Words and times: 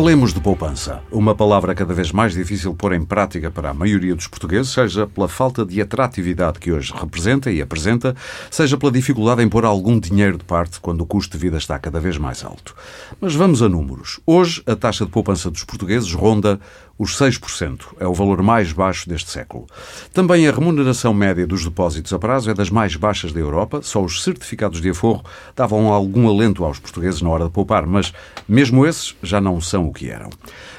Falemos 0.00 0.32
de 0.32 0.40
poupança, 0.40 1.02
uma 1.12 1.34
palavra 1.34 1.74
cada 1.74 1.92
vez 1.92 2.10
mais 2.10 2.32
difícil 2.32 2.70
de 2.70 2.76
pôr 2.78 2.94
em 2.94 3.04
prática 3.04 3.50
para 3.50 3.68
a 3.68 3.74
maioria 3.74 4.14
dos 4.14 4.26
portugueses, 4.26 4.72
seja 4.72 5.06
pela 5.06 5.28
falta 5.28 5.62
de 5.62 5.78
atratividade 5.78 6.58
que 6.58 6.72
hoje 6.72 6.90
representa 6.98 7.50
e 7.50 7.60
apresenta, 7.60 8.16
seja 8.50 8.78
pela 8.78 8.90
dificuldade 8.90 9.42
em 9.42 9.48
pôr 9.50 9.66
algum 9.66 10.00
dinheiro 10.00 10.38
de 10.38 10.44
parte 10.44 10.80
quando 10.80 11.02
o 11.02 11.06
custo 11.06 11.36
de 11.36 11.42
vida 11.42 11.58
está 11.58 11.78
cada 11.78 12.00
vez 12.00 12.16
mais 12.16 12.42
alto. 12.42 12.74
Mas 13.20 13.34
vamos 13.34 13.60
a 13.60 13.68
números. 13.68 14.20
Hoje, 14.24 14.62
a 14.66 14.74
taxa 14.74 15.04
de 15.04 15.10
poupança 15.10 15.50
dos 15.50 15.64
portugueses 15.64 16.14
ronda 16.14 16.58
os 17.00 17.18
6%. 17.18 17.80
É 17.98 18.06
o 18.06 18.12
valor 18.12 18.42
mais 18.42 18.74
baixo 18.74 19.08
deste 19.08 19.30
século. 19.30 19.66
Também 20.12 20.46
a 20.46 20.52
remuneração 20.52 21.14
média 21.14 21.46
dos 21.46 21.64
depósitos 21.64 22.12
a 22.12 22.18
prazo 22.18 22.50
é 22.50 22.54
das 22.54 22.68
mais 22.68 22.94
baixas 22.94 23.32
da 23.32 23.40
Europa. 23.40 23.80
Só 23.82 24.04
os 24.04 24.22
certificados 24.22 24.82
de 24.82 24.90
aforro 24.90 25.24
davam 25.56 25.90
algum 25.90 26.28
alento 26.28 26.62
aos 26.62 26.78
portugueses 26.78 27.22
na 27.22 27.30
hora 27.30 27.46
de 27.46 27.50
poupar, 27.52 27.86
mas 27.86 28.12
mesmo 28.46 28.86
esses 28.86 29.16
já 29.22 29.40
não 29.40 29.62
são 29.62 29.88
o 29.88 29.94
que 29.94 30.10
eram. 30.10 30.28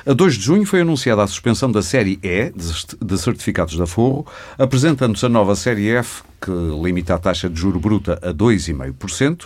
A 0.06 0.14
2 0.14 0.36
de 0.36 0.44
junho 0.44 0.66
foi 0.66 0.82
anunciada 0.82 1.24
a 1.24 1.28
suspensão 1.28 1.72
da 1.72 1.82
série 1.82 2.20
E 2.22 2.52
de 2.52 3.18
certificados 3.18 3.74
de 3.74 3.82
aforro, 3.82 4.24
apresentando-se 4.60 5.26
a 5.26 5.30
nova 5.30 5.56
série 5.56 5.90
F, 5.90 6.22
que 6.40 6.52
limita 6.52 7.16
a 7.16 7.20
taxa 7.20 7.50
de 7.50 7.60
juro 7.60 7.80
bruta 7.80 8.20
a 8.22 8.32
2,5%, 8.32 9.46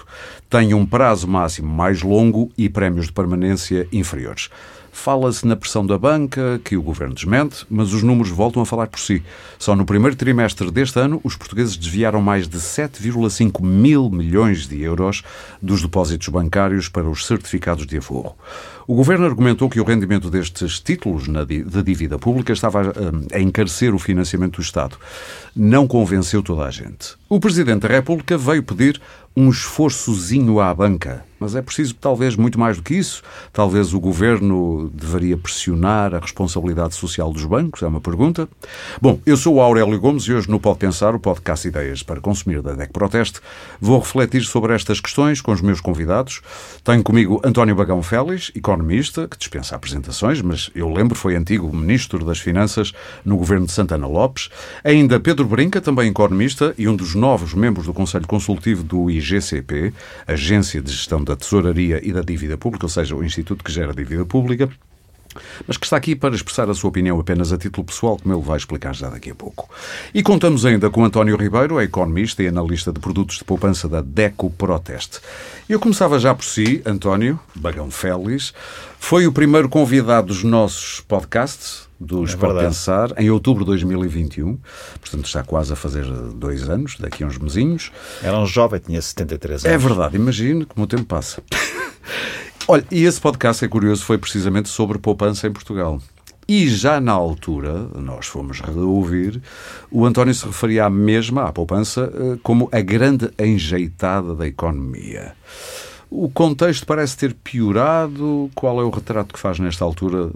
tem 0.50 0.74
um 0.74 0.86
prazo 0.86 1.26
máximo 1.26 1.74
mais 1.74 2.02
longo 2.02 2.52
e 2.58 2.68
prémios 2.68 3.06
de 3.06 3.14
permanência 3.14 3.88
inferiores. 3.94 4.50
Fala-se 4.96 5.46
na 5.46 5.58
pressão 5.58 5.86
da 5.86 6.00
banca, 6.00 6.60
que 6.64 6.78
o 6.78 6.82
governo 6.82 7.14
desmente, 7.14 7.66
mas 7.70 7.94
os 7.94 8.02
números 8.02 8.32
voltam 8.32 8.62
a 8.62 8.66
falar 8.66 8.88
por 8.88 9.00
si. 9.00 9.22
Só 9.60 9.76
no 9.76 9.86
primeiro 9.86 10.16
trimestre 10.16 10.72
deste 10.72 10.98
ano, 10.98 11.20
os 11.22 11.36
portugueses 11.36 11.76
desviaram 11.76 12.22
mais 12.22 12.48
de 12.48 12.58
7,5 12.58 13.62
mil 13.62 14.10
milhões 14.10 14.66
de 14.66 14.82
euros 14.82 15.22
dos 15.62 15.82
depósitos 15.82 16.30
bancários 16.30 16.88
para 16.88 17.08
os 17.08 17.26
certificados 17.26 17.86
de 17.86 17.98
aforro. 17.98 18.36
O 18.88 18.94
governo 18.94 19.26
argumentou 19.26 19.68
que 19.68 19.80
o 19.80 19.84
rendimento 19.84 20.30
destes 20.30 20.80
títulos 20.80 21.24
de 21.28 21.84
dívida 21.84 22.20
pública 22.20 22.54
estava 22.54 22.94
a 23.34 23.40
encarecer 23.40 23.96
o 23.96 24.00
financiamento 24.00 24.58
do 24.58 24.62
Estado. 24.62 24.96
Não 25.56 25.88
convenceu 25.88 26.44
toda 26.44 26.66
a 26.66 26.72
gente. 26.72 27.16
O 27.28 27.40
Presidente 27.40 27.82
da 27.82 27.88
República 27.88 28.38
veio 28.38 28.62
pedir 28.62 29.02
um 29.36 29.50
esforçozinho 29.50 30.60
à 30.62 30.74
banca. 30.74 31.26
Mas 31.38 31.54
é 31.56 31.62
preciso, 31.62 31.94
talvez, 31.96 32.38
muito 32.38 32.58
mais 32.58 32.78
do 32.78 32.84
que 32.84 32.96
isso. 32.96 33.22
Talvez 33.52 33.94
o 33.94 34.00
governo 34.00 34.90
deveria 34.94 35.38
pressionar 35.38 36.16
a 36.16 36.20
responsabilidade 36.20 36.96
social 36.96 37.34
dos 37.34 37.44
bancos? 37.44 37.84
É 37.84 37.88
uma 37.88 38.00
pergunta. 38.00 38.48
Bom, 39.02 39.20
eu 39.26 39.36
sou 39.36 39.56
o 39.56 39.62
Aurélio 39.62 40.00
Gomes 40.00 40.24
e 40.24 40.34
hoje 40.34 40.50
no 40.50 40.60
Pode 40.60 40.80
Pensar, 40.80 41.14
o 41.14 41.20
podcast 41.20 41.68
Ideias 41.68 42.02
para 42.02 42.22
Consumir 42.22 42.62
da 42.62 42.74
DEC 42.74 42.94
Proteste, 42.94 43.42
vou 43.82 44.00
refletir 44.00 44.44
sobre 44.44 44.74
estas 44.74 45.02
questões 45.02 45.42
com 45.42 45.52
os 45.52 45.62
meus 45.62 45.82
convidados. 45.82 46.42
Tenho 46.84 47.04
comigo 47.04 47.42
António 47.44 47.76
Bagão 47.76 48.02
Félix, 48.02 48.52
economista, 48.56 48.75
que 49.30 49.38
dispensa 49.38 49.76
apresentações, 49.76 50.42
mas 50.42 50.72
eu 50.74 50.90
lembro 50.90 51.16
foi 51.16 51.36
antigo 51.36 51.76
Ministro 51.76 52.26
das 52.26 52.40
Finanças 52.40 52.94
no 53.24 53.38
governo 53.38 53.66
de 53.66 53.72
Santana 53.72 54.08
Lopes. 54.08 54.50
Ainda 54.84 55.20
Pedro 55.20 55.46
Brinca, 55.46 55.82
também 55.82 56.10
economista 56.10 56.74
e 56.78 56.88
um 56.88 56.96
dos 56.96 57.16
novos 57.16 57.54
membros 57.54 57.86
do 57.86 57.94
Conselho 57.94 58.28
Consultivo 58.28 58.84
do 58.84 59.10
IG 59.10 59.26
IGCP, 59.36 59.94
Agência 60.28 60.82
de 60.82 60.92
Gestão 60.92 61.24
da 61.24 61.36
Tesouraria 61.36 62.00
e 62.04 62.12
da 62.14 62.22
Dívida 62.22 62.58
Pública, 62.58 62.86
ou 62.86 62.90
seja, 62.90 63.16
o 63.16 63.24
Instituto 63.24 63.64
que 63.64 63.72
gera 63.72 63.94
dívida 63.94 64.26
pública, 64.26 64.70
mas 65.68 65.78
que 65.78 65.86
está 65.86 65.98
aqui 65.98 66.16
para 66.16 66.36
expressar 66.36 66.70
a 66.70 66.74
sua 66.74 66.90
opinião 66.90 67.20
apenas 67.20 67.52
a 67.52 67.58
título 67.58 67.86
pessoal, 67.86 68.18
como 68.18 68.34
ele 68.34 68.44
vai 68.44 68.58
explicar 68.58 68.94
já 68.94 69.10
daqui 69.10 69.32
a 69.32 69.36
pouco. 69.36 69.70
E 70.14 70.22
contamos 70.24 70.66
ainda 70.66 70.90
com 70.90 71.04
António 71.04 71.38
Ribeiro, 71.38 71.80
é 71.80 71.84
economista 71.84 72.44
e 72.44 72.48
analista 72.48 72.92
de 72.92 73.00
produtos 73.00 73.38
de 73.38 73.44
poupança 73.44 73.88
da 73.88 74.02
DECO 74.02 74.50
Proteste. 74.52 75.20
Eu 75.68 75.80
começava 75.80 76.20
já 76.20 76.34
por 76.34 76.46
si, 76.46 76.82
António 76.86 77.40
Bagão 77.56 77.90
Félix, 77.90 78.54
foi 79.00 79.28
o 79.28 79.32
primeiro 79.32 79.70
convidado 79.70 80.28
dos 80.28 80.44
nossos 80.44 81.02
podcasts, 81.02 81.86
dos 82.00 82.34
é 82.34 82.38
Pode 82.38 82.60
Pensar, 82.60 83.14
em 83.18 83.30
outubro 83.30 83.64
de 83.64 83.68
2021. 83.68 84.58
Portanto, 85.00 85.26
está 85.26 85.44
quase 85.44 85.74
a 85.74 85.76
fazer 85.76 86.06
dois 86.06 86.70
anos, 86.70 86.98
daqui 87.00 87.24
a 87.24 87.28
uns 87.28 87.38
mesinhos. 87.38 87.92
Era 88.22 88.38
um 88.38 88.46
jovem, 88.46 88.80
tinha 88.80 89.02
73 89.02 89.66
anos. 89.66 89.76
É 89.76 89.78
verdade, 89.78 90.16
imagine 90.16 90.66
como 90.66 90.86
o 90.86 90.88
tempo 90.88 91.06
passa. 91.06 91.42
Olha, 92.68 92.84
e 92.90 93.04
esse 93.04 93.22
podcast 93.22 93.64
é 93.64 93.68
curioso, 93.68 94.04
foi 94.04 94.18
precisamente 94.18 94.70
sobre 94.70 94.98
poupança 94.98 95.46
em 95.46 95.52
Portugal. 95.52 96.02
E 96.48 96.68
já 96.68 97.00
na 97.00 97.12
altura, 97.12 97.88
nós 97.96 98.26
fomos 98.26 98.60
reouvir, 98.60 99.40
o 99.92 100.04
António 100.04 100.34
se 100.34 100.48
referia 100.48 100.86
à 100.86 100.90
mesma, 100.90 101.44
à 101.44 101.52
poupança, 101.52 102.12
eh, 102.12 102.40
como 102.42 102.68
a 102.72 102.82
grande 102.82 103.30
enjeitada 103.38 104.34
da 104.34 104.48
economia. 104.48 105.34
O 106.10 106.28
contexto 106.28 106.88
parece 106.88 107.18
ter 107.18 107.36
piorado. 107.36 108.50
Qual 108.56 108.80
é 108.82 108.84
o 108.84 108.90
retrato 108.90 109.34
que 109.34 109.40
faz 109.40 109.60
nesta 109.60 109.86
altura 109.86 110.32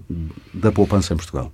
da 0.54 0.72
poupança 0.72 1.14
em 1.14 1.18
Portugal? 1.18 1.52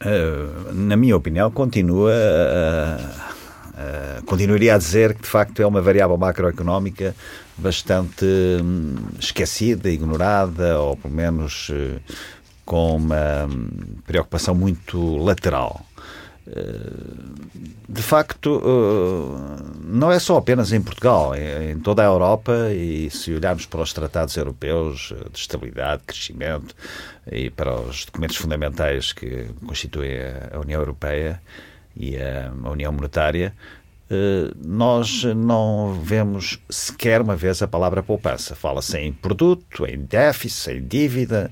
Uh, 0.00 0.72
na 0.72 0.96
minha 0.96 1.16
opinião, 1.16 1.50
continua. 1.50 2.12
Uh, 2.12 3.36
uh, 3.76 4.24
continuaria 4.24 4.74
a 4.74 4.78
dizer 4.78 5.14
que 5.14 5.22
de 5.22 5.28
facto 5.28 5.60
é 5.60 5.66
uma 5.66 5.80
variável 5.80 6.16
macroeconómica 6.16 7.14
bastante 7.56 8.24
hum, 8.24 8.94
esquecida, 9.18 9.90
ignorada, 9.90 10.78
ou 10.80 10.96
pelo 10.96 11.14
menos 11.14 11.70
com 12.64 12.96
uma 12.96 13.46
hum, 13.46 13.68
preocupação 14.06 14.54
muito 14.54 15.16
lateral. 15.18 15.86
De 17.88 18.02
facto, 18.02 18.62
não 19.82 20.12
é 20.12 20.18
só 20.20 20.36
apenas 20.36 20.72
em 20.72 20.80
Portugal, 20.80 21.34
é 21.34 21.72
em 21.72 21.80
toda 21.80 22.02
a 22.02 22.04
Europa, 22.04 22.70
e 22.72 23.10
se 23.10 23.34
olharmos 23.34 23.66
para 23.66 23.80
os 23.80 23.92
tratados 23.92 24.36
europeus 24.36 25.12
de 25.32 25.38
estabilidade, 25.40 26.02
de 26.02 26.06
crescimento 26.06 26.72
e 27.32 27.50
para 27.50 27.80
os 27.80 28.04
documentos 28.04 28.36
fundamentais 28.36 29.12
que 29.12 29.46
constituem 29.66 30.18
a 30.52 30.60
União 30.60 30.80
Europeia 30.80 31.40
e 31.96 32.16
a 32.16 32.52
União 32.70 32.92
Monetária, 32.92 33.54
nós 34.64 35.24
não 35.24 35.98
vemos 36.02 36.60
sequer 36.70 37.20
uma 37.20 37.34
vez 37.34 37.60
a 37.60 37.66
palavra 37.66 38.02
poupança. 38.02 38.54
Fala-se 38.54 38.96
em 38.98 39.12
produto, 39.12 39.84
em 39.84 39.98
déficit, 39.98 40.76
em 40.76 40.86
dívida, 40.86 41.50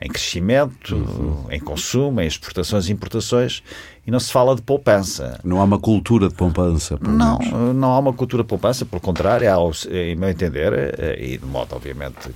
em 0.00 0.08
crescimento, 0.08 0.94
uhum. 0.94 1.46
em 1.50 1.58
consumo, 1.58 2.20
em 2.20 2.26
exportações 2.26 2.88
e 2.88 2.92
importações, 2.92 3.62
e 4.06 4.10
não 4.10 4.20
se 4.20 4.30
fala 4.30 4.54
de 4.54 4.60
poupança. 4.60 5.40
Não 5.42 5.60
há 5.60 5.64
uma 5.64 5.78
cultura 5.78 6.28
de 6.28 6.34
poupança? 6.34 6.98
Não, 7.00 7.38
não 7.72 7.92
há 7.92 7.98
uma 7.98 8.12
cultura 8.12 8.42
de 8.42 8.48
poupança, 8.48 8.84
pelo 8.84 9.00
contrário, 9.00 9.50
há, 9.50 9.56
em 9.90 10.14
meu 10.14 10.28
entender, 10.28 10.72
eh, 10.98 11.16
e 11.18 11.38
de 11.38 11.46
modo 11.46 11.74
obviamente 11.74 12.30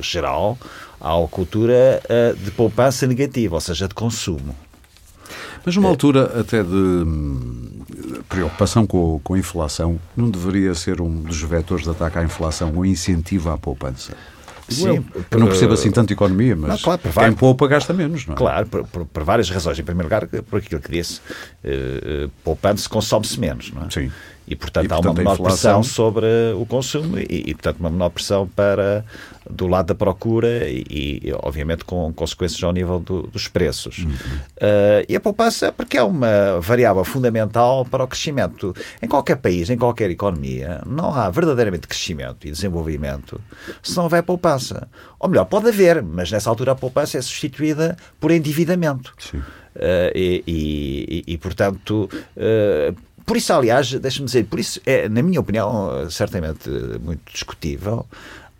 geral, 0.00 0.58
há 0.98 1.16
uma 1.16 1.28
cultura 1.28 2.02
eh, 2.08 2.34
de 2.36 2.50
poupança 2.50 3.06
negativa, 3.06 3.56
ou 3.56 3.60
seja, 3.60 3.86
de 3.86 3.94
consumo. 3.94 4.56
Mas 5.64 5.76
numa 5.76 5.88
altura 5.88 6.40
até 6.40 6.62
de 6.62 6.74
hum, 6.74 7.82
preocupação 8.28 8.86
com, 8.86 9.20
com 9.22 9.34
a 9.34 9.38
inflação, 9.38 9.98
não 10.16 10.28
deveria 10.28 10.74
ser 10.74 11.00
um 11.00 11.22
dos 11.22 11.40
vetores 11.42 11.84
de 11.84 11.90
ataque 11.90 12.18
à 12.18 12.24
inflação 12.24 12.72
o 12.74 12.84
incentivo 12.84 13.50
à 13.50 13.58
poupança? 13.58 14.12
Sim, 14.68 15.04
eu 15.30 15.38
não 15.38 15.48
percebo 15.48 15.74
assim 15.74 15.90
tanto 15.90 16.12
economia, 16.12 16.56
mas 16.56 16.70
não, 16.70 16.78
claro, 16.78 17.00
quem 17.02 17.12
várias, 17.12 17.34
poupa 17.34 17.66
gasta 17.66 17.92
menos, 17.92 18.26
não 18.26 18.34
é? 18.34 18.36
Claro, 18.36 18.66
por, 18.66 18.86
por, 18.86 19.04
por, 19.04 19.24
várias 19.24 19.50
razões. 19.50 19.78
Em 19.78 19.82
primeiro 19.82 20.06
lugar, 20.06 20.26
por 20.44 20.58
aquilo 20.58 20.80
que 20.80 20.90
disse, 20.90 21.20
uh, 21.64 22.30
poupando-se 22.42 22.88
consome-se 22.88 23.38
menos, 23.38 23.70
não 23.72 23.84
é? 23.84 23.90
Sim. 23.90 24.10
E, 24.52 24.56
portanto, 24.56 24.84
e, 24.84 24.88
portanto 24.88 25.06
há 25.06 25.10
uma 25.10 25.18
menor 25.18 25.34
inflação... 25.34 25.80
pressão 25.80 25.82
sobre 25.82 26.26
o 26.58 26.66
consumo 26.66 27.18
e, 27.18 27.44
e, 27.46 27.54
portanto, 27.54 27.80
uma 27.80 27.90
menor 27.90 28.10
pressão 28.10 28.46
para 28.46 29.04
do 29.48 29.66
lado 29.66 29.86
da 29.86 29.94
procura 29.94 30.68
e, 30.68 30.84
e 31.24 31.32
obviamente, 31.42 31.84
com 31.84 32.12
consequências 32.12 32.62
ao 32.62 32.72
nível 32.72 33.00
do, 33.00 33.22
dos 33.22 33.48
preços. 33.48 33.98
Uhum. 33.98 34.10
Uh, 34.10 35.04
e 35.08 35.16
a 35.16 35.20
poupança, 35.20 35.72
porque 35.72 35.96
é 35.96 36.02
uma 36.02 36.60
variável 36.60 37.04
fundamental 37.04 37.84
para 37.84 38.04
o 38.04 38.06
crescimento. 38.06 38.74
Em 39.00 39.08
qualquer 39.08 39.36
país, 39.36 39.70
em 39.70 39.76
qualquer 39.76 40.10
economia, 40.10 40.82
não 40.86 41.12
há 41.14 41.28
verdadeiramente 41.30 41.88
crescimento 41.88 42.46
e 42.46 42.50
desenvolvimento 42.50 43.40
se 43.82 43.96
não 43.96 44.04
houver 44.04 44.22
poupança. 44.22 44.86
Ou 45.18 45.28
melhor, 45.28 45.46
pode 45.46 45.68
haver, 45.68 46.02
mas 46.02 46.30
nessa 46.30 46.50
altura 46.50 46.72
a 46.72 46.74
poupança 46.74 47.18
é 47.18 47.22
substituída 47.22 47.96
por 48.20 48.30
endividamento. 48.30 49.14
Sim. 49.18 49.38
Uh, 49.74 50.12
e, 50.14 50.44
e, 50.46 51.32
e, 51.32 51.38
portanto, 51.38 52.08
uh, 52.36 52.94
por 53.24 53.36
isso, 53.36 53.52
aliás, 53.52 53.92
deixe-me 53.92 54.26
dizer, 54.26 54.44
por 54.46 54.58
isso 54.58 54.80
é, 54.84 55.08
na 55.08 55.22
minha 55.22 55.40
opinião, 55.40 56.08
certamente 56.10 56.68
muito 57.00 57.32
discutível, 57.32 58.06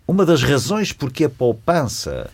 uma 0.07 0.25
das 0.25 0.43
razões 0.43 0.91
porque 0.91 1.25
a 1.25 1.29
poupança 1.29 2.29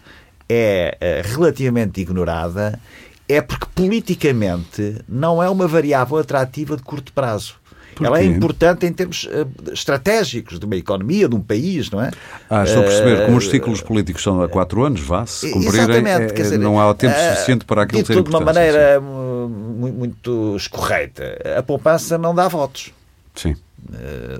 é 0.48 0.98
eh, 1.00 1.22
relativamente 1.24 2.02
ignorada 2.02 2.80
é 3.28 3.40
porque 3.42 3.68
politicamente 3.76 4.96
não 5.08 5.42
é 5.42 5.48
uma 5.48 5.68
variável 5.68 6.18
atrativa 6.18 6.76
de 6.76 6.82
curto 6.82 7.14
prazo. 7.14 7.59
Ela 8.02 8.20
é 8.20 8.26
importante 8.26 8.86
em 8.86 8.94
termos 8.94 9.26
uh, 9.26 9.74
estratégicos 9.74 10.60
de 10.60 10.66
uma 10.66 10.76
economia, 10.76 11.28
de 11.28 11.36
um 11.36 11.42
país, 11.42 11.90
não 11.90 12.02
é? 12.02 12.12
Ah, 12.50 12.64
estou 12.64 12.82
a 12.82 12.86
perceber. 12.86 13.26
Como 13.26 13.38
os 13.38 13.48
eh, 13.48 13.52
ciclos 13.52 13.82
políticos 13.82 14.24
são 14.24 14.42
há 14.42 14.48
quatro 14.48 14.84
anos, 14.84 15.02
vá, 15.02 15.26
se 15.26 15.52
cumprirem, 15.52 16.08
é, 16.08 16.28
dizer, 16.28 16.58
não 16.58 16.80
há 16.80 16.94
tempo 16.94 17.16
uh, 17.16 17.30
suficiente 17.34 17.66
para 17.66 17.84
aquilo 17.84 18.06
ser 18.06 18.22
de 18.22 18.30
uma 18.30 18.40
maneira 18.40 19.02
muito, 19.02 19.98
muito 19.98 20.56
escorreita. 20.56 21.38
A 21.58 21.64
poupança 21.64 22.18
não 22.18 22.34
dá 22.34 22.48
votos. 22.48 22.92
Sim. 23.36 23.56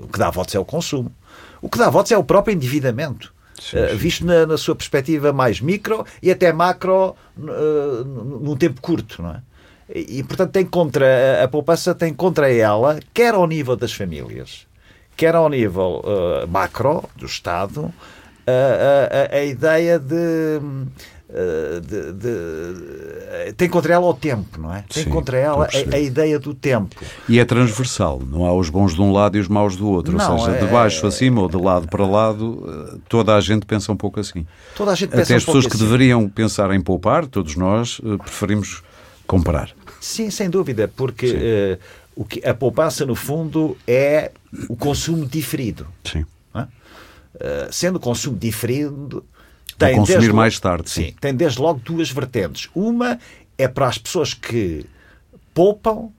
O 0.02 0.08
que 0.08 0.18
dá 0.18 0.30
votos 0.30 0.54
é 0.54 0.58
o 0.58 0.64
consumo. 0.64 1.12
O 1.62 1.68
que 1.68 1.78
dá 1.78 1.90
votos 1.90 2.10
é 2.12 2.16
o 2.16 2.24
próprio 2.24 2.54
endividamento. 2.54 3.32
sim, 3.60 3.76
uh, 3.76 3.96
visto 3.96 4.24
na, 4.24 4.46
na, 4.46 4.56
sua 4.56 4.74
perspectiva 4.74 5.32
mais 5.32 5.60
micro 5.60 6.04
e 6.22 6.30
até 6.30 6.52
macro 6.52 7.14
uh, 7.36 8.04
num 8.42 8.56
tempo 8.56 8.80
curto, 8.80 9.22
não 9.22 9.30
é? 9.30 9.42
E, 9.94 10.22
portanto, 10.22 10.52
tem 10.52 10.64
contra, 10.64 11.42
a 11.42 11.48
poupança 11.48 11.94
tem 11.94 12.14
contra 12.14 12.52
ela, 12.52 13.00
quer 13.12 13.34
ao 13.34 13.46
nível 13.46 13.76
das 13.76 13.92
famílias, 13.92 14.66
quer 15.16 15.34
ao 15.34 15.48
nível 15.48 16.02
uh, 16.04 16.46
macro 16.48 17.04
do 17.16 17.26
Estado, 17.26 17.92
a, 18.46 19.34
a, 19.34 19.36
a 19.36 19.44
ideia 19.44 19.98
de, 19.98 20.60
de, 21.82 22.12
de, 22.12 23.52
tem 23.56 23.68
contra 23.68 23.94
ela 23.94 24.06
o 24.06 24.14
tempo, 24.14 24.60
não 24.60 24.74
é? 24.74 24.84
Tem 24.88 25.04
Sim, 25.04 25.10
contra 25.10 25.36
ela 25.36 25.66
a, 25.66 25.96
a, 25.96 25.98
ideia 25.98 26.38
do 26.38 26.54
tempo. 26.54 26.96
E 27.28 27.38
é 27.38 27.44
transversal, 27.44 28.20
não 28.24 28.44
há 28.44 28.52
os 28.54 28.70
bons 28.70 28.94
de 28.94 29.00
um 29.00 29.12
lado 29.12 29.36
e 29.36 29.40
os 29.40 29.48
maus 29.48 29.76
do 29.76 29.88
outro. 29.88 30.16
Não, 30.16 30.32
ou 30.32 30.38
seja, 30.38 30.56
é, 30.56 30.64
de 30.64 30.66
baixo 30.66 31.06
a 31.06 31.10
cima 31.10 31.40
ou 31.40 31.48
de 31.48 31.56
lado 31.56 31.88
para 31.88 32.06
lado, 32.06 33.00
toda 33.08 33.34
a 33.34 33.40
gente 33.40 33.66
pensa 33.66 33.92
um 33.92 33.96
pouco 33.96 34.20
assim. 34.20 34.46
Toda 34.76 34.92
a 34.92 34.94
gente 34.94 35.10
pensa 35.10 35.22
Até 35.22 35.34
um 35.34 35.36
as 35.36 35.44
pessoas 35.44 35.66
que 35.66 35.74
assim. 35.74 35.84
deveriam 35.84 36.28
pensar 36.28 36.70
em 36.72 36.80
poupar, 36.80 37.26
todos 37.26 37.56
nós, 37.56 38.00
eh, 38.04 38.16
preferimos 38.16 38.82
comprar. 39.26 39.70
Sim, 40.00 40.30
sem 40.30 40.48
dúvida, 40.48 40.88
porque 40.88 41.26
uh, 41.26 41.78
o 42.16 42.24
que, 42.24 42.46
a 42.46 42.54
poupança, 42.54 43.04
no 43.04 43.14
fundo, 43.14 43.76
é 43.86 44.32
o 44.68 44.76
consumo 44.76 45.26
diferido. 45.26 45.86
Sim. 46.04 46.24
Uh, 46.52 47.72
sendo 47.72 47.96
o 47.96 48.00
consumo 48.00 48.36
diferido, 48.36 49.24
tem 49.78 49.96
consumir 49.96 50.32
mais 50.32 50.58
tarde. 50.58 50.90
Sim. 50.90 51.06
sim, 51.06 51.14
tem 51.20 51.34
desde 51.34 51.60
logo 51.60 51.80
duas 51.82 52.10
vertentes. 52.10 52.68
Uma 52.74 53.18
é 53.56 53.68
para 53.68 53.86
as 53.86 53.96
pessoas 53.96 54.34
que 54.34 54.84
poupam 55.54 56.10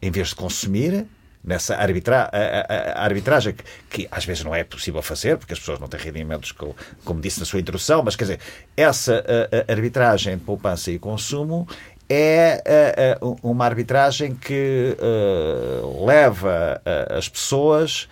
em 0.00 0.10
vez 0.10 0.28
de 0.28 0.34
consumir, 0.34 1.06
nessa 1.42 1.76
arbitra 1.76 2.28
a, 2.32 2.98
a, 2.98 3.02
a 3.02 3.04
arbitragem 3.04 3.54
que, 3.54 3.64
que, 3.88 4.08
às 4.10 4.24
vezes 4.24 4.42
não 4.42 4.54
é 4.54 4.64
possível 4.64 5.00
fazer, 5.00 5.36
porque 5.36 5.52
as 5.52 5.58
pessoas 5.58 5.78
não 5.78 5.88
têm 5.88 6.00
rendimentos, 6.00 6.52
como, 6.52 6.74
como 7.04 7.20
disse 7.20 7.38
na 7.38 7.46
sua 7.46 7.60
introdução, 7.60 8.02
mas 8.02 8.16
quer 8.16 8.24
dizer, 8.24 8.40
essa 8.76 9.24
a, 9.68 9.72
arbitragem 9.72 10.36
de 10.36 10.44
poupança 10.44 10.90
e 10.90 10.98
consumo 10.98 11.68
é 12.08 13.18
uh, 13.20 13.26
uh, 13.26 13.38
uma 13.42 13.64
arbitragem 13.64 14.34
que 14.34 14.96
uh, 14.98 16.06
leva 16.06 16.80
as 17.10 17.28
pessoas 17.28 18.08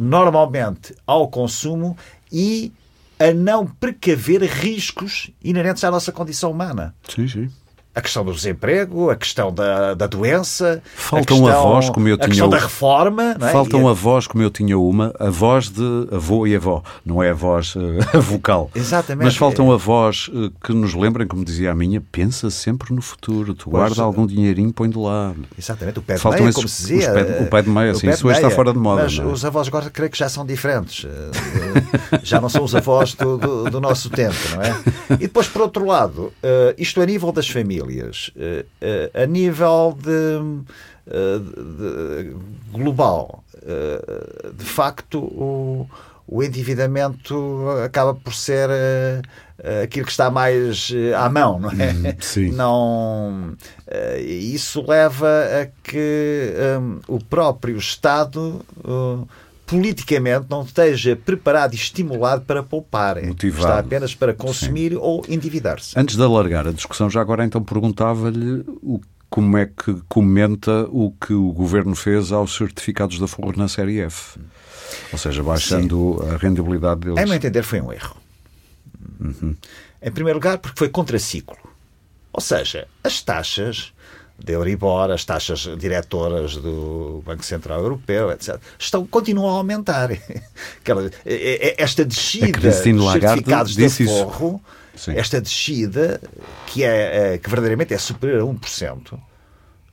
normalmente 0.00 0.94
ao 1.06 1.28
consumo 1.28 1.96
e 2.32 2.72
a 3.20 3.32
não 3.32 3.64
precaver 3.64 4.42
riscos 4.42 5.30
inerentes 5.42 5.84
à 5.84 5.90
nossa 5.90 6.10
condição 6.10 6.50
humana. 6.50 6.92
Sim, 7.08 7.28
sim 7.28 7.50
a 7.94 8.00
questão 8.00 8.24
do 8.24 8.32
desemprego, 8.32 9.08
a 9.08 9.14
questão 9.14 9.52
da, 9.52 9.94
da 9.94 10.06
doença, 10.08 10.82
Faltam 10.96 11.36
a 11.36 11.40
questão, 11.40 11.68
avós 11.68 11.90
como 11.90 12.08
eu 12.08 12.16
tinha 12.16 12.26
a 12.26 12.28
questão 12.28 12.48
da 12.48 12.58
reforma. 12.58 13.36
É? 13.40 13.52
Faltam 13.52 13.86
e... 13.86 13.90
avós 13.90 14.26
como 14.26 14.42
eu 14.42 14.50
tinha 14.50 14.76
uma, 14.76 15.14
a 15.18 15.30
voz 15.30 15.68
de 15.68 16.08
avô 16.10 16.44
e 16.44 16.56
avó, 16.56 16.82
não 17.06 17.22
é 17.22 17.30
a 17.30 17.34
voz 17.34 17.76
uh, 17.76 17.80
vocal. 18.20 18.68
Exatamente. 18.74 19.24
Mas 19.24 19.36
faltam 19.36 19.70
avós 19.70 20.28
uh, 20.28 20.52
que 20.64 20.72
nos 20.72 20.92
lembrem, 20.92 21.26
como 21.26 21.44
dizia 21.44 21.70
a 21.70 21.74
minha, 21.74 22.00
pensa 22.00 22.50
sempre 22.50 22.92
no 22.92 23.00
futuro, 23.00 23.54
tu 23.54 23.70
guarda 23.70 24.02
algum 24.02 24.26
dinheirinho, 24.26 24.72
põe 24.72 24.90
de 24.90 24.98
lado. 24.98 25.44
Exatamente, 25.56 26.00
o 26.00 26.02
pé 26.02 26.14
de 26.14 26.20
Faltam 26.20 26.40
meia, 26.40 26.50
esses, 26.50 26.56
como 26.56 26.68
se 26.68 26.82
dizia. 26.82 27.12
Pé, 27.12 27.42
o 27.42 27.46
pé 27.46 27.62
de 27.62 27.70
meia, 27.70 27.92
assim, 27.92 28.10
isso 28.10 28.26
hoje 28.26 28.38
está 28.38 28.50
fora 28.50 28.72
de 28.72 28.78
moda. 28.78 29.04
Mas 29.04 29.16
é? 29.16 29.24
os 29.24 29.44
avós 29.44 29.68
agora 29.68 29.88
creio 29.88 30.10
que 30.10 30.18
já 30.18 30.28
são 30.28 30.44
diferentes. 30.44 31.04
Eh, 31.04 32.20
já 32.24 32.40
não 32.40 32.48
são 32.48 32.64
os 32.64 32.74
avós 32.74 33.14
do, 33.14 33.38
do, 33.38 33.70
do, 33.70 33.80
nosso 33.80 34.10
tempo, 34.10 34.34
não 34.56 34.62
é? 34.62 34.74
E 35.14 35.26
depois, 35.28 35.46
por 35.46 35.62
outro 35.62 35.86
lado, 35.86 36.32
isto 36.76 37.00
a 37.00 37.06
nível 37.06 37.30
das 37.30 37.48
famílias 37.48 37.83
eh, 38.36 39.10
a 39.14 39.26
nível 39.26 39.96
de, 40.00 40.64
eh, 41.06 41.38
de 41.38 42.36
global, 42.72 43.44
eh, 43.62 44.52
de 44.52 44.64
facto, 44.64 45.18
o, 45.20 45.88
o 46.26 46.42
endividamento 46.42 47.68
acaba 47.84 48.14
por 48.14 48.34
ser 48.34 48.68
aquilo 49.82 50.06
que 50.06 50.10
está 50.10 50.30
mais 50.30 50.90
à 51.16 51.28
mão, 51.28 51.58
não 51.60 51.70
é? 51.70 51.92
Hum, 51.92 52.16
sim. 52.20 52.50
Não, 52.56 53.54
isso 54.20 54.84
leva 54.86 55.28
a 55.62 55.66
que 55.82 56.52
um, 56.80 57.00
o 57.06 57.18
próprio 57.22 57.76
Estado 57.76 58.64
politicamente 59.74 60.46
não 60.48 60.62
esteja 60.62 61.16
preparado 61.16 61.72
e 61.72 61.76
estimulado 61.76 62.42
para 62.42 62.62
poupar. 62.62 63.22
Motivado. 63.22 63.64
Está 63.64 63.78
apenas 63.78 64.14
para 64.14 64.32
consumir 64.32 64.92
Sim. 64.92 64.98
ou 65.00 65.24
endividar-se. 65.28 65.98
Antes 65.98 66.16
de 66.16 66.22
alargar 66.22 66.66
a 66.66 66.72
discussão, 66.72 67.10
já 67.10 67.20
agora 67.20 67.44
então 67.44 67.62
perguntava-lhe 67.62 68.64
como 69.28 69.56
é 69.58 69.66
que 69.66 70.00
comenta 70.08 70.86
o 70.90 71.10
que 71.10 71.32
o 71.32 71.52
governo 71.52 71.94
fez 71.94 72.30
aos 72.30 72.54
certificados 72.54 73.18
da 73.18 73.26
Forro 73.26 73.54
na 73.56 73.68
série 73.68 74.00
F. 74.00 74.38
Ou 75.12 75.18
seja, 75.18 75.42
baixando 75.42 76.20
Sim. 76.20 76.30
a 76.30 76.36
rendibilidade 76.36 77.00
deles. 77.00 77.18
A 77.18 77.26
meu 77.26 77.34
entender, 77.34 77.62
foi 77.62 77.80
um 77.80 77.92
erro. 77.92 78.16
Uhum. 79.20 79.56
Em 80.00 80.10
primeiro 80.12 80.38
lugar, 80.38 80.58
porque 80.58 80.78
foi 80.78 80.88
contraciclo. 80.88 81.56
Ou 82.32 82.40
seja, 82.40 82.86
as 83.02 83.22
taxas 83.22 83.92
de 84.38 84.52
Euribor, 84.52 85.10
as 85.10 85.24
taxas 85.24 85.68
diretoras 85.78 86.56
do 86.56 87.22
Banco 87.24 87.44
Central 87.44 87.80
Europeu, 87.80 88.30
etc., 88.30 88.58
estão, 88.78 89.06
continuam 89.06 89.54
a 89.54 89.58
aumentar. 89.58 90.10
Esta 91.78 92.04
descida 92.04 92.58
dos 92.58 93.12
certificados 93.12 93.76
de 93.76 93.88
forro, 93.88 94.60
esta 95.08 95.40
descida, 95.40 96.20
que, 96.66 96.84
é, 96.84 97.34
é, 97.34 97.38
que 97.38 97.48
verdadeiramente 97.48 97.94
é 97.94 97.98
superior 97.98 98.42
a 98.42 98.44
1%, 98.44 99.18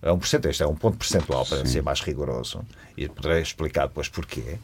a 0.04 0.10
1%, 0.12 0.46
este 0.50 0.64
é 0.64 0.68
um 0.68 0.76
ponto 0.76 0.98
percentual, 0.98 1.46
para 1.46 1.60
Sim. 1.60 1.66
ser 1.66 1.82
mais 1.82 2.02
rigoroso, 2.02 2.64
e 2.96 3.08
poderei 3.08 3.42
explicar 3.42 3.88
depois 3.88 4.10
porquê, 4.10 4.58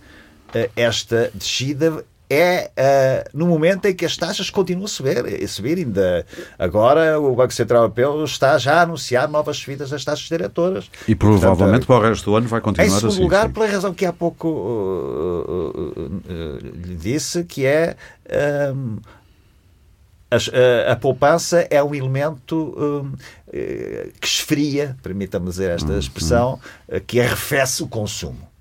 eh, 0.53 0.69
esta 0.75 1.31
descida 1.33 2.05
é 2.29 2.71
uh, 2.77 3.37
no 3.37 3.47
momento 3.47 3.85
em 3.85 3.95
que 3.95 4.05
as 4.05 4.17
taxas 4.17 4.49
continuam 4.49 4.85
a 4.85 4.87
subir, 4.87 5.17
a 5.17 5.47
subir 5.47 5.77
ainda. 5.77 6.25
Agora 6.59 7.19
o 7.19 7.33
Banco 7.35 7.53
Central 7.53 7.83
Europeu 7.83 8.23
está 8.23 8.57
já 8.57 8.79
a 8.79 8.81
anunciar 8.81 9.29
novas 9.29 9.57
subidas 9.57 9.89
das 9.89 10.03
taxas 10.03 10.27
diretoras. 10.27 10.89
E 11.07 11.15
provavelmente 11.15 11.85
Portanto, 11.85 11.87
para 11.87 11.95
o 11.95 12.09
resto 12.09 12.25
do 12.25 12.35
ano 12.35 12.47
vai 12.47 12.59
continuar 12.59 12.87
assim. 12.87 12.95
Em 12.95 12.99
segundo 12.99 13.13
assim, 13.13 13.23
lugar, 13.23 13.47
sim. 13.47 13.53
pela 13.53 13.67
razão 13.67 13.93
que 13.93 14.05
há 14.05 14.11
pouco 14.11 14.47
uh, 14.47 15.73
uh, 16.29 16.57
lhe 16.85 16.95
disse, 16.95 17.43
que 17.45 17.65
é 17.65 17.95
um, 18.75 18.97
a, 20.29 20.91
a, 20.91 20.95
poupança 20.97 21.65
é 21.69 21.81
um 21.81 21.95
elemento 21.95 22.75
um, 22.77 23.13
que 24.19 24.27
esfria, 24.27 24.97
permita-me 25.01 25.47
dizer 25.47 25.71
esta 25.71 25.93
hum, 25.93 25.99
expressão, 25.99 26.59
que 27.07 27.21
arrefece 27.21 27.81
o 27.81 27.87
consumo. 27.87 28.56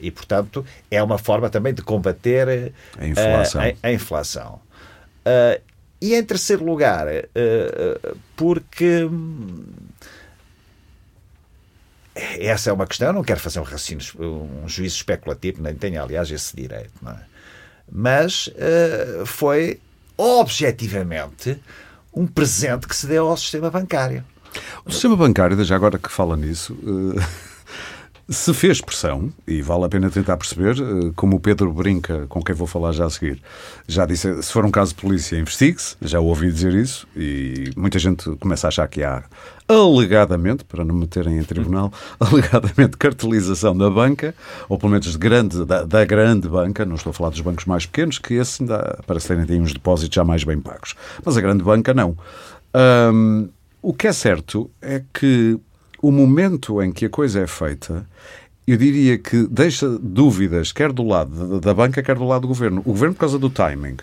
E, 0.00 0.10
portanto, 0.10 0.64
é 0.90 1.02
uma 1.02 1.18
forma 1.18 1.48
também 1.48 1.72
de 1.72 1.82
combater 1.82 2.72
a 2.98 3.06
inflação. 3.06 3.60
A, 3.60 3.86
a 3.86 3.92
inflação. 3.92 4.60
Uh, 5.26 5.60
e, 6.00 6.14
em 6.14 6.22
terceiro 6.24 6.64
lugar, 6.64 7.06
uh, 7.08 8.18
porque 8.36 9.04
hum, 9.04 9.64
essa 12.14 12.70
é 12.70 12.72
uma 12.72 12.86
questão, 12.86 13.08
eu 13.08 13.12
não 13.12 13.22
quero 13.22 13.40
fazer 13.40 13.60
um 13.60 13.64
raciocínio, 13.64 14.04
um 14.64 14.68
juízo 14.68 14.96
especulativo, 14.96 15.62
nem 15.62 15.74
tenho, 15.74 16.02
aliás, 16.02 16.30
esse 16.30 16.54
direito, 16.54 16.92
é? 17.06 17.16
mas 17.90 18.48
uh, 18.48 19.24
foi 19.24 19.80
objetivamente 20.16 21.58
um 22.12 22.26
presente 22.26 22.88
que 22.88 22.96
se 22.96 23.06
deu 23.06 23.28
ao 23.28 23.36
sistema 23.36 23.70
bancário. 23.70 24.24
O 24.84 24.90
sistema 24.90 25.16
bancário, 25.16 25.62
já 25.64 25.76
agora 25.76 25.98
que 25.98 26.10
fala 26.10 26.36
nisso, 26.36 26.76
se 28.28 28.52
fez 28.52 28.80
pressão, 28.80 29.32
e 29.46 29.62
vale 29.62 29.84
a 29.84 29.88
pena 29.88 30.10
tentar 30.10 30.36
perceber, 30.36 30.76
eh, 30.78 31.12
como 31.16 31.36
o 31.36 31.40
Pedro 31.40 31.72
brinca, 31.72 32.26
com 32.28 32.42
quem 32.42 32.54
vou 32.54 32.66
falar 32.66 32.92
já 32.92 33.06
a 33.06 33.10
seguir, 33.10 33.40
já 33.86 34.04
disse, 34.04 34.42
se 34.42 34.52
for 34.52 34.66
um 34.66 34.70
caso 34.70 34.94
de 34.94 35.00
polícia, 35.00 35.38
investigue-se, 35.38 35.96
já 36.02 36.20
ouvi 36.20 36.52
dizer 36.52 36.74
isso, 36.74 37.08
e 37.16 37.70
muita 37.74 37.98
gente 37.98 38.28
começa 38.36 38.66
a 38.66 38.68
achar 38.68 38.86
que 38.86 39.02
há, 39.02 39.24
alegadamente, 39.66 40.62
para 40.62 40.84
não 40.84 40.94
meterem 40.94 41.38
em 41.38 41.42
tribunal, 41.42 41.90
alegadamente 42.20 42.98
cartelização 42.98 43.74
da 43.74 43.88
banca, 43.88 44.34
ou 44.68 44.76
pelo 44.76 44.92
menos 44.92 45.10
de 45.10 45.16
grande, 45.16 45.64
da, 45.64 45.84
da, 45.84 46.04
grande 46.04 46.48
banca, 46.48 46.84
não 46.84 46.96
estou 46.96 47.10
a 47.12 47.14
falar 47.14 47.30
dos 47.30 47.40
bancos 47.40 47.64
mais 47.64 47.86
pequenos, 47.86 48.18
que 48.18 48.34
esse 48.34 48.62
ainda 48.62 48.98
parece 49.06 49.28
terem 49.28 49.46
tem 49.46 49.62
uns 49.62 49.72
depósitos 49.72 50.14
já 50.14 50.22
mais 50.22 50.44
bem 50.44 50.60
pagos. 50.60 50.94
Mas 51.24 51.34
a 51.38 51.40
grande 51.40 51.64
banca 51.64 51.94
não. 51.94 52.14
o 53.80 53.94
que 53.94 54.06
é 54.06 54.12
certo 54.12 54.70
é 54.82 55.02
que 55.14 55.58
o 56.00 56.10
momento 56.10 56.82
em 56.82 56.92
que 56.92 57.06
a 57.06 57.10
coisa 57.10 57.40
é 57.40 57.46
feita, 57.46 58.06
eu 58.66 58.76
diria 58.76 59.18
que 59.18 59.46
deixa 59.46 59.88
dúvidas, 59.88 60.72
quer 60.72 60.92
do 60.92 61.02
lado 61.02 61.60
da 61.60 61.72
banca, 61.72 62.02
quer 62.02 62.16
do 62.16 62.24
lado 62.24 62.42
do 62.42 62.48
governo. 62.48 62.80
O 62.80 62.90
governo, 62.92 63.14
por 63.14 63.20
causa 63.20 63.38
do 63.38 63.48
timing, 63.48 63.96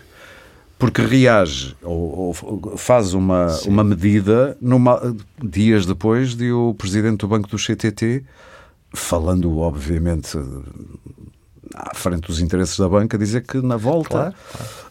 porque 0.78 1.00
reage 1.00 1.76
ou, 1.82 2.34
ou 2.42 2.76
faz 2.76 3.14
uma, 3.14 3.46
uma 3.66 3.84
medida 3.84 4.56
numa, 4.60 5.16
dias 5.42 5.86
depois 5.86 6.34
de 6.34 6.52
o 6.52 6.74
presidente 6.74 7.18
do 7.18 7.28
Banco 7.28 7.48
do 7.48 7.56
CTT, 7.56 8.24
falando, 8.92 9.58
obviamente, 9.58 10.36
à 11.74 11.94
frente 11.94 12.26
dos 12.26 12.40
interesses 12.40 12.76
da 12.78 12.88
banca, 12.88 13.16
dizer 13.16 13.42
que 13.42 13.58
na 13.58 13.76
volta 13.76 14.08
claro, 14.08 14.34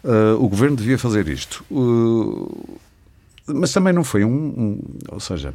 claro. 0.04 0.38
Uh, 0.38 0.44
o 0.44 0.48
governo 0.48 0.76
devia 0.76 0.98
fazer 0.98 1.28
isto. 1.28 1.66
Uh, 1.70 2.80
mas 3.48 3.72
também 3.72 3.94
não 3.94 4.04
foi 4.04 4.24
um, 4.24 4.30
um 4.30 4.82
ou 5.12 5.20
seja, 5.20 5.54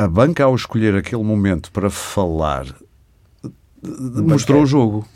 a 0.00 0.08
banca, 0.08 0.44
ao 0.44 0.54
escolher 0.54 0.94
aquele 0.96 1.22
momento 1.22 1.70
para 1.70 1.90
falar, 1.90 2.66
mostrou 3.82 4.62
o 4.62 4.66
jogo. 4.66 5.06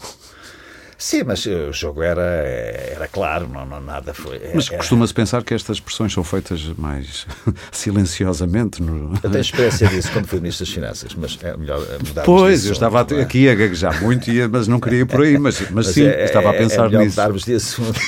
Sim, 1.05 1.23
mas 1.23 1.45
o 1.45 1.71
jogo 1.71 2.03
era, 2.03 2.23
era 2.23 3.07
claro, 3.07 3.47
não, 3.47 3.67
não 3.67 3.79
nada 3.79 4.15
foi. 4.15 4.41
Mas 4.55 4.71
costuma-se 4.71 5.13
pensar 5.13 5.45
que 5.45 5.53
estas 5.53 5.77
expressões 5.77 6.15
são 6.15 6.25
feitas 6.25 6.63
mais 6.79 7.27
silenciosamente. 7.71 8.83
No... 8.83 9.13
Eu 9.23 9.29
tenho 9.29 9.43
experiência 9.43 9.87
disso 9.87 10.11
quando 10.11 10.27
fui 10.27 10.41
Ministro 10.41 10.65
das 10.65 10.75
Finanças, 10.75 11.15
mas 11.15 11.39
é 11.43 11.55
melhor 11.59 11.87
mudar 12.07 12.23
Pois, 12.23 12.65
eu 12.65 12.73
estava 12.73 13.03
aqui 13.03 13.51
a 13.51 13.55
gaguejar 13.55 14.03
muito, 14.03 14.31
mas 14.51 14.67
não 14.67 14.81
queria 14.81 15.01
ir 15.01 15.05
por 15.05 15.21
aí, 15.21 15.37
mas, 15.37 15.61
mas, 15.61 15.71
mas 15.73 15.87
sim, 15.89 16.07
é, 16.07 16.25
estava 16.25 16.53
a 16.53 16.55
é 16.55 16.59
pensar 16.59 16.87
é 16.87 16.97
nisso. 16.97 17.11
mudarmos 17.11 17.45
de 17.45 17.55
assunto. 17.55 18.01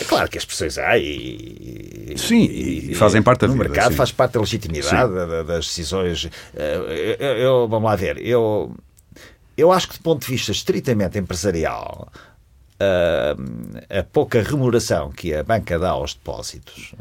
é 0.00 0.04
claro 0.08 0.30
que 0.30 0.38
as 0.38 0.44
expressões 0.44 0.78
há 0.78 0.96
e. 0.96 2.14
Sim, 2.16 2.42
e, 2.42 2.92
e 2.92 2.94
fazem 2.94 3.20
parte 3.20 3.42
da 3.42 3.48
no 3.48 3.52
vida. 3.52 3.68
Mercado 3.68 3.90
sim. 3.90 3.96
faz 3.98 4.10
parte 4.10 4.32
da 4.32 4.40
legitimidade 4.40 5.12
das 5.46 5.66
decisões. 5.66 6.26
Eh, 6.56 7.16
eu, 7.20 7.26
eu, 7.36 7.68
vamos 7.68 7.84
lá 7.84 7.96
ver, 7.96 8.16
eu 8.16 8.74
eu 9.60 9.72
acho 9.72 9.88
que, 9.88 9.98
do 9.98 10.02
ponto 10.02 10.24
de 10.24 10.32
vista 10.32 10.52
estritamente 10.52 11.18
empresarial, 11.18 12.10
a 12.80 14.02
pouca 14.02 14.42
remuneração 14.42 15.10
que 15.10 15.34
a 15.34 15.42
banca 15.42 15.78
dá 15.78 15.90
aos 15.90 16.14
depósitos, 16.14 16.94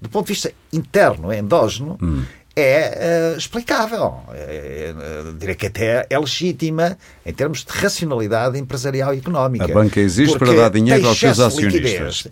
do 0.00 0.08
ponto 0.08 0.26
de 0.26 0.34
vista 0.34 0.52
interno, 0.72 1.32
endógeno, 1.32 1.98
hum. 2.00 2.24
É 2.56 3.34
uh, 3.34 3.38
explicável. 3.38 4.20
É, 4.32 4.94
é, 4.96 5.32
diria 5.38 5.54
que 5.54 5.66
até 5.66 6.06
é 6.08 6.18
legítima 6.18 6.96
em 7.24 7.32
termos 7.32 7.64
de 7.64 7.70
racionalidade 7.70 8.58
empresarial 8.58 9.14
e 9.14 9.18
económica. 9.18 9.66
A 9.66 9.68
banca 9.68 10.00
existe 10.00 10.38
para 10.38 10.54
dar 10.54 10.70
dinheiro 10.70 11.06
aos 11.06 11.18
seus 11.18 11.38
acionistas 11.38 12.26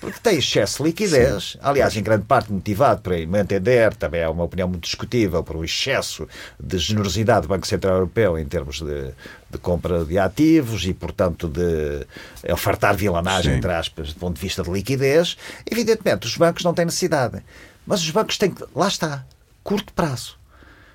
porque 0.00 0.18
tem 0.20 0.38
excesso 0.38 0.82
de 0.82 0.88
liquidez, 0.88 1.52
Sim. 1.52 1.58
aliás, 1.60 1.96
em 1.96 2.02
grande 2.02 2.24
parte 2.24 2.52
motivado, 2.52 3.00
para 3.02 3.16
me 3.26 3.38
entender, 3.40 3.94
também 3.94 4.20
é 4.20 4.28
uma 4.28 4.44
opinião 4.44 4.68
muito 4.68 4.84
discutível, 4.84 5.42
por 5.42 5.56
um 5.56 5.64
excesso 5.64 6.26
de 6.58 6.78
generosidade 6.78 7.42
do 7.42 7.48
Banco 7.48 7.66
Central 7.66 7.94
Europeu 7.94 8.38
em 8.38 8.44
termos 8.44 8.80
de, 8.80 9.10
de 9.50 9.58
compra 9.58 10.04
de 10.04 10.18
ativos 10.18 10.84
e, 10.84 10.94
portanto, 10.94 11.48
de 11.48 12.06
ofertar 12.52 12.96
vilanagem, 12.96 13.52
Sim. 13.52 13.58
entre 13.58 13.72
aspas, 13.72 14.12
do 14.12 14.20
ponto 14.20 14.36
de 14.36 14.40
vista 14.40 14.62
de 14.62 14.70
liquidez. 14.70 15.36
Evidentemente, 15.68 16.26
os 16.26 16.36
bancos 16.36 16.62
não 16.62 16.74
têm 16.74 16.84
necessidade. 16.84 17.42
Mas 17.86 18.00
os 18.00 18.10
bancos 18.10 18.38
têm 18.38 18.50
que. 18.50 18.64
Lá 18.74 18.86
está. 18.86 19.24
Curto 19.68 19.92
prazo. 19.92 20.38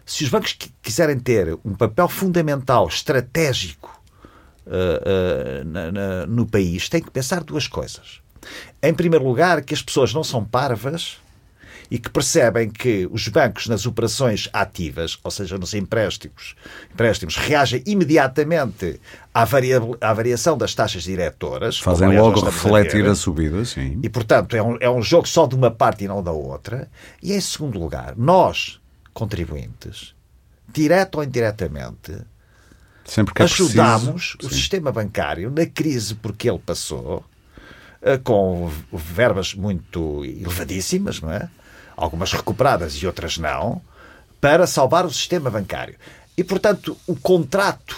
Se 0.04 0.24
os 0.24 0.32
bancos 0.32 0.58
quiserem 0.82 1.20
ter 1.20 1.56
um 1.64 1.76
papel 1.76 2.10
fundamental, 2.10 2.88
estratégico 2.88 4.02
uh, 4.66 5.62
uh, 5.62 5.64
na, 5.64 5.92
na, 5.92 6.26
no 6.26 6.44
país, 6.48 6.90
têm 6.90 7.00
que 7.00 7.12
pensar 7.12 7.44
duas 7.44 7.68
coisas. 7.68 8.20
Em 8.82 8.92
primeiro 8.92 9.24
lugar, 9.24 9.62
que 9.62 9.76
as 9.76 9.84
pessoas 9.84 10.12
não 10.12 10.24
são 10.24 10.44
parvas 10.44 11.18
e 11.94 12.00
que 12.00 12.10
percebem 12.10 12.72
que 12.72 13.08
os 13.12 13.28
bancos 13.28 13.68
nas 13.68 13.86
operações 13.86 14.50
ativas, 14.52 15.20
ou 15.24 15.30
seja, 15.30 15.60
nos 15.60 15.76
empréstimos, 15.76 16.56
empréstimos 16.92 17.36
reagem 17.36 17.84
imediatamente 17.86 19.00
à, 19.32 19.44
à 20.02 20.14
variação 20.16 20.58
das 20.58 20.74
taxas 20.74 21.04
diretoras. 21.04 21.78
Fazem 21.78 22.18
logo 22.18 22.40
refletir 22.44 23.06
a, 23.06 23.12
a, 23.12 23.16
subida, 23.16 23.64
sim. 23.64 24.00
E, 24.02 24.10
portanto, 24.10 24.56
é 24.56 24.64
um, 24.64 24.76
é 24.80 24.90
um 24.90 25.04
jogo 25.04 25.28
só 25.28 25.46
de 25.46 25.54
uma 25.54 25.70
parte 25.70 26.06
e 26.06 26.08
não 26.08 26.24
da 26.24 26.32
outra. 26.32 26.90
E, 27.22 27.32
em 27.32 27.40
segundo 27.40 27.78
lugar, 27.78 28.16
nós, 28.18 28.82
contribuintes, 29.14 30.16
direto 30.74 31.20
ou 31.20 31.24
indiretamente, 31.24 32.12
Sempre 33.06 33.36
que 33.36 33.44
é 33.44 33.46
ajudamos 33.46 34.36
o 34.42 34.50
sistema 34.50 34.92
bancário 34.92 35.52
na 35.52 35.68
crise 35.68 36.16
porque 36.16 36.50
ele 36.50 36.58
passou 36.58 37.24
eh, 38.02 38.18
com 38.18 38.72
verbas 38.92 39.54
muito 39.54 40.26
elevadíssimas, 40.26 41.22
não 41.22 41.32
é? 41.32 41.48
Algumas 42.04 42.34
recuperadas 42.34 42.96
e 42.96 43.08
outras 43.08 43.38
não, 43.38 43.82
para 44.42 44.68
salvar 44.68 45.06
o 45.06 45.10
sistema 45.10 45.50
bancário. 45.50 45.96
E, 46.38 46.44
portanto, 46.44 46.98
o 47.08 47.16
contrato, 47.16 47.98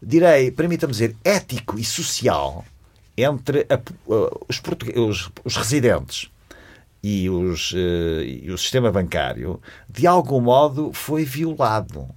direi, 0.00 0.50
permita-me 0.50 0.90
dizer, 0.90 1.14
ético 1.22 1.78
e 1.78 1.84
social 1.84 2.64
entre 3.14 3.66
a, 3.68 3.78
os, 4.48 4.62
os, 4.96 5.30
os, 5.44 5.56
residentes 5.58 6.30
e, 7.02 7.28
os, 7.28 7.72
uh, 7.72 8.22
e 8.24 8.50
o 8.50 8.56
sistema 8.56 8.90
bancário, 8.90 9.60
de 9.86 10.06
algum 10.06 10.40
modo, 10.40 10.90
foi 10.94 11.22
violado. 11.22 12.08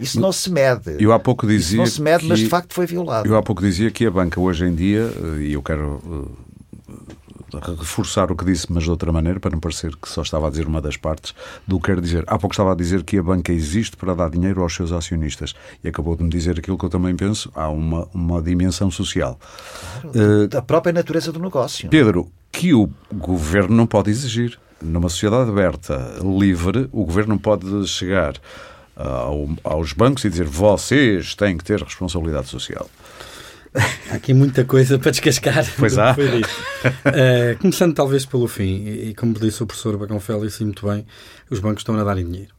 Isso 0.00 0.18
não 0.18 0.32
se 0.32 0.50
mede. 0.50 0.96
Eu 0.98 1.12
há 1.12 1.18
pouco 1.18 1.46
dizia 1.46 1.58
Isso 1.66 1.76
não 1.76 1.86
se 1.86 2.00
mede, 2.00 2.22
que, 2.22 2.28
mas 2.28 2.38
de 2.38 2.48
facto 2.48 2.72
foi 2.72 2.86
violado. 2.86 3.28
Eu 3.28 3.36
há 3.36 3.42
pouco 3.42 3.60
dizia 3.60 3.90
que 3.90 4.06
a 4.06 4.10
banca 4.10 4.40
hoje 4.40 4.64
em 4.64 4.74
dia, 4.74 5.02
eh, 5.02 5.42
e 5.42 5.52
eu 5.52 5.62
quero 5.62 6.34
reforçar 7.60 8.30
o 8.30 8.36
que 8.36 8.44
disse, 8.44 8.66
mas 8.70 8.84
de 8.84 8.90
outra 8.90 9.12
maneira, 9.12 9.40
para 9.40 9.50
não 9.50 9.60
parecer 9.60 9.94
que 9.96 10.08
só 10.08 10.22
estava 10.22 10.46
a 10.46 10.50
dizer 10.50 10.66
uma 10.66 10.80
das 10.80 10.96
partes 10.96 11.34
do 11.66 11.78
que 11.78 11.86
quero 11.86 12.00
dizer. 12.00 12.24
Há 12.26 12.38
pouco 12.38 12.54
estava 12.54 12.72
a 12.72 12.74
dizer 12.74 13.02
que 13.02 13.18
a 13.18 13.22
banca 13.22 13.52
existe 13.52 13.96
para 13.96 14.14
dar 14.14 14.30
dinheiro 14.30 14.62
aos 14.62 14.74
seus 14.74 14.92
acionistas. 14.92 15.54
E 15.82 15.88
acabou 15.88 16.16
de 16.16 16.22
me 16.22 16.30
dizer 16.30 16.58
aquilo 16.58 16.78
que 16.78 16.84
eu 16.84 16.90
também 16.90 17.14
penso. 17.14 17.50
Há 17.54 17.68
uma, 17.68 18.08
uma 18.12 18.42
dimensão 18.42 18.90
social. 18.90 19.38
Claro, 20.00 20.44
uh, 20.44 20.48
da 20.48 20.62
própria 20.62 20.92
natureza 20.92 21.32
do 21.32 21.40
negócio. 21.40 21.88
Pedro, 21.88 22.28
que 22.50 22.72
o 22.72 22.88
governo 23.12 23.74
não 23.74 23.86
pode 23.86 24.10
exigir. 24.10 24.58
Numa 24.82 25.08
sociedade 25.08 25.48
aberta, 25.50 26.16
livre, 26.22 26.88
o 26.92 27.04
governo 27.04 27.30
não 27.34 27.38
pode 27.38 27.86
chegar 27.88 28.34
ao, 28.96 29.48
aos 29.64 29.92
bancos 29.92 30.24
e 30.24 30.30
dizer 30.30 30.46
vocês 30.46 31.34
têm 31.34 31.56
que 31.56 31.64
ter 31.64 31.82
responsabilidade 31.82 32.48
social. 32.48 32.88
Há 34.10 34.14
aqui 34.14 34.32
muita 34.32 34.64
coisa 34.64 34.98
para 34.98 35.10
descascar. 35.10 35.64
Pois 35.76 35.98
há. 35.98 36.12
Uh, 36.12 37.58
começando 37.60 37.94
talvez 37.94 38.24
pelo 38.24 38.46
fim, 38.46 38.86
e 38.86 39.14
como 39.14 39.34
disse 39.34 39.62
o 39.62 39.66
professor 39.66 39.96
Bacão 39.96 40.20
Félix 40.20 40.60
muito 40.60 40.86
bem, 40.86 41.04
os 41.50 41.58
bancos 41.58 41.80
estão 41.80 41.98
a 41.98 42.04
dar 42.04 42.16
dinheiro. 42.16 42.54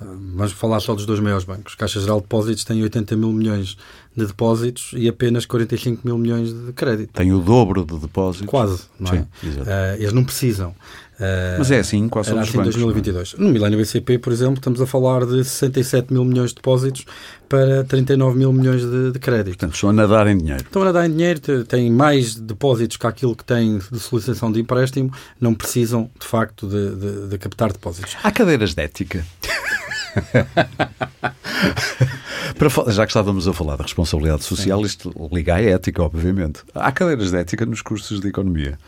Vamos 0.00 0.52
falar 0.52 0.80
só 0.80 0.94
dos 0.94 1.04
dois 1.04 1.20
maiores 1.20 1.44
bancos. 1.44 1.74
Caixa 1.74 2.00
Geral 2.00 2.18
de 2.18 2.22
Depósitos 2.22 2.64
tem 2.64 2.82
80 2.82 3.16
mil 3.16 3.32
milhões 3.32 3.76
de 4.16 4.24
depósitos 4.24 4.92
e 4.94 5.06
apenas 5.06 5.44
45 5.44 6.06
mil 6.06 6.16
milhões 6.16 6.54
de 6.54 6.72
crédito. 6.72 7.12
Tem 7.12 7.30
o 7.32 7.40
dobro 7.40 7.84
de 7.84 7.98
depósitos. 7.98 8.48
Quase, 8.48 8.84
não 8.98 9.12
é? 9.12 9.26
Sim, 9.42 9.60
uh, 9.60 9.96
eles 9.98 10.12
não 10.14 10.24
precisam. 10.24 10.74
Uh, 11.20 11.58
Mas 11.58 11.70
é 11.70 11.80
assim, 11.80 12.08
quais 12.08 12.26
são 12.26 12.36
os 12.38 12.48
assim 12.48 12.56
bancos? 12.56 12.74
em 12.74 12.80
2022. 12.80 13.34
No 13.34 13.50
Milênio 13.50 13.78
BCP, 13.78 14.18
por 14.18 14.32
exemplo, 14.32 14.54
estamos 14.54 14.80
a 14.80 14.86
falar 14.86 15.26
de 15.26 15.44
67 15.44 16.10
mil 16.10 16.24
milhões 16.24 16.48
de 16.48 16.56
depósitos 16.56 17.04
para 17.46 17.84
39 17.84 18.38
mil 18.38 18.50
milhões 18.54 18.80
de, 18.80 19.12
de 19.12 19.18
crédito. 19.18 19.58
Portanto, 19.58 19.74
estão 19.74 19.90
a 19.90 19.92
nadar 19.92 20.26
em 20.28 20.38
dinheiro. 20.38 20.62
Estão 20.62 20.80
a 20.80 20.86
nadar 20.86 21.06
em 21.06 21.12
dinheiro, 21.12 21.64
têm 21.66 21.90
mais 21.90 22.34
depósitos 22.36 22.96
que 22.96 23.06
aquilo 23.06 23.36
que 23.36 23.44
têm 23.44 23.78
de 23.92 24.00
solicitação 24.00 24.50
de 24.50 24.60
empréstimo, 24.60 25.12
não 25.38 25.52
precisam, 25.54 26.10
de 26.18 26.26
facto, 26.26 26.66
de, 26.66 26.96
de, 26.96 27.28
de 27.28 27.38
captar 27.38 27.70
depósitos. 27.70 28.16
Há 28.22 28.30
cadeiras 28.30 28.72
de 28.74 28.82
ética. 28.82 29.22
Para, 32.58 32.68
já 32.92 33.06
que 33.06 33.10
estávamos 33.10 33.46
a 33.48 33.52
falar 33.52 33.76
da 33.76 33.84
responsabilidade 33.84 34.44
social, 34.44 34.80
Sim. 34.80 34.86
isto 34.86 35.28
liga 35.32 35.54
à 35.54 35.62
ética, 35.62 36.02
obviamente. 36.02 36.60
Há 36.74 36.92
cadeiras 36.92 37.30
de 37.30 37.36
ética 37.36 37.64
nos 37.64 37.80
cursos 37.80 38.20
de 38.20 38.28
economia. 38.28 38.78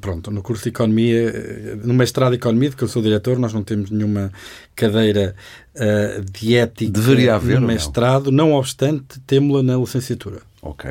Pronto, 0.00 0.30
no 0.30 0.42
curso 0.42 0.64
de 0.64 0.70
economia, 0.70 1.76
no 1.82 1.94
mestrado 1.94 2.30
de 2.30 2.36
economia, 2.36 2.70
de 2.70 2.76
que 2.76 2.84
eu 2.84 2.88
sou 2.88 3.02
diretor, 3.02 3.38
nós 3.38 3.52
não 3.52 3.62
temos 3.62 3.90
nenhuma 3.90 4.32
cadeira 4.74 5.34
uh, 5.74 6.24
de 6.30 6.56
ética 6.56 6.90
Deveria 6.90 7.34
haver, 7.34 7.60
no 7.60 7.66
mestrado, 7.66 8.30
não, 8.30 8.48
não 8.48 8.54
obstante, 8.54 9.20
temos-la 9.26 9.62
na 9.62 9.76
licenciatura. 9.76 10.40
Ok. 10.64 10.90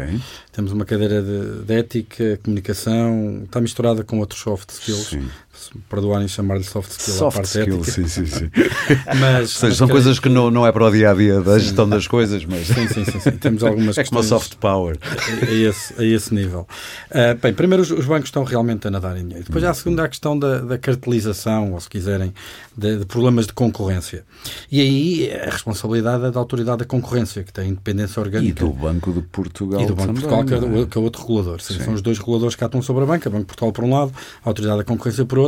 Temos 0.51 0.71
uma 0.71 0.85
cadeira 0.85 1.21
de, 1.21 1.63
de, 1.65 1.73
ética, 1.73 2.39
comunicação, 2.43 3.41
está 3.43 3.59
misturada 3.59 4.03
com 4.03 4.19
outros 4.19 4.39
soft 4.39 4.69
skills. 4.69 5.07
Sim. 5.07 5.27
Se 5.53 5.69
perdoarem 5.87 6.27
chamar-lhe 6.27 6.63
soft 6.63 6.91
skills 6.91 7.17
soft 7.17 7.37
à 7.37 7.41
parte 7.41 7.59
skills, 7.59 7.87
ética. 7.89 8.07
sim, 8.07 8.25
sim, 8.25 8.25
sim. 8.25 8.51
mas, 9.19 9.51
seja, 9.51 9.75
são 9.75 9.87
coisas 9.87 10.19
que 10.19 10.27
não, 10.27 10.49
não 10.49 10.65
é 10.65 10.71
para 10.71 10.85
o 10.85 10.91
dia 10.91 11.11
a 11.11 11.13
dia 11.13 11.41
da 11.41 11.53
sim. 11.53 11.65
gestão 11.65 11.87
das 11.87 12.07
coisas, 12.07 12.43
mas. 12.43 12.67
Sim, 12.67 12.87
sim, 12.87 13.05
sim. 13.05 13.19
sim. 13.19 13.31
Temos 13.31 13.63
algumas 13.63 13.97
é 13.99 14.03
como 14.03 14.19
a 14.19 14.23
soft 14.23 14.55
power. 14.55 14.97
A, 15.01 15.45
a, 15.45 15.53
esse, 15.53 15.93
a 16.01 16.03
esse 16.03 16.33
nível. 16.33 16.67
Uh, 17.11 17.39
bem, 17.39 17.53
primeiro 17.53 17.83
os, 17.83 17.91
os, 17.91 18.05
bancos 18.05 18.29
estão 18.29 18.43
realmente 18.43 18.87
a 18.87 18.91
nadar 18.91 19.15
em 19.15 19.23
dinheiro. 19.23 19.45
Depois 19.45 19.63
há 19.63 19.69
a 19.69 19.73
segunda 19.73 20.03
a 20.03 20.07
questão 20.07 20.37
da, 20.37 20.59
da 20.59 20.77
cartelização, 20.77 21.73
ou 21.73 21.79
se 21.79 21.89
quiserem, 21.89 22.33
de, 22.75 22.97
de, 22.97 23.05
problemas 23.05 23.45
de 23.45 23.53
concorrência. 23.53 24.25
E 24.71 24.81
aí 24.81 25.31
a 25.31 25.51
responsabilidade 25.51 26.25
é 26.25 26.31
da 26.31 26.39
autoridade 26.39 26.79
da 26.79 26.85
concorrência, 26.85 27.43
que 27.43 27.53
tem 27.53 27.69
independência 27.69 28.19
orgânica. 28.19 28.63
E 28.63 28.67
do 28.67 28.73
Banco 28.73 29.13
de 29.13 29.21
Portugal. 29.21 29.81
E 29.81 29.85
do 29.85 29.95
Banco 29.95 30.13
de 30.13 30.21
Portugal, 30.21 30.45
que 30.45 30.53
é, 30.53 30.85
que 30.87 30.97
é, 30.97 31.01
outro 31.01 31.21
regulador. 31.21 31.61
Sim, 31.61 31.79
São 31.79 31.93
os 31.93 32.01
dois 32.01 32.17
reguladores 32.17 32.55
que 32.55 32.63
atuam 32.63 32.81
sobre 32.81 33.03
a 33.03 33.05
banca, 33.05 33.29
Banco 33.29 33.41
de 33.41 33.47
Portugal 33.47 33.71
por 33.71 33.83
um 33.83 33.93
lado, 33.93 34.11
a 34.43 34.49
autoridade 34.49 34.79
da 34.79 34.83
concorrência 34.83 35.25
por 35.25 35.37
outro, 35.37 35.42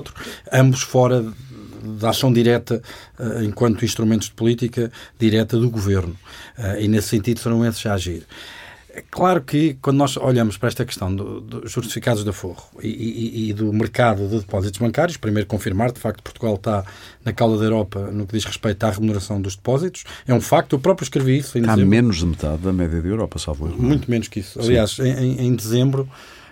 ambos 0.51 0.81
fora 0.81 1.25
da 1.99 2.09
ação 2.09 2.33
direta, 2.33 2.81
uh, 3.19 3.43
enquanto 3.43 3.85
instrumentos 3.85 4.27
de 4.27 4.33
política 4.33 4.91
direta 5.19 5.57
do 5.57 5.69
governo. 5.69 6.15
Uh, 6.57 6.79
e 6.79 6.87
nesse 6.87 7.09
sentido 7.09 7.39
serão 7.39 7.65
esses 7.65 7.85
a 7.85 7.93
agir. 7.93 8.25
É 8.95 9.03
claro 9.11 9.41
que 9.41 9.73
quando 9.81 9.97
nós 9.97 10.15
olhamos 10.15 10.57
para 10.57 10.69
esta 10.69 10.85
questão 10.85 11.13
dos 11.13 11.43
do 11.43 11.67
justificados 11.67 12.23
de 12.23 12.29
aforro 12.29 12.63
e, 12.81 12.87
e, 12.87 13.49
e, 13.49 13.53
do 13.53 13.73
mercado 13.73 14.25
de 14.25 14.39
depósitos 14.39 14.79
bancários, 14.79 15.17
primeiro 15.17 15.49
confirmar, 15.49 15.91
de 15.91 15.99
facto, 15.99 16.23
Portugal 16.23 16.55
está 16.55 16.85
na 17.25 17.33
cauda 17.33 17.57
da 17.57 17.65
Europa 17.65 18.09
no 18.09 18.25
que 18.25 18.31
diz 18.31 18.45
respeito 18.45 18.81
à 18.85 18.91
remuneração 18.91 19.41
dos 19.41 19.57
depósitos. 19.57 20.05
É 20.25 20.33
um 20.33 20.39
facto, 20.39 20.77
eu 20.77 20.79
próprio 20.79 21.03
escrevi 21.03 21.39
isso. 21.39 21.57
Em 21.57 21.61
está 21.61 21.75
dezembro. 21.75 21.89
menos 21.89 22.17
de 22.19 22.25
metade 22.25 22.61
da 22.61 22.71
média 22.71 23.01
da 23.01 23.07
Europa, 23.09 23.37
salvo 23.37 23.67
erro. 23.67 23.83
Muito 23.83 24.09
menos 24.09 24.29
que 24.29 24.39
isso. 24.39 24.57
Aliás, 24.61 24.97
em, 24.99 25.41
em, 25.45 25.53
dezembro, 25.53 26.07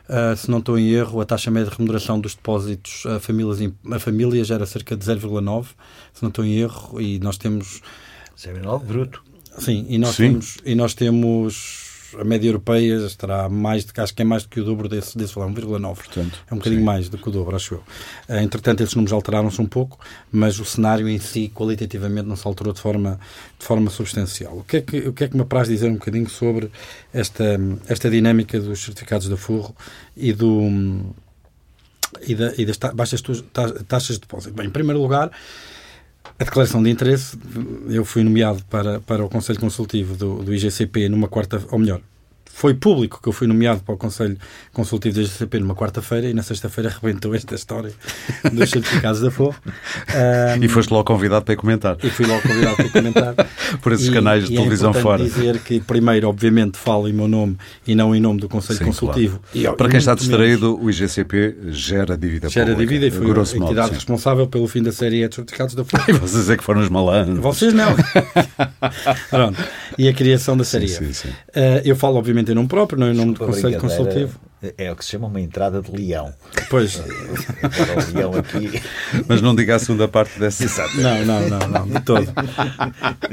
uh, 0.10 0.36
se 0.36 0.50
não 0.50 0.60
estou 0.60 0.78
em 0.78 0.90
erro, 0.90 1.22
a 1.22 1.26
taxa 1.26 1.52
média 1.52 1.70
de 1.70 1.78
remuneração 1.78 2.20
dos 2.20 2.36
depósitos 2.36 3.06
a 3.06 3.20
famílias, 3.20 3.60
a 3.92 4.00
famílias 4.00 4.52
era 4.52 4.66
cerca 4.66 4.96
de 4.96 5.06
0,9, 5.06 5.68
se 6.14 6.22
não 6.22 6.30
estou 6.30 6.46
em 6.46 6.58
erro, 6.60 7.02
e 7.02 7.20
nós 7.20 7.38
temos... 7.38 7.82
0,9 8.38 8.84
bruto. 8.84 9.24
Sim, 9.60 9.86
e 9.90 9.98
nós 9.98 10.16
Sim. 10.16 10.30
temos... 10.30 10.58
E 10.66 10.76
nós 10.76 10.94
temos 10.94 11.83
a 12.20 12.24
média 12.24 12.48
europeia 12.48 12.96
estará 13.06 13.50
mais, 13.50 13.86
acho 13.98 14.14
que 14.14 14.22
é 14.22 14.26
mais 14.26 14.44
do 14.44 14.50
que 14.50 14.60
o 14.60 14.64
dobro 14.64 14.88
desse, 14.88 15.18
desse 15.18 15.36
valor, 15.36 15.52
1,9. 15.52 15.96
Portanto, 15.96 16.40
é 16.50 16.54
um 16.54 16.58
bocadinho 16.58 16.82
sim. 16.82 16.86
mais 16.86 17.10
do 17.10 17.18
que 17.18 17.28
o 17.28 17.32
dobro, 17.32 17.56
acho 17.56 17.76
eu. 17.76 17.84
Uh, 18.30 18.40
entretanto, 18.42 18.82
esses 18.82 18.96
números 18.96 19.14
alteraram-se 19.14 19.62
um 19.62 19.66
pouco, 19.66 20.00
mas 20.32 20.60
o 20.60 20.66
cenário 20.66 21.08
em 21.08 21.20
si, 21.20 21.52
qualitativamente, 21.54 22.28
não 22.28 22.36
se 22.36 22.48
alterou 22.48 22.74
de 22.74 22.82
forma, 22.82 23.20
de 23.60 23.66
forma 23.66 23.90
substancial. 23.90 24.58
O 24.58 24.64
que, 24.64 24.78
é 24.78 24.82
que, 24.82 24.98
o 25.08 25.14
que 25.14 25.24
é 25.24 25.28
que 25.28 25.36
me 25.36 25.42
apraz 25.44 25.68
dizer 25.68 25.90
um 25.90 25.96
bocadinho 25.96 26.30
sobre 26.30 26.72
esta, 27.14 27.60
esta 27.88 28.10
dinâmica 28.10 28.60
dos 28.60 28.84
certificados 28.84 29.28
de 29.28 29.38
forro 29.38 29.76
e 30.16 30.34
do 30.34 31.14
e, 32.28 32.36
da, 32.36 32.54
e 32.58 32.66
das 32.66 32.78
baixas 32.94 33.22
taxas 33.88 34.16
de 34.16 34.22
depósito? 34.22 34.54
Bem, 34.54 34.68
em 34.68 34.70
primeiro 34.70 35.02
lugar, 35.02 35.32
a 36.40 36.44
declaração 36.44 36.82
de 36.82 36.90
interesse, 36.90 37.38
eu 37.90 38.04
fui 38.04 38.24
nomeado 38.24 38.64
para, 38.66 39.00
para 39.00 39.24
o 39.24 39.30
Conselho 39.30 39.60
Consultivo 39.60 40.16
do, 40.16 40.44
do 40.44 40.54
IGCP 40.54 41.10
numa 41.10 41.28
quarta, 41.28 41.64
ou 41.70 41.80
melhor, 41.80 42.02
foi 42.54 42.76
público 42.76 43.20
que 43.22 43.28
eu 43.28 43.34
fui 43.34 43.48
nomeado 43.48 43.82
para 43.82 43.96
o 43.96 43.98
Conselho 43.98 44.38
Consultivo 44.72 45.16
da 45.16 45.24
GCP 45.24 45.60
numa 45.60 45.74
quarta-feira 45.76 46.30
e 46.30 46.34
na 46.36 46.44
sexta-feira 46.44 46.90
arrebentou 46.90 47.34
esta 47.34 47.56
história 47.56 47.92
dos 48.54 48.70
certificados 48.70 49.20
da 49.22 49.32
FOR. 49.32 49.56
Um, 49.56 50.62
e 50.64 50.68
foste 50.68 50.92
logo 50.92 51.04
convidado 51.04 51.44
para 51.44 51.56
comentar. 51.56 51.98
E 52.04 52.10
fui 52.12 52.28
logo 52.28 52.42
convidado 52.44 52.76
para 52.76 52.90
comentar. 52.90 53.36
Por 53.82 53.92
esses 53.92 54.08
e, 54.08 54.12
canais 54.12 54.46
de 54.46 54.54
e 54.54 54.56
é 54.56 54.58
televisão 54.60 54.92
é 54.92 54.94
fora. 54.94 55.24
dizer 55.24 55.60
que, 55.60 55.80
primeiro, 55.80 56.30
obviamente, 56.30 56.78
falo 56.78 57.10
em 57.10 57.14
meu 57.14 57.28
nome 57.28 57.58
e 57.88 57.96
não 57.96 58.16
em 58.16 58.22
nome 58.22 58.40
do 58.40 58.48
Conselho 58.48 58.78
sim, 58.78 58.86
Consultivo. 58.86 59.40
Claro. 59.52 59.74
E, 59.74 59.78
para 59.78 59.90
quem 59.90 59.98
está 59.98 60.14
distraído, 60.14 60.78
menos, 60.78 60.86
o 60.86 60.90
IGCP 60.92 61.56
gera 61.70 62.16
dívida 62.16 62.50
Gera 62.50 62.68
pública, 62.68 62.94
dívida 62.94 63.08
e 63.08 63.12
foi 63.12 63.26
a 63.26 63.42
entidade 63.42 63.76
modo, 63.76 63.94
responsável 63.94 64.48
pelo 64.48 64.68
fim 64.68 64.84
da 64.84 64.92
série 64.92 65.28
de 65.28 65.36
certificados 65.36 65.74
da 65.74 65.84
FOR. 65.84 66.00
Vocês 66.20 66.50
é 66.52 66.56
que 66.56 66.64
foram 66.64 66.82
os 66.82 66.90
malandros. 66.90 67.40
Vocês 67.40 67.74
não. 67.74 67.96
Pronto. 69.32 69.58
E 69.98 70.08
a 70.08 70.14
criação 70.14 70.56
da 70.56 70.64
série 70.64 70.88
sim, 70.88 71.06
sim, 71.06 71.14
sim. 71.14 71.30
Uh, 71.30 71.82
eu 71.84 71.96
falo, 71.96 72.18
obviamente, 72.18 72.43
em 72.52 72.56
nome 72.56 72.68
próprio, 72.68 73.00
não 73.00 73.12
em 73.12 73.16
nome 73.16 73.34
do 73.34 73.40
Conselho 73.40 73.80
Consultivo. 73.80 74.40
É 74.78 74.90
o 74.90 74.96
que 74.96 75.04
se 75.04 75.12
chama 75.12 75.28
uma 75.28 75.42
entrada 75.42 75.82
de 75.82 75.92
leão. 75.92 76.34
Pois. 76.70 76.96
o 77.04 78.18
leão 78.18 78.34
aqui. 78.34 78.82
Mas 79.28 79.42
não 79.42 79.54
diga 79.54 79.76
a 79.76 79.80
segunda 79.80 80.08
parte 80.08 80.40
dessa. 80.40 80.64
Exato. 80.64 80.96
Não, 81.02 81.26
não, 81.26 81.50
não, 81.50 81.68
não, 81.68 81.88
de 81.88 82.00
todo. 82.02 82.28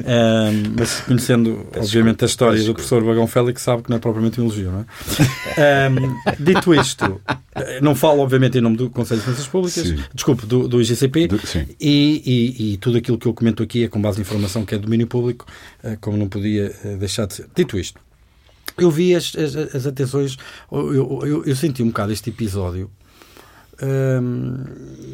Um, 0.00 0.74
mas 0.78 1.00
conhecendo, 1.02 1.66
obviamente, 1.76 2.24
a 2.24 2.26
história 2.26 2.62
do 2.62 2.72
professor 2.72 3.04
Bagão 3.04 3.26
Félix, 3.26 3.62
sabe 3.62 3.82
que 3.82 3.90
não 3.90 3.96
é 3.96 4.00
propriamente 4.00 4.40
um 4.40 4.44
elogio, 4.44 4.72
não 4.72 4.80
é? 4.80 5.88
Um, 5.88 6.42
dito 6.42 6.74
isto, 6.74 7.20
não 7.82 7.94
falo, 7.94 8.20
obviamente, 8.20 8.58
em 8.58 8.60
nome 8.60 8.76
do 8.76 8.90
Conselho 8.90 9.20
de 9.20 9.24
Finanças 9.24 9.46
Públicas, 9.46 9.86
sim. 9.86 10.02
desculpe, 10.14 10.46
do, 10.46 10.66
do 10.66 10.80
IGCP, 10.80 11.28
do, 11.28 11.40
e, 11.78 12.22
e, 12.24 12.72
e, 12.72 12.76
tudo 12.78 12.98
aquilo 12.98 13.18
que 13.18 13.26
eu 13.26 13.34
comento 13.34 13.62
aqui 13.62 13.84
é 13.84 13.88
com 13.88 14.00
base 14.00 14.18
em 14.18 14.22
informação 14.22 14.64
que 14.64 14.74
é 14.74 14.78
domínio 14.78 15.06
público, 15.06 15.46
eh, 15.82 15.96
como 16.00 16.16
não 16.16 16.28
podia 16.28 16.74
eh, 16.84 16.96
deixar 16.96 17.26
de 17.26 17.34
ser. 17.34 17.46
Dito 17.54 17.78
isto, 17.78 18.00
eu 18.80 18.90
vi 18.90 19.14
as, 19.14 19.34
as, 19.36 19.56
as 19.74 19.86
atenções, 19.86 20.36
eu, 20.70 21.24
eu, 21.24 21.44
eu, 21.44 21.56
senti 21.56 21.82
um 21.82 21.88
bocado 21.88 22.12
este 22.12 22.30
episódio 22.30 22.90
hum, 23.82 24.64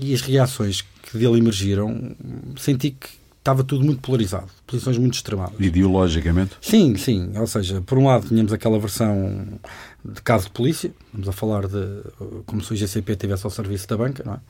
e 0.00 0.14
as 0.14 0.20
reações 0.20 0.84
que 1.02 1.18
dele 1.18 1.38
emergiram, 1.38 2.14
senti 2.56 2.92
que 2.92 3.08
estava 3.38 3.62
tudo 3.62 3.84
muito 3.84 4.00
polarizado, 4.00 4.48
posições 4.66 4.98
muito 4.98 5.14
extremadas. 5.14 5.54
Ideologicamente? 5.60 6.56
Sim, 6.60 6.96
sim. 6.96 7.30
Ou 7.36 7.46
seja, 7.46 7.80
por 7.80 7.96
um 7.96 8.06
lado 8.06 8.26
tínhamos 8.26 8.52
aquela 8.52 8.78
versão 8.78 9.46
de 10.04 10.20
caso 10.22 10.46
de 10.46 10.50
polícia, 10.50 10.92
vamos 11.12 11.28
a 11.28 11.32
falar 11.32 11.68
de 11.68 12.02
como 12.44 12.60
se 12.60 12.72
o 12.72 12.74
IGCP 12.74 13.12
estivesse 13.12 13.46
ao 13.46 13.50
serviço 13.50 13.86
da 13.86 13.96
banca, 13.96 14.24
não 14.24 14.34
é? 14.34 14.40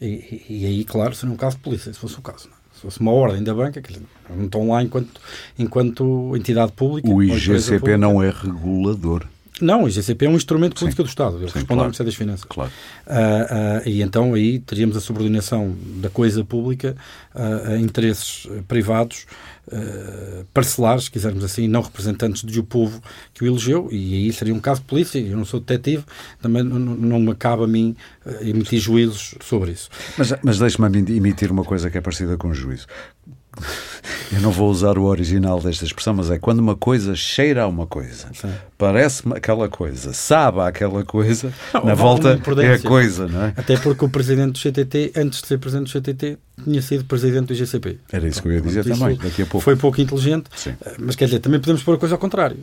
E, 0.00 0.44
e, 0.48 0.66
aí, 0.66 0.84
claro, 0.84 1.14
seria 1.14 1.34
um 1.34 1.36
caso 1.36 1.56
de 1.56 1.62
polícia, 1.62 1.92
se 1.92 1.98
fosse 1.98 2.18
o 2.18 2.22
caso. 2.22 2.48
Fosse 2.86 3.00
uma 3.00 3.10
ordem 3.10 3.42
da 3.42 3.52
banca, 3.52 3.82
que 3.82 4.00
não 4.30 4.44
estão 4.44 4.68
lá 4.68 4.80
enquanto, 4.80 5.20
enquanto 5.58 6.36
entidade 6.36 6.70
pública. 6.70 7.08
O 7.08 7.20
IGCP 7.20 7.96
não 7.96 8.22
é 8.22 8.30
regulador. 8.30 9.26
Não, 9.60 9.82
o 9.82 9.88
IGCP 9.88 10.26
é 10.26 10.28
um 10.28 10.36
instrumento 10.36 10.74
de 10.74 10.80
política 10.80 11.02
Sim. 11.02 11.06
do 11.06 11.08
Estado. 11.08 11.36
Ele 11.38 11.48
Sim, 11.48 11.54
responde 11.54 11.66
claro. 11.66 11.80
ao 11.80 11.86
Ministério 11.86 12.12
das 12.12 12.16
Finanças. 12.16 12.44
Claro. 12.44 12.70
Uh, 13.06 13.12
uh, 13.12 13.88
e 13.88 14.02
então 14.02 14.34
aí 14.34 14.60
teríamos 14.60 14.96
a 14.96 15.00
subordinação 15.00 15.74
da 15.96 16.08
coisa 16.08 16.44
pública 16.44 16.94
uh, 17.34 17.72
a 17.72 17.76
interesses 17.78 18.46
privados 18.68 19.26
uh, 19.68 20.44
parcelares, 20.52 21.04
se 21.04 21.10
quisermos 21.10 21.44
assim, 21.44 21.68
não 21.68 21.80
representantes 21.80 22.44
do 22.44 22.64
povo 22.64 23.02
que 23.32 23.44
o 23.44 23.46
elegeu, 23.46 23.88
e 23.90 24.14
aí 24.14 24.32
seria 24.32 24.54
um 24.54 24.60
caso 24.60 24.80
de 24.80 24.86
polícia. 24.86 25.18
Eu 25.18 25.36
não 25.36 25.44
sou 25.44 25.60
detetive, 25.60 26.04
também 26.40 26.62
não, 26.62 26.78
não 26.78 27.20
me 27.20 27.34
cabe 27.34 27.64
a 27.64 27.66
mim 27.66 27.96
uh, 28.24 28.42
emitir 28.42 28.80
juízos 28.80 29.34
sobre 29.40 29.72
isso. 29.72 29.88
Mas, 30.16 30.32
mas 30.42 30.58
deixe-me 30.58 30.88
emitir 31.16 31.50
uma 31.50 31.64
coisa 31.64 31.90
que 31.90 31.98
é 31.98 32.00
parecida 32.00 32.36
com 32.36 32.48
o 32.48 32.54
juízo. 32.54 32.86
Eu 34.32 34.40
não 34.40 34.50
vou 34.50 34.70
usar 34.70 34.98
o 34.98 35.04
original 35.04 35.60
desta 35.60 35.84
expressão, 35.84 36.14
mas 36.14 36.30
é 36.30 36.38
quando 36.38 36.60
uma 36.60 36.76
coisa 36.76 37.14
cheira 37.14 37.62
a 37.62 37.66
uma 37.66 37.86
coisa, 37.86 38.28
parece-me 38.78 39.36
aquela 39.36 39.68
coisa, 39.68 40.12
sabe 40.12 40.60
aquela 40.60 41.04
coisa, 41.04 41.52
não, 41.72 41.84
na 41.84 41.94
volta 41.94 42.40
é 42.62 42.74
a 42.74 42.78
coisa, 42.78 43.26
não 43.26 43.44
é? 43.44 43.54
Até 43.56 43.76
porque 43.76 44.04
o 44.04 44.08
presidente 44.08 44.52
do 44.52 44.58
CTT, 44.58 45.12
antes 45.16 45.40
de 45.40 45.48
ser 45.48 45.58
presidente 45.58 45.92
do 45.92 46.00
CTT, 46.00 46.38
tinha 46.64 46.80
sido 46.80 47.04
presidente 47.04 47.46
do 47.46 47.52
IGCP. 47.52 47.98
Era 48.10 48.26
isso 48.26 48.40
que 48.40 48.48
eu 48.48 48.52
ia 48.52 48.60
dizer 48.60 48.84
também, 48.84 49.16
daqui 49.16 49.42
a 49.42 49.46
pouco. 49.46 49.62
Foi 49.62 49.76
pouco 49.76 50.00
inteligente, 50.00 50.46
Sim. 50.56 50.74
mas 50.98 51.14
quer 51.14 51.26
dizer, 51.26 51.40
também 51.40 51.60
podemos 51.60 51.82
pôr 51.82 51.96
a 51.96 51.98
coisa 51.98 52.14
ao 52.14 52.18
contrário. 52.18 52.56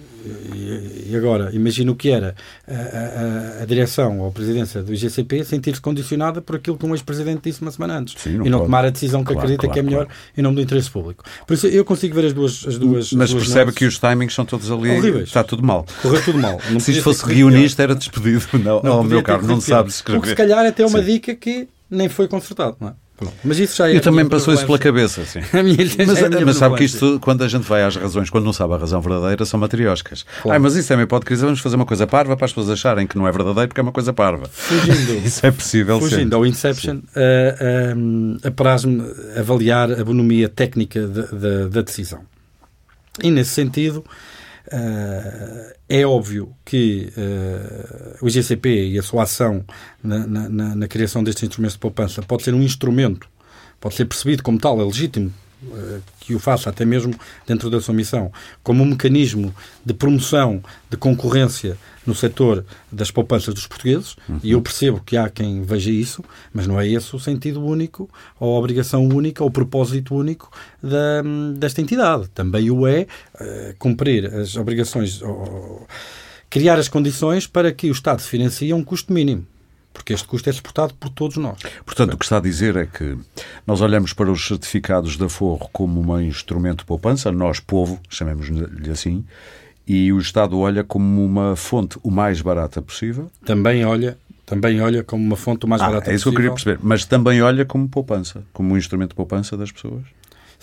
E, 0.53 1.09
e 1.11 1.15
agora, 1.15 1.51
imagino 1.53 1.91
o 1.91 1.95
que 1.95 2.09
era 2.09 2.35
a, 2.67 2.73
a, 2.73 3.63
a, 3.63 3.65
direção 3.65 4.19
ou 4.19 4.29
a 4.29 4.31
presidência 4.31 4.81
do 4.81 4.93
IGCP 4.93 5.43
sentir-se 5.43 5.79
condicionada 5.79 6.41
por 6.41 6.55
aquilo 6.55 6.75
que 6.77 6.85
um 6.85 6.93
ex-presidente 6.93 7.41
disse 7.43 7.61
uma 7.61 7.71
semana 7.71 7.99
antes 7.99 8.15
Sim, 8.17 8.37
não 8.37 8.45
e 8.45 8.49
não 8.49 8.59
pode. 8.59 8.67
tomar 8.67 8.85
a 8.85 8.89
decisão 8.89 9.21
que 9.21 9.27
claro, 9.27 9.39
acredita 9.39 9.67
claro, 9.67 9.73
que 9.73 9.79
é 9.79 9.83
melhor 9.83 10.05
claro. 10.05 10.19
em 10.37 10.41
nome 10.41 10.55
do 10.55 10.61
interesse 10.61 10.89
público. 10.89 11.23
Por 11.45 11.53
isso 11.53 11.67
eu 11.67 11.83
consigo 11.85 12.15
ver 12.15 12.25
as 12.25 12.33
duas. 12.33 12.65
As 12.67 12.77
duas 12.77 13.11
mas 13.13 13.31
duas 13.31 13.43
percebe 13.43 13.71
que 13.71 13.85
os 13.85 13.97
timings 13.97 14.33
são 14.33 14.45
todos 14.45 14.71
ali. 14.71 14.89
Horríveis. 14.97 15.27
Está 15.27 15.43
tudo 15.43 15.63
mal. 15.63 15.85
Correu 16.01 16.23
tudo 16.23 16.39
mal. 16.39 16.59
Se 16.79 16.91
isto 16.91 17.03
fosse 17.03 17.25
guionista, 17.25 17.83
era 17.83 17.95
despedido. 17.95 18.43
Não, 18.63 18.81
não 18.81 18.99
oh, 18.99 19.03
meu 19.03 19.21
caro, 19.21 19.45
não 19.45 19.59
sabe 19.59 19.89
escrever. 19.89 20.19
Porque 20.19 20.29
se 20.29 20.35
calhar 20.35 20.65
até 20.65 20.85
uma 20.85 20.99
Sim. 20.99 21.05
dica 21.05 21.35
que 21.35 21.67
nem 21.89 22.07
foi 22.07 22.27
consertado, 22.27 22.77
não 22.79 22.89
é? 22.89 22.93
Mas 23.43 23.59
isso 23.59 23.77
já 23.77 23.89
é. 23.89 23.95
Eu 23.95 24.01
também 24.01 24.27
passou 24.27 24.53
isso 24.53 24.65
pela 24.65 24.79
cabeça, 24.79 25.23
sim. 25.25 25.39
mas, 25.53 26.19
é 26.19 26.43
mas 26.43 26.57
sabe 26.57 26.75
que 26.75 26.83
isto, 26.83 27.19
quando 27.19 27.43
a 27.43 27.47
gente 27.47 27.63
vai 27.63 27.83
às 27.83 27.95
razões, 27.95 28.29
quando 28.29 28.45
não 28.45 28.53
sabe 28.53 28.73
a 28.73 28.77
razão 28.77 28.99
verdadeira, 29.01 29.45
são 29.45 29.59
matrioscas. 29.59 30.25
Claro. 30.41 30.51
Ai, 30.51 30.59
mas 30.59 30.75
isso 30.75 30.87
também 30.87 31.05
pode 31.05 31.25
dizer, 31.25 31.45
vamos 31.45 31.59
fazer 31.59 31.75
uma 31.75 31.85
coisa 31.85 32.07
parva 32.07 32.35
para 32.35 32.45
as 32.45 32.51
pessoas 32.51 32.69
acharem 32.69 33.05
que 33.05 33.17
não 33.17 33.27
é 33.27 33.31
verdadeiro 33.31 33.67
porque 33.67 33.79
é 33.79 33.83
uma 33.83 33.91
coisa 33.91 34.11
parva. 34.11 34.47
Fugindo. 34.51 35.13
isso 35.25 35.45
é 35.45 35.51
possível 35.51 35.99
Fugindo 35.99 36.35
ao 36.35 36.45
Inception, 36.45 36.97
uh, 36.97 36.99
uh, 36.99 38.47
apraz-me 38.47 39.03
avaliar 39.37 39.91
a 39.91 40.03
bonomia 40.03 40.49
técnica 40.49 41.07
de, 41.07 41.27
de, 41.27 41.69
da 41.69 41.81
decisão. 41.81 42.21
E 43.21 43.29
nesse 43.29 43.51
sentido. 43.51 44.03
Uh, 44.67 45.73
é 45.89 46.05
óbvio 46.05 46.55
que 46.63 47.11
uh, 47.17 48.17
o 48.21 48.27
IGCP 48.29 48.87
e 48.91 48.97
a 48.97 49.03
sua 49.03 49.23
ação 49.23 49.63
na, 50.01 50.25
na, 50.25 50.75
na, 50.75 50.87
criação 50.87 51.21
destes 51.21 51.43
instrumentos 51.43 51.73
de 51.73 51.79
poupança 51.79 52.21
pode 52.21 52.43
ser 52.43 52.53
um 52.53 52.63
instrumento, 52.63 53.27
pode 53.79 53.95
ser 53.95 54.05
percebido 54.05 54.41
como 54.41 54.57
tal, 54.57 54.79
é 54.79 54.83
legítimo 54.85 55.33
uh, 55.63 56.01
que 56.21 56.33
o 56.33 56.39
faça, 56.39 56.69
até 56.69 56.85
mesmo 56.85 57.13
dentro 57.45 57.69
da 57.69 57.81
sua 57.81 57.93
missão, 57.93 58.31
como 58.63 58.83
um 58.83 58.85
mecanismo 58.85 59.53
de 59.85 59.93
promoção 59.93 60.63
de 60.89 60.95
concorrência 60.95 61.77
no 62.05 62.13
setor 62.13 62.65
das 62.91 63.11
poupanças 63.11 63.53
dos 63.53 63.67
portugueses, 63.67 64.15
uhum. 64.27 64.39
e 64.43 64.51
eu 64.51 64.61
percebo 64.61 65.01
que 65.05 65.17
há 65.17 65.29
quem 65.29 65.61
veja 65.63 65.91
isso, 65.91 66.23
mas 66.53 66.67
não 66.67 66.79
é 66.79 66.87
esse 66.87 67.15
o 67.15 67.19
sentido 67.19 67.63
único, 67.63 68.09
ou 68.39 68.55
a 68.55 68.59
obrigação 68.59 69.07
única, 69.07 69.43
ou 69.43 69.49
o 69.49 69.51
propósito 69.51 70.15
único 70.15 70.51
da, 70.81 71.21
desta 71.55 71.81
entidade. 71.81 72.27
Também 72.29 72.69
o 72.69 72.87
é 72.87 73.07
uh, 73.35 73.75
cumprir 73.77 74.25
as 74.25 74.55
obrigações, 74.55 75.21
ou, 75.21 75.87
criar 76.49 76.77
as 76.77 76.87
condições 76.87 77.47
para 77.47 77.71
que 77.71 77.89
o 77.89 77.91
Estado 77.91 78.21
financie 78.21 78.73
um 78.73 78.83
custo 78.83 79.11
mínimo 79.11 79.47
porque 79.93 80.11
este 80.11 80.27
custo 80.27 80.49
é 80.49 80.53
suportado 80.53 80.93
por 80.95 81.09
todos 81.09 81.37
nós. 81.37 81.59
Portanto, 81.85 82.15
o 82.15 82.17
que 82.17 82.25
está 82.25 82.37
a 82.37 82.41
dizer 82.41 82.75
é 82.75 82.85
que 82.85 83.15
nós 83.65 83.79
olhamos 83.79 84.11
para 84.11 84.31
os 84.31 84.45
certificados 84.45 85.15
da 85.17 85.29
Forro 85.29 85.69
como 85.71 86.01
um 86.01 86.19
instrumento 86.19 86.79
de 86.79 86.85
poupança, 86.85 87.31
nós, 87.31 87.59
povo, 87.59 88.01
chamemos-lhe 88.09 88.89
assim, 88.89 89.23
e 89.87 90.11
o 90.13 90.19
Estado 90.19 90.57
olha 90.59 90.83
como 90.83 91.23
uma 91.23 91.55
fonte 91.55 91.97
o 92.03 92.11
mais 92.11 92.41
barata 92.41 92.81
possível. 92.81 93.31
Também 93.45 93.85
olha, 93.85 94.17
também 94.45 94.81
olha 94.81 95.03
como 95.03 95.23
uma 95.23 95.35
fonte 95.35 95.65
o 95.65 95.69
mais 95.69 95.81
ah, 95.81 95.85
barata 95.85 96.05
possível. 96.05 96.13
É 96.13 96.15
isso 96.15 96.23
que 96.23 96.29
eu 96.29 96.35
queria 96.35 96.51
perceber. 96.51 96.79
Mas 96.81 97.05
também 97.05 97.41
olha 97.41 97.65
como 97.65 97.87
poupança, 97.87 98.43
como 98.53 98.73
um 98.73 98.77
instrumento 98.77 99.09
de 99.09 99.15
poupança 99.15 99.57
das 99.57 99.71
pessoas 99.71 100.03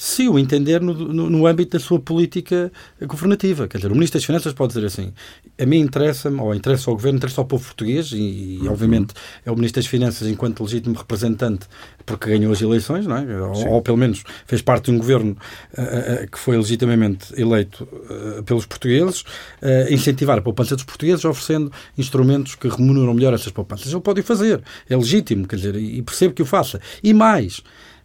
se 0.01 0.27
o 0.27 0.39
entender 0.39 0.81
no, 0.81 0.95
no, 0.95 1.29
no, 1.29 1.47
âmbito 1.47 1.77
da 1.77 1.79
sua 1.79 2.01
política 2.01 2.73
governativa. 3.03 3.69
Quer 3.69 3.77
dizer, 3.77 3.93
o 3.93 3.95
Ministro 3.95 4.19
das 4.19 4.25
Finanças 4.25 4.55
pode 4.55 4.73
dizer 4.73 4.87
assim: 4.87 5.13
a 5.61 5.67
mim 5.67 5.81
interessa-me, 5.81 6.41
ou 6.41 6.55
interessa 6.55 6.89
ao 6.89 6.97
Governo, 6.97 7.19
interessa 7.19 7.43
ao 7.43 7.45
povo 7.45 7.63
português, 7.63 8.11
e, 8.13 8.17
e 8.17 8.59
uhum. 8.63 8.73
obviamente 8.73 9.13
é 9.45 9.51
o 9.51 9.55
Ministro 9.55 9.83
das 9.83 9.87
Finanças, 9.87 10.27
enquanto 10.27 10.63
legítimo 10.63 10.97
representante, 10.97 11.67
porque 12.07 12.31
ganhou 12.31 12.51
as 12.51 12.63
eleições, 12.63 13.07
não 13.07 13.15
é? 13.15 13.43
ou, 13.43 13.75
ou, 13.75 13.83
pelo 13.83 13.99
menos 13.99 14.25
fez 14.47 14.63
parte 14.63 14.87
de 14.87 14.93
um 14.93 14.97
governo 14.97 15.37
uh, 15.77 16.25
uh, 16.25 16.31
que 16.31 16.39
foi 16.39 16.57
legitimamente 16.57 17.39
eleito 17.39 17.85
uh, 17.85 18.43
pelos 18.43 18.65
portugueses, 18.65 19.23
incentivar 19.91 20.39
a 20.39 20.41
poupança 20.41 20.77
dos 20.77 20.85
portugueses, 20.85 21.27
oferecendo 21.27 21.71
instrumentos 21.99 22.55
que 22.55 22.69
remuneram 22.69 23.13
melhor 23.13 23.35
essas 23.35 23.53
poupanças. 23.53 23.93
Ele 23.93 24.01
pode 24.01 24.21
o 24.21 24.25
fazer, 24.25 24.63
é 24.89 24.97
legítimo, 24.97 25.47
quer 25.47 25.57
dizer, 25.57 25.77
e 25.77 26.01
percebo 26.01 26.33
que 26.33 26.41
o 26.41 26.47
faça. 26.47 26.81
E 27.03 27.13
mais 27.13 27.63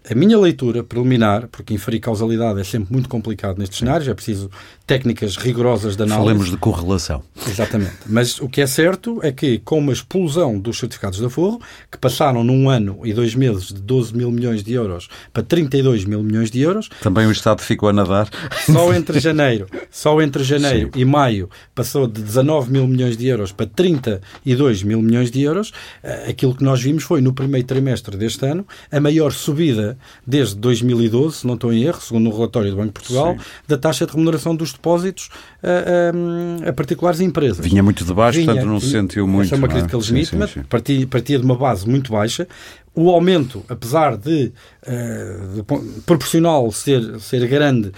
a 0.10 0.15
minha 0.15 0.38
leitura 0.38 0.84
preliminar, 0.84 1.48
porque 1.48 1.74
inferir 1.74 2.00
causalidade 2.00 2.60
é 2.60 2.63
sempre 2.63 2.94
muito 2.94 3.10
complicado 3.10 3.58
nestes 3.58 3.80
cenários, 3.80 4.08
é 4.08 4.13
preciso 4.13 4.50
técnicas 4.86 5.36
rigorosas 5.36 5.95
de 5.95 6.04
análise. 6.04 6.28
Falemos 6.28 6.52
de 6.52 6.58
correlação. 6.58 7.24
Exatamente. 7.48 7.93
Mas 8.06 8.39
o 8.39 8.48
que 8.48 8.62
é 8.62 8.67
certo 8.67 9.19
é 9.24 9.32
que, 9.32 9.58
com 9.60 9.80
uma 9.80 9.91
explosão 9.91 10.60
dos 10.60 10.78
certificados 10.78 11.19
de 11.19 11.26
aforro, 11.26 11.60
que 11.91 11.98
passaram 11.98 12.43
num 12.43 12.69
ano 12.69 13.00
e 13.04 13.13
dois 13.13 13.34
meses 13.34 13.67
de 13.69 13.82
12 13.82 14.15
mil 14.15 14.32
milhões 14.32 14.63
de 14.63 14.74
euros 14.74 15.10
para 15.34 15.41
32 15.41 16.06
mil 16.06 16.21
milhões 16.21 16.52
de 16.52 16.62
euros. 16.62 16.89
Também 17.02 17.26
o 17.26 17.32
Estado 17.32 17.62
ficou 17.62 17.89
a 17.89 17.93
nadar. 17.93 18.30
Só 18.65 18.93
entre 18.93 19.19
janeiro, 19.19 19.67
só 19.89 20.21
entre 20.21 20.43
janeiro 20.43 20.91
e 20.95 21.04
maio 21.04 21.50
passou 21.74 22.08
de 22.08 22.21
19 22.21 22.71
mil 22.71 22.88
milhões 22.88 23.17
de 23.17 23.28
euros 23.28 23.52
para 23.52 23.65
32 23.65 24.84
mil 24.84 25.02
milhões 25.02 25.32
de 25.32 25.41
euros. 25.41 25.71
Eh, 26.04 26.28
aquilo 26.30 26.56
que 26.56 26.63
nós 26.63 26.82
vimos 26.82 27.04
foi, 27.04 27.21
no 27.21 27.34
primeiro 27.34 27.65
trimestre 27.65 28.15
deste 28.17 28.45
ano, 28.45 28.65
a 28.91 29.00
maior 29.00 29.32
subida 29.32 29.98
desde 30.26 30.56
2012, 30.56 31.38
se 31.38 31.48
não 31.48 31.56
estou 31.56 31.74
em 31.74 31.84
erro, 31.84 32.02
segundo 32.02 32.30
o 32.30 32.36
relatório 32.36 32.69
do 32.69 32.78
Banco 32.78 32.88
de 32.88 32.93
Portugal, 32.93 33.34
Sim. 33.34 33.45
da 33.67 33.78
taxa 33.78 34.06
de 34.06 34.12
remuneração 34.12 34.56
dos 34.56 34.74
depósitos 34.75 35.29
a, 35.63 36.67
a, 36.67 36.69
a 36.69 36.73
particulares 36.73 37.19
empresas. 37.19 37.65
Vinha 37.65 37.83
muito 37.83 38.05
de 38.05 38.13
baixo, 38.13 38.38
vinha, 38.39 38.47
portanto 38.47 38.67
não 38.67 38.79
se 38.79 38.91
sentiu 38.91 39.27
muito. 39.27 39.47
Essa 39.47 39.55
é 39.55 39.57
uma 39.57 39.67
crítica 39.67 39.95
é? 39.95 39.99
legítima, 39.99 40.49
partia, 40.69 41.07
partia 41.07 41.39
de 41.39 41.45
uma 41.45 41.55
base 41.55 41.88
muito 41.88 42.11
baixa. 42.11 42.47
O 42.93 43.09
aumento, 43.09 43.63
apesar 43.67 44.15
de, 44.15 44.53
uh, 44.88 45.55
de 45.55 46.01
proporcional 46.03 46.71
ser, 46.71 47.19
ser 47.19 47.45
grande, 47.47 47.91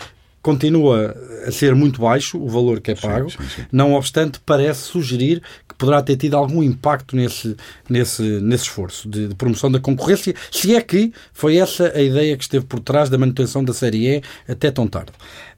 continua 0.48 1.14
a 1.46 1.52
ser 1.52 1.76
muito 1.76 2.00
baixo 2.00 2.38
o 2.38 2.48
valor 2.48 2.80
que 2.80 2.92
é 2.92 2.96
pago, 2.96 3.30
sim, 3.30 3.38
sim, 3.40 3.48
sim. 3.58 3.66
não 3.70 3.94
obstante 3.96 4.40
parece 4.46 4.84
sugerir 4.84 5.42
que 5.68 5.76
poderá 5.76 6.02
ter 6.02 6.16
tido 6.16 6.38
algum 6.38 6.64
impacto 6.64 7.18
nesse, 7.18 7.54
nesse, 7.90 8.22
nesse 8.22 8.64
esforço 8.64 9.10
de, 9.10 9.28
de, 9.28 9.36
promoção 9.36 9.70
da 9.70 9.78
concorrência, 9.78 10.34
se 10.50 10.74
é 10.74 10.82
que 10.82 11.12
foi 11.34 11.58
essa 11.58 11.92
a 11.94 12.02
ideia 12.02 12.38
que 12.38 12.44
esteve 12.44 12.66
por 12.66 12.80
trás 12.80 13.10
da 13.10 13.18
manutenção 13.18 13.62
da 13.62 13.74
Série 13.74 14.08
E 14.08 14.24
até 14.48 14.72
tão 14.72 14.88
tarde. 14.88 15.12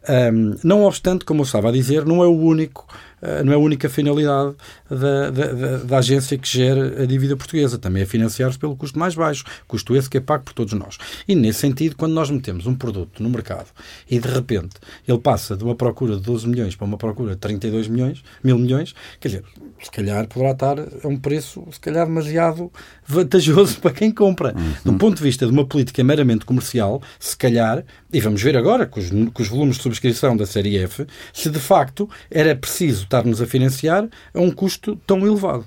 Um, 0.07 0.55
não 0.63 0.83
obstante, 0.83 1.25
como 1.25 1.41
eu 1.41 1.45
estava 1.45 1.69
a 1.69 1.71
dizer, 1.71 2.05
não 2.05 2.23
é 2.23 2.27
o 2.27 2.35
único 2.35 2.87
eh, 3.21 3.43
não 3.43 3.51
é 3.51 3.55
a 3.55 3.59
única 3.59 3.89
finalidade 3.89 4.55
da, 4.89 5.29
da, 5.29 5.77
da, 5.77 5.97
agência 5.97 6.37
que 6.37 6.47
gera 6.47 7.03
a 7.03 7.05
dívida 7.05 7.35
portuguesa. 7.35 7.77
Também 7.77 8.03
é 8.03 8.05
financiar-se 8.05 8.57
pelo 8.57 8.75
custo 8.75 8.97
mais 8.97 9.15
baixo, 9.15 9.43
custo 9.67 9.95
esse 9.95 10.09
que 10.09 10.17
é 10.17 10.21
pago 10.21 10.43
por 10.43 10.53
todos 10.53 10.73
nós. 10.73 10.97
E 11.27 11.35
nesse 11.35 11.59
sentido, 11.59 11.95
quando 11.95 12.13
nós 12.13 12.29
metemos 12.29 12.65
um 12.65 12.75
produto 12.75 13.21
no 13.21 13.29
mercado 13.29 13.67
e 14.09 14.19
de 14.19 14.27
repente 14.27 14.75
ele 15.07 15.19
passa 15.19 15.55
de 15.55 15.63
uma 15.63 15.75
procura 15.75 16.15
de 16.15 16.21
12 16.21 16.47
milhões 16.47 16.75
para 16.75 16.85
uma 16.85 16.97
procura 16.97 17.31
de 17.33 17.37
32 17.37 17.87
milhões, 17.87 18.23
mil 18.43 18.57
milhões, 18.57 18.95
quer 19.19 19.29
dizer, 19.29 19.43
se 19.81 19.91
calhar 19.91 20.27
poderá 20.27 20.51
estar 20.51 20.79
a 20.79 21.07
um 21.07 21.17
preço, 21.17 21.65
se 21.71 21.79
calhar, 21.79 22.05
demasiado 22.05 22.71
vantajoso 23.05 23.79
para 23.81 23.91
quem 23.91 24.11
compra. 24.11 24.53
Uhum. 24.55 24.93
Do 24.93 24.97
ponto 24.97 25.17
de 25.17 25.23
vista 25.23 25.45
de 25.45 25.51
uma 25.51 25.65
política 25.65 26.03
meramente 26.03 26.45
comercial, 26.45 27.01
se 27.19 27.35
calhar, 27.35 27.83
e 28.11 28.19
vamos 28.19 28.41
ver 28.41 28.55
agora 28.55 28.85
com 28.85 28.99
os, 28.99 29.11
os 29.11 29.47
volumes 29.47 29.75
de 29.77 29.83
subscrição 29.89 30.37
da 30.37 30.45
série 30.45 30.77
F, 30.77 31.05
se 31.33 31.49
de 31.49 31.59
facto 31.59 32.09
era 32.29 32.55
preciso 32.55 33.03
estar-nos 33.03 33.41
a 33.41 33.45
financiar 33.45 34.07
a 34.33 34.39
um 34.39 34.51
custo 34.51 34.95
tão 35.07 35.25
elevado. 35.25 35.65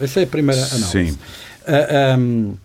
Essa 0.00 0.20
é 0.20 0.22
a 0.24 0.26
primeira 0.26 0.64
análise. 0.64 0.90
Sim. 0.90 1.18
Uh, 1.66 2.18
um, 2.18 2.56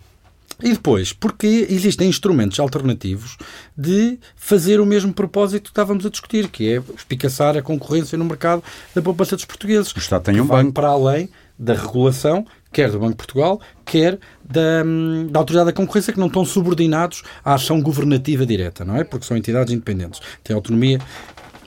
e 0.62 0.72
depois, 0.72 1.12
porque 1.12 1.66
existem 1.70 2.08
instrumentos 2.08 2.60
alternativos 2.60 3.38
de 3.76 4.18
fazer 4.36 4.78
o 4.78 4.86
mesmo 4.86 5.12
propósito 5.12 5.64
que 5.64 5.70
estávamos 5.70 6.04
a 6.04 6.10
discutir, 6.10 6.48
que 6.48 6.74
é 6.74 6.82
espicaçar 6.96 7.56
a 7.56 7.62
concorrência 7.62 8.18
no 8.18 8.24
mercado 8.24 8.62
da 8.94 9.00
poupança 9.00 9.36
dos 9.36 9.46
portugueses. 9.46 9.90
O 9.94 9.98
Estado 9.98 10.24
tem 10.24 10.40
um 10.40 10.46
banco. 10.46 10.72
Para 10.72 10.88
além 10.88 11.30
da 11.58 11.74
regulação, 11.74 12.46
quer 12.72 12.90
do 12.90 12.98
Banco 12.98 13.12
de 13.12 13.16
Portugal, 13.16 13.60
quer 13.84 14.18
da, 14.44 14.82
da 15.30 15.38
Autoridade 15.38 15.66
da 15.66 15.72
Concorrência, 15.72 16.12
que 16.12 16.20
não 16.20 16.28
estão 16.28 16.44
subordinados 16.44 17.22
à 17.44 17.54
ação 17.54 17.80
governativa 17.80 18.46
direta, 18.46 18.84
não 18.84 18.96
é? 18.96 19.04
Porque 19.04 19.26
são 19.26 19.36
entidades 19.36 19.72
independentes. 19.72 20.20
Têm 20.42 20.54
autonomia, 20.54 20.98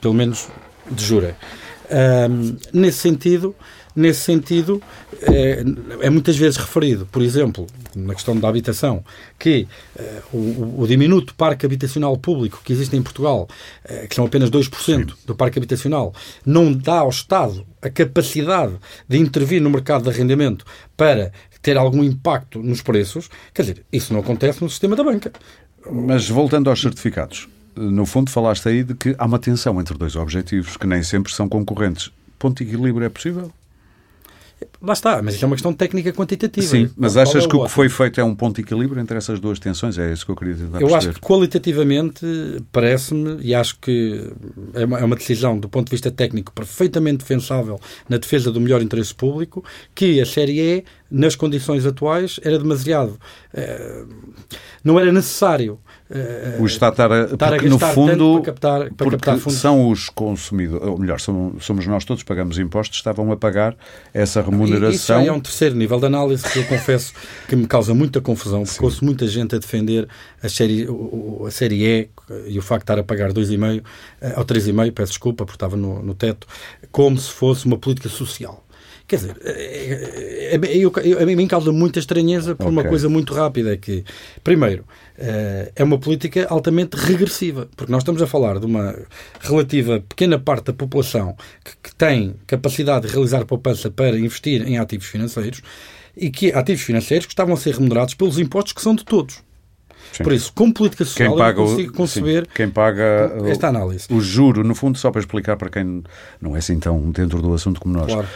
pelo 0.00 0.14
menos 0.14 0.48
de 0.90 1.04
jura. 1.04 1.36
Um, 2.30 2.56
nesse 2.72 2.98
sentido, 2.98 3.54
nesse 3.94 4.20
sentido 4.20 4.82
é, 5.22 5.64
é, 6.00 6.10
muitas 6.10 6.36
vezes 6.36 6.56
referido, 6.56 7.06
por 7.06 7.22
exemplo, 7.22 7.66
na 7.94 8.14
questão 8.14 8.36
da 8.36 8.48
habitação, 8.48 9.04
que 9.38 9.66
uh, 9.96 10.36
o, 10.36 10.82
o, 10.82 10.86
diminuto 10.86 11.34
parque 11.34 11.64
habitacional 11.64 12.16
público 12.16 12.60
que 12.64 12.72
existe 12.72 12.96
em 12.96 13.02
Portugal, 13.02 13.48
uh, 13.84 14.08
que 14.08 14.14
são 14.14 14.24
apenas 14.24 14.50
2% 14.50 14.74
Sim. 14.78 15.06
do 15.24 15.34
parque 15.34 15.58
habitacional, 15.58 16.12
não 16.44 16.72
dá 16.72 16.98
ao 16.98 17.08
Estado 17.08 17.64
a 17.80 17.88
capacidade 17.88 18.74
de 19.08 19.18
intervir 19.18 19.62
no 19.62 19.70
mercado 19.70 20.02
de 20.02 20.10
arrendamento 20.10 20.64
para 20.96 21.32
ter 21.62 21.76
algum 21.76 22.02
impacto 22.02 22.62
nos 22.62 22.82
preços, 22.82 23.30
quer 23.54 23.62
dizer, 23.62 23.86
isso 23.92 24.12
não 24.12 24.20
acontece 24.20 24.62
no 24.62 24.68
sistema 24.68 24.94
da 24.94 25.04
banca. 25.04 25.32
Mas 25.90 26.28
voltando 26.28 26.68
aos 26.68 26.80
certificados, 26.80 27.48
no 27.76 28.06
fundo, 28.06 28.30
falaste 28.30 28.68
aí 28.68 28.84
de 28.84 28.94
que 28.94 29.14
há 29.18 29.24
uma 29.24 29.38
tensão 29.38 29.80
entre 29.80 29.96
dois 29.96 30.14
objetivos 30.14 30.76
que 30.76 30.86
nem 30.86 31.02
sempre 31.02 31.32
são 31.32 31.48
concorrentes. 31.48 32.10
Ponto 32.38 32.62
de 32.62 32.70
equilíbrio 32.70 33.06
é 33.06 33.08
possível? 33.08 33.50
Lá 34.84 34.92
está, 34.92 35.22
mas 35.22 35.34
isso 35.34 35.44
é 35.44 35.46
uma 35.46 35.56
questão 35.56 35.72
técnica 35.72 36.12
quantitativa. 36.12 36.66
Sim, 36.66 36.90
mas 36.96 37.16
achas 37.16 37.44
é 37.44 37.48
que 37.48 37.56
o 37.56 37.64
que 37.64 37.70
foi 37.70 37.88
feito 37.88 38.20
é 38.20 38.24
um 38.24 38.34
ponto 38.34 38.56
de 38.56 38.62
equilíbrio 38.62 39.00
entre 39.00 39.16
essas 39.16 39.40
duas 39.40 39.58
tensões? 39.58 39.98
É 39.98 40.12
isso 40.12 40.26
que 40.26 40.32
eu 40.32 40.36
queria 40.36 40.54
tentar 40.54 40.80
Eu 40.80 40.94
acho 40.94 41.12
que 41.12 41.20
qualitativamente 41.20 42.26
parece-me, 42.70 43.38
e 43.40 43.54
acho 43.54 43.78
que 43.80 44.30
é 44.74 44.84
uma, 44.84 44.98
é 45.00 45.04
uma, 45.04 45.16
decisão 45.16 45.58
do 45.58 45.68
ponto 45.68 45.86
de 45.86 45.92
vista 45.92 46.10
técnico 46.10 46.52
perfeitamente 46.52 47.18
defensável 47.18 47.80
na 48.08 48.18
defesa 48.18 48.52
do 48.52 48.60
melhor 48.60 48.82
interesse 48.82 49.14
público, 49.14 49.64
que 49.94 50.20
a 50.20 50.26
Série 50.26 50.60
E, 50.60 50.84
nas 51.10 51.34
condições 51.34 51.86
atuais, 51.86 52.38
era 52.42 52.58
demasiado. 52.58 53.18
Eh, 53.54 54.04
não 54.82 55.00
era 55.00 55.10
necessário 55.10 55.78
o 56.58 56.66
Estado 56.66 56.92
estar 56.92 57.12
a, 57.12 57.24
estar 57.24 57.54
a 57.54 57.62
no 57.62 57.78
fundo, 57.78 58.34
para 58.34 58.44
captar, 58.44 58.80
para 58.80 58.90
porque 58.90 59.10
captar 59.16 59.38
fundos. 59.38 59.58
são 59.58 59.88
os 59.90 60.10
consumidores, 60.10 60.86
ou 60.86 60.98
melhor, 60.98 61.18
somos 61.18 61.86
nós 61.86 62.04
todos 62.04 62.22
pagamos 62.22 62.58
impostos, 62.58 62.98
estavam 62.98 63.32
a 63.32 63.36
pagar 63.36 63.74
essa 64.12 64.42
remuneração. 64.42 64.90
Isso 64.90 65.12
é 65.30 65.32
um 65.32 65.40
terceiro 65.40 65.74
nível 65.74 65.98
de 65.98 66.06
análise 66.06 66.44
que 66.48 66.58
eu 66.58 66.64
confesso 66.66 67.14
que 67.48 67.56
me 67.56 67.66
causa 67.66 67.94
muita 67.94 68.20
confusão, 68.20 68.64
porque 68.64 68.78
Sim. 68.78 68.84
ouço 68.84 69.04
muita 69.04 69.26
gente 69.26 69.54
a 69.54 69.58
defender 69.58 70.06
a 70.42 70.48
série, 70.48 70.86
a 71.46 71.50
série 71.50 71.84
E 71.84 72.08
e 72.46 72.58
o 72.58 72.62
facto 72.62 72.82
de 72.82 72.92
estar 72.92 72.98
a 72.98 73.04
pagar 73.04 73.32
2,5 73.32 73.82
eh, 74.20 74.34
ou 74.36 74.44
3,5, 74.44 74.92
peço 74.92 75.12
desculpa, 75.12 75.44
porque 75.44 75.56
estava 75.56 75.76
no, 75.76 76.02
no 76.02 76.14
teto, 76.14 76.46
como 76.90 77.18
se 77.18 77.30
fosse 77.30 77.66
uma 77.66 77.76
política 77.76 78.08
social. 78.08 78.63
Quer 79.14 79.32
dizer, 79.32 79.36
é, 79.44 80.56
é, 80.56 80.76
eu, 80.76 80.92
eu, 81.04 81.22
a 81.22 81.26
mim 81.26 81.46
causa 81.46 81.70
muita 81.72 81.98
estranheza 81.98 82.54
por 82.54 82.64
okay. 82.64 82.72
uma 82.72 82.84
coisa 82.84 83.08
muito 83.08 83.32
rápida, 83.32 83.74
é 83.74 83.76
que, 83.76 84.04
primeiro, 84.42 84.84
é 85.16 85.84
uma 85.84 85.98
política 85.98 86.46
altamente 86.50 86.96
regressiva, 86.96 87.68
porque 87.76 87.92
nós 87.92 88.02
estamos 88.02 88.20
a 88.20 88.26
falar 88.26 88.58
de 88.58 88.66
uma 88.66 88.96
relativa 89.40 90.00
pequena 90.00 90.38
parte 90.38 90.66
da 90.66 90.72
população 90.72 91.36
que, 91.64 91.72
que 91.82 91.94
tem 91.94 92.34
capacidade 92.46 93.06
de 93.06 93.12
realizar 93.12 93.44
poupança 93.44 93.90
para 93.90 94.18
investir 94.18 94.66
em 94.66 94.78
ativos 94.78 95.06
financeiros 95.06 95.62
e 96.16 96.30
que 96.30 96.52
ativos 96.52 96.82
financeiros 96.82 97.26
que 97.26 97.32
estavam 97.32 97.54
a 97.54 97.56
ser 97.56 97.74
remunerados 97.74 98.14
pelos 98.14 98.38
impostos 98.38 98.72
que 98.72 98.82
são 98.82 98.94
de 98.94 99.04
todos. 99.04 99.42
Sim. 100.12 100.22
Por 100.22 100.32
isso, 100.32 100.52
como 100.54 100.72
política 100.72 101.04
social, 101.04 101.30
quem 101.30 101.38
paga 101.38 101.60
eu 101.60 101.66
consigo 101.66 101.92
conceber 101.92 102.46
quem 102.54 102.70
paga 102.70 103.32
esta 103.46 103.68
análise. 103.68 104.06
O, 104.10 104.16
o 104.16 104.20
juro, 104.20 104.62
no 104.62 104.74
fundo, 104.74 104.96
só 104.96 105.10
para 105.10 105.20
explicar 105.20 105.56
para 105.56 105.68
quem 105.70 106.04
não 106.40 106.54
é 106.54 106.58
assim 106.60 106.78
tão 106.78 107.10
dentro 107.10 107.42
do 107.42 107.52
assunto 107.52 107.80
como 107.80 107.94
nós. 107.94 108.12
Claro 108.12 108.28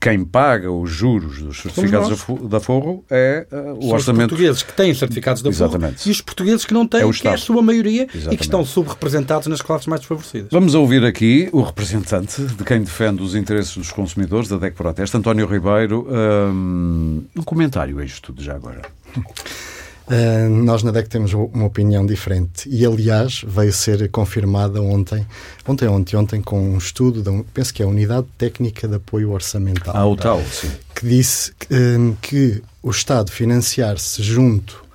quem 0.00 0.24
paga 0.24 0.70
os 0.70 0.90
juros 0.90 1.40
dos 1.40 1.60
certificados 1.60 2.08
de 2.08 2.56
aforro 2.56 3.04
é 3.10 3.46
uh, 3.50 3.78
o 3.78 3.82
São 3.82 3.90
orçamento. 3.90 4.24
Os 4.24 4.30
portugueses 4.30 4.62
que 4.62 4.72
têm 4.72 4.94
certificados 4.94 5.42
de 5.42 5.48
aforro 5.48 5.70
Exatamente. 5.70 6.08
e 6.08 6.12
os 6.12 6.20
portugueses 6.20 6.64
que 6.64 6.74
não 6.74 6.86
têm, 6.86 7.08
é 7.08 7.12
que 7.12 7.28
é 7.28 7.32
a 7.32 7.38
sua 7.38 7.62
maioria 7.62 8.02
Exatamente. 8.02 8.34
e 8.34 8.36
que 8.36 8.44
estão 8.44 8.64
subrepresentados 8.64 9.46
nas 9.48 9.62
classes 9.62 9.86
mais 9.86 10.00
desfavorecidas. 10.00 10.48
Vamos 10.50 10.74
ouvir 10.74 11.04
aqui 11.04 11.48
o 11.52 11.62
representante 11.62 12.42
de 12.42 12.64
quem 12.64 12.80
defende 12.82 13.22
os 13.22 13.34
interesses 13.34 13.76
dos 13.76 13.90
consumidores 13.90 14.48
da 14.48 14.56
DEC 14.56 14.74
Proteste, 14.74 15.16
António 15.16 15.46
Ribeiro. 15.46 16.06
Um, 16.08 17.24
um 17.36 17.42
comentário 17.42 17.98
a 17.98 18.04
isto 18.04 18.32
tudo 18.32 18.42
já 18.42 18.54
agora. 18.54 18.82
Uh, 20.08 20.48
nós 20.48 20.82
na 20.82 20.90
DEC 20.90 21.08
temos 21.08 21.34
uma 21.34 21.66
opinião 21.66 22.06
diferente 22.06 22.68
e, 22.68 22.84
aliás, 22.86 23.44
veio 23.46 23.72
ser 23.72 24.08
confirmada 24.10 24.80
ontem, 24.80 25.26
ontem, 25.66 25.86
ontem, 25.86 26.16
ontem, 26.16 26.40
com 26.40 26.58
um 26.60 26.78
estudo, 26.78 27.22
da, 27.22 27.30
penso 27.52 27.74
que 27.74 27.82
é 27.82 27.84
a 27.84 27.88
Unidade 27.88 28.26
Técnica 28.38 28.88
de 28.88 28.94
Apoio 28.94 29.30
Orçamental. 29.30 29.94
Ah, 29.94 30.06
o 30.06 30.16
tal, 30.16 30.42
sim. 30.42 30.70
Que 30.94 31.06
disse 31.06 31.52
que, 31.58 31.74
um, 31.74 32.14
que 32.22 32.62
o 32.82 32.90
Estado 32.90 33.30
financiar-se 33.30 34.22
junto 34.22 34.87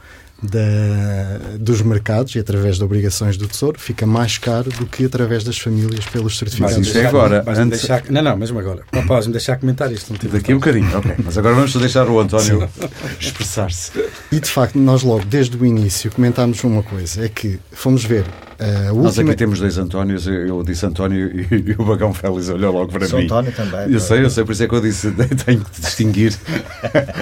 da, 0.43 1.57
dos 1.57 1.81
mercados 1.81 2.35
e 2.35 2.39
através 2.39 2.77
de 2.77 2.83
obrigações 2.83 3.37
do 3.37 3.47
Tesouro 3.47 3.79
fica 3.79 4.05
mais 4.05 4.37
caro 4.37 4.69
do 4.71 4.85
que 4.85 5.05
através 5.05 5.43
das 5.43 5.57
famílias 5.57 6.05
pelos 6.05 6.37
certificados. 6.37 6.77
Mas 6.77 6.87
isso 6.87 6.97
é 6.97 7.05
agora. 7.05 7.43
Antes... 7.47 7.79
Deixar, 7.79 8.03
não, 8.09 8.21
não, 8.21 8.35
mesmo 8.37 8.59
agora. 8.59 8.81
Não 8.91 9.05
podes 9.05 9.27
me 9.27 9.33
deixar 9.33 9.57
comentar 9.57 9.91
isto. 9.91 10.11
Não 10.11 10.31
Daqui 10.31 10.53
um 10.53 10.57
bocadinho, 10.57 10.97
ok. 10.97 11.15
Mas 11.23 11.37
agora 11.37 11.55
vamos 11.55 11.73
deixar 11.73 12.07
o 12.09 12.19
António 12.19 12.69
expressar-se. 13.19 13.91
E 14.31 14.39
de 14.39 14.49
facto, 14.49 14.77
nós 14.77 15.01
logo 15.01 15.23
desde 15.25 15.55
o 15.57 15.65
início 15.65 16.11
comentámos 16.11 16.63
uma 16.63 16.83
coisa: 16.83 17.25
é 17.25 17.29
que 17.29 17.59
fomos 17.71 18.03
ver 18.03 18.25
a 18.59 18.91
última... 18.91 19.03
Nós 19.03 19.19
aqui 19.19 19.35
temos 19.35 19.59
dois 19.59 19.77
Antónios, 19.77 20.27
eu 20.27 20.63
disse 20.63 20.85
António 20.85 21.27
e, 21.27 21.47
e 21.71 21.75
o 21.77 21.85
Bagão 21.85 22.13
Félix 22.13 22.49
olhou 22.49 22.73
logo 22.73 22.91
para 22.91 23.07
Sou 23.07 23.19
mim. 23.19 23.25
António 23.25 23.51
também. 23.51 23.91
Eu 23.91 23.99
sei, 23.99 24.23
eu 24.23 24.29
sei, 24.29 24.43
por 24.43 24.51
isso 24.51 24.63
é 24.63 24.67
que 24.67 24.75
eu 24.75 24.81
disse, 24.81 25.11
tenho 25.45 25.61
que 25.61 25.81
distinguir. 25.81 26.33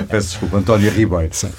Peço 0.10 0.29
desculpa, 0.29 0.57
António 0.57 0.91
Ribeiro. 0.91 1.29
Sim. 1.31 1.49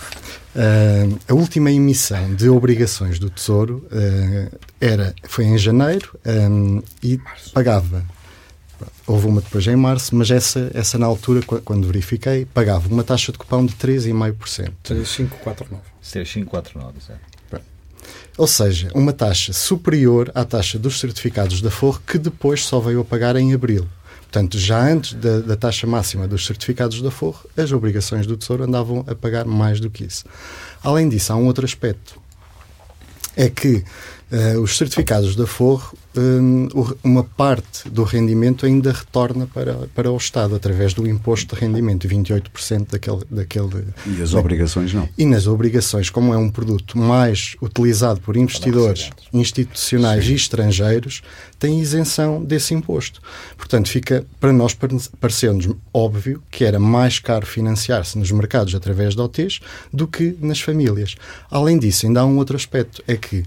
Uh, 0.55 1.19
a 1.29 1.35
última 1.35 1.71
emissão 1.71 2.35
de 2.35 2.49
obrigações 2.49 3.19
do 3.19 3.31
Tesouro 3.31 3.87
uh, 3.91 4.59
era, 4.79 5.15
foi 5.25 5.47
em 5.47 5.57
janeiro 5.57 6.19
um, 6.27 6.83
e 7.03 7.19
pagava. 7.55 8.05
Houve 9.07 9.27
uma 9.29 9.41
depois 9.41 9.67
em 9.67 9.77
março, 9.77 10.15
mas 10.15 10.31
essa, 10.31 10.71
essa 10.75 10.99
na 10.99 11.07
altura, 11.07 11.41
quando 11.65 11.87
verifiquei, 11.87 12.45
pagava 12.45 12.89
uma 12.89 13.03
taxa 13.03 13.33
de 13.33 13.39
cupão 13.39 13.65
de 13.65 13.75
3,5%. 13.75 14.73
3,549. 14.83 15.83
3,549, 16.03 17.01
certo. 17.01 17.33
Ou 18.37 18.47
seja, 18.47 18.91
uma 18.95 19.13
taxa 19.13 19.53
superior 19.53 20.31
à 20.35 20.45
taxa 20.45 20.79
dos 20.79 20.99
certificados 20.99 21.61
da 21.61 21.71
Forro, 21.71 22.01
que 22.07 22.19
depois 22.19 22.65
só 22.65 22.81
veio 22.81 23.01
a 23.01 23.05
pagar 23.05 23.37
em 23.37 23.53
abril. 23.53 23.87
Portanto, 24.33 24.59
já 24.59 24.81
antes 24.81 25.13
da, 25.13 25.41
da, 25.41 25.57
taxa 25.59 25.87
máxima 25.87 26.27
dos 26.27 26.47
certificados 26.47 27.03
da 27.03 27.11
Forro, 27.11 27.47
as 27.55 27.71
obrigações 27.71 28.27
do 28.27 28.35
Tesouro 28.35 28.65
andavam 28.65 29.05
a 29.07 29.15
pagar 29.15 29.45
mais 29.45 29.79
do 29.79 29.91
que 29.91 30.05
isso. 30.05 30.25
Além 30.83 31.07
disso, 31.07 31.35
há 31.35 31.37
um 31.37 31.45
outro 31.45 31.67
aspecto. 31.67 32.19
É 33.37 33.51
que 33.51 33.85
uh, 34.33 34.59
os 34.63 34.79
certificados 34.79 35.37
da 35.37 35.47
Forro 35.47 35.95
Hum, 36.15 36.69
uma 37.03 37.25
parte 37.25 37.89
do 37.89 38.05
rendimento 38.05 38.67
ainda 38.67 38.93
retorna 38.93 39.47
para, 39.47 39.89
para 39.95 40.11
o 40.11 40.17
Estado 40.17 40.55
através 40.55 40.93
do 40.93 41.09
imposto 41.09 41.55
de 41.55 41.61
rendimento, 41.61 42.07
28% 42.07 42.91
daquele, 42.91 43.21
daquele. 43.31 43.87
E 44.07 44.21
as 44.21 44.35
obrigações 44.35 44.93
não? 44.93 45.09
E 45.17 45.25
nas 45.25 45.47
obrigações, 45.47 46.11
como 46.11 46.35
é 46.35 46.37
um 46.37 46.51
produto 46.51 46.99
mais 46.99 47.57
utilizado 47.63 48.21
por 48.21 48.37
investidores 48.37 49.11
institucionais 49.33 50.27
Sim. 50.27 50.33
e 50.33 50.35
estrangeiros, 50.35 51.23
tem 51.59 51.81
isenção 51.81 52.45
desse 52.45 52.75
imposto. 52.75 53.23
Portanto, 53.57 53.89
fica 53.89 54.27
para 54.39 54.53
nós 54.53 54.77
parecendo 55.19 55.81
óbvio 55.95 56.43
que 56.51 56.65
era 56.65 56.79
mais 56.79 57.19
caro 57.19 57.47
financiar-se 57.47 58.19
nos 58.19 58.31
mercados 58.31 58.75
através 58.75 59.15
de 59.15 59.21
OTs 59.23 59.61
do 59.91 60.07
que 60.07 60.37
nas 60.41 60.61
famílias. 60.61 61.15
Além 61.51 61.79
disso, 61.79 62.05
ainda 62.05 62.21
há 62.21 62.27
um 62.27 62.37
outro 62.37 62.55
aspecto, 62.55 63.03
é 63.09 63.17
que 63.17 63.45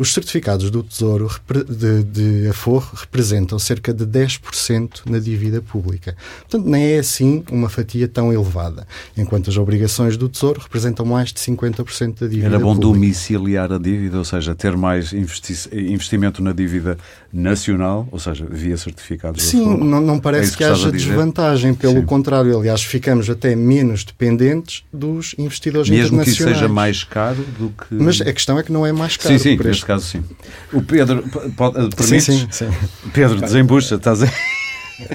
os 0.00 0.14
certificados 0.14 0.70
do 0.70 0.82
Tesouro 0.82 1.30
de, 1.68 2.02
de 2.04 2.48
Aforro 2.48 2.88
representam 2.94 3.58
cerca 3.58 3.92
de 3.92 4.06
10% 4.06 5.02
na 5.04 5.18
dívida 5.18 5.60
pública. 5.60 6.16
Portanto, 6.48 6.66
nem 6.66 6.94
é 6.94 6.98
assim 6.98 7.44
uma 7.52 7.68
fatia 7.68 8.08
tão 8.08 8.32
elevada, 8.32 8.86
enquanto 9.14 9.50
as 9.50 9.58
obrigações 9.58 10.16
do 10.16 10.26
Tesouro 10.26 10.58
representam 10.62 11.04
mais 11.04 11.34
de 11.34 11.40
50% 11.40 12.20
da 12.20 12.26
dívida 12.26 12.46
Era 12.46 12.58
bom 12.58 12.74
pública. 12.74 12.94
domiciliar 12.94 13.70
a 13.70 13.76
dívida, 13.76 14.16
ou 14.16 14.24
seja, 14.24 14.54
ter 14.54 14.74
mais 14.74 15.12
investi 15.12 15.68
investimento 15.70 16.42
na 16.42 16.54
dívida 16.54 16.96
nacional, 17.30 18.08
ou 18.10 18.18
seja, 18.18 18.46
via 18.50 18.78
certificados 18.78 19.42
Sim, 19.42 19.64
do 19.64 19.70
Sim, 19.82 19.84
não, 19.84 20.00
não 20.00 20.18
parece 20.18 20.48
é 20.48 20.50
que, 20.52 20.56
que 20.58 20.64
haja 20.64 20.90
desvantagem, 20.90 21.74
pelo 21.74 22.00
Sim. 22.00 22.06
contrário, 22.06 22.58
aliás, 22.58 22.82
ficamos 22.82 23.28
até 23.28 23.54
menos 23.54 24.02
dependentes 24.02 24.82
dos 24.90 25.34
investidores 25.36 25.90
Mesmo 25.90 26.06
internacionais. 26.06 26.38
Mesmo 26.38 26.52
que 26.52 26.54
seja 26.54 26.72
mais 26.72 27.04
caro 27.04 27.44
do 27.58 27.68
que... 27.68 27.94
Mas 27.94 28.20
a 28.22 28.32
questão 28.32 28.58
é 28.58 28.62
que 28.62 28.72
não 28.72 28.86
é 28.86 28.92
mais 28.92 29.18
caro. 29.18 29.38
Sim, 29.38 29.38
sim, 29.38 29.62
neste 29.62 29.84
caso 29.90 30.06
sim. 30.06 30.24
O 30.72 30.82
Pedro, 30.82 31.24
pode, 31.56 31.94
permites? 31.96 32.24
Sim, 32.24 32.48
sim, 32.50 32.70
sim. 32.70 33.10
Pedro, 33.12 33.40
desembucha, 33.40 33.96
estás 33.96 34.22
a... 34.22 34.26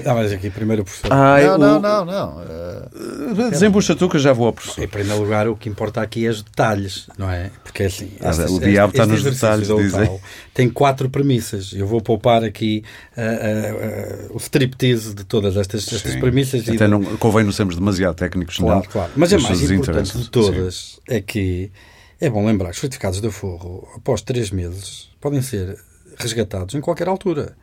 Ah, 0.04 0.14
mas 0.14 0.32
aqui 0.32 0.50
primeiro 0.50 0.82
o 0.82 0.84
professor. 0.84 1.12
Ah, 1.12 1.38
não, 1.40 1.54
o... 1.54 1.58
não, 1.58 1.80
não, 1.80 2.04
não. 2.04 2.36
Uh... 2.38 3.50
Desembucha 3.50 3.94
tu 3.94 4.08
que 4.08 4.16
eu 4.16 4.20
já 4.20 4.32
vou 4.32 4.46
ao 4.46 4.52
professor. 4.52 4.82
Em 4.82 4.88
primeiro 4.88 5.22
lugar, 5.22 5.48
o 5.48 5.56
que 5.56 5.68
importa 5.68 6.00
aqui 6.00 6.26
é 6.26 6.28
os 6.28 6.42
detalhes, 6.42 7.06
não 7.16 7.30
é? 7.30 7.50
Porque 7.62 7.84
é 7.84 7.86
assim. 7.86 8.10
Ah, 8.20 8.32
o 8.50 8.58
diabo 8.58 8.92
está 8.92 9.06
nos 9.06 9.22
detalhes, 9.22 9.68
dizem. 9.68 10.20
Tem 10.52 10.68
quatro 10.68 11.08
premissas. 11.08 11.72
Eu 11.72 11.86
vou 11.86 12.00
poupar 12.00 12.42
aqui 12.42 12.82
uh, 13.16 14.32
uh, 14.32 14.34
o 14.34 14.38
striptease 14.38 15.14
de 15.14 15.24
todas 15.24 15.56
estas, 15.56 15.86
estas 15.92 16.16
premissas. 16.16 16.68
Até 16.68 16.88
não 16.88 17.02
convém 17.16 17.44
não 17.44 17.52
sermos 17.52 17.76
demasiado 17.76 18.16
técnicos, 18.16 18.56
claro, 18.56 18.80
não. 18.80 18.82
Claro, 18.82 19.12
Mas 19.16 19.32
a 19.32 19.38
mais 19.38 19.70
importante 19.70 20.18
de 20.18 20.30
todas 20.30 20.74
Sim. 20.74 21.14
é 21.14 21.20
que 21.20 21.70
é 22.20 22.30
bom 22.30 22.44
lembrar 22.46 22.70
que 22.70 22.74
os 22.74 22.80
certificados 22.80 23.20
de 23.20 23.26
aforro, 23.26 23.88
após 23.94 24.22
três 24.22 24.50
meses, 24.50 25.10
podem 25.20 25.42
ser 25.42 25.78
resgatados 26.16 26.74
em 26.74 26.80
qualquer 26.80 27.08
altura. 27.08 27.56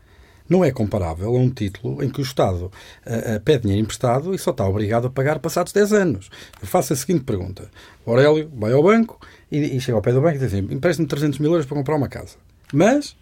Não 0.48 0.64
é 0.64 0.72
comparável 0.72 1.36
a 1.36 1.40
um 1.40 1.50
título 1.50 2.04
em 2.04 2.10
que 2.10 2.20
o 2.20 2.22
Estado 2.22 2.66
uh, 2.66 3.36
uh, 3.36 3.40
pede 3.44 3.64
dinheiro 3.64 3.82
emprestado 3.84 4.36
e 4.36 4.38
só 4.38 4.52
está 4.52 4.68
obrigado 4.68 5.08
a 5.08 5.10
pagar 5.10 5.40
passados 5.40 5.72
10 5.72 5.94
anos. 5.94 6.30
Eu 6.62 6.68
faço 6.68 6.94
a 6.94 6.96
seguinte 6.96 7.24
pergunta. 7.24 7.72
O 8.06 8.12
Aurélio 8.12 8.52
vai 8.54 8.74
ao 8.74 8.84
banco 8.84 9.20
e, 9.52 9.58
e 9.58 9.80
chega 9.80 9.98
ao 9.98 10.02
pé 10.02 10.12
do 10.12 10.22
banco 10.22 10.36
e 10.36 10.40
diz 10.40 10.54
assim, 10.54 10.68
empresta-me 10.70 11.08
300 11.08 11.40
mil 11.40 11.52
euros 11.52 11.66
para 11.66 11.78
comprar 11.78 11.96
uma 11.96 12.10
casa. 12.10 12.36
Mas 12.74 13.16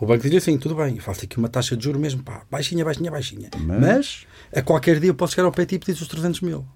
o 0.00 0.04
banco 0.04 0.28
diz 0.28 0.42
assim, 0.42 0.58
tudo 0.58 0.74
bem, 0.74 0.96
eu 0.96 1.02
faço 1.02 1.24
aqui 1.24 1.38
uma 1.38 1.48
taxa 1.48 1.76
de 1.76 1.84
juros 1.84 2.00
mesmo, 2.00 2.22
pá, 2.22 2.42
baixinha, 2.50 2.84
baixinha, 2.84 3.10
baixinha. 3.10 3.50
Mas, 3.56 3.80
Mas 3.80 4.26
a 4.52 4.60
qualquer 4.60 4.98
dia 4.98 5.10
eu 5.10 5.14
posso 5.14 5.34
chegar 5.34 5.46
ao 5.46 5.52
pé 5.52 5.62
e 5.62 5.78
pedir 5.78 5.92
os 5.92 6.08
300 6.08 6.40
mil. 6.40 6.66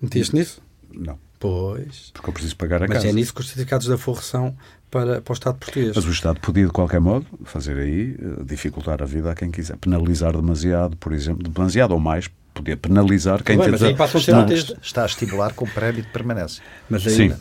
Meteste 0.00 0.34
nisso? 0.34 0.62
Não. 0.92 1.18
Pois. 1.38 2.10
Porque 2.12 2.28
eu 2.28 2.32
preciso 2.32 2.56
pagar 2.56 2.76
a 2.82 2.88
Mas 2.88 2.96
casa. 2.96 3.06
Mas 3.06 3.14
é 3.14 3.16
nisso 3.16 3.32
que 3.32 3.40
os 3.40 3.46
certificados 3.46 3.86
da 3.86 3.96
forra 3.96 4.22
são 4.22 4.56
para, 4.90 5.20
para 5.20 5.32
o 5.32 5.34
Estado 5.34 5.58
português. 5.58 5.92
Mas 5.94 6.04
o 6.04 6.10
Estado 6.10 6.40
podia, 6.40 6.66
de 6.66 6.72
qualquer 6.72 7.00
modo, 7.00 7.26
fazer 7.44 7.78
aí, 7.78 8.16
eh, 8.18 8.42
dificultar 8.44 9.02
a 9.02 9.06
vida 9.06 9.30
a 9.30 9.34
quem 9.34 9.50
quiser. 9.50 9.76
Penalizar 9.76 10.32
demasiado, 10.32 10.96
por 10.96 11.12
exemplo, 11.12 11.48
demasiado 11.48 11.92
ou 11.92 12.00
mais, 12.00 12.28
podia 12.52 12.76
penalizar 12.76 13.42
quem 13.42 13.56
Bem, 13.56 13.70
mas 13.70 13.82
aí 13.82 13.94
passam 13.94 14.20
a 14.20 14.24
ser 14.24 14.34
OTs. 14.34 14.74
Está 14.82 15.02
a 15.02 15.06
estimular 15.06 15.52
com 15.52 15.66
prémio 15.66 16.02
de 16.02 16.08
permanência. 16.08 16.62
Mas 16.88 17.06
aí, 17.06 17.14
Sim. 17.14 17.34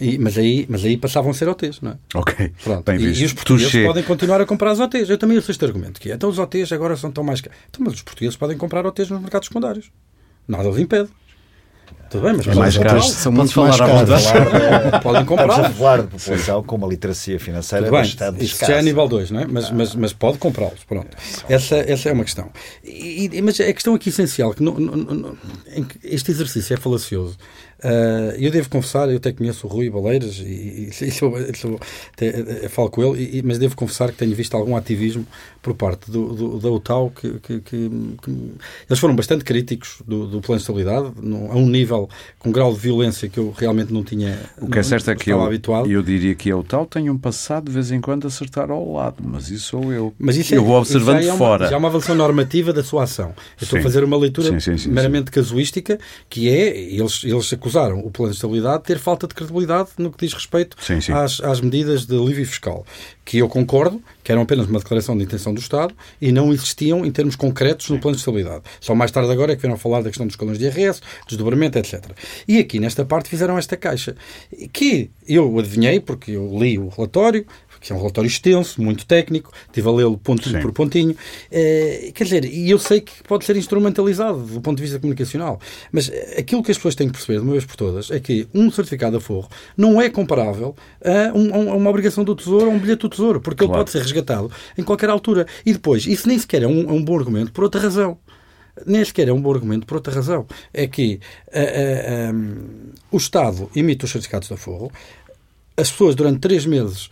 E, 0.00 0.18
mas, 0.18 0.36
aí, 0.36 0.66
mas 0.68 0.84
aí 0.84 0.96
passavam 0.96 1.30
a 1.30 1.34
ser 1.34 1.48
OTs, 1.48 1.80
não 1.80 1.92
é? 1.92 1.96
Ok. 2.14 2.52
Pronto. 2.64 2.84
Bem 2.84 2.98
e, 2.98 3.20
e 3.20 3.24
os 3.24 3.32
portugueses 3.32 3.86
podem 3.86 4.02
continuar 4.02 4.40
a 4.40 4.46
comprar 4.46 4.72
os 4.72 4.80
OTs. 4.80 5.08
Eu 5.08 5.16
também 5.18 5.38
uso 5.38 5.50
este 5.50 5.64
argumento, 5.64 6.00
que 6.00 6.10
é, 6.10 6.14
então 6.14 6.28
os 6.28 6.38
OTs 6.38 6.72
agora 6.72 6.96
são 6.96 7.12
tão 7.12 7.22
mais 7.22 7.40
caros. 7.40 7.56
Então, 7.70 7.84
mas 7.84 7.94
os 7.94 8.02
portugueses 8.02 8.36
podem 8.36 8.56
comprar 8.56 8.84
OTs 8.84 9.08
nos 9.10 9.20
mercados 9.20 9.46
secundários. 9.46 9.92
Nada 10.48 10.68
os 10.68 10.78
impede. 10.78 11.08
Tudo 12.14 12.22
bem, 12.26 12.36
mas 12.36 12.46
é 12.46 12.54
mais 12.54 12.78
caros. 12.78 13.10
São 13.10 13.32
muito 13.32 13.58
mais 13.58 13.76
caros. 13.76 14.20
Podem 15.02 15.24
comprar. 15.24 15.48
Estamos 15.48 15.70
a 15.70 15.74
falar 15.74 16.02
de 16.02 16.06
população 16.08 16.62
com 16.62 16.76
uma 16.76 16.86
literacia 16.86 17.40
financeira 17.40 17.86
Tudo 17.86 17.94
bem, 17.94 18.02
bastante 18.02 18.44
Isso 18.44 18.64
já 18.64 18.76
é 18.76 18.82
nível 18.82 19.08
2, 19.08 19.30
não 19.32 19.40
é? 19.40 19.46
Mas, 19.46 19.70
mas, 19.70 19.94
mas 19.96 20.12
pode 20.12 20.38
comprá-los. 20.38 20.84
Pronto. 20.84 21.08
Essa, 21.48 21.76
essa 21.76 22.08
é 22.08 22.12
uma 22.12 22.22
questão. 22.22 22.50
E, 22.84 23.42
mas 23.42 23.58
a 23.58 23.72
questão 23.72 23.94
aqui 23.94 24.10
essencial, 24.10 24.54
que 24.54 24.62
não, 24.62 24.74
não, 24.74 24.96
não, 24.96 25.38
este 26.04 26.30
exercício 26.30 26.74
é 26.74 26.76
falacioso, 26.76 27.36
Uh, 27.84 28.32
eu 28.38 28.50
devo 28.50 28.70
confessar, 28.70 29.10
eu 29.10 29.18
até 29.18 29.30
conheço 29.30 29.66
o 29.66 29.70
Rui 29.70 29.90
Baleiras 29.90 30.38
e, 30.38 30.42
e, 30.42 30.88
e 31.04 31.10
sou, 31.10 31.34
sou, 31.54 31.78
até, 32.14 32.28
eh, 32.64 32.68
falo 32.70 32.88
com 32.88 33.02
ele, 33.02 33.38
e, 33.38 33.42
mas 33.42 33.58
devo 33.58 33.76
confessar 33.76 34.10
que 34.10 34.16
tenho 34.16 34.34
visto 34.34 34.54
algum 34.54 34.74
ativismo 34.74 35.26
por 35.60 35.74
parte 35.74 36.10
do, 36.10 36.32
do 36.32 36.58
da 36.58 36.70
UTAU 36.70 37.10
que, 37.10 37.38
que, 37.40 37.60
que, 37.60 37.90
que, 38.22 38.30
eles 38.88 38.98
foram 38.98 39.14
bastante 39.14 39.44
críticos 39.44 40.02
do, 40.06 40.26
do 40.26 40.40
plano 40.40 40.58
de 40.58 40.62
estabilidade 40.62 41.12
a 41.50 41.56
um 41.56 41.68
nível 41.68 42.08
com 42.38 42.48
um 42.48 42.52
grau 42.52 42.72
de 42.72 42.78
violência 42.78 43.28
que 43.28 43.38
eu 43.38 43.54
realmente 43.54 43.92
não 43.92 44.02
tinha 44.02 44.38
O 44.58 44.70
que 44.70 44.78
é 44.78 44.82
certo 44.82 45.10
é 45.10 45.14
que 45.14 45.30
eu, 45.30 45.42
habituado. 45.42 45.90
eu 45.90 46.02
diria 46.02 46.34
que 46.34 46.50
a 46.50 46.56
UTAU 46.56 46.86
tem 46.86 47.10
um 47.10 47.18
passado 47.18 47.66
de 47.66 47.72
vez 47.72 47.90
em 47.90 48.00
quando 48.00 48.24
a 48.24 48.28
acertar 48.28 48.70
ao 48.70 48.92
lado, 48.92 49.16
mas 49.22 49.50
isso 49.50 49.68
sou 49.68 49.92
eu. 49.92 50.14
Mas 50.18 50.36
isso 50.36 50.54
eu 50.54 50.62
é, 50.62 50.64
vou 50.64 50.78
observando 50.78 51.22
é 51.22 51.36
fora. 51.36 51.68
Já 51.68 51.74
é 51.74 51.78
uma 51.78 51.88
avaliação 51.88 52.14
normativa 52.14 52.72
da 52.72 52.82
sua 52.82 53.02
ação. 53.04 53.34
Eu 53.60 53.64
estou 53.64 53.78
a 53.78 53.82
fazer 53.82 54.02
uma 54.04 54.16
leitura 54.16 54.58
sim, 54.58 54.78
sim, 54.78 54.88
meramente 54.88 55.30
casuística 55.30 55.98
que 56.30 56.48
é, 56.48 56.78
eles, 56.78 57.24
eles 57.24 57.52
acusaram 57.74 57.98
o 57.98 58.10
plano 58.10 58.30
de 58.30 58.36
estabilidade 58.36 58.84
ter 58.84 58.98
falta 58.98 59.26
de 59.26 59.34
credibilidade 59.34 59.90
no 59.98 60.10
que 60.10 60.24
diz 60.24 60.32
respeito 60.32 60.76
às, 61.12 61.40
às 61.40 61.60
medidas 61.60 62.06
de 62.06 62.16
alívio 62.16 62.46
fiscal 62.46 62.86
que 63.24 63.38
eu 63.38 63.48
concordo, 63.48 64.02
que 64.22 64.30
eram 64.30 64.42
apenas 64.42 64.66
uma 64.66 64.78
declaração 64.78 65.16
de 65.16 65.24
intenção 65.24 65.54
do 65.54 65.60
Estado 65.60 65.94
e 66.20 66.30
não 66.30 66.52
existiam 66.52 67.04
em 67.06 67.10
termos 67.10 67.34
concretos 67.34 67.88
no 67.88 67.98
plano 67.98 68.16
de 68.16 68.20
estabilidade. 68.20 68.62
Só 68.80 68.94
mais 68.94 69.10
tarde 69.10 69.32
agora 69.32 69.52
é 69.52 69.56
que 69.56 69.62
vieram 69.62 69.78
falar 69.78 70.02
da 70.02 70.10
questão 70.10 70.26
dos 70.26 70.36
colões 70.36 70.58
de 70.58 70.66
IRS, 70.66 71.00
desdobramento, 71.26 71.78
etc. 71.78 72.04
E 72.46 72.58
aqui, 72.58 72.78
nesta 72.78 73.04
parte, 73.04 73.28
fizeram 73.28 73.56
esta 73.56 73.76
caixa, 73.76 74.14
que 74.72 75.10
eu 75.26 75.58
adivinhei, 75.58 76.00
porque 76.00 76.32
eu 76.32 76.54
li 76.58 76.78
o 76.78 76.88
relatório, 76.88 77.46
que 77.84 77.92
é 77.92 77.94
um 77.94 77.98
relatório 77.98 78.26
extenso, 78.26 78.80
muito 78.80 79.04
técnico, 79.04 79.52
estive 79.66 79.86
a 79.86 79.92
lê-lo 79.92 80.16
pontinho 80.16 80.56
Sim. 80.56 80.62
por 80.62 80.72
pontinho. 80.72 81.14
Eh, 81.52 82.12
quer 82.14 82.24
dizer, 82.24 82.44
e 82.46 82.70
eu 82.70 82.78
sei 82.78 83.02
que 83.02 83.22
pode 83.24 83.44
ser 83.44 83.56
instrumentalizado 83.56 84.38
do 84.38 84.60
ponto 84.62 84.78
de 84.78 84.84
vista 84.84 84.98
comunicacional, 84.98 85.60
mas 85.92 86.10
aquilo 86.38 86.62
que 86.62 86.70
as 86.70 86.78
pessoas 86.78 86.94
têm 86.94 87.08
que 87.08 87.12
perceber, 87.12 87.40
de 87.40 87.44
uma 87.44 87.52
vez 87.52 87.66
por 87.66 87.76
todas, 87.76 88.10
é 88.10 88.18
que 88.18 88.48
um 88.54 88.70
certificado 88.70 89.18
a 89.18 89.20
forro 89.20 89.50
não 89.76 90.00
é 90.00 90.08
comparável 90.08 90.74
a, 91.04 91.36
um, 91.36 91.72
a 91.72 91.76
uma 91.76 91.90
obrigação 91.90 92.24
do 92.24 92.34
Tesouro 92.34 92.66
ou 92.66 92.72
a 92.72 92.74
um 92.74 92.78
bilhete 92.78 93.02
do 93.02 93.10
Tesouro, 93.10 93.38
porque 93.38 93.66
claro. 93.66 93.72
ele 93.72 93.78
pode 93.80 93.90
ser 93.90 94.00
resgatado 94.00 94.50
em 94.78 94.82
qualquer 94.82 95.10
altura. 95.10 95.46
E 95.66 95.72
depois, 95.74 96.06
isso 96.06 96.26
nem 96.26 96.38
sequer 96.38 96.62
é 96.62 96.66
um, 96.66 96.88
é 96.88 96.92
um 96.92 97.04
bom 97.04 97.18
argumento 97.18 97.52
por 97.52 97.64
outra 97.64 97.82
razão 97.82 98.18
nem 98.84 99.04
sequer 99.04 99.28
é 99.28 99.32
um 99.32 99.40
bom 99.40 99.52
argumento 99.52 99.86
por 99.86 99.94
outra 99.94 100.12
razão. 100.12 100.46
É 100.72 100.88
que 100.88 101.20
uh, 101.48 102.34
um, 102.34 102.92
o 103.12 103.16
Estado 103.16 103.70
emite 103.74 104.04
os 104.04 104.10
certificados 104.10 104.48
de 104.48 104.54
aforro, 104.54 104.90
as 105.76 105.90
pessoas 105.90 106.14
durante 106.14 106.38
três 106.40 106.64
meses, 106.66 107.10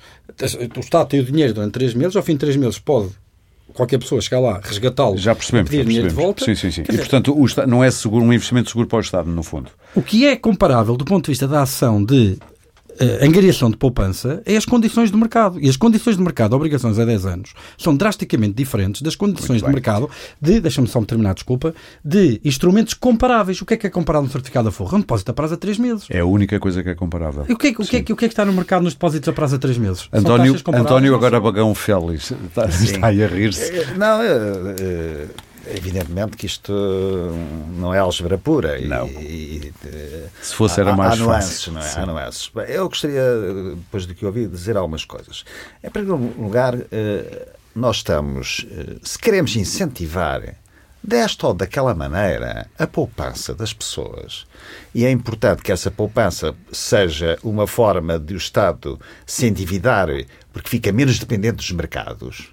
o 0.77 0.81
Estado 0.81 1.09
tem 1.09 1.21
o 1.21 1.25
dinheiro 1.25 1.55
durante 1.55 1.73
três 1.73 1.95
meses, 1.95 2.17
ao 2.17 2.23
fim 2.23 2.33
de 2.33 2.39
três 2.39 2.57
meses 2.57 2.79
pode 2.79 3.11
qualquer 3.73 3.99
pessoa 3.99 4.21
chegar 4.21 4.41
lá, 4.41 4.61
resgatá-lo, 4.63 5.17
já 5.17 5.35
percebemos, 5.35 5.71
pedir 5.71 5.83
já 5.83 5.85
percebemos. 5.85 5.89
dinheiro 5.89 6.09
de 6.09 6.15
volta. 6.15 6.45
Sim, 6.45 6.55
sim, 6.55 6.71
sim. 6.71 6.83
e, 6.83 6.97
portanto, 6.97 7.33
o 7.33 7.67
não 7.67 7.83
é 7.83 7.91
seguro, 7.91 8.25
um 8.25 8.33
investimento 8.33 8.69
seguro 8.69 8.87
para 8.87 8.99
o 8.99 9.01
Estado, 9.01 9.31
no 9.31 9.43
fundo. 9.43 9.71
O 9.95 10.03
que 10.03 10.27
é 10.27 10.37
comparável 10.37 10.97
do 10.97 11.05
ponto 11.05 11.25
de 11.25 11.31
vista 11.33 11.49
da 11.49 11.63
ação 11.63 12.05
de 12.05 12.39
a 13.01 13.25
angariação 13.25 13.71
de 13.71 13.77
poupança 13.77 14.43
é 14.45 14.57
as 14.57 14.65
condições 14.65 15.11
de 15.11 15.17
mercado. 15.17 15.61
E 15.61 15.69
as 15.69 15.77
condições 15.77 16.17
de 16.17 16.23
mercado, 16.23 16.55
obrigações 16.55 16.99
a 16.99 17.05
10 17.05 17.27
anos, 17.27 17.55
são 17.79 17.97
drasticamente 17.97 18.55
diferentes 18.55 19.03
das 19.03 19.17
condições 19.17 19.63
de 19.63 19.69
mercado 19.69 20.11
de, 20.41 20.61
deixa-me 20.61 20.89
só 20.89 21.01
me 21.01 21.07
terminar, 21.07 21.35
desculpa, 21.35 21.75
de 22.05 22.41
instrumentos 22.45 22.95
comparáveis. 22.95 23.61
O 23.61 23.67
que 23.67 23.75
é 23.75 23.77
que 23.77 23.87
é 23.87 23.91
comparado 23.91 24.25
no 24.25 24.31
certificado 24.31 24.69
a 24.69 24.73
forro? 24.73 24.97
Um 24.97 25.01
depósito 25.01 25.31
a 25.31 25.35
prazo 25.35 25.55
a 25.55 25.57
3 25.57 25.79
meses. 25.79 26.07
É 26.11 26.21
a 26.21 26.27
única 26.27 26.59
coisa 26.61 26.83
que 26.83 26.89
é 26.91 26.95
comparável. 26.95 27.45
E 27.49 27.53
o 27.53 27.57
que 27.57 27.69
é, 27.69 27.71
o 27.71 27.75
que, 27.75 27.97
é, 27.97 28.01
o 28.01 28.05
que, 28.05 28.13
é 28.13 28.17
que 28.17 28.25
está 28.27 28.45
no 28.45 28.53
mercado 28.53 28.83
nos 28.83 28.95
depósitos 28.95 29.29
a 29.29 29.33
prazo 29.33 29.57
a 29.57 29.59
3 29.59 29.79
meses? 29.79 30.09
António, 30.13 30.57
António 30.75 31.15
agora 31.15 31.41
Bagão 31.41 31.75
Félix 31.75 32.31
está, 32.31 32.67
está 32.67 33.07
aí 33.09 33.23
a 33.23 33.27
rir-se. 33.27 33.73
Eh, 33.73 33.95
não, 33.97 34.21
uh, 34.21 35.52
Evidentemente 35.67 36.37
que 36.37 36.47
isto 36.47 36.73
não 37.77 37.95
é 37.95 37.99
álgebra 37.99 38.37
pura. 38.37 38.81
Não. 38.81 39.07
E, 39.07 39.73
e, 39.85 40.25
Se 40.43 40.55
fosse 40.55 40.81
era 40.81 40.93
há, 40.93 40.97
mais 40.97 41.21
há 41.21 41.25
fácil. 41.25 41.73
Não 41.73 41.81
é? 41.81 41.93
Há 41.95 42.07
nuances. 42.07 42.51
Eu 42.69 42.89
gostaria, 42.89 43.23
depois 43.77 44.07
do 44.07 44.15
que 44.15 44.27
ouvi, 44.27 44.47
dizer 44.47 44.77
algumas 44.77 45.05
coisas. 45.05 45.45
Em 45.83 45.91
primeiro 45.91 46.17
lugar, 46.41 46.77
eh, 46.91 47.49
nós 47.75 47.97
estamos, 47.97 48.67
eh, 48.71 48.97
se 49.03 49.19
queremos 49.19 49.55
incentivar 49.57 50.57
desta 51.03 51.49
ou 51.49 51.55
daquela 51.55 51.95
maneira 51.95 52.69
a 52.79 52.87
poupança 52.87 53.55
das 53.55 53.73
pessoas, 53.73 54.47
e 54.95 55.05
é 55.05 55.11
importante 55.11 55.63
que 55.63 55.73
essa 55.73 55.91
poupança 55.91 56.55
seja 56.71 57.39
uma 57.43 57.67
forma 57.67 58.19
de 58.19 58.35
o 58.35 58.37
Estado 58.37 59.01
se 59.27 59.47
endividar 59.47 60.09
porque 60.53 60.69
fica 60.69 60.93
menos 60.93 61.19
dependente 61.19 61.57
dos 61.57 61.73
mercados, 61.73 62.52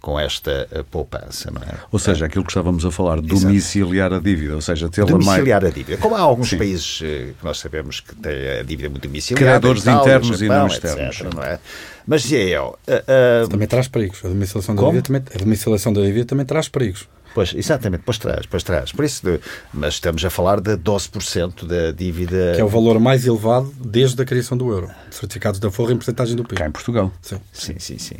com 0.00 0.18
esta 0.18 0.68
eh, 0.70 0.84
poupança. 0.88 1.50
Não 1.50 1.62
é? 1.62 1.74
Ou 1.90 1.98
seja, 1.98 2.26
aquilo 2.26 2.44
que 2.44 2.50
estávamos 2.50 2.84
a 2.84 2.90
falar, 2.90 3.20
domiciliar 3.20 4.12
a 4.12 4.18
dívida, 4.18 4.54
ou 4.54 4.60
seja, 4.60 4.88
tê-la 4.88 5.10
mais... 5.10 5.24
Domiciliar 5.24 5.64
a 5.64 5.70
dívida. 5.70 5.98
Como 5.98 6.14
há 6.14 6.20
alguns 6.20 6.50
Sim. 6.50 6.58
países 6.58 7.00
eh, 7.02 7.32
que 7.38 7.44
nós 7.44 7.58
sabemos 7.58 8.00
que 8.00 8.14
têm 8.14 8.60
a 8.60 8.62
dívida 8.62 8.88
muito 8.88 9.06
domiciliada. 9.06 9.60
Credores 9.60 9.86
internos 9.86 10.38
Japão, 10.38 10.44
e 10.44 10.48
não 10.48 10.66
externos. 10.66 11.20
Etc, 11.20 11.34
não 11.34 11.42
é? 11.42 11.58
Mas 12.06 12.30
eu... 12.32 12.78
Uh, 12.86 13.44
uh... 13.44 13.48
Também 13.48 13.68
traz 13.68 13.88
perigos. 13.88 14.24
A 14.24 14.28
domiciliação 14.28 14.74
da, 14.74 14.82
dívida 14.82 15.02
também, 15.02 15.22
a 15.34 15.38
domiciliação 15.38 15.92
da 15.92 16.00
dívida 16.00 16.24
também 16.24 16.46
traz 16.46 16.68
perigos. 16.68 17.06
Pois, 17.34 17.54
exatamente, 17.54 18.02
pois 18.04 18.18
traz, 18.18 18.46
pois 18.46 18.62
traz. 18.62 18.90
Por 18.90 19.04
isso, 19.04 19.24
de, 19.24 19.40
mas 19.72 19.94
estamos 19.94 20.24
a 20.24 20.30
falar 20.30 20.60
de 20.60 20.76
12% 20.76 21.66
da 21.66 21.92
dívida. 21.92 22.54
Que 22.54 22.60
é 22.60 22.64
o 22.64 22.68
valor 22.68 22.98
mais 22.98 23.26
elevado 23.26 23.72
desde 23.78 24.20
a 24.20 24.24
criação 24.24 24.56
do 24.56 24.70
euro. 24.70 24.90
Certificados 25.10 25.60
da 25.60 25.70
Forra 25.70 25.92
em 25.92 25.96
porcentagem 25.96 26.34
do 26.34 26.42
PIB. 26.42 26.56
Cá 26.56 26.66
em 26.66 26.72
Portugal. 26.72 27.12
Sim, 27.20 27.38
sim, 27.52 27.78
sim. 27.78 27.98
sim. 27.98 28.16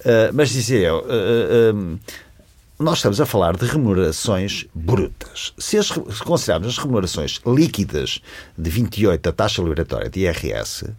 Uh, 0.00 0.32
mas 0.32 0.50
dizia 0.50 0.78
eu. 0.78 0.98
Uh, 0.98 1.98
nós 2.78 2.98
estamos 2.98 3.20
a 3.20 3.26
falar 3.26 3.56
de 3.56 3.66
remunerações 3.66 4.64
brutas. 4.74 5.52
Se, 5.58 5.76
as, 5.76 5.88
se 5.88 6.24
considerarmos 6.24 6.68
as 6.68 6.78
remunerações 6.78 7.38
líquidas 7.46 8.22
de 8.56 8.70
28 8.70 9.20
da 9.20 9.32
taxa 9.32 9.60
liberatória 9.60 10.08
de 10.08 10.20
IRS, 10.20 10.90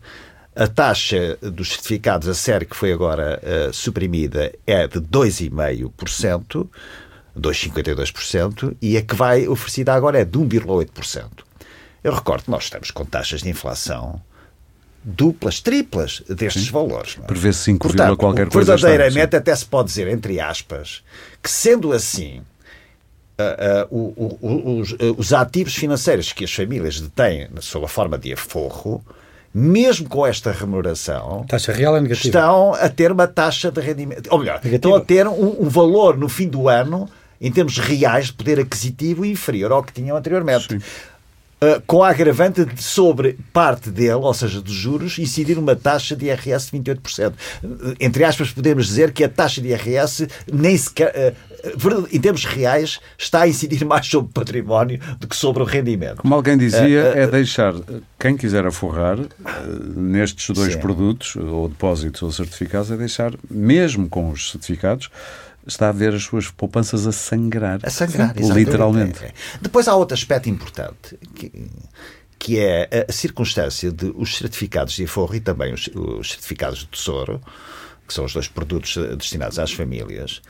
a 0.55 0.67
taxa 0.67 1.37
dos 1.41 1.69
certificados 1.69 2.27
a 2.27 2.35
sério 2.35 2.67
que 2.67 2.75
foi 2.75 2.93
agora 2.93 3.41
uh, 3.41 3.73
suprimida 3.73 4.53
é 4.67 4.85
de 4.85 4.99
2,5%, 4.99 6.67
2,52%, 7.35 8.77
e 8.79 8.95
a 8.95 9.01
que 9.01 9.15
vai 9.15 9.47
oferecida 9.47 9.93
agora 9.93 10.19
é 10.19 10.25
de 10.25 10.37
1,8%. 10.37 11.25
Eu 12.03 12.13
recordo 12.13 12.43
que 12.43 12.51
nós 12.51 12.65
estamos 12.65 12.91
com 12.91 13.05
taxas 13.05 13.41
de 13.41 13.49
inflação 13.49 14.21
duplas, 15.03 15.59
triplas 15.59 16.21
destes 16.29 16.65
Sim. 16.65 16.71
valores. 16.71 17.17
É? 17.21 17.25
Prevê 17.25 17.51
5, 17.51 17.87
Portanto, 17.87 18.17
qualquer 18.17 18.49
coisa. 18.49 18.75
Verdadeiramente, 18.75 19.35
até 19.35 19.55
se 19.55 19.65
pode 19.65 19.89
dizer, 19.89 20.07
entre 20.07 20.39
aspas, 20.39 21.03
que 21.41 21.49
sendo 21.49 21.91
assim, 21.91 22.41
Uh, 23.39 23.95
uh, 23.95 24.37
uh, 24.39 24.79
os, 24.79 24.95
os, 25.17 25.33
ativos 25.33 25.73
financeiros 25.73 26.31
que 26.31 26.43
as 26.43 26.53
famílias 26.53 27.01
detêm 27.01 27.47
sob 27.59 27.85
a 27.85 27.87
forma 27.87 28.15
de 28.15 28.31
aforro, 28.31 29.03
mesmo 29.53 30.07
com 30.07 30.25
esta 30.25 30.51
remuneração, 30.51 31.43
taxa 31.47 31.73
real 31.73 31.97
é 31.97 32.01
negativa. 32.01 32.27
estão 32.27 32.73
a 32.73 32.87
ter 32.87 33.11
uma 33.11 33.27
taxa 33.27 33.71
de 33.71 33.81
rendimento, 33.81 34.27
ou 34.31 34.39
melhor, 34.39 34.55
negativa. 34.63 34.75
estão 34.75 34.95
a 34.95 35.01
ter 35.01 35.27
um, 35.27 35.63
um, 35.63 35.69
valor 35.69 36.17
no 36.17 36.29
fim 36.29 36.47
do 36.47 36.69
ano, 36.69 37.09
em 37.39 37.51
termos 37.51 37.77
reais 37.77 38.27
de 38.27 38.33
poder 38.33 38.59
aquisitivo, 38.59 39.25
inferior 39.25 39.71
ao 39.71 39.83
que 39.83 39.91
tinham 39.91 40.15
anteriormente. 40.15 40.67
Sim. 40.69 40.79
Uh, 41.63 41.79
com 41.85 42.01
a 42.01 42.09
agravante 42.09 42.65
de 42.65 42.81
sobre 42.81 43.37
parte 43.53 43.91
dele, 43.91 44.13
ou 44.13 44.33
seja, 44.33 44.59
dos 44.59 44.73
juros, 44.73 45.19
incidir 45.19 45.59
uma 45.59 45.75
taxa 45.75 46.15
de 46.15 46.25
IRS 46.25 46.71
de 46.71 46.79
28%. 46.79 47.33
Uh, 47.63 47.95
entre 47.99 48.23
aspas, 48.23 48.49
podemos 48.49 48.87
dizer 48.87 49.11
que 49.11 49.23
a 49.23 49.29
taxa 49.29 49.61
de 49.61 49.67
IRS 49.67 50.27
nem 50.51 50.75
sequer, 50.75 51.35
uh, 51.63 52.07
em 52.11 52.19
termos 52.19 52.45
reais, 52.45 52.99
está 53.15 53.41
a 53.41 53.47
incidir 53.47 53.85
mais 53.85 54.07
sobre 54.07 54.31
o 54.31 54.33
património 54.33 54.99
do 55.19 55.27
que 55.27 55.35
sobre 55.35 55.61
o 55.61 55.65
rendimento. 55.65 56.23
Como 56.23 56.33
alguém 56.33 56.57
dizia, 56.57 57.13
é 57.15 57.27
deixar 57.27 57.75
quem 58.19 58.35
quiser 58.35 58.65
aforrar 58.65 59.19
nestes 59.95 60.55
dois 60.55 60.73
sim. 60.73 60.79
produtos, 60.79 61.35
ou 61.35 61.69
depósitos 61.69 62.23
ou 62.23 62.31
certificados, 62.31 62.89
é 62.89 62.97
deixar, 62.97 63.33
mesmo 63.47 64.09
com 64.09 64.31
os 64.31 64.49
certificados, 64.49 65.11
está 65.65 65.89
a 65.89 65.91
ver 65.91 66.13
as 66.13 66.23
suas 66.23 66.49
poupanças 66.49 67.05
a 67.05 67.11
sangrar. 67.11 67.79
A 67.83 67.89
sangrar, 67.89 68.35
literalmente. 68.37 69.23
É. 69.23 69.33
Depois 69.61 69.87
há 69.87 69.95
outro 69.95 70.15
aspecto 70.15 70.49
importante, 70.49 71.17
que, 71.35 71.51
que 72.37 72.59
é 72.59 73.05
a 73.07 73.11
circunstância 73.11 73.91
de 73.91 74.11
os 74.15 74.37
certificados 74.37 74.93
de 74.93 75.03
aforro 75.03 75.35
e 75.35 75.39
também 75.39 75.73
os, 75.73 75.87
os 75.93 76.31
certificados 76.31 76.79
de 76.79 76.87
tesouro, 76.87 77.41
que 78.07 78.13
são 78.13 78.25
os 78.25 78.33
dois 78.33 78.47
produtos 78.47 78.97
destinados 79.17 79.59
às 79.59 79.71
famílias, 79.71 80.41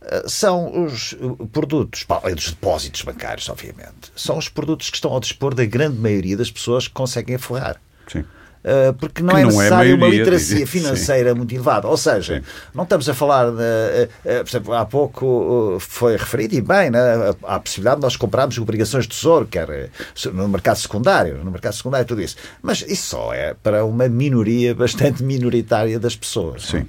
eh, 0.00 0.24
são 0.26 0.84
os 0.84 1.14
produtos, 1.52 2.04
além 2.08 2.34
dos 2.34 2.50
depósitos 2.50 3.02
bancários, 3.02 3.48
obviamente, 3.48 4.12
são 4.16 4.38
os 4.38 4.48
produtos 4.48 4.90
que 4.90 4.96
estão 4.96 5.12
ao 5.12 5.20
dispor 5.20 5.54
da 5.54 5.64
grande 5.64 5.98
maioria 5.98 6.36
das 6.36 6.50
pessoas 6.50 6.88
que 6.88 6.94
conseguem 6.94 7.36
aforrar. 7.36 7.80
Sim. 8.10 8.24
Uh, 8.64 8.94
porque 8.94 9.22
não, 9.22 9.36
é 9.36 9.42
não 9.42 9.50
é 9.50 9.54
necessária 9.56 9.90
é 9.90 9.94
uma 9.94 10.08
literacia 10.08 10.66
financeira 10.66 11.32
sim. 11.32 11.36
muito 11.36 11.54
elevada. 11.54 11.86
Ou 11.86 11.98
seja, 11.98 12.38
sim. 12.38 12.44
não 12.74 12.84
estamos 12.84 13.06
a 13.10 13.12
falar 13.12 13.50
de. 13.50 13.56
Uh, 13.56 14.04
uh, 14.04 14.42
por 14.42 14.48
exemplo, 14.48 14.72
há 14.72 14.86
pouco 14.86 15.76
foi 15.78 16.16
referido, 16.16 16.54
e 16.54 16.62
bem, 16.62 16.88
né, 16.88 16.98
a, 16.98 17.56
a 17.56 17.60
possibilidade 17.60 17.96
de 17.96 18.02
nós 18.02 18.16
comprarmos 18.16 18.56
obrigações 18.56 19.04
de 19.04 19.10
tesouro, 19.10 19.46
quer 19.46 19.90
no 20.32 20.48
mercado 20.48 20.76
secundário, 20.76 21.44
no 21.44 21.50
mercado 21.50 21.74
secundário, 21.74 22.06
tudo 22.06 22.22
isso. 22.22 22.36
Mas 22.62 22.80
isso 22.80 23.08
só 23.08 23.34
é 23.34 23.52
para 23.52 23.84
uma 23.84 24.08
minoria 24.08 24.72
bastante 24.74 25.22
minoritária 25.22 26.00
das 26.00 26.16
pessoas. 26.16 26.62
Sim. 26.62 26.86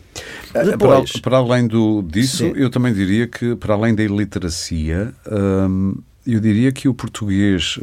Depois, 0.53 1.11
para, 1.11 1.21
para, 1.21 1.37
além 1.39 1.67
do, 1.67 2.01
disso, 2.03 2.37
sim. 2.37 2.53
eu 2.55 2.69
também 2.69 2.93
diria 2.93 3.27
que, 3.27 3.53
para 3.57 3.73
além 3.73 3.93
da 3.93 4.01
iliteracia, 4.01 5.13
hum, 5.29 5.97
eu 6.25 6.39
diria 6.39 6.71
que 6.71 6.87
o 6.87 6.93
português 6.93 7.77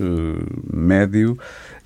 médio 0.72 1.38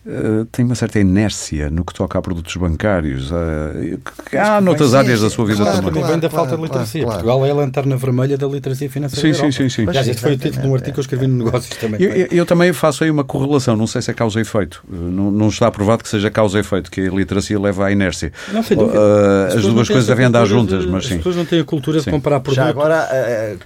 eh, 0.08 0.46
tem 0.52 0.64
uma 0.64 0.76
certa 0.76 1.00
inércia 1.00 1.68
no 1.68 1.84
que 1.84 1.92
toca 1.92 2.16
a 2.16 2.22
produtos 2.22 2.54
bancários. 2.56 3.32
Uh, 3.32 3.98
há 4.38 4.60
noutras 4.60 4.90
sim, 4.90 4.96
áreas 4.96 5.18
sim, 5.18 5.24
da 5.24 5.30
sua 5.30 5.46
vida 5.46 5.62
claro, 5.62 5.78
também. 5.78 5.92
Claro, 5.94 6.08
vem 6.08 6.20
da 6.20 6.30
falta 6.30 6.50
claro, 6.50 6.62
de 6.62 6.68
literacia. 6.68 7.02
Claro, 7.02 7.18
Portugal 7.18 7.46
é 7.46 7.50
a 7.50 7.54
lanterna 7.54 7.96
vermelha 7.96 8.38
da 8.38 8.46
literacia 8.46 8.88
financeira. 8.88 9.34
Sim, 9.34 9.50
sim, 9.50 9.50
sim, 9.50 9.68
sim. 9.68 9.88
Aliás, 9.88 10.06
este 10.06 10.22
foi 10.22 10.34
o 10.34 10.38
título 10.38 10.62
de 10.62 10.68
um 10.68 10.74
artigo 10.74 10.94
que 10.94 11.00
eu 11.00 11.02
escrevi 11.02 11.26
no 11.26 11.44
Negócios 11.44 11.76
também. 11.76 12.00
Eu, 12.00 12.12
eu, 12.12 12.28
eu, 12.30 12.46
também 12.46 12.72
faço 12.72 13.02
aí 13.02 13.10
uma 13.10 13.24
correlação, 13.24 13.74
não 13.74 13.88
sei 13.88 14.00
se 14.00 14.12
é 14.12 14.14
causa 14.14 14.38
e 14.38 14.42
efeito. 14.42 14.84
Eh, 14.88 14.94
não, 14.96 15.32
não 15.32 15.48
está 15.48 15.68
provado 15.72 16.04
que 16.04 16.08
seja 16.08 16.30
causa 16.30 16.58
e 16.58 16.60
efeito, 16.60 16.88
que 16.88 17.00
a 17.00 17.10
literacia 17.10 17.58
leva 17.58 17.86
à 17.86 17.90
inércia. 17.90 18.32
Não, 18.52 18.62
sei 18.62 18.76
dúvida. 18.76 19.00
Uh, 19.00 19.56
as 19.56 19.62
duas 19.64 19.88
coisas 19.88 20.06
devem 20.06 20.26
andar 20.26 20.44
juntas, 20.44 20.86
mas 20.86 21.04
sim. 21.06 21.14
As 21.14 21.16
pessoas 21.18 21.36
não 21.36 21.44
têm 21.44 21.60
a 21.60 21.64
cultura 21.64 22.00
de 22.00 22.08
comparar 22.08 22.38
produtos. 22.38 22.64
Já 22.64 22.68
agora, 22.68 23.08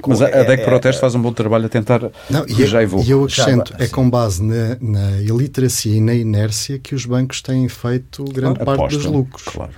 mas 0.07 0.22
a, 0.22 0.26
a 0.26 0.42
DEC 0.44 0.64
Proteste 0.64 1.00
faz 1.03 1.14
um 1.14 1.20
bom 1.20 1.35
trabalho 1.35 1.66
a 1.66 1.68
tentar. 1.68 2.00
Não, 2.31 2.46
e 2.48 2.66
já 2.66 2.83
eu, 2.83 3.05
eu 3.07 3.24
acrescento, 3.24 3.74
é 3.79 3.87
com 3.87 4.09
base 4.09 4.42
na, 4.42 4.79
na 4.81 5.20
iliteracia 5.20 5.94
e 5.94 6.00
na 6.00 6.14
inércia 6.30 6.78
que 6.78 6.94
os 6.94 7.04
bancos 7.04 7.42
têm 7.42 7.68
feito 7.68 8.24
grande 8.24 8.64
parte 8.64 8.96
dos 8.96 9.04
lucros. 9.04 9.44
Claro. 9.44 9.72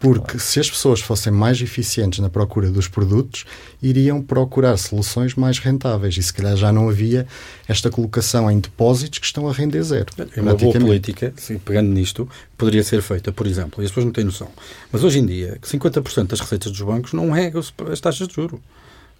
Porque 0.00 0.20
claro. 0.20 0.40
se 0.40 0.60
as 0.60 0.70
pessoas 0.70 1.00
fossem 1.00 1.32
mais 1.32 1.60
eficientes 1.60 2.20
na 2.20 2.30
procura 2.30 2.70
dos 2.70 2.86
produtos, 2.86 3.44
iriam 3.82 4.22
procurar 4.22 4.76
soluções 4.76 5.34
mais 5.34 5.58
rentáveis 5.58 6.16
e 6.16 6.22
se 6.22 6.32
calhar 6.32 6.56
já 6.56 6.72
não 6.72 6.88
havia 6.88 7.26
esta 7.66 7.90
colocação 7.90 8.48
em 8.48 8.60
depósitos 8.60 9.18
que 9.18 9.26
estão 9.26 9.48
a 9.48 9.52
render 9.52 9.82
zero. 9.82 10.06
É 10.36 10.40
uma 10.40 10.54
boa 10.54 10.72
política, 10.72 11.34
pegando 11.64 11.90
nisto, 11.90 12.28
poderia 12.56 12.84
ser 12.84 13.02
feita, 13.02 13.32
por 13.32 13.46
exemplo, 13.46 13.82
e 13.82 13.86
as 13.86 13.90
pessoas 13.90 14.06
não 14.06 14.12
têm 14.12 14.24
noção. 14.24 14.48
Mas 14.92 15.02
hoje 15.02 15.18
em 15.18 15.26
dia, 15.26 15.58
50% 15.62 16.28
das 16.28 16.40
receitas 16.40 16.70
dos 16.70 16.80
bancos 16.80 17.12
não 17.12 17.34
é 17.34 17.52
as 17.90 18.00
taxas 18.00 18.28
de 18.28 18.34
juro 18.34 18.62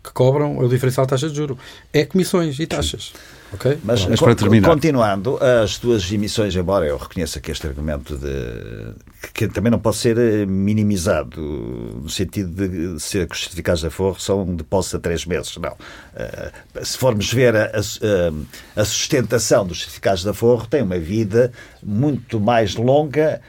que 0.02 0.12
cobram 0.12 0.58
o 0.58 0.68
diferencial 0.68 1.06
de 1.06 1.10
taxa 1.10 1.28
de 1.28 1.36
juro. 1.36 1.58
É 1.92 2.04
comissões 2.04 2.58
e 2.58 2.66
taxas. 2.66 3.12
Okay? 3.52 3.78
Mas, 3.82 4.04
Mas 4.04 4.20
para 4.20 4.34
terminar. 4.34 4.68
continuando, 4.68 5.38
as 5.42 5.78
duas 5.78 6.10
emissões, 6.12 6.54
embora 6.54 6.86
eu 6.86 6.96
reconheça 6.98 7.40
que 7.40 7.50
este 7.50 7.66
argumento 7.66 8.16
de, 8.16 8.94
que 9.32 9.48
também 9.48 9.70
não 9.70 9.78
pode 9.78 9.96
ser 9.96 10.18
eh, 10.18 10.44
minimizado 10.44 11.40
no 11.40 12.10
sentido 12.10 12.68
de 12.68 13.00
ser 13.00 13.26
que 13.26 13.34
os 13.34 13.40
certificados 13.40 13.80
de 13.80 13.86
aforro 13.86 14.20
são 14.20 14.42
um 14.42 14.54
depósito 14.54 14.98
a 14.98 15.00
três 15.00 15.24
meses. 15.24 15.56
Não. 15.56 15.72
Uh, 15.72 16.84
se 16.84 16.98
formos 16.98 17.32
ver 17.32 17.56
a, 17.56 17.64
a, 17.66 18.80
a, 18.80 18.84
sustentação 18.84 19.66
dos 19.66 19.80
certificados 19.80 20.22
de 20.22 20.28
aforro, 20.28 20.66
tem 20.66 20.82
uma 20.82 20.98
vida 20.98 21.50
muito 21.82 22.38
mais 22.38 22.74
longa 22.76 23.40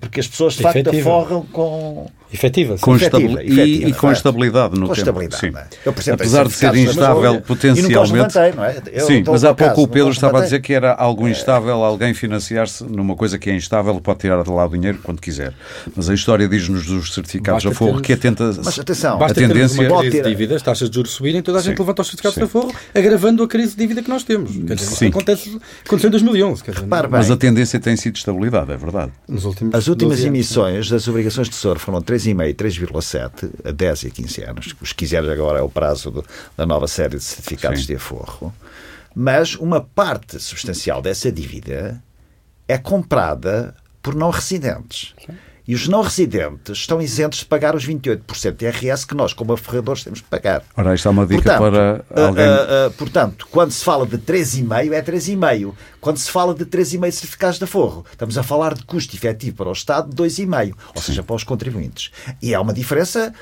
porque 0.00 0.20
as 0.20 0.26
pessoas 0.26 0.54
de 0.54 0.62
facto 0.62 0.88
aforram 0.88 1.44
com 1.44 2.10
Efetiva, 2.32 2.76
com 2.78 2.94
efetiva, 2.94 3.42
efetiva, 3.42 3.62
e, 3.62 3.88
e, 3.88 3.92
com 3.92 4.12
estabilidade 4.12 4.78
no 4.78 4.86
com 4.86 4.94
tempo. 4.94 5.20
Estabilidade, 5.20 5.40
sim. 5.40 5.52
É? 5.52 6.12
Apesar 6.12 6.46
de 6.46 6.52
ser 6.52 6.74
instável 6.76 7.40
potencialmente. 7.40 8.36
Mantém, 8.36 8.52
não 8.54 8.64
é? 8.64 8.76
Eu 8.92 9.06
sim, 9.06 9.24
mas 9.26 9.42
há 9.42 9.52
pouco 9.52 9.74
caso, 9.74 9.82
o 9.82 9.88
Pedro 9.88 10.10
estava 10.10 10.38
a 10.38 10.42
dizer 10.42 10.60
que 10.60 10.72
era 10.72 10.94
algo 10.94 11.26
é. 11.26 11.32
instável, 11.32 11.82
alguém 11.82 12.14
financiar-se 12.14 12.84
numa 12.84 13.16
coisa 13.16 13.36
que 13.36 13.50
é 13.50 13.54
instável 13.56 14.00
pode 14.00 14.20
tirar 14.20 14.44
de 14.44 14.50
lá 14.50 14.64
o 14.64 14.68
dinheiro 14.68 15.00
quando 15.02 15.20
quiser. 15.20 15.52
Mas 15.96 16.08
a 16.08 16.14
história 16.14 16.48
diz-nos 16.48 16.86
dos 16.86 17.12
certificados 17.12 17.64
Basta 17.64 17.74
a 17.74 17.78
forro 17.78 18.00
que 18.00 18.12
a 18.12 18.16
tenta. 18.16 18.52
Mas 18.62 18.78
atenção, 18.78 19.20
a 19.20 19.34
tendência 19.34 19.90
uma 19.90 20.00
crise 20.00 20.22
de 20.22 20.28
dívida, 20.28 20.54
as 20.54 20.62
taxas 20.62 20.88
de 20.88 20.94
juros 20.94 21.10
subirem, 21.10 21.42
toda 21.42 21.58
a 21.58 21.62
gente 21.62 21.76
sim. 21.76 21.82
levanta 21.82 22.02
os 22.02 22.08
certificados 22.08 22.34
sim. 22.36 22.42
a 22.42 22.46
forro, 22.46 22.72
agravando 22.94 23.42
a 23.42 23.48
crise 23.48 23.72
de 23.72 23.76
dívida 23.76 24.02
que 24.02 24.08
nós 24.08 24.22
temos. 24.22 24.52
Quer 24.52 24.74
dizer, 24.74 24.94
sim. 24.94 25.08
acontece, 25.08 25.60
aconteceu 25.84 26.08
em 26.08 26.10
2011. 26.12 26.62
Quer 26.62 26.70
dizer, 26.74 26.86
mas 27.10 27.28
a 27.28 27.36
tendência 27.36 27.80
tem 27.80 27.96
sido 27.96 28.14
estabilidade, 28.14 28.70
é 28.70 28.76
verdade. 28.76 29.10
As 29.72 29.88
últimas 29.88 30.22
emissões 30.24 30.88
das 30.88 31.08
obrigações 31.08 31.48
de 31.48 31.56
tesouro 31.56 31.80
foram 31.80 31.98
3,5 32.20 32.48
e 32.48 32.54
3,5 32.54 33.02
7, 33.02 33.50
a 33.64 33.70
10 33.70 34.02
e 34.04 34.10
15 34.10 34.42
anos. 34.42 34.74
Os 34.80 34.92
quiseres 34.92 35.28
agora 35.28 35.58
é 35.58 35.62
o 35.62 35.68
prazo 35.68 36.10
do, 36.10 36.24
da 36.56 36.66
nova 36.66 36.86
série 36.86 37.16
de 37.16 37.24
certificados 37.24 37.80
Sim. 37.80 37.86
de 37.86 37.94
aforro. 37.96 38.52
Mas 39.14 39.54
uma 39.56 39.80
parte 39.80 40.38
substancial 40.38 41.02
dessa 41.02 41.32
dívida 41.32 42.02
é 42.68 42.78
comprada 42.78 43.74
por 44.02 44.14
não 44.14 44.30
residentes. 44.30 45.14
Sim. 45.24 45.34
E 45.70 45.74
os 45.74 45.86
não 45.86 46.02
residentes 46.02 46.78
estão 46.78 47.00
isentos 47.00 47.38
de 47.38 47.44
pagar 47.44 47.76
os 47.76 47.86
28% 47.86 48.56
de 48.56 48.64
IRS 48.64 49.06
que 49.06 49.14
nós, 49.14 49.32
como 49.32 49.52
aforradores, 49.52 50.02
temos 50.02 50.18
de 50.18 50.24
pagar. 50.24 50.64
Ora, 50.76 50.96
isto 50.96 51.06
é 51.06 51.10
uma 51.12 51.24
dica 51.24 51.56
portanto, 51.56 52.04
para 52.10 52.24
alguém... 52.26 52.44
Uh, 52.44 52.50
uh, 52.50 52.88
uh, 52.88 52.90
portanto, 52.90 53.48
quando 53.52 53.70
se 53.70 53.84
fala 53.84 54.04
de 54.04 54.18
3,5, 54.18 54.92
é 54.92 55.00
3,5. 55.00 55.72
Quando 56.00 56.16
se 56.16 56.28
fala 56.28 56.54
de 56.54 56.64
3,5 56.64 57.12
certificados 57.12 57.58
de 57.58 57.62
aforro, 57.62 58.04
estamos 58.10 58.36
a 58.36 58.42
falar 58.42 58.74
de 58.74 58.82
custo 58.82 59.14
efetivo 59.14 59.58
para 59.58 59.68
o 59.68 59.72
Estado 59.72 60.12
de 60.12 60.20
2,5, 60.20 60.74
ou 60.92 61.00
seja, 61.00 61.22
para 61.22 61.36
os 61.36 61.44
contribuintes. 61.44 62.10
E 62.42 62.52
é 62.52 62.58
uma 62.58 62.72
diferença 62.72 63.32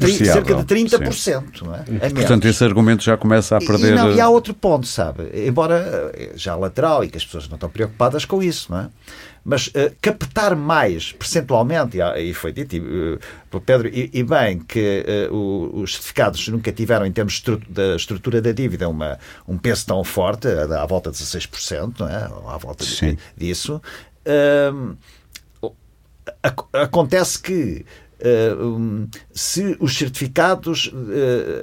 de 0.00 0.24
cerca 0.26 0.52
de 0.56 0.64
30%. 0.64 1.62
Não 1.62 1.76
é? 1.76 1.84
é 2.00 2.10
Portanto, 2.10 2.48
esse 2.48 2.64
argumento 2.64 3.04
já 3.04 3.16
começa 3.16 3.56
a 3.56 3.60
perder... 3.60 3.92
E, 3.92 3.94
não, 3.94 4.12
e 4.12 4.20
há 4.20 4.28
outro 4.28 4.52
ponto, 4.52 4.88
sabe? 4.88 5.30
Embora 5.46 6.10
já 6.34 6.56
lateral 6.56 7.04
e 7.04 7.08
que 7.08 7.18
as 7.18 7.24
pessoas 7.24 7.46
não 7.46 7.54
estão 7.54 7.70
preocupadas 7.70 8.24
com 8.24 8.42
isso, 8.42 8.72
não 8.72 8.80
é? 8.80 8.88
Mas 9.50 9.66
uh, 9.66 9.92
captar 10.00 10.54
mais 10.54 11.10
percentualmente, 11.10 11.98
e, 12.16 12.32
foi 12.32 12.52
dito 12.52 12.76
uh, 12.76 13.18
pelo 13.50 13.60
Pedro, 13.60 13.88
e, 13.88 14.08
e 14.12 14.22
bem, 14.22 14.60
que 14.60 15.04
uh, 15.28 15.80
os 15.80 15.94
certificados 15.94 16.46
nunca 16.46 16.70
tiveram, 16.70 17.04
em 17.04 17.10
termos 17.10 17.42
da 17.68 17.96
estrutura 17.96 18.40
da 18.40 18.52
dívida, 18.52 18.88
uma, 18.88 19.18
um 19.48 19.58
peso 19.58 19.86
tão 19.86 20.04
forte, 20.04 20.46
à 20.46 20.86
volta 20.86 21.10
de 21.10 21.16
16%, 21.16 21.94
não 21.98 22.08
é? 22.08 22.22
à 22.54 22.58
volta 22.58 22.84
de, 22.84 23.18
disso. 23.36 23.82
Uh, 24.24 24.96
acontece 26.72 27.40
que 27.40 27.84
um, 28.56 29.08
se 29.32 29.76
os 29.80 29.98
certificados, 29.98 30.92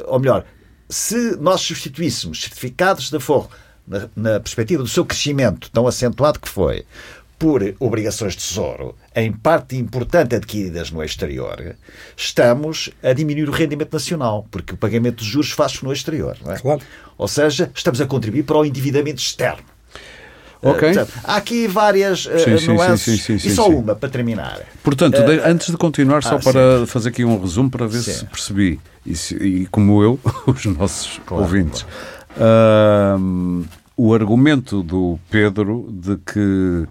ou 0.08 0.20
melhor, 0.20 0.44
se 0.90 1.38
nós 1.38 1.62
substituíssemos 1.62 2.42
certificados 2.42 3.10
de 3.10 3.16
aforro 3.16 3.50
na, 3.88 4.10
na 4.16 4.40
perspectiva 4.40 4.84
do 4.84 4.90
seu 4.90 5.06
crescimento 5.06 5.72
tão 5.72 5.88
acentuado 5.88 6.40
que 6.40 6.50
foi, 6.50 6.86
por 7.40 7.62
obrigações 7.80 8.34
de 8.34 8.40
tesouro, 8.40 8.96
em 9.16 9.32
parte 9.32 9.76
importante 9.76 10.36
adquiridas 10.36 10.90
no 10.90 11.04
exterior, 11.04 11.76
estamos 12.16 12.90
a 13.04 13.14
diminuir 13.14 13.48
o 13.48 13.52
rendimento 13.52 13.94
nacional, 13.94 14.48
porque 14.50 14.74
o 14.74 14.78
pagamento 14.78 15.24
de 15.24 15.30
juros 15.30 15.52
faz-se 15.52 15.84
no 15.84 15.94
exterior. 15.94 16.38
Não 16.44 16.54
é? 16.54 16.58
Claro. 16.58 16.82
Ou 17.18 17.28
seja, 17.28 17.72
estamos 17.76 18.02
a 18.02 18.08
contribuir 18.08 18.44
para 18.44 18.58
o 18.58 18.66
endividamento 18.66 19.22
externo. 19.22 19.64
Ok. 20.62 20.92
Uh, 20.92 21.08
há 21.24 21.36
aqui 21.36 21.68
várias 21.68 22.26
uh, 22.26 22.60
sim, 22.60 22.68
nuances 22.68 23.22
sim, 23.22 23.38
sim, 23.38 23.48
e 23.48 23.52
só 23.54 23.70
uma 23.70 23.96
para 23.96 24.10
terminar. 24.10 24.62
Portanto, 24.84 25.20
uh, 25.20 25.42
antes 25.46 25.70
de 25.70 25.78
continuar, 25.78 26.24
só 26.24 26.36
ah, 26.36 26.40
para 26.40 26.88
fazer 26.88 27.10
aqui 27.10 27.24
um 27.24 27.40
resumo 27.40 27.70
para 27.70 27.86
ver 27.86 28.02
se 28.02 28.26
percebi, 28.26 28.80
e, 29.06 29.16
se, 29.16 29.36
e, 29.36 29.66
como 29.68 30.02
eu, 30.02 30.20
os 30.48 30.66
nossos 30.66 31.22
claro, 31.26 31.44
ouvintes. 31.44 31.86
Claro. 32.36 33.68
o 33.96 34.14
argumento 34.14 34.82
do 34.82 35.20
Pedro 35.30 35.88
de 35.92 36.18
que 36.18 36.88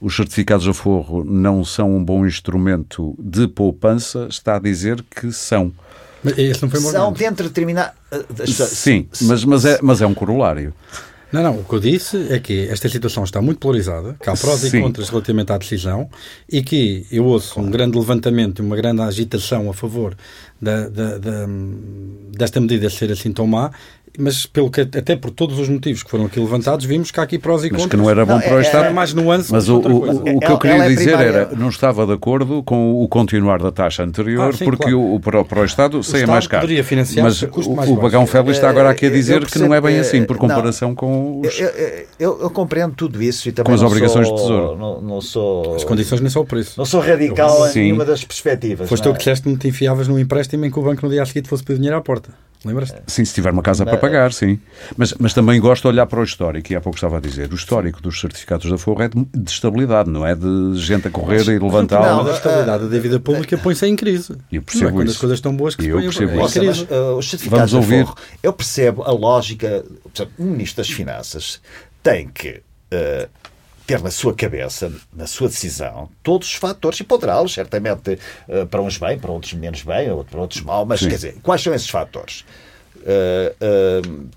os 0.00 0.14
certificados 0.14 0.66
a 0.68 0.74
forro 0.74 1.24
não 1.24 1.64
são 1.64 1.94
um 1.96 2.04
bom 2.04 2.26
instrumento 2.26 3.14
de 3.18 3.48
poupança, 3.48 4.26
está 4.30 4.56
a 4.56 4.58
dizer 4.58 5.04
que 5.10 5.32
são. 5.32 5.72
Mas 6.22 6.60
não 6.60 6.68
foi 6.68 6.80
são 6.80 7.12
dentro 7.12 7.44
de 7.44 7.50
determinado. 7.50 7.92
Sim, 8.46 9.08
mas, 9.22 9.44
mas, 9.44 9.64
é, 9.64 9.78
mas 9.82 10.00
é 10.00 10.06
um 10.06 10.14
corolário. 10.14 10.74
Não, 11.30 11.42
não. 11.42 11.58
O 11.58 11.64
que 11.64 11.74
eu 11.74 11.80
disse 11.80 12.32
é 12.32 12.38
que 12.38 12.68
esta 12.68 12.88
situação 12.88 13.22
está 13.22 13.40
muito 13.42 13.58
polarizada, 13.58 14.16
que 14.20 14.30
há 14.30 14.34
prós 14.34 14.60
Sim. 14.60 14.78
e 14.78 14.82
contras 14.82 15.10
relativamente 15.10 15.52
à 15.52 15.58
decisão 15.58 16.08
e 16.50 16.62
que 16.62 17.06
eu 17.12 17.24
ouço 17.24 17.60
um 17.60 17.70
grande 17.70 17.98
levantamento 17.98 18.62
e 18.62 18.64
uma 18.64 18.76
grande 18.76 19.02
agitação 19.02 19.68
a 19.68 19.74
favor 19.74 20.16
da, 20.60 20.88
da, 20.88 21.18
da, 21.18 21.46
desta 22.32 22.60
medida 22.60 22.88
ser 22.88 23.12
assim 23.12 23.30
tão 23.30 23.46
má 23.46 23.70
mas 24.18 24.46
pelo 24.46 24.70
que, 24.70 24.80
até 24.80 25.16
por 25.16 25.30
todos 25.30 25.58
os 25.58 25.68
motivos 25.68 26.02
que 26.02 26.10
foram 26.10 26.26
aqui 26.26 26.38
levantados, 26.38 26.84
vimos 26.84 27.10
que 27.10 27.20
há 27.20 27.22
aqui 27.22 27.38
prós 27.38 27.64
e 27.64 27.70
contras. 27.70 27.86
Mas 27.86 27.90
que 27.90 27.96
não 27.96 28.08
era 28.08 28.24
bom 28.24 28.34
não, 28.34 28.40
para 28.40 28.54
o 28.54 28.58
é, 28.58 28.62
Estado. 28.62 28.84
Era 28.84 28.94
mais 28.94 29.12
nuance. 29.12 29.52
Mas 29.52 29.68
o, 29.68 29.78
o, 29.78 30.36
o, 30.36 30.40
que 30.40 30.50
eu 30.50 30.58
queria 30.58 30.84
é 30.84 30.88
dizer 30.88 31.18
era, 31.18 31.50
não 31.56 31.68
estava 31.68 32.06
de 32.06 32.12
acordo 32.12 32.62
com 32.62 33.02
o 33.02 33.08
continuar 33.08 33.60
da 33.60 33.72
taxa 33.72 34.02
anterior, 34.02 34.50
ah, 34.50 34.56
sim, 34.56 34.64
porque 34.64 34.90
claro. 34.90 35.14
o, 35.14 35.20
para, 35.20 35.44
para 35.44 35.60
o 35.60 35.64
Estado 35.64 36.02
saia 36.02 36.26
mais 36.26 36.46
caro. 36.46 36.62
poderia 36.62 36.84
financiar 36.84 37.24
mas 37.24 37.42
o, 37.42 37.48
o 37.92 37.96
Bagão 37.96 38.26
Félix 38.26 38.56
está 38.56 38.70
agora 38.70 38.90
aqui 38.90 39.06
a 39.06 39.10
dizer 39.10 39.44
que 39.46 39.58
não 39.58 39.74
é 39.74 39.80
bem 39.80 39.98
assim, 39.98 40.24
por 40.24 40.36
comparação 40.36 40.90
não, 40.90 40.94
com 40.94 41.40
os... 41.40 41.58
Eu, 41.58 41.68
eu, 42.18 42.42
eu, 42.42 42.50
compreendo 42.50 42.94
tudo 42.94 43.22
isso 43.22 43.48
e 43.48 43.52
também 43.52 43.70
com 43.70 43.74
as 43.74 43.82
obrigações 43.82 44.26
sou, 44.26 44.36
de 44.36 44.42
tesouro. 44.42 44.76
Não, 44.76 45.00
não, 45.00 45.20
sou... 45.20 45.74
As 45.74 45.84
condições 45.84 46.20
nem 46.20 46.30
são 46.30 46.42
o 46.42 46.46
preço. 46.46 46.74
Não 46.76 46.84
sou 46.84 47.00
radical 47.00 47.68
em 47.68 47.74
nenhuma 47.74 48.04
das 48.04 48.24
perspectivas. 48.24 48.88
Foste 48.88 49.02
tu 49.02 49.12
que 49.12 49.18
disseste 49.18 49.48
que 49.48 49.56
te 49.56 49.68
enfiavas 49.68 50.08
num 50.08 50.18
empréstimo 50.18 50.64
em 50.64 50.70
que 50.70 50.78
o 50.78 50.82
banco 50.82 51.04
no 51.04 51.10
dia 51.10 51.22
a 51.22 51.26
seguir 51.26 51.46
fosse 51.46 51.62
pedir 51.62 51.78
dinheiro 51.78 51.96
à 51.96 52.00
porta. 52.00 52.30
Lembras-te? 52.64 53.00
Sim, 53.06 53.24
se 53.24 53.32
tiver 53.32 53.52
uma 53.52 53.62
casa 53.62 53.86
para 53.98 54.08
pagar, 54.08 54.32
sim. 54.32 54.58
Mas, 54.96 55.14
mas 55.18 55.34
também 55.34 55.60
gosto 55.60 55.82
de 55.82 55.88
olhar 55.88 56.06
para 56.06 56.20
o 56.20 56.24
histórico, 56.24 56.72
e 56.72 56.76
há 56.76 56.80
pouco 56.80 56.96
estava 56.96 57.18
a 57.18 57.20
dizer. 57.20 57.52
O 57.52 57.54
histórico 57.54 58.00
dos 58.00 58.20
certificados 58.20 58.70
da 58.70 58.78
Forro 58.78 59.02
é 59.02 59.08
de, 59.08 59.24
de 59.34 59.50
estabilidade, 59.50 60.10
não 60.10 60.26
é 60.26 60.34
de 60.34 60.76
gente 60.76 61.08
a 61.08 61.10
correr 61.10 61.38
mas, 61.38 61.48
e 61.48 61.58
levantar. 61.58 62.00
Não, 62.00 62.26
a 62.26 62.32
estabilidade 62.32 62.84
da 62.84 62.90
dívida 62.90 63.20
pública 63.20 63.58
põe-se 63.58 63.86
em 63.86 63.96
crise. 63.96 64.36
Eu 64.50 64.62
percebo 64.62 64.92
não 64.92 65.00
é 65.00 65.04
isso. 65.04 65.12
as 65.12 65.18
coisas 65.18 65.38
estão 65.38 65.54
boas 65.54 65.74
que 65.74 65.86
eu 65.86 66.12
se 66.12 66.26
põem 66.26 66.44
em 66.44 66.50
crise. 66.50 66.86
Mas, 66.88 66.98
uh, 66.98 67.16
os 67.16 67.30
certificados 67.30 67.72
Vamos 67.72 67.86
ouvir. 67.86 68.04
da 68.04 68.06
Forro, 68.06 68.18
eu 68.42 68.52
percebo 68.52 69.02
a 69.02 69.12
lógica. 69.12 69.84
o 70.38 70.42
Ministro 70.42 70.82
das 70.82 70.90
Finanças 70.90 71.60
tem 72.02 72.28
que. 72.28 72.62
Uh, 72.92 73.28
ter 73.88 74.02
na 74.02 74.10
sua 74.10 74.34
cabeça, 74.34 74.92
na 75.16 75.26
sua 75.26 75.48
decisão, 75.48 76.10
todos 76.22 76.46
os 76.46 76.54
fatores, 76.54 77.00
e 77.00 77.04
poderá-los, 77.04 77.54
certamente, 77.54 78.18
uh, 78.46 78.66
para 78.66 78.82
uns 78.82 78.98
bem, 78.98 79.18
para 79.18 79.32
outros 79.32 79.54
menos 79.54 79.82
bem, 79.82 80.10
para 80.30 80.40
outros 80.40 80.60
mal, 80.60 80.84
mas 80.84 81.00
Sim. 81.00 81.08
quer 81.08 81.14
dizer, 81.14 81.36
quais 81.42 81.62
são 81.62 81.72
esses 81.72 81.88
fatores? 81.88 82.44
Uh, 83.00 84.06
uh, 84.06 84.28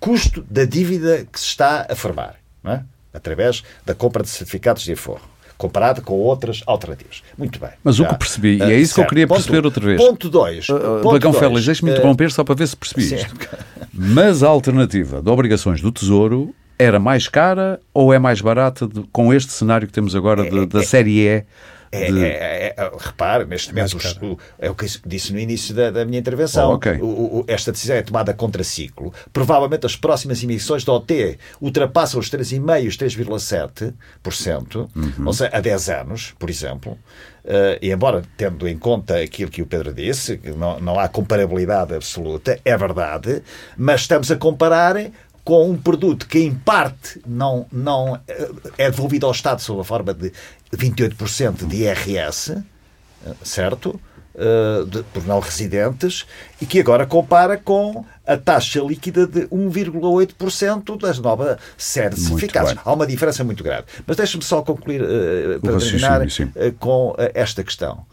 custo 0.00 0.44
da 0.48 0.64
dívida 0.64 1.26
que 1.30 1.38
se 1.38 1.46
está 1.46 1.86
a 1.88 1.94
formar, 1.94 2.36
é? 2.64 2.80
através 3.12 3.62
da 3.84 3.94
compra 3.94 4.22
de 4.22 4.28
certificados 4.28 4.82
de 4.82 4.92
aforro 4.92 5.36
comparado 5.56 6.02
com 6.02 6.14
outras 6.14 6.62
alternativas. 6.66 7.22
Muito 7.36 7.58
bem. 7.58 7.70
Mas 7.82 7.96
já. 7.96 8.04
o 8.04 8.08
que 8.08 8.18
percebi, 8.18 8.58
e 8.58 8.62
é 8.62 8.78
isso 8.78 8.94
que 8.94 9.00
eu 9.00 9.06
queria 9.06 9.26
perceber 9.26 9.62
ponto, 9.62 9.64
outra 9.66 9.86
vez. 9.86 9.98
Ponto 9.98 10.28
2. 10.28 10.68
Uh, 10.68 11.10
Bagão 11.10 11.32
Félix, 11.32 11.64
deixe-me 11.64 11.90
interromper 11.92 12.30
só 12.30 12.44
para 12.44 12.54
ver 12.54 12.68
se 12.68 12.76
percebi 12.76 13.14
isto. 13.14 13.34
Mas 13.92 14.42
a 14.42 14.48
alternativa 14.48 15.22
de 15.22 15.30
obrigações 15.30 15.80
do 15.80 15.90
Tesouro 15.90 16.54
era 16.78 16.98
mais 16.98 17.26
cara 17.28 17.80
ou 17.94 18.12
é 18.12 18.18
mais 18.18 18.40
barata 18.40 18.86
de, 18.86 19.02
com 19.10 19.32
este 19.32 19.52
cenário 19.52 19.86
que 19.86 19.92
temos 19.92 20.14
agora 20.14 20.48
de, 20.48 20.58
é, 20.58 20.66
da 20.66 20.80
é, 20.80 20.84
série 20.84 21.26
E? 21.26 21.44
É, 21.96 22.12
de... 22.12 22.24
é, 22.24 22.74
é, 22.76 22.90
repare, 22.98 23.44
neste 23.44 23.68
momento, 23.68 23.96
os, 23.96 24.16
o, 24.16 24.38
é 24.58 24.70
o 24.70 24.74
que 24.74 24.86
disse 25.06 25.32
no 25.32 25.38
início 25.38 25.74
da, 25.74 25.90
da 25.90 26.04
minha 26.04 26.18
intervenção. 26.18 26.70
Oh, 26.70 26.74
okay. 26.74 26.98
o, 27.00 27.06
o, 27.40 27.44
esta 27.46 27.72
decisão 27.72 27.96
é 27.96 28.02
tomada 28.02 28.32
contra 28.34 28.62
ciclo. 28.62 29.12
Provavelmente 29.32 29.86
as 29.86 29.96
próximas 29.96 30.42
emissões 30.42 30.84
da 30.84 30.92
OT 30.92 31.38
ultrapassam 31.60 32.20
os 32.20 32.30
3,5%, 32.30 32.88
os 32.88 32.96
3,7%, 32.96 34.88
uhum. 34.94 35.26
ou 35.26 35.32
seja, 35.32 35.50
a 35.52 35.60
10 35.60 35.88
anos, 35.90 36.34
por 36.38 36.50
exemplo. 36.50 36.98
Uh, 37.46 37.78
e 37.80 37.92
embora, 37.92 38.24
tendo 38.36 38.66
em 38.66 38.76
conta 38.76 39.20
aquilo 39.20 39.48
que 39.48 39.62
o 39.62 39.66
Pedro 39.66 39.94
disse, 39.94 40.36
que 40.36 40.50
não, 40.50 40.80
não 40.80 40.98
há 40.98 41.06
comparabilidade 41.06 41.94
absoluta, 41.94 42.58
é 42.64 42.76
verdade, 42.76 43.40
mas 43.76 44.00
estamos 44.00 44.32
a 44.32 44.36
comparar 44.36 44.96
com 45.46 45.70
um 45.70 45.78
produto 45.78 46.26
que, 46.26 46.40
em 46.40 46.52
parte, 46.52 47.22
não, 47.24 47.66
não 47.70 48.20
eh, 48.26 48.50
é 48.76 48.90
devolvido 48.90 49.26
ao 49.26 49.32
Estado 49.32 49.62
sob 49.62 49.80
a 49.80 49.84
forma 49.84 50.12
de 50.12 50.32
28% 50.76 51.68
de 51.68 51.84
IRS, 51.84 52.50
eh, 52.50 53.32
certo? 53.44 54.00
Uh, 54.34 54.84
de, 54.84 55.02
por 55.04 55.24
não 55.24 55.40
residentes, 55.40 56.26
e 56.60 56.66
que 56.66 56.78
agora 56.78 57.06
compara 57.06 57.56
com 57.56 58.04
a 58.26 58.36
taxa 58.36 58.80
líquida 58.80 59.26
de 59.26 59.46
1,8% 59.46 61.00
das 61.00 61.18
nova 61.18 61.58
série 61.78 62.16
de 62.16 62.20
certificados. 62.20 62.74
Há 62.84 62.92
uma 62.92 63.06
diferença 63.06 63.42
muito 63.42 63.64
grande. 63.64 63.84
Mas 64.06 64.18
deixe-me 64.18 64.42
só 64.42 64.60
concluir, 64.60 65.00
uh, 65.00 65.58
para 65.62 65.78
terminar, 65.78 66.20
uh, 66.20 66.72
com 66.78 67.14
esta 67.32 67.64
questão. 67.64 68.04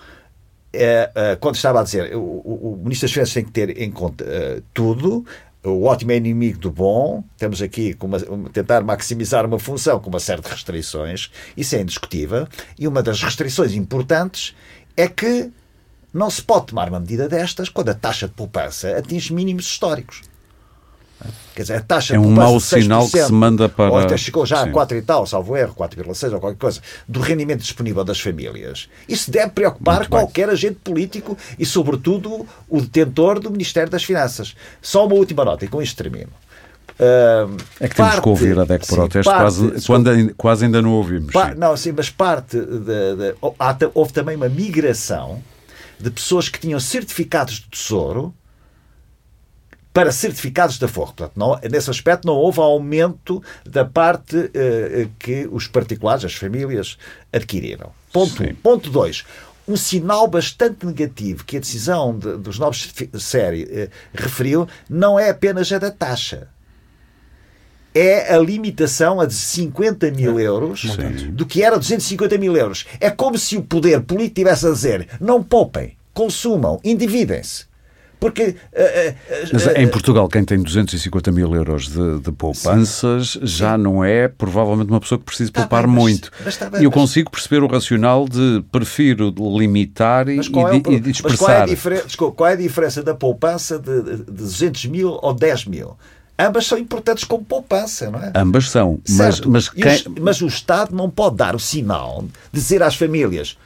quando 1.41 1.55
estava 1.55 1.81
a 1.81 1.83
dizer, 1.83 2.15
o, 2.15 2.21
o, 2.21 2.73
o 2.73 2.77
Ministro 2.77 3.07
das 3.07 3.11
Finanças 3.11 3.33
tem 3.33 3.43
que 3.43 3.51
ter 3.51 3.81
em 3.81 3.91
conta 3.91 4.23
tudo, 4.73 5.25
o 5.63 5.83
ótimo 5.83 6.11
é 6.11 6.17
inimigo 6.17 6.59
do 6.59 6.71
bom, 6.71 7.23
temos 7.37 7.61
aqui 7.61 7.95
uma, 8.01 8.19
tentar 8.51 8.83
maximizar 8.83 9.45
uma 9.45 9.57
função 9.57 9.99
com 9.99 10.09
uma 10.09 10.19
série 10.19 10.41
de 10.41 10.49
restrições, 10.49 11.31
isso 11.55 11.75
é 11.75 11.81
indiscutível, 11.81 12.47
e 12.77 12.87
uma 12.87 13.01
das 13.01 13.21
restrições 13.21 13.73
importantes 13.73 14.55
é 14.97 15.07
que 15.07 15.49
não 16.13 16.29
se 16.29 16.43
pode 16.43 16.67
tomar 16.67 16.89
uma 16.89 16.99
medida 16.99 17.27
destas 17.27 17.69
quando 17.69 17.89
a 17.89 17.93
taxa 17.93 18.27
de 18.27 18.33
poupança 18.33 18.97
atinge 18.97 19.33
mínimos 19.33 19.65
históricos. 19.65 20.21
Quer 21.55 21.61
dizer, 21.61 21.75
a 21.75 21.81
taxa 21.81 22.15
é 22.15 22.19
um 22.19 22.31
mau 22.31 22.59
sinal 22.59 23.07
que 23.07 23.23
se 23.23 23.31
manda 23.31 23.69
para. 23.69 23.91
Ou 23.91 23.99
até 23.99 24.17
chegou 24.17 24.45
já 24.45 24.63
Sim. 24.63 24.69
a 24.69 24.71
4 24.71 24.97
e 24.97 25.01
tal, 25.03 25.25
salvo 25.25 25.55
erro, 25.55 25.75
4,6 25.75 26.33
ou 26.33 26.39
qualquer 26.39 26.57
coisa, 26.57 26.81
do 27.07 27.19
rendimento 27.19 27.61
disponível 27.61 28.03
das 28.03 28.19
famílias. 28.19 28.89
Isso 29.07 29.29
deve 29.29 29.51
preocupar 29.51 29.99
Muito 29.99 30.09
qualquer 30.09 30.47
bem. 30.47 30.53
agente 30.53 30.79
político 30.83 31.37
e, 31.57 31.65
sobretudo, 31.65 32.45
o 32.67 32.81
detentor 32.81 33.39
do 33.39 33.51
Ministério 33.51 33.89
das 33.89 34.03
Finanças. 34.03 34.55
Só 34.81 35.05
uma 35.05 35.15
última 35.15 35.45
nota, 35.45 35.63
e 35.63 35.67
com 35.67 35.81
isto 35.81 35.95
termino. 35.95 36.31
Uh, 36.93 37.57
é 37.79 37.87
que 37.87 37.95
parte, 37.95 38.11
temos 38.11 38.19
que 38.19 38.29
ouvir 38.29 38.59
a 38.59 38.65
DEC 38.65 38.85
Proteste, 38.85 39.31
quase, 39.31 39.85
quando, 39.85 40.35
quase 40.35 40.65
ainda 40.65 40.81
não 40.81 40.93
ouvimos. 40.93 41.31
sim. 41.31 41.55
Não, 41.57 41.77
sim, 41.77 41.93
mas 41.95 42.09
parte. 42.09 42.57
De, 42.59 43.15
de, 43.15 43.35
houve 43.93 44.13
também 44.13 44.35
uma 44.35 44.49
migração 44.49 45.41
de 45.99 46.09
pessoas 46.09 46.49
que 46.49 46.59
tinham 46.59 46.79
certificados 46.79 47.55
de 47.55 47.69
tesouro 47.69 48.33
para 49.93 50.11
certificados 50.11 50.79
da 50.79 50.87
Forro. 50.87 51.13
Portanto, 51.13 51.33
não, 51.37 51.59
nesse 51.69 51.89
aspecto 51.89 52.25
não 52.25 52.33
houve 52.33 52.59
aumento 52.59 53.41
da 53.63 53.85
parte 53.85 54.35
uh, 54.35 55.09
que 55.19 55.47
os 55.51 55.67
particulares, 55.67 56.25
as 56.25 56.33
famílias, 56.33 56.97
adquiriram. 57.31 57.91
Ponto 58.11 58.43
1. 58.43 58.47
Um. 58.47 58.55
Ponto 58.55 58.89
2 58.89 59.23
um 59.67 59.77
sinal 59.77 60.27
bastante 60.27 60.85
negativo 60.85 61.45
que 61.45 61.57
a 61.57 61.59
decisão 61.59 62.17
de, 62.17 62.37
dos 62.37 62.59
novos 62.59 62.93
série 63.17 63.67
eh, 63.71 63.89
referiu 64.13 64.67
não 64.89 65.17
é 65.17 65.29
apenas 65.29 65.71
a 65.71 65.77
da 65.77 65.89
taxa. 65.89 66.49
É 67.95 68.33
a 68.33 68.39
limitação 68.39 69.21
a 69.21 69.25
de 69.25 69.33
50 69.33 70.11
mil 70.11 70.39
euros 70.39 70.81
Sim. 70.81 71.31
do 71.31 71.45
que 71.45 71.63
era 71.63 71.77
250 71.77 72.37
mil 72.37 72.57
euros. 72.57 72.85
É 72.99 73.09
como 73.09 73.37
se 73.37 73.55
o 73.55 73.63
poder 73.63 74.01
político 74.01 74.35
tivesse 74.35 74.67
a 74.67 74.71
dizer 74.71 75.07
não 75.21 75.41
poupem, 75.41 75.95
consumam, 76.13 76.79
endividem-se. 76.83 77.65
Porque. 78.23 78.55
Uh, 78.71 79.15
Mas 79.51 79.67
em 79.75 79.85
Portugal, 79.89 80.29
quem 80.29 80.45
tem 80.45 80.57
250 80.57 81.29
mil 81.33 81.53
euros 81.53 81.89
de, 81.89 82.19
de 82.19 82.31
poupanças 82.31 83.31
sim, 83.31 83.39
já 83.43 83.75
sim. 83.75 83.83
não 83.83 84.01
é 84.01 84.29
provavelmente 84.29 84.89
uma 84.89 85.01
pessoa 85.01 85.19
que 85.19 85.25
precisa 85.25 85.51
tá 85.51 85.59
poupar 85.59 85.85
bem, 85.85 85.93
muito. 85.93 86.31
Mas, 86.45 86.57
mas 86.57 86.69
bem, 86.69 86.83
eu 86.83 86.89
consigo 86.89 87.29
perceber 87.29 87.61
o 87.61 87.67
racional 87.67 88.25
de 88.25 88.63
prefiro 88.71 89.33
limitar 89.59 90.29
e, 90.29 90.37
é 90.37 90.39
o, 90.39 90.93
e 90.93 91.01
dispersar. 91.01 91.67
Qual 91.67 91.93
é, 91.93 92.01
desculpa, 92.01 92.35
qual 92.37 92.49
é, 92.49 92.53
a 92.53 92.55
diferença 92.55 93.03
da 93.03 93.13
poupança 93.13 93.77
de, 93.77 94.01
de 94.01 94.31
200 94.31 94.85
mil 94.85 95.19
ou 95.21 95.33
10 95.33 95.65
mil? 95.65 95.97
Ambas 96.39 96.65
são 96.65 96.77
importantes 96.77 97.25
como 97.25 97.43
poupança, 97.43 98.09
não 98.09 98.19
é? 98.19 98.31
Ambas 98.33 98.69
são. 98.69 99.01
Mas, 99.09 99.41
mas, 99.41 99.67
quem... 99.67 100.01
mas 100.21 100.41
o 100.41 100.47
Estado 100.47 100.95
não 100.95 101.09
pode 101.09 101.35
dar 101.35 101.57
o 101.57 101.59
sinal 101.59 102.23
de 102.53 102.61
dizer 102.61 102.81
às 102.81 102.95
famílias 102.95 103.57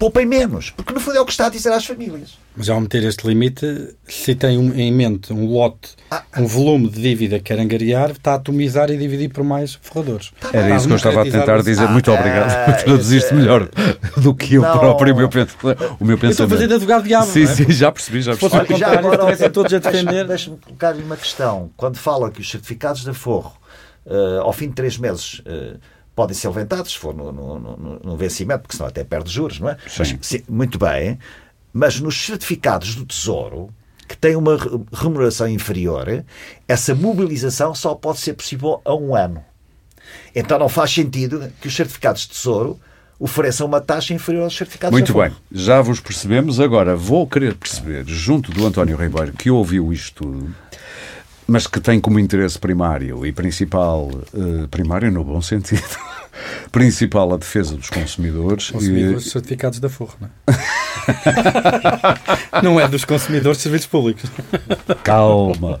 poupem 0.00 0.24
menos, 0.24 0.70
porque 0.70 0.94
no 0.94 0.98
fundo 0.98 1.18
é 1.18 1.20
o 1.20 1.26
que 1.26 1.30
está 1.30 1.46
a 1.46 1.50
dizer 1.50 1.70
às 1.70 1.84
famílias. 1.84 2.38
Mas 2.56 2.70
ao 2.70 2.80
meter 2.80 3.04
este 3.04 3.28
limite, 3.28 3.94
se 4.08 4.34
tem 4.34 4.56
um, 4.56 4.72
em 4.74 4.90
mente 4.90 5.30
um 5.30 5.44
lote, 5.44 5.90
ah, 6.10 6.24
um 6.38 6.46
volume 6.46 6.88
de 6.88 7.02
dívida 7.02 7.38
que 7.38 7.44
quer 7.44 7.60
angariar, 7.60 8.12
está 8.12 8.32
a 8.32 8.34
atomizar 8.36 8.90
e 8.90 8.96
dividir 8.96 9.28
por 9.28 9.44
mais 9.44 9.78
forradores. 9.82 10.32
Tá 10.40 10.48
Era 10.54 10.74
isso 10.74 10.86
que 10.86 10.92
eu 10.94 10.96
estava 10.96 11.20
a 11.20 11.24
tentar 11.24 11.62
dizer. 11.62 11.84
Ah, 11.84 11.88
Muito 11.88 12.10
obrigado. 12.10 12.50
Ah, 12.50 12.72
Traduziste 12.82 13.34
melhor 13.34 13.68
do 14.16 14.34
que 14.34 14.54
eu 14.54 14.62
não, 14.62 14.78
próprio 14.78 15.14
o 15.14 15.16
meu, 15.18 15.28
o 15.28 16.04
meu 16.06 16.16
pensamento. 16.16 16.24
Eu 16.24 16.30
estou 16.30 16.46
a 16.46 16.48
fazer 16.48 16.66
de 16.66 16.74
advogado 16.74 17.04
diabo. 17.04 17.26
Sim, 17.26 17.42
é? 17.42 17.46
sim, 17.46 17.70
já 17.70 17.92
percebi. 17.92 18.22
Já 18.22 18.34
percebi. 18.34 18.56
Olha, 18.56 18.76
já 18.78 18.98
agora, 18.98 19.50
todos 19.50 19.74
a 19.74 19.78
defender. 19.78 20.26
Deixa-me 20.26 20.56
colocar-lhe 20.56 21.02
uma 21.02 21.16
questão. 21.18 21.70
Quando 21.76 21.98
fala 21.98 22.30
que 22.30 22.40
os 22.40 22.50
certificados 22.50 23.04
de 23.04 23.10
aforro, 23.10 23.52
uh, 24.06 24.40
ao 24.40 24.52
fim 24.54 24.68
de 24.68 24.74
três 24.74 24.96
meses, 24.96 25.40
uh, 25.40 25.78
podem 26.20 26.36
ser 26.36 26.48
levantados 26.48 26.92
se 26.92 26.98
for 26.98 27.14
no, 27.14 27.32
no, 27.32 27.58
no, 27.58 28.00
no, 28.04 28.14
vencimento, 28.14 28.60
porque 28.60 28.76
senão 28.76 28.90
até 28.90 29.02
perde 29.02 29.30
juros, 29.30 29.58
não 29.58 29.70
é? 29.70 29.78
Sim. 29.88 30.18
Mas, 30.18 30.42
muito 30.46 30.78
bem, 30.78 31.18
mas 31.72 31.98
nos 31.98 32.26
certificados 32.26 32.94
do 32.94 33.06
Tesouro, 33.06 33.70
que 34.06 34.14
têm 34.14 34.36
uma 34.36 34.58
remuneração 34.92 35.48
inferior, 35.48 36.22
essa 36.68 36.94
mobilização 36.94 37.74
só 37.74 37.94
pode 37.94 38.18
ser 38.18 38.34
possível 38.34 38.82
a 38.84 38.94
um 38.94 39.16
ano. 39.16 39.42
Então 40.34 40.58
não 40.58 40.68
faz 40.68 40.92
sentido 40.92 41.50
que 41.58 41.68
os 41.68 41.74
certificados 41.74 42.22
de 42.22 42.28
Tesouro 42.28 42.78
ofereçam 43.18 43.66
uma 43.66 43.80
taxa 43.80 44.12
inferior 44.12 44.44
aos 44.44 44.54
certificados 44.54 44.92
Muito 44.92 45.14
bem, 45.14 45.32
já 45.50 45.80
vos 45.80 46.00
percebemos. 46.00 46.60
Agora 46.60 46.94
vou 46.94 47.26
querer 47.26 47.54
perceber, 47.54 48.04
junto 48.06 48.52
do 48.52 48.66
António 48.66 48.98
Ribeiro, 48.98 49.32
que 49.32 49.50
ouviu 49.50 49.90
isto 49.90 50.22
tudo, 50.22 50.54
mas 51.50 51.66
que 51.66 51.80
tem 51.80 51.98
como 52.00 52.20
interesse 52.20 52.56
primário 52.56 53.26
e 53.26 53.32
principal, 53.32 54.08
uh, 54.32 54.68
primário 54.68 55.10
no 55.10 55.24
bom 55.24 55.42
sentido, 55.42 55.82
principal 56.70 57.32
a 57.32 57.36
defesa 57.36 57.76
dos 57.76 57.90
consumidores. 57.90 58.70
Consumidores 58.70 59.26
e... 59.26 59.30
certificados 59.30 59.80
da 59.80 59.88
Forro, 59.88 60.16
não 60.20 60.28
é? 60.28 60.32
não 62.62 62.80
é 62.80 62.88
dos 62.88 63.04
consumidores 63.04 63.58
de 63.58 63.62
serviços 63.62 63.86
públicos. 63.86 64.30
Calma. 65.04 65.80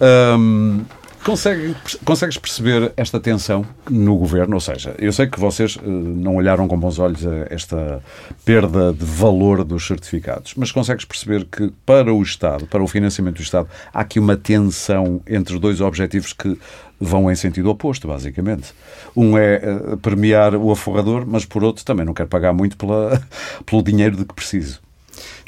Um, 0.00 0.84
Consegue, 1.24 1.76
consegues 2.04 2.38
perceber 2.38 2.92
esta 2.96 3.20
tensão 3.20 3.66
no 3.90 4.16
governo? 4.16 4.54
Ou 4.54 4.60
seja, 4.60 4.94
eu 4.98 5.12
sei 5.12 5.26
que 5.26 5.38
vocês 5.38 5.76
uh, 5.76 5.82
não 5.84 6.36
olharam 6.36 6.66
com 6.66 6.78
bons 6.78 6.98
olhos 6.98 7.26
a 7.26 7.46
esta 7.50 8.02
perda 8.44 8.92
de 8.92 9.04
valor 9.04 9.62
dos 9.62 9.86
certificados, 9.86 10.54
mas 10.56 10.72
consegues 10.72 11.04
perceber 11.04 11.44
que 11.44 11.70
para 11.84 12.14
o 12.14 12.22
Estado, 12.22 12.66
para 12.66 12.82
o 12.82 12.86
financiamento 12.86 13.36
do 13.36 13.42
Estado, 13.42 13.68
há 13.92 14.00
aqui 14.00 14.18
uma 14.18 14.36
tensão 14.36 15.20
entre 15.26 15.58
dois 15.58 15.82
objetivos 15.82 16.32
que 16.32 16.58
vão 16.98 17.30
em 17.30 17.34
sentido 17.34 17.68
oposto, 17.68 18.08
basicamente. 18.08 18.72
Um 19.18 19.36
é 19.36 19.56
uh, 19.56 19.96
premiar 19.96 20.54
o 20.54 20.70
aforrador, 20.70 21.24
mas 21.26 21.44
por 21.44 21.64
outro 21.64 21.84
também 21.84 22.06
não 22.06 22.14
quer 22.14 22.26
pagar 22.26 22.52
muito 22.52 22.76
pela, 22.76 23.20
pelo 23.66 23.82
dinheiro 23.82 24.16
de 24.16 24.24
que 24.24 24.34
preciso. 24.34 24.80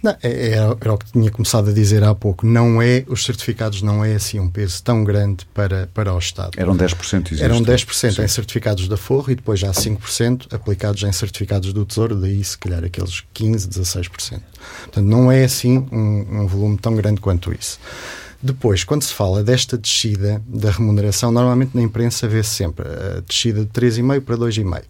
Não, 0.02 0.12
é, 0.22 0.30
é, 0.30 0.52
era 0.54 0.94
o 0.94 0.98
que 0.98 1.12
tinha 1.12 1.30
começado 1.30 1.68
a 1.68 1.72
dizer 1.72 2.02
há 2.02 2.14
pouco. 2.14 2.46
Não 2.46 2.80
é, 2.80 3.04
os 3.06 3.24
certificados 3.24 3.82
não 3.82 4.04
é 4.04 4.14
assim 4.14 4.40
um 4.40 4.48
peso 4.48 4.82
tão 4.82 5.04
grande 5.04 5.46
para, 5.52 5.88
para 5.92 6.12
o 6.14 6.18
Estado. 6.18 6.52
Eram 6.56 6.76
10% 6.76 7.26
existe. 7.26 7.44
Eram 7.44 7.62
10% 7.62 8.12
Sim. 8.12 8.22
em 8.22 8.28
certificados 8.28 8.88
da 8.88 8.96
Forro 8.96 9.30
e 9.30 9.34
depois 9.34 9.60
já 9.60 9.70
5% 9.70 10.52
aplicados 10.52 11.02
em 11.02 11.12
certificados 11.12 11.72
do 11.72 11.84
Tesouro, 11.84 12.16
daí 12.16 12.42
se 12.42 12.56
calhar 12.56 12.82
aqueles 12.82 13.22
15%, 13.34 13.68
16%. 13.68 14.10
Portanto, 14.10 15.06
não 15.06 15.30
é 15.30 15.44
assim 15.44 15.86
um, 15.92 16.40
um 16.40 16.46
volume 16.46 16.78
tão 16.78 16.94
grande 16.96 17.20
quanto 17.20 17.52
isso. 17.52 17.78
Depois, 18.42 18.84
quando 18.84 19.02
se 19.02 19.12
fala 19.12 19.44
desta 19.44 19.76
descida 19.76 20.42
da 20.46 20.70
remuneração, 20.70 21.30
normalmente 21.30 21.74
na 21.74 21.82
imprensa 21.82 22.26
vê-se 22.26 22.50
sempre 22.50 22.86
a 22.88 23.20
descida 23.20 23.64
de 23.64 23.70
3,5 23.70 24.20
para 24.22 24.36
2,5. 24.36 24.82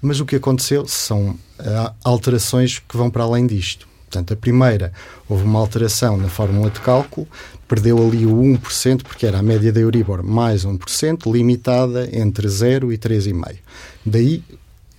Mas 0.00 0.20
o 0.20 0.24
que 0.24 0.36
aconteceu 0.36 0.86
são 0.86 1.36
ah, 1.58 1.92
alterações 2.04 2.78
que 2.78 2.96
vão 2.96 3.10
para 3.10 3.24
além 3.24 3.46
disto. 3.46 3.88
Portanto, 4.12 4.34
a 4.34 4.36
primeira, 4.36 4.92
houve 5.28 5.42
uma 5.42 5.58
alteração 5.58 6.16
na 6.18 6.28
fórmula 6.28 6.70
de 6.70 6.80
cálculo, 6.80 7.26
perdeu 7.66 7.96
ali 7.96 8.26
o 8.26 8.36
1%, 8.36 9.02
porque 9.02 9.24
era 9.24 9.38
a 9.38 9.42
média 9.42 9.72
da 9.72 9.80
Euribor 9.80 10.22
mais 10.22 10.66
1%, 10.66 11.32
limitada 11.32 12.08
entre 12.12 12.46
0 12.46 12.92
e 12.92 12.98
3,5%. 12.98 13.56
Daí 14.04 14.44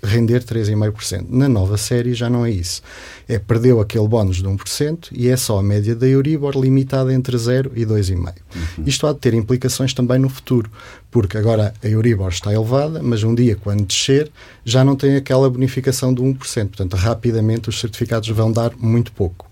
render 0.04 0.44
3,5%. 0.44 1.26
Na 1.30 1.48
nova 1.48 1.78
série 1.78 2.14
já 2.14 2.30
não 2.30 2.46
é 2.46 2.52
isso. 2.52 2.82
É 3.28 3.40
perdeu 3.40 3.80
aquele 3.80 4.08
bónus 4.08 4.38
de 4.38 4.44
1% 4.44 5.08
e 5.12 5.30
é 5.30 5.38
só 5.38 5.60
a 5.60 5.64
média 5.64 5.96
da 5.96 6.08
Euribor 6.08 6.60
limitada 6.60 7.14
entre 7.14 7.38
0 7.38 7.72
e 7.76 7.86
2,5%. 7.86 8.36
Uhum. 8.56 8.84
Isto 8.86 9.08
há 9.08 9.14
de 9.14 9.20
ter 9.20 9.34
implicações 9.34 9.94
também 9.94 10.20
no 10.20 10.30
futuro, 10.30 10.70
porque 11.10 11.38
agora 11.38 11.74
a 11.82 11.88
Euribor 11.88 12.30
está 12.30 12.54
elevada, 12.54 13.02
mas 13.02 13.24
um 13.24 13.34
dia 13.34 13.56
quando 13.56 13.86
descer 13.86 14.30
já 14.66 14.84
não 14.84 14.96
tem 14.96 15.16
aquela 15.16 15.50
bonificação 15.50 16.14
de 16.14 16.22
1%. 16.22 16.38
Portanto, 16.38 16.96
rapidamente 16.96 17.70
os 17.70 17.80
certificados 17.80 18.28
vão 18.30 18.52
dar 18.52 18.74
muito 18.78 19.12
pouco. 19.14 19.50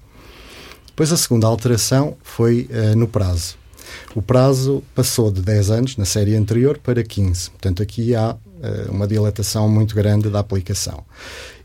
Depois 0.88 1.12
a 1.12 1.18
segunda 1.18 1.48
alteração 1.48 2.18
foi 2.22 2.70
uh, 2.70 2.96
no 2.98 3.08
prazo. 3.08 3.56
O 4.14 4.22
prazo 4.22 4.84
passou 4.94 5.32
de 5.32 5.42
10 5.42 5.72
anos 5.72 5.98
na 5.98 6.06
série 6.06 6.36
anterior 6.36 6.78
para 6.78 7.04
15. 7.04 7.50
Portanto, 7.52 7.82
aqui 7.82 8.14
há 8.16 8.36
uma 8.90 9.08
dilatação 9.08 9.70
muito 9.70 9.96
grande 9.96 10.30
da 10.30 10.40
aplicação. 10.40 11.04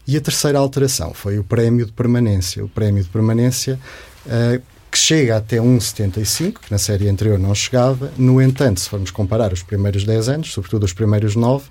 E 0.06 0.16
a 0.16 0.20
terceira 0.20 0.58
alteração 0.58 1.12
foi 1.12 1.38
o 1.38 1.44
prémio 1.44 1.84
de 1.84 1.92
permanência. 1.92 2.64
O 2.64 2.68
prémio 2.68 3.02
de 3.02 3.08
permanência 3.08 3.78
uh, 4.26 4.62
que 4.90 4.96
chega 4.96 5.36
até 5.36 5.56
1,75, 5.56 6.60
que 6.60 6.70
na 6.70 6.78
série 6.78 7.08
anterior 7.08 7.38
não 7.38 7.54
chegava. 7.54 8.12
No 8.16 8.40
entanto, 8.40 8.80
se 8.80 8.88
formos 8.88 9.10
comparar 9.10 9.52
os 9.52 9.62
primeiros 9.62 10.04
10 10.04 10.28
anos, 10.28 10.52
sobretudo 10.52 10.84
os 10.84 10.92
primeiros 10.92 11.34
9, 11.34 11.64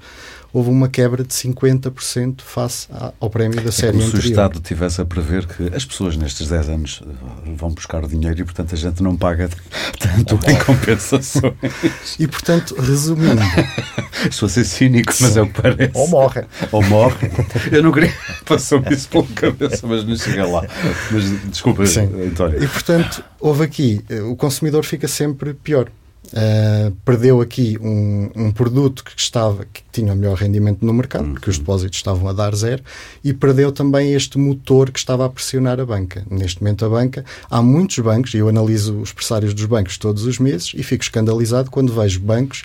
houve 0.55 0.69
uma 0.69 0.87
quebra 0.87 1.21
de 1.21 1.33
50% 1.33 2.39
face 2.39 2.87
ao 3.19 3.29
prémio 3.29 3.61
da 3.61 3.73
série 3.73 3.97
é 3.97 3.99
como 3.99 4.03
anterior. 4.05 4.21
se 4.21 4.27
o 4.29 4.31
Estado 4.31 4.59
tivesse 4.61 5.01
a 5.01 5.05
prever 5.05 5.45
que 5.45 5.75
as 5.75 5.83
pessoas 5.83 6.15
nestes 6.15 6.47
10 6.47 6.69
anos 6.69 7.03
eh, 7.05 7.51
vão 7.57 7.71
buscar 7.71 8.07
dinheiro 8.07 8.39
e, 8.39 8.43
portanto, 8.45 8.73
a 8.73 8.77
gente 8.77 9.03
não 9.03 9.17
paga 9.17 9.49
tanto 9.99 10.39
em 10.49 10.57
compensações. 10.63 12.15
E, 12.17 12.25
portanto, 12.25 12.73
resumindo... 12.79 13.41
Estou 14.31 14.47
a 14.47 14.49
ser 14.49 14.63
cínico, 14.63 15.13
mas 15.19 15.35
é 15.35 15.41
o 15.41 15.47
que 15.47 15.61
parece. 15.61 15.91
Ou 15.93 16.07
morre. 16.07 16.45
Ou 16.71 16.81
morre. 16.83 17.29
Eu 17.69 17.83
não 17.83 17.91
queria... 17.91 18.13
Passou-me 18.45 18.93
isso 18.93 19.09
pela 19.09 19.27
cabeça, 19.27 19.85
mas 19.85 20.05
não 20.05 20.15
cheguei 20.15 20.41
lá. 20.41 20.65
Mas, 21.11 21.49
desculpa, 21.49 21.85
Sim. 21.85 22.09
António. 22.27 22.63
E, 22.63 22.67
portanto, 22.67 23.21
houve 23.41 23.65
aqui... 23.65 24.05
Eh, 24.09 24.21
o 24.21 24.37
consumidor 24.37 24.85
fica 24.85 25.05
sempre 25.05 25.53
pior 25.53 25.89
Uh, 26.33 26.91
perdeu 27.05 27.39
aqui 27.39 27.77
um, 27.79 28.29
um, 28.35 28.51
produto 28.51 29.03
que 29.03 29.11
estava 29.15 29.65
que 29.65 29.83
tinha 29.91 30.11
o 30.11 30.15
melhor 30.15 30.35
rendimento 30.35 30.85
no 30.85 30.93
mercado, 30.93 31.29
porque 31.31 31.49
os 31.49 31.57
depósitos 31.57 31.97
estavam 31.97 32.27
a 32.27 32.33
dar 32.33 32.55
zero, 32.55 32.83
e 33.23 33.33
perdeu 33.33 33.71
também 33.71 34.13
este 34.13 34.37
motor 34.37 34.91
que 34.91 34.99
estava 34.99 35.25
a 35.25 35.29
pressionar 35.29 35.79
a 35.79 35.85
banca. 35.85 36.25
Neste 36.29 36.61
momento, 36.61 36.83
a 36.85 36.89
banca, 36.89 37.23
há 37.49 37.61
muitos 37.61 37.99
bancos, 37.99 38.33
e 38.33 38.37
eu 38.37 38.49
analiso 38.49 38.99
os 38.99 39.13
pressários 39.13 39.53
dos 39.53 39.65
bancos 39.65 39.97
todos 39.97 40.25
os 40.25 40.39
meses, 40.39 40.73
e 40.75 40.83
fico 40.83 41.03
escandalizado 41.03 41.69
quando 41.69 41.93
vejo 41.93 42.19
bancos 42.19 42.63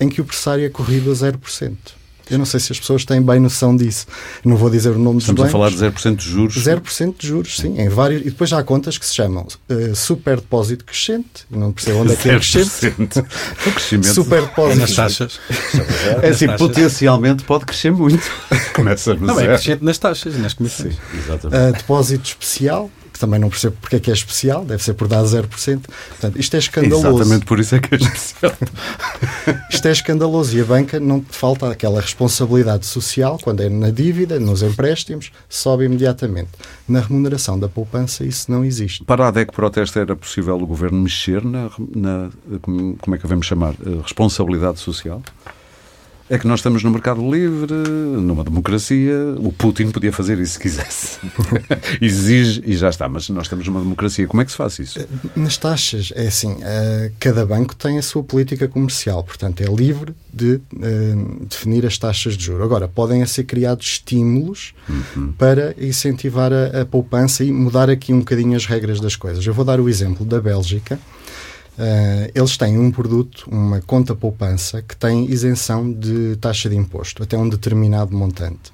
em 0.00 0.08
que 0.08 0.20
o 0.20 0.24
pressário 0.24 0.64
é 0.64 0.68
corrido 0.68 1.10
a 1.10 1.14
0%. 1.14 1.95
Eu 2.30 2.38
não 2.38 2.44
sei 2.44 2.58
se 2.58 2.72
as 2.72 2.80
pessoas 2.80 3.04
têm 3.04 3.22
bem 3.22 3.38
noção 3.38 3.76
disso. 3.76 4.06
Não 4.44 4.56
vou 4.56 4.68
dizer 4.68 4.90
o 4.90 4.98
nome 4.98 5.18
Estamos 5.18 5.42
dos 5.42 5.52
bancos. 5.52 5.70
Estamos 5.70 5.84
a 5.84 5.90
falar 5.90 5.90
de 5.90 6.14
0% 6.14 6.16
de 6.16 6.28
juros. 6.28 6.56
0% 6.56 7.14
de 7.18 7.26
juros, 7.26 7.56
sim. 7.56 7.80
Em 7.80 7.88
vários, 7.88 8.22
e 8.22 8.24
depois 8.24 8.52
há 8.52 8.62
contas 8.64 8.98
que 8.98 9.06
se 9.06 9.14
chamam 9.14 9.46
uh, 9.70 9.94
super 9.94 10.36
depósito 10.36 10.84
crescente. 10.84 11.46
Não 11.50 11.72
percebo 11.72 12.00
onde 12.00 12.12
é 12.12 12.16
que 12.16 12.28
é 12.28 12.34
crescente. 12.34 13.18
o 13.66 13.72
crescimento 13.72 14.14
super 14.14 14.42
depósito. 14.42 14.78
É 14.78 14.80
nas 14.80 14.94
taxas. 14.94 15.40
É 16.22 16.28
assim, 16.28 16.48
potencialmente 16.56 17.44
pode 17.44 17.64
crescer 17.64 17.92
muito. 17.92 18.22
Começa 18.74 19.14
no 19.14 19.26
Não, 19.26 19.40
é 19.40 19.44
é 19.44 19.46
crescente 19.46 19.84
nas 19.84 19.98
taxas 19.98 20.36
nas 20.36 20.54
comissões. 20.54 20.94
Sim, 20.94 21.18
exatamente. 21.18 21.70
Uh, 21.70 21.72
depósito 21.72 22.24
especial 22.28 22.90
que 23.16 23.20
também 23.20 23.40
não 23.40 23.48
percebo 23.48 23.76
porque 23.80 23.96
é 23.96 24.00
que 24.00 24.10
é 24.10 24.14
especial, 24.14 24.64
deve 24.64 24.82
ser 24.82 24.94
por 24.94 25.08
dar 25.08 25.22
0%. 25.22 25.48
Portanto, 25.48 26.38
isto 26.38 26.54
é 26.54 26.58
escandaloso. 26.58 27.08
Exatamente 27.08 27.46
por 27.46 27.58
isso 27.58 27.74
é 27.74 27.80
que 27.80 27.94
é 27.94 27.98
especial. 27.98 28.52
isto 29.70 29.88
é 29.88 29.92
escandaloso 29.92 30.56
e 30.56 30.60
a 30.60 30.64
banca 30.64 31.00
não 31.00 31.24
falta 31.28 31.70
aquela 31.70 32.00
responsabilidade 32.00 32.86
social, 32.86 33.38
quando 33.42 33.62
é 33.62 33.68
na 33.68 33.90
dívida, 33.90 34.38
nos 34.38 34.62
empréstimos, 34.62 35.32
sobe 35.48 35.84
imediatamente. 35.84 36.50
Na 36.88 37.00
remuneração 37.00 37.58
da 37.58 37.68
poupança 37.68 38.24
isso 38.24 38.50
não 38.50 38.64
existe. 38.64 39.04
Para 39.04 39.24
a 39.24 39.28
ADEC 39.28 39.52
Protesta 39.52 40.00
era 40.00 40.14
possível 40.14 40.56
o 40.56 40.66
governo 40.66 41.00
mexer 41.00 41.44
na, 41.44 41.70
na 41.94 42.30
como 43.00 43.14
é 43.14 43.16
que 43.16 43.22
devemos 43.22 43.46
chamar, 43.46 43.74
eh, 43.74 44.00
responsabilidade 44.02 44.78
social? 44.78 45.22
É 46.28 46.38
que 46.38 46.46
nós 46.46 46.58
estamos 46.58 46.82
no 46.82 46.90
mercado 46.90 47.22
livre, 47.30 47.72
numa 47.72 48.42
democracia. 48.42 49.14
O 49.38 49.52
Putin 49.52 49.90
podia 49.90 50.12
fazer 50.12 50.38
isso 50.40 50.54
se 50.54 50.58
quisesse. 50.58 51.18
Exige 52.02 52.62
e 52.66 52.76
já 52.76 52.88
está. 52.88 53.08
Mas 53.08 53.28
nós 53.28 53.44
estamos 53.44 53.66
numa 53.68 53.80
democracia. 53.80 54.26
Como 54.26 54.42
é 54.42 54.44
que 54.44 54.50
se 54.50 54.56
faz 54.56 54.78
isso? 54.80 54.98
Nas 55.36 55.56
taxas, 55.56 56.12
é 56.16 56.26
assim: 56.26 56.56
eh, 56.62 57.12
cada 57.20 57.46
banco 57.46 57.76
tem 57.76 57.96
a 57.96 58.02
sua 58.02 58.24
política 58.24 58.66
comercial. 58.66 59.22
Portanto, 59.22 59.60
é 59.60 59.66
livre 59.66 60.14
de 60.32 60.54
uh, 60.54 61.46
definir 61.48 61.86
as 61.86 61.96
taxas 61.96 62.36
de 62.36 62.44
juros. 62.44 62.62
Agora, 62.64 62.88
podem 62.88 63.24
ser 63.24 63.44
criados 63.44 63.86
estímulos 63.86 64.74
uhum. 64.88 65.32
para 65.32 65.74
incentivar 65.78 66.52
a, 66.52 66.82
a 66.82 66.84
poupança 66.84 67.44
e 67.44 67.52
mudar 67.52 67.88
aqui 67.88 68.12
um 68.12 68.18
bocadinho 68.18 68.56
as 68.56 68.66
regras 68.66 69.00
das 69.00 69.14
coisas. 69.14 69.46
Eu 69.46 69.54
vou 69.54 69.64
dar 69.64 69.80
o 69.80 69.88
exemplo 69.88 70.26
da 70.26 70.40
Bélgica. 70.40 70.98
Uh, 71.78 72.30
eles 72.34 72.56
têm 72.56 72.78
um 72.78 72.90
produto, 72.90 73.46
uma 73.50 73.82
conta 73.82 74.14
poupança, 74.14 74.80
que 74.80 74.96
tem 74.96 75.26
isenção 75.26 75.92
de 75.92 76.36
taxa 76.36 76.70
de 76.70 76.76
imposto, 76.76 77.22
até 77.22 77.36
um 77.36 77.48
determinado 77.48 78.16
montante. 78.16 78.72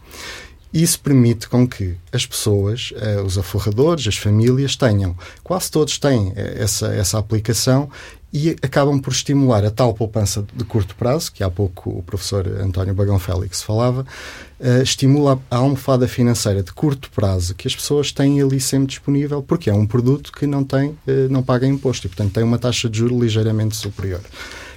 Isso 0.72 1.00
permite 1.00 1.48
com 1.48 1.66
que 1.66 1.96
as 2.12 2.24
pessoas, 2.24 2.92
uh, 2.92 3.22
os 3.22 3.36
aforradores, 3.36 4.06
as 4.06 4.16
famílias, 4.16 4.76
tenham, 4.76 5.16
quase 5.42 5.70
todos 5.70 5.98
têm 5.98 6.28
uh, 6.28 6.34
essa, 6.36 6.86
essa 6.94 7.18
aplicação 7.18 7.90
e 8.32 8.56
acabam 8.62 8.98
por 8.98 9.12
estimular 9.12 9.62
a 9.64 9.70
tal 9.70 9.92
poupança 9.92 10.44
de 10.54 10.64
curto 10.64 10.96
prazo, 10.96 11.30
que 11.30 11.44
há 11.44 11.50
pouco 11.50 11.90
o 11.90 12.02
professor 12.02 12.46
António 12.46 12.94
Bagão 12.94 13.18
Félix 13.18 13.60
falava, 13.60 14.06
uh, 14.58 14.82
estimula 14.82 15.38
a 15.50 15.56
almofada 15.56 16.08
financeira 16.08 16.62
de 16.62 16.72
curto 16.72 17.10
prazo 17.10 17.54
que 17.54 17.68
as 17.68 17.76
pessoas 17.76 18.10
têm 18.10 18.40
ali 18.40 18.58
sempre 18.58 18.86
disponível, 18.86 19.42
porque 19.42 19.68
é 19.68 19.74
um 19.74 19.86
produto 19.86 20.32
que 20.32 20.46
não 20.46 20.64
tem, 20.64 20.90
uh, 20.90 21.28
não 21.28 21.42
paga 21.42 21.66
imposto 21.66 22.06
e, 22.06 22.08
portanto, 22.08 22.32
tem 22.32 22.42
uma 22.42 22.58
taxa 22.58 22.88
de 22.88 22.98
juros 22.98 23.20
ligeiramente 23.20 23.76
superior. 23.76 24.20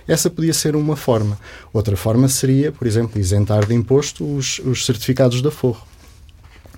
Essa 0.06 0.30
podia 0.30 0.54
ser 0.54 0.76
uma 0.76 0.96
forma. 0.96 1.40
Outra 1.74 1.96
forma 1.96 2.28
seria, 2.28 2.72
por 2.72 2.86
exemplo, 2.86 3.20
isentar 3.20 3.66
de 3.66 3.74
imposto 3.74 4.24
os, 4.36 4.60
os 4.60 4.86
certificados 4.86 5.42
da 5.42 5.50
Forro. 5.50 5.82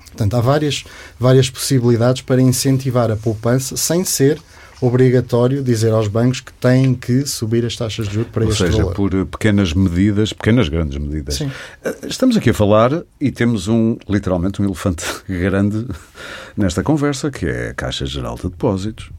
Portanto, 0.05 0.36
há 0.36 0.41
várias, 0.41 0.84
várias 1.19 1.49
possibilidades 1.49 2.21
para 2.21 2.41
incentivar 2.41 3.11
a 3.11 3.15
poupança 3.15 3.75
sem 3.75 4.03
ser 4.03 4.41
obrigatório 4.82 5.63
dizer 5.63 5.91
aos 5.91 6.07
bancos 6.07 6.39
que 6.39 6.53
têm 6.53 6.93
que 6.93 7.25
subir 7.25 7.65
as 7.65 7.75
taxas 7.75 8.07
de 8.07 8.13
juros 8.13 8.32
para 8.32 8.43
Ou 8.43 8.51
este 8.51 8.63
seja, 8.63 8.78
valor. 8.78 8.93
por 8.93 9.25
pequenas 9.25 9.73
medidas, 9.73 10.34
pequenas 10.34 10.69
grandes 10.69 10.97
medidas. 10.97 11.36
Sim. 11.36 11.51
Eh, 11.84 11.97
estamos 12.07 12.38
aqui 12.38 12.51
a 12.51 12.53
falar 12.53 13.03
e 13.19 13.32
temos 13.32 13.67
um 13.67 13.97
literalmente 14.07 14.61
um 14.61 14.65
elefante 14.65 15.03
grande 15.28 15.88
nesta 16.55 16.84
conversa, 16.84 17.32
que 17.32 17.45
é 17.45 17.69
a 17.69 17.73
Caixa 17.73 18.05
Geral 18.05 18.36
de 18.36 18.43
Depósitos, 18.43 19.09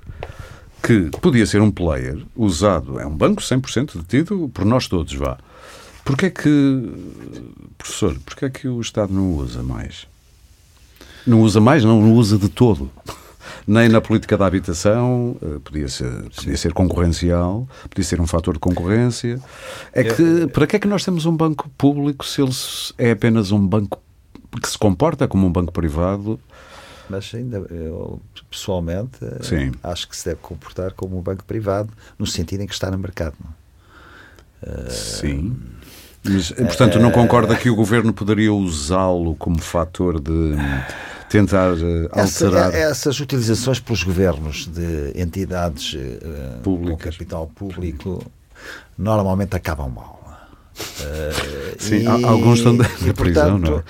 que 0.82 1.11
podia 1.20 1.44
ser 1.44 1.61
um 1.61 1.70
player 1.70 2.18
usado, 2.36 3.00
é 3.00 3.06
um 3.06 3.16
banco 3.16 3.42
100% 3.42 3.96
detido 3.96 4.48
por 4.54 4.64
nós 4.64 4.86
todos, 4.86 5.12
vá. 5.14 5.36
Porquê 6.04 6.26
é 6.26 6.30
que, 6.30 6.92
professor, 7.76 8.16
porquê 8.24 8.44
é 8.46 8.50
que 8.50 8.68
o 8.68 8.80
Estado 8.80 9.12
não 9.12 9.34
usa 9.34 9.62
mais? 9.62 10.06
Não 11.26 11.42
usa 11.42 11.61
mais, 11.61 11.84
não, 11.84 12.00
não 12.00 12.14
usa 12.14 12.38
de 12.38 12.48
todo 12.48 12.90
nem 13.66 13.88
na 13.88 14.01
política 14.01 14.36
da 14.36 14.46
habitação, 14.46 15.36
eh, 15.42 15.59
podia 15.62 15.88
ser, 15.88 16.11
podia 16.34 16.57
ser 16.57 16.72
concorrencial, 16.72 17.68
podia 17.88 18.05
ser 18.05 18.20
um 18.20 18.26
fator 18.26 18.55
de 18.55 18.61
concorrência. 18.61 19.40
É 19.92 20.05
que, 20.05 20.46
para 20.49 20.66
que 20.66 20.76
é 20.76 20.78
que 20.78 20.88
nós 20.88 21.05
temos 21.05 21.26
um 21.26 21.36
banco 21.36 21.68
público 21.76 22.24
se 22.24 22.40
ele 22.42 22.53
é 22.96 23.11
apenas 23.12 23.51
um 23.53 23.66
banco 23.66 24.01
que 24.61 24.68
se 24.68 24.78
comporta 24.78 25.28
como 25.28 25.46
um 25.46 25.53
banco 25.53 25.72
privado? 25.72 26.40
Mas 27.09 27.32
ainda, 27.34 27.59
eu 27.70 28.20
pessoalmente 28.51 29.18
Sim. 29.40 29.72
acho 29.82 30.09
que 30.09 30.16
se 30.16 30.26
deve 30.26 30.40
comportar 30.42 30.92
como 30.92 31.18
um 31.18 31.22
banco 31.22 31.44
privado, 31.44 31.90
no 32.18 32.26
sentido 32.26 32.62
em 32.62 32.66
que 32.66 32.74
está 32.74 32.90
no 32.90 32.99
mercado. 32.99 33.34
Não? 33.42 34.90
Sim. 34.90 35.57
Mas, 36.24 36.51
portanto, 36.51 36.99
não 36.99 37.11
concorda 37.11 37.57
que 37.57 37.70
o 37.70 37.76
governo 37.76 38.12
poderia 38.12 38.53
usá-lo 38.53 39.34
como 39.36 39.59
fator 39.61 40.20
de 40.20 40.57
tentar 41.29 41.72
uh, 41.72 42.09
alterar. 42.11 42.68
Essa, 42.68 42.79
essas 42.79 43.20
utilizações 43.20 43.81
pelos 43.81 44.03
governos 44.03 44.66
de 44.66 45.12
entidades 45.14 45.95
uh, 45.95 46.62
com 46.62 46.97
capital 46.97 47.47
público 47.55 48.24
normalmente 48.97 49.55
acabam 49.55 49.91
mal. 49.91 50.18
Uh, 50.79 51.76
Sim, 51.79 52.03
e, 52.03 52.24
alguns 52.24 52.59
estão 52.59 52.76
da 52.76 52.85
prisão, 53.14 53.59
não 53.59 53.79
é? 53.79 53.83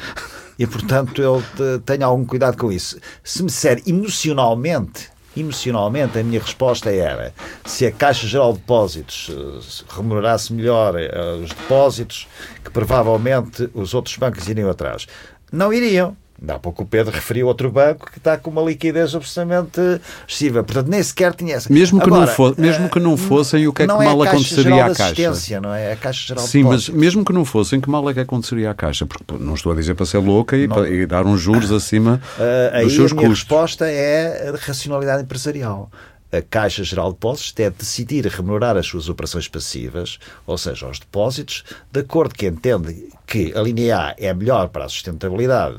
E 0.58 0.66
portanto 0.66 1.22
eu 1.22 1.42
tenho 1.86 2.04
algum 2.04 2.24
cuidado 2.24 2.56
com 2.56 2.72
isso. 2.72 2.98
Se 3.22 3.42
me 3.42 3.48
disser 3.48 3.80
emocionalmente 3.86 5.08
emocionalmente, 5.36 6.18
a 6.18 6.24
minha 6.24 6.40
resposta 6.40 6.90
era 6.90 7.32
se 7.64 7.86
a 7.86 7.92
Caixa 7.92 8.26
Geral 8.26 8.54
de 8.54 8.58
Depósitos 8.58 9.84
remunerasse 9.88 10.52
melhor 10.52 10.96
os 11.40 11.50
depósitos, 11.50 12.26
que 12.64 12.70
provavelmente 12.72 13.70
os 13.72 13.94
outros 13.94 14.16
bancos 14.16 14.48
iriam 14.48 14.68
atrás. 14.68 15.06
Não 15.52 15.72
iriam. 15.72 16.16
Há 16.46 16.58
pouco 16.58 16.84
o 16.84 16.86
Pedro 16.86 17.12
referiu 17.12 17.48
outro 17.48 17.70
banco 17.70 18.10
que 18.10 18.18
está 18.18 18.36
com 18.36 18.50
uma 18.50 18.62
liquidez 18.62 19.12
absolutamente 19.14 19.80
excessiva. 20.26 20.62
Portanto, 20.62 20.88
nem 20.88 21.02
sequer 21.02 21.34
tinha 21.34 21.56
essa. 21.56 21.72
Mesmo 21.72 22.00
que, 22.00 22.06
Agora, 22.06 22.26
não, 22.26 22.32
for, 22.32 22.54
mesmo 22.56 22.88
que 22.88 23.00
não 23.00 23.16
fossem, 23.16 23.66
o 23.66 23.72
que 23.72 23.82
é 23.82 23.86
que 23.86 23.92
mal 23.92 24.24
é 24.24 24.28
aconteceria 24.28 24.84
à 24.84 24.94
Caixa? 24.94 25.60
Não 25.60 25.74
é 25.74 25.92
a 25.92 25.96
Caixa 25.96 26.28
Geral 26.28 26.46
Sim, 26.46 26.62
mas 26.62 26.88
mesmo 26.88 27.24
que 27.24 27.32
não 27.32 27.44
fossem, 27.44 27.80
que 27.80 27.90
mal 27.90 28.08
é 28.08 28.14
que 28.14 28.20
aconteceria 28.20 28.70
à 28.70 28.74
Caixa? 28.74 29.04
Porque 29.04 29.24
não 29.38 29.54
estou 29.54 29.72
a 29.72 29.74
dizer 29.74 29.94
para 29.94 30.06
ser 30.06 30.18
louca 30.18 30.56
e, 30.56 30.68
para, 30.68 30.88
e 30.88 31.06
dar 31.06 31.26
uns 31.26 31.40
juros 31.40 31.72
acima 31.72 32.20
uh, 32.38 32.84
dos 32.84 32.94
seus 32.94 33.12
a 33.12 33.14
minha 33.16 33.28
resposta 33.28 33.86
é 33.86 34.50
a 34.50 34.56
racionalidade 34.56 35.22
empresarial 35.24 35.90
a 36.30 36.42
Caixa 36.42 36.84
Geral 36.84 37.08
de 37.08 37.14
Depósitos 37.14 37.52
deve 37.52 37.76
decidir 37.78 38.26
remunerar 38.26 38.76
as 38.76 38.86
suas 38.86 39.08
operações 39.08 39.48
passivas, 39.48 40.18
ou 40.46 40.58
seja, 40.58 40.88
os 40.88 40.98
depósitos, 40.98 41.64
de 41.90 42.00
acordo 42.00 42.34
que 42.34 42.46
entende 42.46 43.08
que 43.26 43.52
a 43.56 43.62
linha 43.62 43.98
A 43.98 44.14
é 44.18 44.32
melhor 44.32 44.68
para 44.68 44.84
a 44.84 44.88
sustentabilidade 44.88 45.78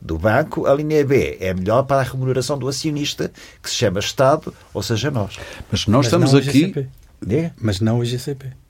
do 0.00 0.18
banco, 0.18 0.66
a 0.66 0.74
linha 0.74 1.04
B 1.04 1.36
é 1.40 1.52
melhor 1.52 1.82
para 1.82 2.00
a 2.00 2.04
remuneração 2.04 2.58
do 2.58 2.68
acionista, 2.68 3.30
que 3.62 3.68
se 3.68 3.76
chama 3.76 4.00
Estado, 4.00 4.54
ou 4.72 4.82
seja, 4.82 5.10
nós. 5.10 5.36
Mas 5.70 5.86
nós 5.86 5.98
Mas 5.98 6.06
estamos 6.06 6.34
aqui. 6.34 6.88
Mas 7.60 7.80
não 7.80 7.98
o 7.98 8.04
GCP. 8.04 8.63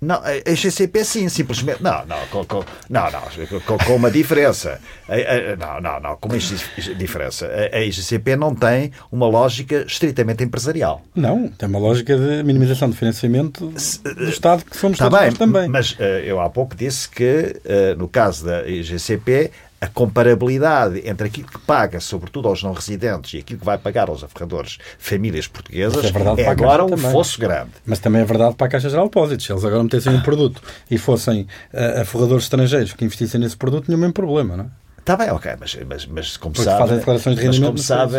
Não, 0.00 0.20
a 0.22 0.54
GCP 0.54 1.04
sim, 1.04 1.28
simplesmente. 1.28 1.82
Não, 1.82 2.04
não, 2.06 2.26
com, 2.30 2.44
com 2.44 2.64
não, 2.90 3.10
não 3.10 3.60
com, 3.60 3.78
com, 3.78 3.96
uma 3.96 4.10
diferença. 4.10 4.80
Não, 5.58 5.80
não, 5.80 6.00
não, 6.00 6.16
com 6.16 6.28
uma 6.28 6.38
diferença. 6.38 7.48
A 7.72 7.80
IGCP 7.80 8.36
não 8.36 8.54
tem 8.54 8.90
uma 9.10 9.26
lógica 9.26 9.84
estritamente 9.86 10.42
empresarial. 10.42 11.02
Não, 11.14 11.48
tem 11.48 11.68
uma 11.68 11.78
lógica 11.78 12.16
de 12.16 12.42
minimização 12.42 12.90
de 12.90 12.96
financiamento 12.96 13.66
do 13.66 14.28
Estado, 14.28 14.64
que 14.64 14.76
somos 14.76 14.98
tá 14.98 15.08
todos 15.08 15.24
bem, 15.24 15.32
também. 15.34 15.68
Mas 15.68 15.96
eu 16.24 16.40
há 16.40 16.50
pouco 16.50 16.74
disse 16.74 17.08
que, 17.08 17.56
no 17.96 18.08
caso 18.08 18.46
da 18.46 18.66
IGCP, 18.66 19.50
a 19.84 19.88
comparabilidade 19.88 21.06
entre 21.06 21.26
aquilo 21.26 21.46
que 21.46 21.58
paga, 21.58 22.00
sobretudo 22.00 22.48
aos 22.48 22.62
não 22.62 22.72
residentes, 22.72 23.34
e 23.34 23.38
aquilo 23.38 23.58
que 23.58 23.64
vai 23.64 23.76
pagar 23.76 24.08
aos 24.08 24.24
aforradores, 24.24 24.78
famílias 24.98 25.46
portuguesas, 25.46 26.04
é, 26.06 26.42
é 26.42 26.48
agora 26.48 26.84
um 26.84 26.88
também. 26.88 27.12
fosso 27.12 27.38
grande. 27.38 27.70
Mas 27.84 27.98
também 27.98 28.22
é 28.22 28.24
verdade 28.24 28.54
para 28.54 28.66
a 28.66 28.70
Caixa 28.70 28.88
Geral 28.88 29.04
de 29.04 29.10
Depósitos. 29.10 29.44
Se 29.44 29.52
eles 29.52 29.62
agora 29.62 29.82
metessem 29.82 30.14
um 30.14 30.22
produto 30.22 30.62
e 30.90 30.96
fossem 30.96 31.42
uh, 31.42 32.00
aforradores 32.00 32.44
estrangeiros 32.44 32.94
que 32.94 33.04
investissem 33.04 33.38
nesse 33.38 33.58
produto, 33.58 33.94
nenhum 33.94 34.10
problema, 34.10 34.56
não 34.56 34.64
é? 34.64 34.83
Está 35.04 35.18
bem, 35.18 35.30
ok, 35.30 35.52
mas, 35.60 35.78
mas, 35.86 36.06
mas 36.06 36.36
como 36.38 36.54
Porque 36.54 36.64
sabe. 36.64 36.78
fazem 36.78 36.96
declarações 36.96 37.36
de 37.36 37.42
rendimento. 37.42 37.72
Mas 37.72 37.86
como 37.86 38.00
sabe. 38.00 38.14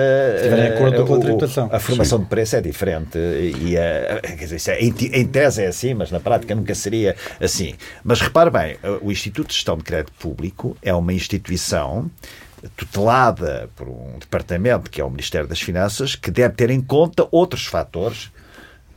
De 0.55 0.67
acordo 0.67 1.05
com 1.07 1.15
a 1.15 1.19
tributação. 1.19 1.69
A 1.71 1.79
formação 1.79 2.19
de 2.19 2.25
preço 2.27 2.55
é 2.57 2.61
diferente. 2.61 3.17
E 3.17 3.75
a, 3.75 4.21
quer 4.21 4.45
dizer, 4.45 4.71
é, 4.71 4.79
em, 4.79 4.93
em 4.99 5.25
tese 5.25 5.63
é 5.63 5.67
assim, 5.67 5.95
mas 5.95 6.11
na 6.11 6.19
prática 6.19 6.53
nunca 6.53 6.75
seria 6.75 7.15
assim. 7.41 7.73
Mas 8.03 8.21
repare 8.21 8.51
bem, 8.51 8.77
o 9.01 9.11
Instituto 9.11 9.47
de 9.47 9.55
Gestão 9.55 9.75
de 9.77 9.83
Crédito 9.83 10.13
Público 10.19 10.77
é 10.79 10.93
uma 10.93 11.11
instituição 11.11 12.07
tutelada 12.77 13.67
por 13.75 13.89
um 13.89 14.19
departamento 14.19 14.91
que 14.91 15.01
é 15.01 15.03
o 15.03 15.09
Ministério 15.09 15.47
das 15.47 15.59
Finanças, 15.59 16.15
que 16.15 16.29
deve 16.29 16.53
ter 16.53 16.69
em 16.69 16.81
conta 16.81 17.27
outros 17.31 17.65
fatores 17.65 18.25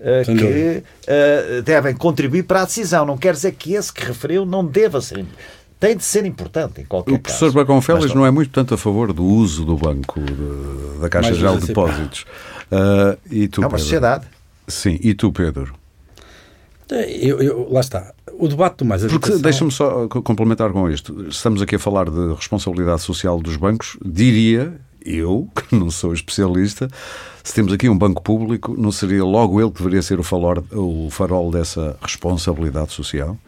uh, 0.01 0.25
que 0.27 0.83
uh, 1.09 1.63
devem 1.63 1.95
contribuir 1.95 2.43
para 2.43 2.61
a 2.61 2.65
decisão. 2.67 3.07
Não 3.07 3.17
quer 3.17 3.33
dizer 3.33 3.53
que 3.53 3.73
esse 3.73 3.91
que 3.91 4.05
referiu 4.05 4.45
não 4.45 4.63
deva 4.63 5.01
ser 5.01 5.25
tem 5.79 5.97
de 5.97 6.05
ser 6.05 6.25
importante 6.27 6.81
em 6.81 6.85
qualquer 6.85 7.13
o 7.13 7.19
caso. 7.19 7.37
O 7.37 7.39
professor 7.39 7.53
Bacon 7.53 7.81
Félix 7.81 8.15
não... 8.15 8.27
é 8.27 8.31
muito, 8.31 8.51
tanto, 8.51 8.75
a 8.75 8.79
favor 8.79 9.13
do 9.13 9.25
uso 9.25 9.65
do 9.65 9.77
banco, 9.77 10.21
de, 10.21 11.01
da 11.01 11.09
Caixa 11.09 11.35
Geral 11.35 11.57
de 11.59 11.67
Depósitos. 11.67 12.25
Uh, 12.71 13.19
e 13.31 13.49
tu, 13.49 13.63
é 13.63 13.65
uma 13.65 13.71
Pedro? 13.71 13.85
sociedade. 13.85 14.27
Sim, 14.67 14.99
e 15.03 15.15
tu, 15.15 15.33
Pedro? 15.33 15.75
Eu, 16.91 17.41
eu, 17.41 17.69
lá 17.71 17.81
está. 17.81 18.13
O 18.39 18.49
debate 18.49 18.79
do 18.79 18.85
mais 18.85 19.05
Porque 19.05 19.37
deixa-me 19.37 19.71
só 19.71 20.09
complementar 20.09 20.71
com 20.73 20.89
isto. 20.89 21.27
Estamos 21.29 21.61
aqui 21.61 21.77
a 21.77 21.79
falar 21.79 22.09
de 22.09 22.35
responsabilidade 22.35 23.03
social 23.03 23.41
dos 23.41 23.57
bancos. 23.57 23.99
Diria 24.05 24.81
eu, 25.09 25.49
que 25.57 25.75
não 25.75 25.91
sou 25.91 26.13
especialista, 26.13 26.89
se 27.43 27.55
temos 27.55 27.73
aqui 27.73 27.89
um 27.89 27.97
banco 27.97 28.23
público, 28.23 28.75
não 28.77 28.93
seria 28.93 29.25
logo 29.25 29.61
ele 29.61 29.71
que 29.71 29.79
deveria 29.79 30.03
ser 30.03 30.21
o 30.21 30.23
farol, 30.23 30.63
o 30.73 31.09
farol 31.11 31.51
dessa 31.51 31.97
responsabilidade 32.03 32.93
social? 32.93 33.39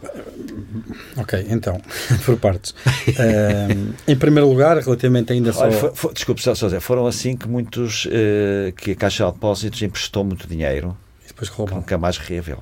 Ok, 1.16 1.46
então, 1.50 1.80
por 2.24 2.36
partes. 2.38 2.70
uh, 2.70 3.94
em 4.08 4.16
primeiro 4.16 4.48
lugar, 4.48 4.78
relativamente 4.78 5.32
ainda 5.32 5.52
só. 5.52 5.64
Olha, 5.64 5.72
for, 5.72 5.94
for, 5.94 6.14
desculpe, 6.14 6.42
só, 6.42 6.52
dizer, 6.52 6.80
foram 6.80 7.06
assim 7.06 7.36
que 7.36 7.46
muitos. 7.46 8.06
Uh, 8.06 8.72
que 8.76 8.92
a 8.92 8.96
Caixa 8.96 9.26
de 9.26 9.32
Depósitos 9.32 9.82
emprestou 9.82 10.24
muito 10.24 10.48
dinheiro. 10.48 10.96
Depois 11.40 11.48
roubam. 11.48 11.76
Nunca 11.76 11.96
mais 11.96 12.18
reaveu. 12.18 12.58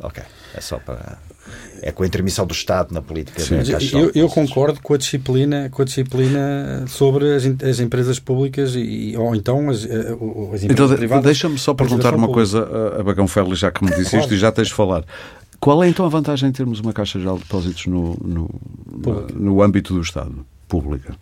Ok, 0.00 0.22
é 0.54 0.60
só 0.60 0.78
para 0.78 1.18
é 1.80 1.92
com 1.92 2.02
a 2.02 2.06
intermissão 2.06 2.44
do 2.44 2.52
Estado 2.52 2.92
na 2.92 3.00
política 3.00 3.40
Sim, 3.40 3.58
da 3.58 3.64
Caixa 3.64 3.96
eu, 3.96 4.10
eu 4.14 4.28
concordo 4.28 4.80
com 4.82 4.94
a 4.94 4.96
disciplina, 4.96 5.68
com 5.70 5.82
a 5.82 5.84
disciplina 5.84 6.84
sobre 6.88 7.36
as, 7.36 7.44
as 7.62 7.78
empresas 7.78 8.18
públicas 8.18 8.74
e, 8.74 9.14
ou 9.16 9.32
então 9.32 9.70
as, 9.70 9.84
eh, 9.84 9.88
as 10.52 10.64
empresas 10.64 10.64
então, 10.64 10.96
privadas. 10.96 11.24
Deixa-me 11.24 11.56
só 11.56 11.72
perguntar 11.72 12.14
uma 12.14 12.26
pública. 12.26 12.58
coisa 12.58 12.98
a 12.98 13.02
Bagão 13.04 13.28
Félix, 13.28 13.60
já 13.60 13.70
que 13.70 13.84
me 13.84 13.90
disse 13.90 14.10
claro. 14.10 14.24
isto 14.24 14.34
e 14.34 14.38
já 14.38 14.50
tens 14.50 14.68
de 14.68 14.74
falar. 14.74 15.04
Qual 15.60 15.84
é 15.84 15.88
então 15.88 16.04
a 16.04 16.08
vantagem 16.08 16.50
de 16.50 16.56
termos 16.56 16.80
uma 16.80 16.92
Caixa 16.92 17.18
Geral 17.20 17.36
de 17.36 17.44
Depósitos 17.44 17.86
no, 17.86 18.16
no, 18.24 18.50
no 19.34 19.62
âmbito 19.62 19.94
do 19.94 20.00
Estado, 20.00 20.44
pública? 20.66 21.14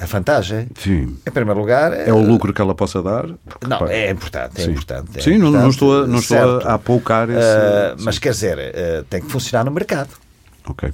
A 0.00 0.06
vantagem. 0.06 0.68
Sim. 0.78 1.16
Em 1.26 1.30
primeiro 1.30 1.60
lugar. 1.60 1.92
É 1.92 2.12
o 2.12 2.20
lucro 2.20 2.52
que 2.52 2.60
ela 2.60 2.74
possa 2.74 3.02
dar? 3.02 3.26
Porque, 3.44 3.66
não, 3.66 3.78
pá, 3.78 3.90
é 3.90 4.10
importante. 4.10 4.60
É 4.60 4.64
sim, 4.64 4.70
importante, 4.70 5.18
é 5.18 5.20
sim 5.20 5.34
importante, 5.34 5.52
não, 5.52 5.62
não, 5.62 5.70
estou 5.70 6.02
a, 6.02 6.06
não 6.06 6.18
estou 6.18 6.38
a, 6.38 6.70
a 6.70 6.74
apoucar 6.74 7.28
esse. 7.28 7.38
Uh, 7.38 8.04
mas 8.04 8.18
quer 8.18 8.30
dizer, 8.30 8.58
uh, 8.58 9.04
tem 9.04 9.20
que 9.20 9.30
funcionar 9.30 9.64
no 9.64 9.70
mercado. 9.70 10.10
Ok. 10.66 10.90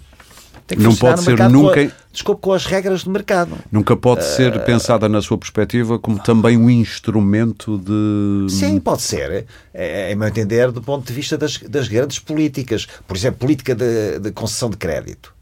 não 0.76 0.94
pode 0.96 1.22
ser 1.22 1.38
nunca. 1.48 1.74
Com 1.74 1.88
a, 1.88 2.06
desculpe, 2.12 2.42
com 2.42 2.52
as 2.52 2.66
regras 2.66 3.04
do 3.04 3.10
mercado. 3.10 3.56
Nunca 3.70 3.96
pode 3.96 4.22
uh, 4.22 4.24
ser 4.24 4.58
pensada 4.64 5.08
na 5.08 5.22
sua 5.22 5.38
perspectiva 5.38 5.98
como 6.00 6.18
também 6.18 6.56
um 6.56 6.68
instrumento 6.68 7.78
de. 7.78 8.52
Sim, 8.52 8.80
pode 8.80 9.02
ser. 9.02 9.46
É, 9.72 10.10
é, 10.10 10.14
meu 10.16 10.26
entender, 10.26 10.72
do 10.72 10.82
ponto 10.82 11.06
de 11.06 11.12
vista 11.12 11.38
das, 11.38 11.58
das 11.58 11.86
grandes 11.86 12.18
políticas. 12.18 12.88
Por 13.06 13.16
exemplo, 13.16 13.38
política 13.38 13.72
de, 13.72 14.18
de 14.18 14.32
concessão 14.32 14.68
de 14.68 14.76
crédito 14.76 15.35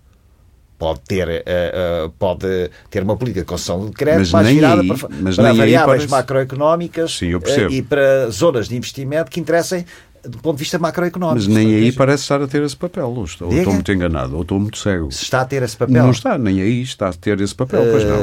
pode 0.79 1.01
ter, 1.01 1.29
uh, 1.29 2.07
uh, 2.07 2.11
pode 2.19 2.71
ter 2.91 3.03
uma 3.03 3.17
política 3.17 3.41
de 3.41 3.47
concessão 3.47 3.87
de 3.87 3.93
crédito 3.93 4.33
mais 4.33 4.49
virada 4.49 4.83
aí, 4.83 4.89
para, 4.89 4.99
para 4.99 5.53
variáveis 5.53 5.87
parece... 5.87 6.11
macroeconómicas 6.11 7.17
Sim, 7.17 7.35
uh, 7.35 7.41
e 7.71 7.83
para 7.83 8.29
zonas 8.31 8.69
de 8.69 8.77
investimento 8.77 9.31
que 9.31 9.41
interessem 9.41 9.85
do 10.27 10.39
ponto 10.39 10.57
de 10.57 10.61
vista 10.61 10.79
macroeconómico. 10.79 11.47
Mas 11.47 11.47
nem 11.47 11.75
aí 11.75 11.93
parece 11.93 12.23
estar 12.23 12.41
a 12.41 12.47
ter 12.47 12.63
esse 12.63 12.77
papel, 12.77 13.11
ou 13.11 13.25
estou, 13.25 13.49
ou 13.49 13.55
estou 13.55 13.73
muito 13.73 13.93
enganado, 13.93 14.35
ou 14.35 14.43
estou 14.43 14.59
muito 14.59 14.79
cego. 14.79 15.11
Se 15.13 15.25
está 15.25 15.43
a 15.43 15.45
ter 15.45 15.63
esse 15.63 15.77
papel. 15.77 16.03
Não 16.03 16.11
está, 16.11 16.39
nem 16.39 16.61
aí 16.61 16.83
está 16.83 17.09
a 17.09 17.13
ter 17.13 17.41
esse 17.41 17.55
papel, 17.55 17.83
pois 17.91 18.05
não. 18.05 18.21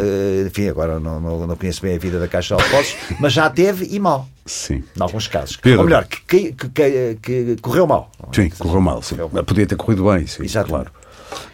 Enfim, 0.48 0.68
agora 0.68 1.00
não, 1.00 1.20
não, 1.20 1.48
não, 1.48 1.56
conheço 1.56 1.82
bem 1.82 1.96
a 1.96 2.00
vida 2.00 2.20
da 2.20 2.28
Caixa 2.28 2.56
de 2.56 2.64
Depósitos, 2.64 2.98
mas 3.20 3.34
já 3.34 3.50
teve 3.50 3.88
e 3.92 4.00
mal. 4.00 4.28
Sim. 4.46 4.84
Em 4.98 5.02
alguns 5.02 5.28
casos. 5.28 5.58
Pedro. 5.58 5.80
Ou 5.80 5.86
melhor, 5.86 6.06
que, 6.06 6.52
que, 6.54 6.70
que, 6.70 7.18
que 7.22 7.56
correu 7.62 7.86
mal. 7.86 8.12
Sim, 8.34 8.50
correu 8.50 8.82
mal. 8.82 9.02
Sim. 9.02 9.16
Correu 9.16 9.30
mal. 9.32 9.44
Podia 9.44 9.68
ter 9.68 9.76
corrido 9.76 10.04
bem, 10.06 10.26
sim, 10.26 10.44
Exatamente. 10.44 10.90
claro. 10.90 11.01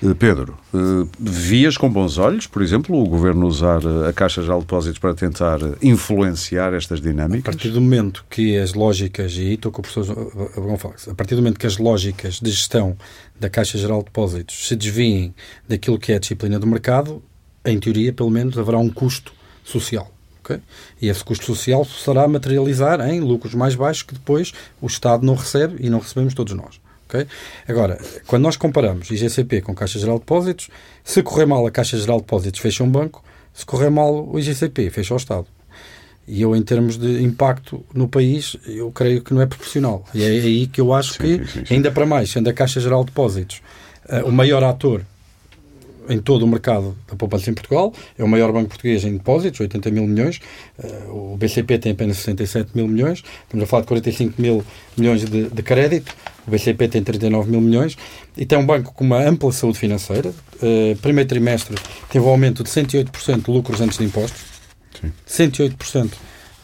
Eh, 0.03 0.13
Pedro, 0.13 0.57
eh, 0.73 1.07
vias 1.19 1.77
com 1.77 1.89
bons 1.89 2.17
olhos, 2.17 2.45
por 2.45 2.61
exemplo, 2.61 2.95
o 2.95 3.07
Governo 3.07 3.47
usar 3.47 3.81
eh, 3.83 4.09
a 4.09 4.13
Caixa 4.13 4.41
de 4.41 4.47
Depósitos 4.47 4.99
para 4.99 5.13
tentar 5.13 5.59
influenciar 5.81 6.73
estas 6.73 7.01
dinâmicas? 7.01 7.41
A 7.41 7.51
partir 7.51 7.69
do 7.69 7.81
momento 7.81 8.25
que 8.29 8.57
as 8.57 8.73
lógicas, 8.73 9.33
e 9.33 9.41
aí 9.41 9.53
estou 9.53 9.71
com 9.71 9.79
o 9.79 9.83
professor 9.83 10.15
Gonçalves, 10.55 11.07
a 11.07 11.15
partir 11.15 11.35
do 11.35 11.41
momento 11.41 11.59
que 11.59 11.67
as 11.67 11.77
lógicas 11.77 12.39
de 12.39 12.51
gestão 12.51 12.95
da 13.39 13.49
Caixa 13.49 13.77
Geral 13.77 13.99
de 13.99 14.05
Depósitos 14.05 14.67
se 14.67 14.75
desviem 14.75 15.33
daquilo 15.67 15.97
que 15.97 16.11
é 16.11 16.15
a 16.15 16.19
disciplina 16.19 16.59
do 16.59 16.67
mercado, 16.67 17.21
em 17.65 17.79
teoria, 17.79 18.13
pelo 18.13 18.29
menos, 18.29 18.57
haverá 18.57 18.77
um 18.77 18.89
custo 18.89 19.33
social. 19.63 20.11
Okay? 20.43 20.61
E 21.01 21.09
esse 21.09 21.23
custo 21.23 21.45
social 21.45 21.83
será 21.83 22.27
materializar 22.27 23.01
em 23.09 23.19
lucros 23.19 23.53
mais 23.53 23.75
baixos 23.75 24.03
que 24.03 24.13
depois 24.13 24.53
o 24.79 24.87
Estado 24.87 25.25
não 25.25 25.35
recebe 25.35 25.75
e 25.85 25.89
não 25.89 25.99
recebemos 25.99 26.33
todos 26.33 26.53
nós. 26.53 26.79
Okay? 27.07 27.25
Agora, 27.67 27.97
quando 28.25 28.43
nós 28.43 28.57
comparamos 28.57 29.09
IGCP 29.09 29.61
com 29.61 29.73
Caixa 29.73 29.97
Geral 29.97 30.15
de 30.15 30.21
Depósitos, 30.21 30.69
se 31.03 31.23
correr 31.23 31.45
mal 31.45 31.65
a 31.65 31.71
Caixa 31.71 31.97
Geral 31.97 32.17
de 32.17 32.23
Depósitos 32.23 32.59
fecha 32.59 32.83
um 32.83 32.89
banco, 32.89 33.23
se 33.53 33.65
correr 33.65 33.89
mal 33.89 34.27
o 34.27 34.37
IGCP 34.37 34.89
fecha 34.89 35.13
o 35.13 35.17
Estado. 35.17 35.47
E 36.27 36.41
eu, 36.41 36.53
em 36.53 36.61
termos 36.61 36.97
de 36.97 37.23
impacto 37.23 37.85
no 37.93 38.09
país, 38.09 38.57
eu 38.65 38.91
creio 38.91 39.21
que 39.21 39.33
não 39.33 39.41
é 39.41 39.45
proporcional. 39.45 40.03
E 40.13 40.23
é 40.23 40.27
aí 40.27 40.67
que 40.67 40.81
eu 40.81 40.93
acho 40.93 41.13
sim, 41.13 41.19
que, 41.19 41.47
sim, 41.47 41.65
sim, 41.65 41.75
ainda 41.75 41.89
para 41.89 42.05
mais, 42.05 42.29
sendo 42.29 42.49
a 42.49 42.53
Caixa 42.53 42.81
Geral 42.81 43.01
de 43.01 43.07
Depósitos 43.07 43.61
uh, 44.09 44.27
o 44.27 44.31
maior 44.31 44.61
ator 44.63 45.05
em 46.09 46.19
todo 46.19 46.43
o 46.43 46.47
mercado 46.47 46.97
da 47.07 47.15
poupança 47.15 47.49
em 47.49 47.53
Portugal. 47.53 47.93
É 48.17 48.23
o 48.23 48.27
maior 48.27 48.51
banco 48.51 48.69
português 48.69 49.03
em 49.03 49.13
depósitos, 49.13 49.59
80 49.59 49.91
mil 49.91 50.07
milhões. 50.07 50.39
Uh, 50.77 51.33
o 51.33 51.37
BCP 51.37 51.77
tem 51.79 51.91
apenas 51.93 52.17
67 52.17 52.71
mil 52.75 52.87
milhões. 52.87 53.23
Estamos 53.43 53.63
a 53.63 53.67
falar 53.67 53.81
de 53.81 53.87
45 53.87 54.41
mil 54.41 54.65
milhões 54.97 55.25
de, 55.25 55.49
de 55.49 55.63
crédito. 55.63 56.15
O 56.47 56.51
BCP 56.51 56.87
tem 56.87 57.03
39 57.03 57.51
mil 57.51 57.61
milhões. 57.61 57.97
E 58.35 58.45
tem 58.45 58.57
um 58.57 58.65
banco 58.65 58.93
com 58.93 59.03
uma 59.03 59.21
ampla 59.21 59.51
saúde 59.51 59.77
financeira. 59.77 60.33
Uh, 60.55 60.95
primeiro 61.01 61.27
trimestre 61.27 61.75
teve 62.09 62.23
um 62.25 62.29
aumento 62.29 62.63
de 62.63 62.69
108% 62.69 63.45
de 63.45 63.51
lucros 63.51 63.81
antes 63.81 63.97
de 63.97 64.05
impostos. 64.05 64.41
Sim. 64.99 65.11
108% 65.27 66.11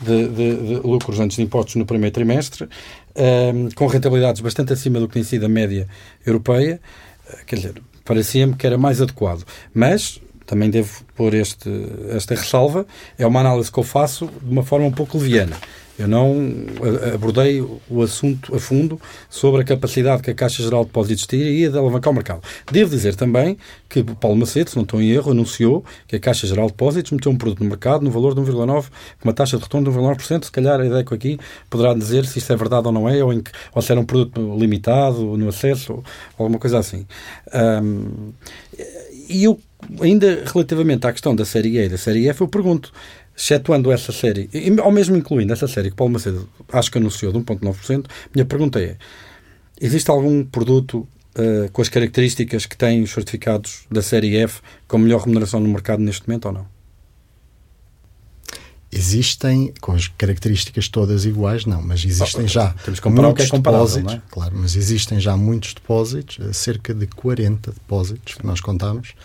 de, 0.01 0.27
de, 0.27 0.55
de, 0.55 0.75
lucros 0.87 1.19
antes 1.19 1.37
de 1.37 1.43
impostos 1.43 1.75
no 1.75 1.85
primeiro 1.85 2.13
trimestre, 2.13 2.63
uh, 2.63 3.75
com 3.75 3.85
rentabilidades 3.87 4.41
bastante 4.41 4.73
acima 4.73 4.99
do 4.99 5.07
que 5.07 5.13
tem 5.15 5.23
sido 5.23 5.45
a 5.45 5.49
média 5.49 5.87
europeia. 6.25 6.79
quer 7.45 7.57
dizer, 7.57 7.81
parecia-me 8.05 8.55
que 8.55 8.65
era 8.65 8.77
mais 8.77 9.01
adequado. 9.01 9.43
Mas 9.73 10.19
também 10.53 10.69
devo 10.69 11.03
pôr 11.15 11.33
este, 11.33 11.67
esta 12.09 12.35
ressalva, 12.35 12.85
é 13.17 13.25
uma 13.25 13.39
análise 13.39 13.71
que 13.71 13.79
eu 13.79 13.83
faço 13.83 14.29
de 14.39 14.51
uma 14.51 14.63
forma 14.63 14.85
um 14.85 14.91
pouco 14.91 15.17
leviana. 15.17 15.57
Eu 15.97 16.07
não 16.07 16.35
abordei 17.13 17.61
o 17.61 18.01
assunto 18.01 18.55
a 18.55 18.59
fundo 18.59 18.99
sobre 19.29 19.61
a 19.61 19.63
capacidade 19.63 20.23
que 20.23 20.31
a 20.31 20.33
Caixa 20.33 20.63
Geral 20.63 20.81
de 20.81 20.87
Depósitos 20.87 21.27
teria 21.27 21.69
de 21.69 21.77
alavancar 21.77 22.11
o 22.11 22.15
mercado. 22.15 22.41
Devo 22.71 22.89
dizer 22.89 23.15
também 23.15 23.57
que 23.87 24.03
Paulo 24.03 24.35
Macedo, 24.37 24.71
se 24.71 24.75
não 24.75 24.83
estou 24.83 24.99
em 24.99 25.11
erro, 25.11 25.31
anunciou 25.31 25.85
que 26.07 26.15
a 26.15 26.19
Caixa 26.19 26.47
Geral 26.47 26.65
de 26.65 26.71
Depósitos 26.71 27.11
meteu 27.11 27.31
um 27.31 27.37
produto 27.37 27.63
no 27.63 27.69
mercado 27.69 28.03
no 28.03 28.09
valor 28.09 28.33
de 28.33 28.41
1,9%, 28.41 28.89
com 29.19 29.23
uma 29.23 29.33
taxa 29.33 29.57
de 29.57 29.63
retorno 29.63 29.91
de 29.91 29.97
1,9%. 29.97 30.45
Se 30.45 30.51
calhar 30.51 30.81
a 30.81 31.03
que 31.03 31.13
aqui 31.13 31.39
poderá 31.69 31.93
dizer 31.93 32.25
se 32.25 32.39
isso 32.39 32.51
é 32.51 32.55
verdade 32.55 32.87
ou 32.87 32.91
não 32.91 33.07
é, 33.07 33.23
ou, 33.23 33.31
em 33.31 33.41
que, 33.41 33.51
ou 33.73 33.81
se 33.81 33.91
era 33.91 34.01
um 34.01 34.05
produto 34.05 34.55
limitado 34.57 35.37
no 35.37 35.47
acesso, 35.47 35.93
ou 35.93 36.03
alguma 36.39 36.57
coisa 36.57 36.79
assim. 36.79 37.05
Um, 37.53 38.33
e 39.33 39.45
eu, 39.45 39.59
ainda 39.99 40.43
relativamente 40.45 41.05
à 41.07 41.11
questão 41.11 41.35
da 41.35 41.43
série 41.43 41.77
E 41.77 41.85
e 41.85 41.89
da 41.89 41.97
série 41.97 42.27
F, 42.29 42.41
eu 42.41 42.47
pergunto 42.47 42.93
excetuando 43.35 43.91
essa 43.91 44.11
série, 44.11 44.49
ou 44.83 44.91
mesmo 44.91 45.15
incluindo 45.15 45.51
essa 45.51 45.67
série 45.67 45.89
que 45.89 45.95
Paulo 45.95 46.13
Macedo 46.13 46.47
acho 46.71 46.91
que 46.91 46.99
anunciou 46.99 47.31
de 47.31 47.39
1,9%, 47.39 48.05
minha 48.33 48.45
pergunta 48.45 48.79
é: 48.79 48.95
existe 49.81 50.09
algum 50.11 50.45
produto 50.45 51.07
uh, 51.35 51.71
com 51.71 51.81
as 51.81 51.89
características 51.89 52.67
que 52.67 52.77
têm 52.77 53.01
os 53.01 53.11
certificados 53.11 53.85
da 53.89 54.03
série 54.03 54.37
F 54.37 54.61
com 54.87 54.99
melhor 54.99 55.21
remuneração 55.21 55.59
no 55.59 55.67
mercado 55.67 56.01
neste 56.01 56.27
momento 56.27 56.45
ou 56.45 56.51
não? 56.51 56.82
Existem, 58.95 59.73
com 59.81 59.93
as 59.93 60.07
características 60.07 60.87
todas 60.87 61.25
iguais, 61.25 61.65
não, 61.65 61.81
mas 61.81 62.05
existem 62.05 62.45
oh, 62.45 62.47
já 62.47 62.69
temos 62.73 62.99
que 62.99 63.09
muitos 63.09 63.49
que 63.49 63.55
é 63.55 63.59
depósitos, 63.59 64.13
é? 64.13 64.21
claro, 64.29 64.53
mas 64.55 64.75
existem 64.75 65.19
já 65.19 65.35
muitos 65.35 65.73
depósitos, 65.73 66.37
eh, 66.39 66.53
cerca 66.53 66.93
de 66.93 67.07
40 67.07 67.71
depósitos 67.71 68.35
que 68.35 68.45
nós 68.45 68.61
contamos, 68.61 69.15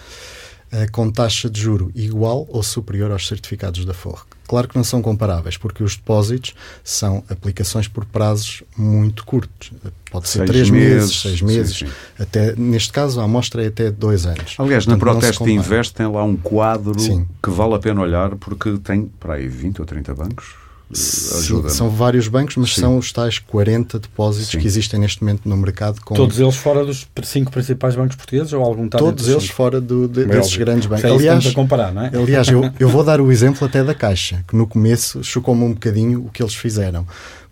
uh, 0.72 0.90
com 0.90 1.10
taxa 1.10 1.50
de 1.50 1.60
juro 1.60 1.92
igual 1.94 2.46
ou 2.48 2.62
superior 2.62 3.10
aos 3.10 3.26
certificados 3.26 3.84
da 3.84 3.92
FORC. 3.92 4.37
Claro 4.48 4.66
que 4.66 4.74
não 4.74 4.82
são 4.82 5.02
comparáveis, 5.02 5.56
porque 5.56 5.84
os 5.84 5.94
depósitos 5.94 6.54
são 6.82 7.22
aplicações 7.28 7.86
por 7.86 8.04
prazos 8.06 8.64
muito 8.76 9.24
curtos. 9.24 9.72
Pode 10.10 10.26
ser 10.26 10.38
seis 10.38 10.50
três 10.50 10.70
meses, 10.70 10.94
meses 10.94 11.20
seis 11.20 11.42
meses, 11.42 11.76
sim, 11.76 11.86
sim. 11.86 11.92
até 12.18 12.56
neste 12.56 12.90
caso 12.90 13.20
a 13.20 13.24
amostra 13.24 13.62
é 13.62 13.68
até 13.68 13.90
dois 13.90 14.24
anos. 14.24 14.56
Aliás, 14.58 14.86
Portanto, 14.86 15.04
na 15.04 15.12
Proteste 15.12 15.44
Invest 15.44 15.94
tem 15.94 16.10
lá 16.10 16.24
um 16.24 16.34
quadro 16.34 16.98
sim. 16.98 17.26
que 17.42 17.50
vale 17.50 17.74
a 17.74 17.78
pena 17.78 18.00
olhar 18.00 18.34
porque 18.36 18.78
tem 18.78 19.04
para 19.20 19.34
aí 19.34 19.46
20 19.46 19.80
ou 19.80 19.86
30 19.86 20.14
bancos 20.14 20.54
Sim, 20.92 21.68
são 21.68 21.90
vários 21.90 22.28
bancos, 22.28 22.56
mas 22.56 22.74
Sim. 22.74 22.80
são 22.80 22.98
os 22.98 23.12
tais 23.12 23.38
40 23.38 23.98
depósitos 23.98 24.50
Sim. 24.50 24.58
que 24.58 24.66
existem 24.66 24.98
neste 24.98 25.22
momento 25.22 25.46
no 25.46 25.56
mercado. 25.56 26.00
Com... 26.00 26.14
Todos 26.14 26.40
eles 26.40 26.56
fora 26.56 26.84
dos 26.84 27.06
cinco 27.24 27.50
principais 27.50 27.94
bancos 27.94 28.16
portugueses 28.16 28.52
ou 28.52 28.62
algum 28.62 28.88
Todos 28.88 29.28
eles 29.28 29.48
fora 29.48 29.80
do, 29.80 30.08
de, 30.08 30.24
desses 30.24 30.52
óbvio. 30.52 30.66
grandes 30.66 30.86
bancos. 30.86 31.04
É 31.04 31.10
aliás, 31.10 31.46
a 31.46 31.52
comparar, 31.52 31.92
não 31.92 32.02
é? 32.02 32.10
aliás 32.14 32.48
eu, 32.48 32.70
eu 32.78 32.88
vou 32.88 33.04
dar 33.04 33.20
o 33.20 33.30
exemplo 33.30 33.66
até 33.66 33.84
da 33.84 33.94
Caixa, 33.94 34.44
que 34.48 34.56
no 34.56 34.66
começo 34.66 35.22
chocou-me 35.22 35.64
um 35.64 35.72
bocadinho 35.72 36.24
o 36.24 36.30
que 36.30 36.42
eles 36.42 36.54
fizeram 36.54 37.06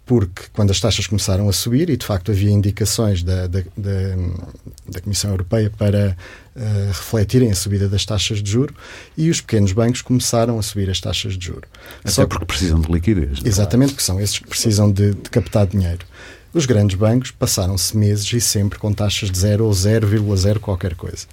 porque 0.06 0.44
quando 0.52 0.70
as 0.70 0.78
taxas 0.78 1.08
começaram 1.08 1.48
a 1.48 1.52
subir, 1.52 1.90
e 1.90 1.96
de 1.96 2.06
facto 2.06 2.30
havia 2.30 2.50
indicações 2.50 3.24
da, 3.24 3.48
da, 3.48 3.60
da, 3.76 4.16
da 4.88 5.00
Comissão 5.00 5.32
Europeia 5.32 5.68
para 5.68 6.16
uh, 6.54 6.86
refletirem 6.86 7.50
a 7.50 7.56
subida 7.56 7.88
das 7.88 8.04
taxas 8.04 8.40
de 8.40 8.48
juro, 8.48 8.72
e 9.16 9.28
os 9.28 9.40
pequenos 9.40 9.72
bancos 9.72 10.02
começaram 10.02 10.60
a 10.60 10.62
subir 10.62 10.88
as 10.88 11.00
taxas 11.00 11.36
de 11.36 11.46
juro. 11.46 11.66
Até 12.00 12.12
Só 12.12 12.24
porque 12.24 12.46
precisam 12.46 12.80
de 12.80 12.90
liquidez. 12.90 13.40
É? 13.44 13.48
Exatamente, 13.48 13.94
porque 13.94 14.04
são 14.04 14.20
esses 14.20 14.38
que 14.38 14.46
precisam 14.46 14.90
de, 14.90 15.12
de 15.12 15.28
captar 15.28 15.66
dinheiro. 15.66 16.06
Os 16.54 16.64
grandes 16.64 16.96
bancos 16.96 17.32
passaram-se 17.32 17.94
meses 17.96 18.32
e 18.32 18.40
sempre 18.40 18.78
com 18.78 18.92
taxas 18.92 19.30
de 19.30 19.38
0 19.38 19.66
ou 19.66 19.72
0,0 19.72 20.60
qualquer 20.60 20.94
coisa. 20.94 21.26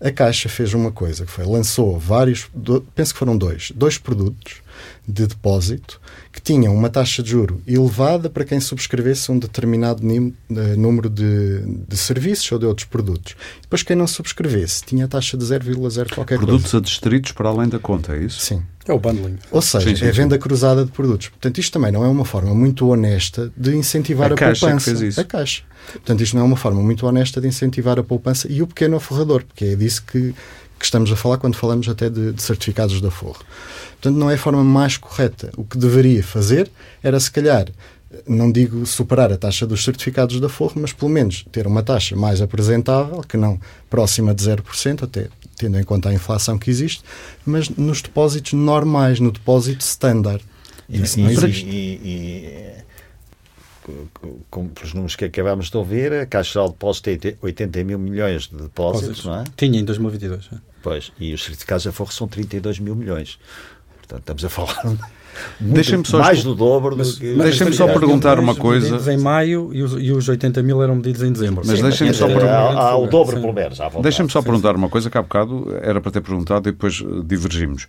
A 0.00 0.10
Caixa 0.10 0.48
fez 0.48 0.74
uma 0.74 0.90
coisa 0.90 1.24
que 1.24 1.30
foi, 1.30 1.46
lançou 1.46 1.96
vários, 1.96 2.48
do, 2.52 2.82
penso 2.94 3.14
que 3.14 3.18
foram 3.18 3.38
dois, 3.38 3.70
dois 3.74 3.96
produtos 3.96 4.65
de 5.06 5.26
depósito 5.26 6.00
que 6.32 6.40
tinham 6.40 6.74
uma 6.74 6.90
taxa 6.90 7.22
de 7.22 7.30
juro 7.30 7.62
elevada 7.66 8.28
para 8.28 8.44
quem 8.44 8.60
subscrevesse 8.60 9.30
um 9.32 9.38
determinado 9.38 10.02
eh, 10.06 10.76
número 10.76 11.08
de, 11.08 11.60
de 11.88 11.96
serviços 11.96 12.50
ou 12.52 12.58
de 12.58 12.66
outros 12.66 12.86
produtos. 12.86 13.34
Depois, 13.62 13.82
quem 13.82 13.96
não 13.96 14.06
subscrevesse 14.06 14.84
tinha 14.84 15.06
a 15.06 15.08
taxa 15.08 15.36
de 15.36 15.44
0,0 15.44 16.14
qualquer 16.14 16.36
Produtos 16.38 16.70
coisa. 16.70 16.78
adstritos 16.78 17.32
para 17.32 17.48
além 17.48 17.68
da 17.68 17.78
conta, 17.78 18.14
é 18.14 18.22
isso? 18.22 18.40
Sim. 18.40 18.62
É 18.88 18.92
o 18.92 18.98
bundling. 19.00 19.36
Ou 19.50 19.60
seja, 19.60 19.88
sim, 19.88 19.96
sim, 19.96 20.04
é 20.04 20.12
venda 20.12 20.38
cruzada 20.38 20.84
de 20.84 20.92
produtos. 20.92 21.28
Portanto, 21.28 21.58
isto 21.58 21.72
também 21.72 21.90
não 21.90 22.04
é 22.04 22.08
uma 22.08 22.24
forma 22.24 22.54
muito 22.54 22.86
honesta 22.88 23.52
de 23.56 23.74
incentivar 23.74 24.30
a, 24.30 24.34
a 24.34 24.36
caixa 24.36 24.66
poupança. 24.66 24.90
Que 24.92 24.98
fez 24.98 25.12
isso. 25.12 25.20
A 25.20 25.24
Caixa. 25.24 25.62
Portanto, 25.92 26.22
isto 26.22 26.36
não 26.36 26.42
é 26.42 26.46
uma 26.46 26.56
forma 26.56 26.80
muito 26.82 27.06
honesta 27.06 27.40
de 27.40 27.48
incentivar 27.48 27.98
a 27.98 28.02
poupança 28.04 28.46
e 28.50 28.62
o 28.62 28.66
pequeno 28.66 28.96
aforrador, 28.96 29.44
porque 29.44 29.64
é 29.64 29.74
disso 29.74 30.04
que, 30.06 30.34
que 30.78 30.84
estamos 30.84 31.10
a 31.10 31.16
falar 31.16 31.38
quando 31.38 31.56
falamos 31.56 31.88
até 31.88 32.08
de, 32.08 32.32
de 32.32 32.42
certificados 32.42 33.00
da 33.00 33.10
Forro. 33.10 33.42
Portanto, 33.92 34.16
não 34.16 34.30
é 34.30 34.34
a 34.34 34.38
forma 34.38 34.62
mais 34.62 34.96
correta. 34.96 35.50
O 35.56 35.64
que 35.64 35.78
deveria 35.78 36.22
fazer 36.22 36.70
era, 37.02 37.18
se 37.18 37.30
calhar, 37.30 37.66
não 38.26 38.52
digo 38.52 38.86
superar 38.86 39.32
a 39.32 39.36
taxa 39.36 39.66
dos 39.66 39.84
certificados 39.84 40.40
da 40.40 40.48
Forro, 40.48 40.74
mas 40.76 40.92
pelo 40.92 41.10
menos 41.10 41.44
ter 41.50 41.66
uma 41.66 41.82
taxa 41.82 42.14
mais 42.14 42.40
apresentável, 42.40 43.20
que 43.22 43.36
não 43.36 43.60
próxima 43.90 44.34
de 44.34 44.44
0%, 44.44 45.02
até 45.02 45.28
tendo 45.56 45.78
em 45.78 45.84
conta 45.84 46.10
a 46.10 46.14
inflação 46.14 46.58
que 46.58 46.70
existe, 46.70 47.02
mas 47.44 47.68
nos 47.70 48.02
depósitos 48.02 48.52
normais, 48.52 49.18
no 49.18 49.32
depósito 49.32 49.80
standard. 49.80 50.42
E, 50.88 51.02
Isso 51.02 51.18
não 51.18 51.30
existe. 51.30 51.66
E, 51.66 52.00
e, 52.04 52.85
como 54.50 54.70
os 54.82 54.94
números 54.94 55.16
que 55.16 55.24
acabámos 55.24 55.70
de 55.70 55.76
ouvir, 55.76 56.12
a 56.12 56.26
Caixa 56.26 56.52
Geral 56.52 56.68
de 56.68 56.74
Depósitos 56.74 57.18
tem 57.20 57.36
80 57.40 57.84
mil 57.84 57.98
milhões 57.98 58.48
de 58.48 58.56
depósitos, 58.56 59.24
não 59.24 59.40
é? 59.40 59.44
Tinha 59.56 59.80
em 59.80 59.84
2022. 59.84 60.50
É? 60.52 60.56
Pois, 60.82 61.12
e 61.18 61.32
os 61.32 61.44
certificados 61.44 61.84
da 61.84 61.92
Forro 61.92 62.12
são 62.12 62.28
32 62.28 62.78
mil 62.78 62.94
milhões. 62.94 63.38
Portanto, 63.98 64.20
estamos 64.20 64.44
a 64.44 64.48
falar 64.48 64.96
só 66.04 66.18
mais 66.18 66.42
do 66.42 66.54
dobro 66.54 66.96
do 66.96 67.12
que... 67.16 67.34
Deixem-me 67.34 67.72
só 67.72 67.86
perguntar 67.86 68.38
uma 68.38 68.54
coisa. 68.54 68.86
Medidos 68.86 69.08
em 69.08 69.16
maio 69.18 69.70
e 69.72 69.82
os, 69.82 69.92
e 70.02 70.12
os 70.12 70.28
80 70.28 70.62
mil 70.62 70.82
eram 70.82 70.96
medidos 70.96 71.22
em 71.22 71.32
dezembro. 71.32 71.62
Mas 71.66 71.80
deixem-me 71.80 72.14
só 72.14 72.26
perguntar. 72.26 72.76
Há, 72.76 72.96
o 72.96 73.06
dobro, 73.06 73.40
pelo 73.40 73.52
menos. 73.52 73.78
Deixem-me 74.00 74.30
só 74.30 74.42
perguntar 74.42 74.74
uma 74.76 74.88
coisa 74.88 75.10
que 75.10 75.18
há 75.18 75.22
bocado 75.22 75.76
era 75.82 76.00
para 76.00 76.10
ter 76.10 76.20
perguntado 76.20 76.68
e 76.68 76.72
depois 76.72 77.02
eh, 77.02 77.22
divergimos. 77.24 77.86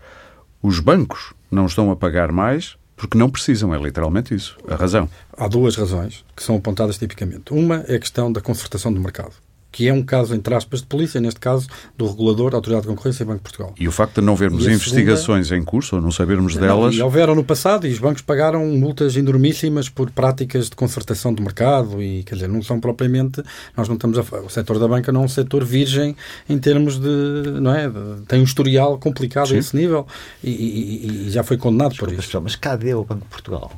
Os 0.61 0.79
bancos 0.79 1.33
não 1.51 1.65
estão 1.65 1.91
a 1.91 1.95
pagar 1.95 2.31
mais 2.31 2.75
porque 2.97 3.17
não 3.17 3.29
precisam, 3.29 3.73
é 3.73 3.77
literalmente 3.77 4.35
isso. 4.35 4.57
A 4.67 4.75
razão. 4.75 5.07
Há 5.37 5.47
duas 5.47 5.75
razões 5.75 6.25
que 6.35 6.43
são 6.43 6.57
apontadas 6.57 6.97
tipicamente. 6.97 7.53
Uma 7.53 7.85
é 7.87 7.95
a 7.95 7.99
questão 7.99 8.31
da 8.31 8.41
concertação 8.41 8.91
do 8.91 8.99
mercado 8.99 9.33
que 9.71 9.87
é 9.87 9.93
um 9.93 10.01
caso, 10.03 10.33
entre 10.33 10.53
aspas, 10.53 10.81
de 10.81 10.87
polícia, 10.87 11.19
neste 11.19 11.39
caso, 11.39 11.67
do 11.97 12.07
regulador, 12.07 12.55
Autoridade 12.55 12.83
de 12.83 12.89
Concorrência 12.89 13.23
e 13.23 13.25
Banco 13.25 13.37
de 13.37 13.43
Portugal. 13.43 13.73
E 13.79 13.87
o 13.87 13.91
facto 13.91 14.21
de 14.21 14.25
não 14.25 14.35
vermos 14.35 14.65
investigações 14.65 15.47
segunda... 15.47 15.63
em 15.63 15.65
curso, 15.65 15.95
ou 15.95 16.01
não 16.01 16.11
sabermos 16.11 16.55
não, 16.55 16.61
delas... 16.61 16.95
E 16.95 17.01
houveram 17.01 17.35
no 17.35 17.43
passado, 17.43 17.85
e 17.85 17.91
os 17.91 17.99
bancos 17.99 18.21
pagaram 18.21 18.65
multas 18.65 19.15
enormíssimas 19.15 19.89
por 19.89 20.09
práticas 20.11 20.69
de 20.69 20.75
concertação 20.75 21.33
do 21.33 21.43
mercado, 21.43 22.01
e, 22.01 22.23
quer 22.23 22.35
dizer, 22.35 22.47
não 22.47 22.61
são 22.61 22.79
propriamente... 22.79 23.43
Nós 23.75 23.87
não 23.87 23.95
estamos 23.95 24.17
a... 24.17 24.21
O 24.21 24.49
setor 24.49 24.79
da 24.79 24.87
banca 24.87 25.11
não 25.11 25.21
é 25.21 25.25
um 25.25 25.29
setor 25.29 25.63
virgem 25.63 26.15
em 26.49 26.57
termos 26.57 26.97
de... 26.99 27.59
não 27.61 27.73
é? 27.73 27.89
De, 27.89 28.25
tem 28.27 28.39
um 28.39 28.43
historial 28.43 28.97
complicado 28.97 29.49
Sim. 29.49 29.55
a 29.55 29.59
esse 29.59 29.75
nível, 29.75 30.07
e, 30.43 30.49
e, 30.49 31.27
e 31.27 31.29
já 31.29 31.43
foi 31.43 31.57
condenado 31.57 31.91
Desculpa, 31.91 32.15
por 32.15 32.19
isso. 32.19 32.41
Mas 32.41 32.55
cadê 32.55 32.93
o 32.93 33.03
Banco 33.03 33.23
de 33.23 33.29
Portugal? 33.29 33.71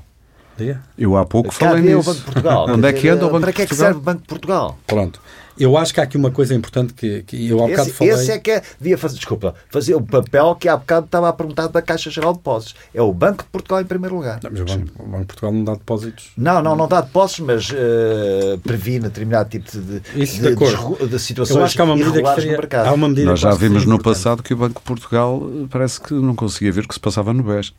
Eu 0.98 1.16
há 1.16 1.26
pouco 1.26 1.52
falei 1.52 1.82
nisso. 1.82 2.00
o 2.00 2.04
Banco 2.04 2.20
de 2.20 2.26
Portugal? 2.26 2.66
Onde 2.70 2.88
é 2.88 2.94
que 2.94 3.08
anda 3.08 3.26
o 3.26 3.30
Banco 3.30 3.42
Para 3.42 3.54
que 3.54 3.62
é 3.62 3.66
que 3.66 3.76
serve 3.76 4.00
o 4.00 4.02
Banco 4.02 4.22
de 4.22 4.28
Portugal? 4.28 4.78
Pronto. 4.86 5.22
Eu 5.60 5.78
acho 5.78 5.94
que 5.94 6.00
há 6.00 6.04
aqui 6.04 6.18
uma 6.18 6.32
coisa 6.32 6.56
importante 6.56 6.94
que, 6.94 7.24
que 7.24 7.50
eu 7.50 7.60
há 7.64 7.68
bocado 7.68 7.90
esse, 7.90 7.98
falei. 7.98 8.14
Esse 8.14 8.32
é 8.32 8.40
que 8.40 8.52
é, 8.52 8.64
devia 8.80 8.98
fazer, 8.98 9.16
desculpa, 9.16 9.54
fazer 9.70 9.94
o 9.94 10.02
papel 10.02 10.56
que 10.56 10.70
há 10.70 10.78
bocado 10.78 11.06
estava 11.06 11.28
a 11.28 11.34
perguntar 11.34 11.68
da 11.68 11.82
Caixa 11.82 12.10
Geral 12.10 12.32
de 12.32 12.40
Depósitos. 12.40 12.76
É 12.94 13.02
o 13.02 13.12
Banco 13.12 13.44
de 13.44 13.50
Portugal 13.50 13.82
em 13.82 13.86
primeiro 13.86 14.16
lugar. 14.16 14.40
Não, 14.42 14.50
mas 14.52 14.62
o 14.62 14.66
Banco, 14.66 14.92
o 14.98 15.08
Banco, 15.08 15.20
de 15.20 15.26
Portugal 15.26 15.52
não 15.52 15.64
dá 15.64 15.74
depósitos. 15.74 16.32
Não, 16.38 16.62
não, 16.62 16.76
não 16.76 16.88
dá 16.88 17.02
depósitos, 17.02 17.46
mas 17.46 17.70
uh, 17.70 18.58
previne 18.60 19.02
determinado 19.02 19.50
tipo 19.50 19.70
de, 19.70 20.02
Isso 20.16 20.42
de, 20.42 20.56
de, 20.56 21.08
de, 21.08 21.20
situações 21.20 21.58
eu 21.58 21.64
acho 21.64 21.76
que 21.76 21.82
há 21.82 21.86
uma 21.86 21.96
medida 21.98 22.24
que 22.24 22.36
seria, 22.36 22.52
no 22.52 22.58
mercado. 22.58 22.88
Há 22.88 22.94
uma 22.94 23.10
medida 23.10 23.30
Nós 23.30 23.40
já 23.40 23.52
vimos 23.52 23.86
no 23.86 24.02
passado 24.02 24.42
que 24.42 24.54
o 24.54 24.58
Banco 24.58 24.80
de 24.80 24.86
Portugal 24.86 25.42
eh, 25.44 25.66
parece 25.70 26.00
que 26.00 26.14
não 26.14 26.36
conseguia 26.36 26.72
ver 26.72 26.86
o 26.86 26.88
que 26.88 26.94
se 26.94 27.00
passava 27.00 27.34
no 27.34 27.44
BES. 27.44 27.74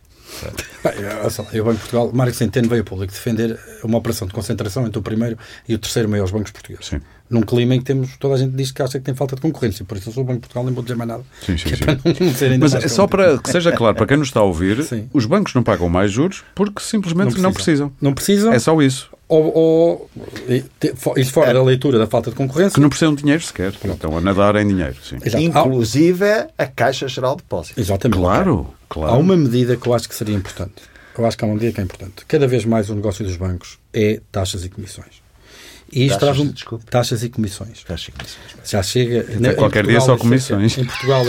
Bem, 0.82 1.60
o 1.60 1.64
Banco 1.64 1.74
de 1.74 1.80
Portugal, 1.80 2.10
Mário 2.12 2.34
Centeno 2.34 2.68
veio 2.68 2.82
ao 2.82 2.84
público 2.84 3.12
defender 3.12 3.58
uma 3.82 3.98
operação 3.98 4.26
de 4.26 4.32
concentração 4.34 4.86
entre 4.86 4.98
o 4.98 5.02
primeiro 5.02 5.36
e 5.68 5.74
o 5.74 5.78
terceiro 5.78 6.08
maiores 6.08 6.32
bancos 6.32 6.50
portugueses. 6.50 6.86
Sim. 6.86 7.00
Num 7.28 7.42
clima 7.42 7.74
em 7.74 7.78
que 7.78 7.84
temos, 7.84 8.16
toda 8.16 8.34
a 8.34 8.36
gente 8.38 8.56
diz 8.56 8.72
que 8.72 8.82
acha 8.82 8.98
que 8.98 9.04
tem 9.04 9.14
falta 9.14 9.36
de 9.36 9.42
concorrência, 9.42 9.84
por 9.84 9.96
isso 9.96 10.08
eu 10.08 10.12
sou 10.12 10.22
o 10.22 10.26
Banco 10.26 10.40
de 10.40 10.42
Portugal, 10.42 10.64
nem 10.64 10.74
vou 10.74 10.82
dizer 10.82 10.96
mais 10.96 11.08
nada. 11.08 11.22
Sim, 11.44 11.56
sim, 11.56 11.68
é 11.68 11.76
sim. 12.32 12.58
Mas 12.58 12.74
é 12.74 12.88
só 12.88 13.06
para 13.06 13.38
que 13.38 13.50
seja 13.50 13.70
claro, 13.72 13.96
para 13.96 14.06
quem 14.06 14.16
nos 14.16 14.28
está 14.28 14.40
a 14.40 14.44
ouvir, 14.44 14.82
sim. 14.82 15.08
os 15.12 15.26
bancos 15.26 15.54
não 15.54 15.62
pagam 15.62 15.88
mais 15.88 16.10
juros 16.10 16.42
porque 16.54 16.82
simplesmente 16.82 17.38
não 17.38 17.52
precisam. 17.52 17.92
Não 18.00 18.12
precisam. 18.12 18.50
Não 18.50 18.52
precisam. 18.52 18.52
É 18.52 18.58
só 18.58 18.80
isso. 18.82 19.10
Ou, 19.30 19.56
ou 19.56 20.10
isso 21.16 21.32
fora 21.32 21.50
é. 21.50 21.54
da 21.54 21.62
leitura 21.62 21.98
da 21.98 22.06
falta 22.06 22.30
de 22.30 22.36
concorrência. 22.36 22.74
Que 22.74 22.80
não 22.80 22.88
precisam 22.88 23.14
de 23.14 23.22
dinheiro 23.22 23.42
sequer. 23.42 23.72
Pronto. 23.72 23.94
Estão 23.94 24.18
a 24.18 24.20
nadar 24.20 24.56
em 24.56 24.66
dinheiro. 24.66 24.96
Sim. 25.02 25.18
Inclusive 25.38 26.26
a 26.58 26.66
Caixa 26.66 27.08
Geral 27.08 27.36
de 27.36 27.42
Depósitos. 27.42 27.78
Exatamente. 27.78 28.18
Claro, 28.18 28.66
claro. 28.88 29.14
Há 29.14 29.16
uma 29.16 29.36
medida 29.36 29.76
que 29.76 29.86
eu 29.86 29.94
acho 29.94 30.08
que 30.08 30.14
seria 30.14 30.34
importante 30.34 30.90
eu 31.20 31.26
acho 31.26 31.36
que 31.36 31.44
há 31.44 31.46
uma 31.46 31.54
medida 31.54 31.72
que 31.72 31.80
é 31.80 31.84
importante. 31.84 32.24
Cada 32.26 32.46
vez 32.46 32.64
mais 32.64 32.90
o 32.90 32.94
negócio 32.94 33.24
dos 33.24 33.36
bancos 33.36 33.78
é 33.92 34.20
taxas 34.32 34.64
e 34.64 34.68
comissões. 34.68 35.19
E 35.92 36.06
isto 36.06 36.20
taxas, 36.20 36.36
traz 36.36 36.72
um, 36.72 36.78
taxas 36.78 37.22
e 37.24 37.28
comissões. 37.28 37.82
Taxas 37.82 38.08
e 38.08 38.12
comissões. 38.12 38.44
Já 38.64 38.82
chega. 38.82 39.26
Na, 39.40 39.54
qualquer 39.54 39.86
dia 39.86 40.00
só 40.00 40.16
comissões. 40.16 40.78
Em 40.78 40.84
Portugal, 40.84 41.24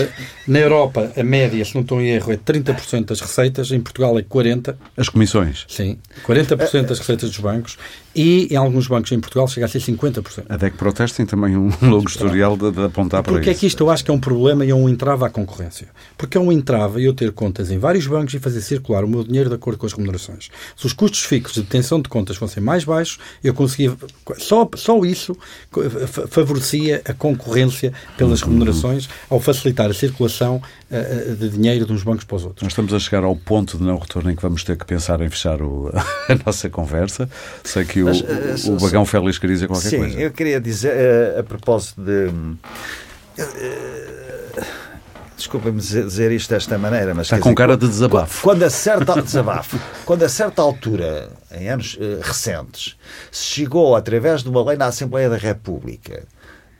na 0.47 0.59
Europa, 0.59 1.11
a 1.17 1.23
média, 1.23 1.63
se 1.65 1.73
não 1.73 1.81
estou 1.81 2.01
em 2.01 2.09
erro, 2.09 2.31
é 2.31 2.37
30% 2.37 3.05
das 3.05 3.19
receitas, 3.21 3.71
em 3.71 3.79
Portugal 3.79 4.17
é 4.19 4.21
40%. 4.21 4.75
As 4.95 5.09
comissões? 5.09 5.65
Sim, 5.67 5.97
40% 6.25 6.83
das 6.83 6.99
receitas 6.99 7.29
dos 7.29 7.39
bancos 7.39 7.77
e 8.15 8.47
em 8.51 8.55
alguns 8.55 8.87
bancos 8.87 9.11
em 9.11 9.19
Portugal 9.19 9.47
chega 9.47 9.65
a 9.65 9.69
ser 9.69 9.79
50%. 9.79 10.45
A 10.49 10.57
DEC 10.57 10.75
Proteste 10.75 11.17
tem 11.17 11.25
também 11.25 11.55
um 11.55 11.69
longo 11.81 12.07
historial 12.07 12.57
de, 12.57 12.71
de 12.71 12.83
apontar 12.83 13.23
para 13.23 13.31
Porque 13.31 13.49
isso. 13.49 13.57
é 13.57 13.59
que 13.59 13.67
isto 13.67 13.83
eu 13.83 13.89
acho 13.89 14.03
que 14.03 14.11
é 14.11 14.13
um 14.13 14.19
problema 14.19 14.65
e 14.65 14.69
é 14.69 14.75
um 14.75 14.89
entrave 14.89 15.23
à 15.23 15.29
concorrência. 15.29 15.87
Porque 16.17 16.37
é 16.37 16.41
um 16.41 16.51
entrave 16.51 17.03
eu 17.03 17.13
ter 17.13 17.31
contas 17.31 17.71
em 17.71 17.77
vários 17.77 18.07
bancos 18.07 18.33
e 18.33 18.39
fazer 18.39 18.61
circular 18.61 19.03
o 19.03 19.07
meu 19.07 19.23
dinheiro 19.23 19.49
de 19.49 19.55
acordo 19.55 19.77
com 19.77 19.85
as 19.85 19.93
remunerações. 19.93 20.49
Se 20.75 20.85
os 20.85 20.93
custos 20.93 21.21
fixos 21.21 21.55
de 21.55 21.61
detenção 21.61 22.01
de 22.01 22.09
contas 22.09 22.37
fossem 22.37 22.61
mais 22.61 22.83
baixos, 22.83 23.19
eu 23.43 23.53
conseguia. 23.53 23.95
Só, 24.37 24.69
só 24.75 25.03
isso 25.05 25.37
favorecia 26.29 27.01
a 27.05 27.13
concorrência 27.13 27.93
pelas 28.17 28.41
uhum. 28.41 28.49
remunerações 28.49 29.09
ao 29.29 29.39
facilitar 29.39 29.89
a 29.89 29.93
circulação 29.93 30.61
de 31.39 31.49
dinheiro 31.49 31.85
de 31.85 31.93
uns 31.93 32.03
bancos 32.03 32.25
para 32.25 32.35
os 32.35 32.43
outros. 32.43 32.63
Nós 32.63 32.73
estamos 32.73 32.93
a 32.93 32.99
chegar 32.99 33.23
ao 33.23 33.35
ponto 33.35 33.77
de 33.77 33.83
não 33.83 33.97
retorno 33.97 34.29
em 34.29 34.35
que 34.35 34.41
vamos 34.41 34.63
ter 34.63 34.77
que 34.77 34.85
pensar 34.85 35.21
em 35.21 35.29
fechar 35.29 35.61
o, 35.61 35.89
a 36.27 36.35
nossa 36.45 36.69
conversa. 36.69 37.29
Sei 37.63 37.85
que 37.85 38.03
o, 38.03 38.05
Mas, 38.05 38.19
uh, 38.65 38.73
o 38.73 38.79
Bagão 38.79 39.05
Félix 39.05 39.37
queria 39.37 39.55
dizer 39.55 39.67
qualquer 39.67 39.89
sim, 39.89 39.97
coisa. 39.97 40.15
Sim, 40.15 40.21
eu 40.21 40.31
queria 40.31 40.59
dizer, 40.59 40.93
uh, 40.93 41.39
a 41.39 41.43
propósito 41.43 42.01
de. 42.01 42.29
Desculpa-me 45.37 45.79
dizer 45.79 46.31
isto 46.31 46.49
desta 46.49 46.77
maneira, 46.77 47.15
mas. 47.15 47.27
Está 47.27 47.37
com 47.37 47.43
dizer, 47.43 47.55
cara 47.55 47.77
de 47.77 47.87
desabafo. 47.87 48.43
Quando 48.43 48.63
a 48.63 48.69
certa, 48.69 49.19
desabafo, 49.23 49.79
quando 50.05 50.23
a 50.23 50.29
certa 50.29 50.61
altura, 50.61 51.29
em 51.51 51.69
anos 51.69 51.97
recentes, 52.21 52.97
se 53.31 53.45
chegou, 53.45 53.95
através 53.95 54.43
de 54.43 54.49
uma 54.49 54.63
lei 54.63 54.77
na 54.77 54.87
Assembleia 54.87 55.29
da 55.29 55.37
República, 55.37 56.23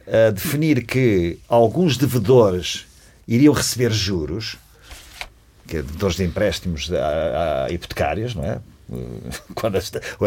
a 0.06 0.32
definir 0.32 0.86
que 0.86 1.40
alguns 1.48 1.98
devedores 1.98 2.91
iriam 3.34 3.54
receber 3.54 3.92
juros 3.92 4.58
que 5.68 5.78
é 5.78 5.82
devedores 5.82 6.18
de 6.18 6.26
empréstimos 6.26 6.92
a, 6.92 7.66
a 7.66 7.72
hipotecários, 7.72 8.36
não 8.36 8.44
é? 8.44 8.60
quando 9.56 9.80
o 10.20 10.26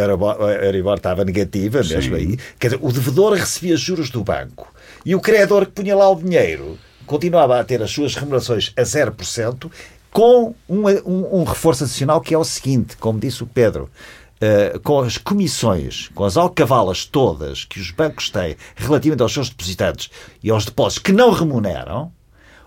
Euribor 0.48 0.96
estava 0.96 1.22
negativa, 1.22 1.78
mesmo 1.78 2.02
Sim. 2.02 2.14
aí, 2.14 2.38
quer 2.58 2.68
dizer, 2.68 2.80
o 2.82 2.90
devedor 2.90 3.34
recebia 3.34 3.76
juros 3.76 4.08
do 4.08 4.24
banco 4.24 4.72
e 5.04 5.14
o 5.14 5.20
credor 5.20 5.66
que 5.66 5.72
punha 5.72 5.94
lá 5.94 6.08
o 6.08 6.16
dinheiro 6.16 6.78
continuava 7.04 7.60
a 7.60 7.64
ter 7.64 7.82
as 7.82 7.90
suas 7.90 8.14
remunerações 8.14 8.72
a 8.74 8.82
0%, 8.82 9.70
com 10.10 10.54
um, 10.66 10.88
um, 11.04 11.40
um 11.40 11.44
reforço 11.44 11.84
adicional 11.84 12.22
que 12.22 12.32
é 12.32 12.38
o 12.38 12.44
seguinte, 12.44 12.96
como 12.96 13.20
disse 13.20 13.42
o 13.42 13.46
Pedro, 13.46 13.90
Uh, 14.34 14.78
com 14.80 14.98
as 14.98 15.16
comissões, 15.16 16.10
com 16.12 16.24
as 16.24 16.36
alcavalas 16.36 17.06
todas 17.06 17.64
que 17.64 17.78
os 17.78 17.92
bancos 17.92 18.28
têm 18.28 18.56
relativamente 18.74 19.22
aos 19.22 19.32
seus 19.32 19.48
depositantes 19.48 20.10
e 20.42 20.50
aos 20.50 20.64
depósitos 20.66 21.02
que 21.04 21.12
não 21.12 21.30
remuneram, 21.30 22.12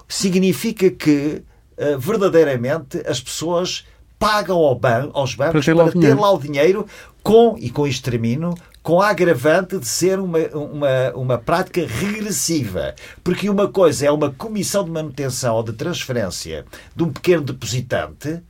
significa 0.08 0.90
que 0.90 1.44
uh, 1.78 2.00
verdadeiramente 2.00 3.02
as 3.06 3.20
pessoas 3.20 3.86
pagam 4.20 4.58
ao 4.58 4.76
ban 4.76 5.12
aos 5.14 5.36
bancos 5.36 5.66
para, 5.66 5.74
ter, 5.74 5.76
para 5.76 5.86
lá, 5.86 5.92
ter 5.92 6.14
lá 6.16 6.32
o 6.32 6.40
dinheiro 6.40 6.88
com, 7.22 7.58
e 7.60 7.70
com 7.70 7.86
isto 7.86 8.10
termino, 8.10 8.56
com 8.82 9.02
a 9.02 9.10
agravante 9.10 9.78
de 9.78 9.86
ser 9.86 10.18
uma, 10.18 10.40
uma, 10.54 11.12
uma 11.14 11.38
prática 11.38 11.86
regressiva. 11.86 12.96
Porque 13.22 13.50
uma 13.50 13.68
coisa 13.68 14.06
é 14.06 14.12
uma 14.12 14.32
comissão 14.32 14.86
de 14.86 14.92
manutenção 14.92 15.56
ou 15.56 15.64
de 15.64 15.74
transferência 15.74 16.64
de 16.96 17.04
um 17.04 17.12
pequeno 17.12 17.44
depositante 17.44 18.42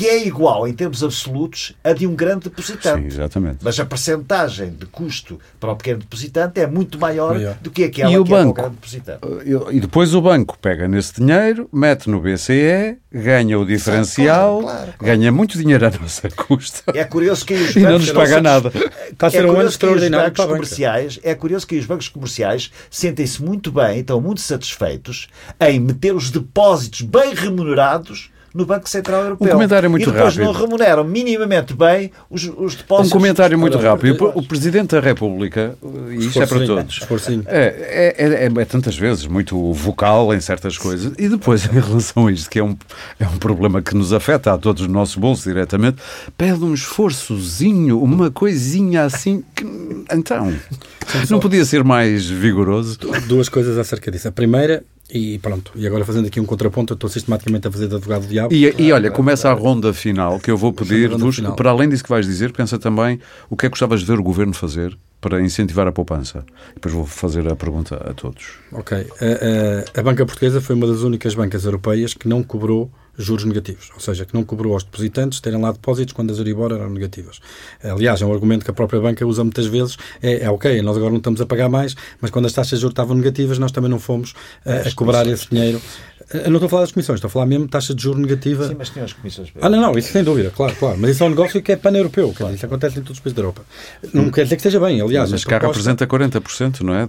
que 0.00 0.08
é 0.08 0.26
igual, 0.26 0.66
em 0.66 0.72
termos 0.72 1.04
absolutos, 1.04 1.74
a 1.84 1.92
de 1.92 2.06
um 2.06 2.14
grande 2.14 2.44
depositante. 2.44 3.02
Sim, 3.02 3.06
exatamente. 3.06 3.58
Mas 3.60 3.78
a 3.78 3.84
percentagem 3.84 4.70
de 4.70 4.86
custo 4.86 5.38
para 5.60 5.72
o 5.72 5.76
pequeno 5.76 5.98
depositante 5.98 6.58
é 6.58 6.66
muito 6.66 6.98
maior, 6.98 7.34
maior. 7.34 7.54
do 7.60 7.70
que 7.70 7.84
aquela 7.84 8.10
e 8.10 8.16
o 8.16 8.24
que 8.24 8.30
banco, 8.30 8.48
é 8.48 8.50
o 8.50 8.54
grande 8.54 8.76
depositante. 8.76 9.20
E 9.72 9.78
depois 9.78 10.14
o 10.14 10.22
banco 10.22 10.58
pega 10.58 10.88
nesse 10.88 11.20
dinheiro, 11.20 11.68
mete 11.70 12.08
no 12.08 12.18
BCE, 12.18 12.96
ganha 13.12 13.58
o 13.58 13.66
diferencial, 13.66 14.62
claro, 14.62 14.76
claro, 14.78 14.92
claro. 14.98 15.18
ganha 15.18 15.30
muito 15.30 15.58
dinheiro 15.58 15.86
à 15.86 15.90
nossa 15.90 16.30
custa. 16.32 16.98
É 16.98 17.04
curioso 17.04 17.44
que 17.44 17.52
os 17.52 17.60
bancos... 17.60 17.76
e 17.76 17.80
não 17.80 17.98
nos 17.98 18.10
paga 18.10 18.40
nada. 18.40 18.72
Está 19.12 19.26
a 19.26 19.30
ser 19.30 19.44
é 19.44 19.52
um 19.52 19.60
ano 19.60 19.68
extraordinário 19.68 20.32
para 20.32 20.46
comerciais, 20.46 21.20
É 21.22 21.34
curioso 21.34 21.66
que 21.66 21.76
os 21.76 21.84
bancos 21.84 22.08
comerciais 22.08 22.72
sentem-se 22.90 23.42
muito 23.42 23.70
bem, 23.70 24.00
estão 24.00 24.18
muito 24.18 24.40
satisfeitos 24.40 25.28
em 25.60 25.78
meter 25.78 26.14
os 26.14 26.30
depósitos 26.30 27.02
bem 27.02 27.34
remunerados 27.34 28.30
no 28.54 28.66
Banco 28.66 28.88
Central 28.88 29.22
Europeu. 29.22 29.48
Um 29.48 29.50
comentário 29.50 29.90
muito 29.90 30.08
e 30.08 30.12
depois 30.12 30.36
rápido. 30.36 30.44
não 30.44 30.52
remuneram 30.52 31.04
minimamente 31.04 31.74
bem 31.74 32.10
os, 32.28 32.44
os 32.44 32.74
depósitos. 32.74 33.12
Um 33.12 33.18
comentário 33.18 33.58
muito 33.58 33.78
rápido. 33.78 34.32
O 34.34 34.42
Presidente 34.42 34.90
da 34.90 35.00
República, 35.00 35.76
e 36.10 36.26
isto 36.26 36.42
é 36.42 36.46
para 36.46 36.66
todos, 36.66 37.00
é, 37.46 38.14
é, 38.18 38.44
é, 38.44 38.46
é, 38.46 38.64
tantas 38.64 38.96
vezes 38.96 39.26
muito 39.26 39.72
vocal 39.72 40.34
em 40.34 40.40
certas 40.40 40.76
coisas, 40.76 41.12
e 41.18 41.28
depois, 41.28 41.64
em 41.70 41.80
relação 41.80 42.26
a 42.26 42.32
isto, 42.32 42.50
que 42.50 42.58
é 42.58 42.64
um, 42.64 42.76
é 43.18 43.26
um 43.26 43.38
problema 43.38 43.80
que 43.80 43.94
nos 43.94 44.12
afeta 44.12 44.52
a 44.52 44.58
todos 44.58 44.82
os 44.82 44.88
nossos 44.88 45.16
bolsos 45.16 45.44
diretamente, 45.44 45.98
pede 46.36 46.64
um 46.64 46.74
esforçozinho, 46.74 48.02
uma 48.02 48.30
coisinha 48.30 49.04
assim. 49.04 49.44
Que, 49.54 49.64
então, 50.12 50.52
não 51.28 51.38
podia 51.38 51.64
ser 51.64 51.84
mais 51.84 52.28
vigoroso? 52.28 52.98
Duas 53.26 53.48
coisas 53.48 53.78
acerca 53.78 54.10
disso. 54.10 54.28
A 54.28 54.32
primeira 54.32 54.84
e 55.12 55.38
pronto, 55.38 55.72
e 55.74 55.86
agora 55.86 56.04
fazendo 56.04 56.26
aqui 56.26 56.40
um 56.40 56.44
contraponto, 56.44 56.92
eu 56.92 56.94
estou 56.94 57.10
sistematicamente 57.10 57.68
a 57.68 57.70
fazer 57.70 57.88
de 57.88 57.94
advogado 57.94 58.22
do 58.22 58.28
diabo. 58.28 58.54
E, 58.54 58.74
e 58.78 58.92
olha, 58.92 59.10
começa 59.10 59.48
a 59.50 59.52
ronda 59.52 59.92
final, 59.92 60.38
que 60.38 60.50
eu 60.50 60.56
vou 60.56 60.72
pedir-vos, 60.72 61.40
para 61.56 61.70
além 61.70 61.88
disso 61.88 62.02
que 62.02 62.10
vais 62.10 62.26
dizer, 62.26 62.52
pensa 62.52 62.78
também 62.78 63.20
o 63.48 63.56
que 63.56 63.66
é 63.66 63.68
que 63.68 63.72
gostavas 63.72 64.00
de 64.00 64.06
ver 64.06 64.18
o 64.18 64.22
governo 64.22 64.52
fazer 64.52 64.96
para 65.20 65.40
incentivar 65.42 65.86
a 65.86 65.92
poupança. 65.92 66.44
Depois 66.74 66.94
vou 66.94 67.04
fazer 67.04 67.46
a 67.50 67.54
pergunta 67.54 67.96
a 67.96 68.14
todos. 68.14 68.54
Ok. 68.72 68.96
A, 68.96 69.96
a, 69.96 70.00
a 70.00 70.02
banca 70.02 70.24
portuguesa 70.24 70.60
foi 70.60 70.74
uma 70.74 70.86
das 70.86 71.02
únicas 71.02 71.34
bancas 71.34 71.64
europeias 71.64 72.14
que 72.14 72.26
não 72.26 72.42
cobrou 72.42 72.90
juros 73.22 73.44
negativos, 73.44 73.90
ou 73.94 74.00
seja, 74.00 74.24
que 74.24 74.34
não 74.34 74.42
cobrou 74.42 74.72
aos 74.72 74.82
depositantes 74.82 75.40
terem 75.40 75.60
lá 75.60 75.72
depósitos 75.72 76.12
quando 76.12 76.32
as 76.32 76.38
Euribor 76.38 76.72
eram 76.72 76.90
negativas. 76.90 77.40
Aliás, 77.82 78.22
é 78.22 78.26
um 78.26 78.32
argumento 78.32 78.64
que 78.64 78.70
a 78.70 78.74
própria 78.74 79.00
banca 79.00 79.26
usa 79.26 79.44
muitas 79.44 79.66
vezes, 79.66 79.96
é, 80.22 80.44
é 80.44 80.50
ok, 80.50 80.80
nós 80.82 80.96
agora 80.96 81.10
não 81.10 81.18
estamos 81.18 81.40
a 81.40 81.46
pagar 81.46 81.68
mais, 81.68 81.94
mas 82.20 82.30
quando 82.30 82.46
as 82.46 82.52
taxas 82.52 82.78
de 82.78 82.82
juros 82.82 82.92
estavam 82.92 83.16
negativas, 83.16 83.58
nós 83.58 83.72
também 83.72 83.90
não 83.90 83.98
fomos 83.98 84.32
uh, 84.64 84.88
a 84.88 84.94
cobrar 84.94 85.26
esse 85.26 85.48
dinheiro. 85.50 85.80
Eu 86.32 86.50
não 86.50 86.56
estou 86.56 86.66
a 86.66 86.68
falar 86.68 86.82
das 86.82 86.92
comissões, 86.92 87.16
estou 87.16 87.26
a 87.26 87.30
falar 87.30 87.46
mesmo 87.46 87.64
de 87.64 87.72
taxa 87.72 87.92
de 87.92 88.00
juros 88.02 88.20
negativa. 88.20 88.68
Sim, 88.68 88.76
mas 88.78 88.88
tem 88.90 89.02
as 89.02 89.12
comissões. 89.12 89.52
Ah, 89.60 89.68
não, 89.68 89.80
não, 89.80 89.98
isso 89.98 90.12
sem 90.12 90.22
dúvida, 90.22 90.50
claro, 90.50 90.76
claro. 90.76 90.96
Mas 90.96 91.10
isso 91.10 91.24
é 91.24 91.26
um 91.26 91.30
negócio 91.30 91.60
que 91.60 91.72
é 91.72 91.76
pan-europeu, 91.76 92.32
claro. 92.36 92.54
isso 92.54 92.64
acontece 92.64 92.98
em 93.00 93.02
todos 93.02 93.18
os 93.18 93.20
países 93.20 93.34
da 93.34 93.42
Europa. 93.42 93.62
Não 94.14 94.30
quer 94.30 94.44
dizer 94.44 94.54
que 94.54 94.60
esteja 94.60 94.78
bem, 94.78 95.00
aliás. 95.00 95.30
Mas 95.30 95.44
cá 95.44 95.58
proposta... 95.58 95.90
representa 95.90 96.06
40%, 96.06 96.82
não 96.82 96.94
é? 96.94 97.06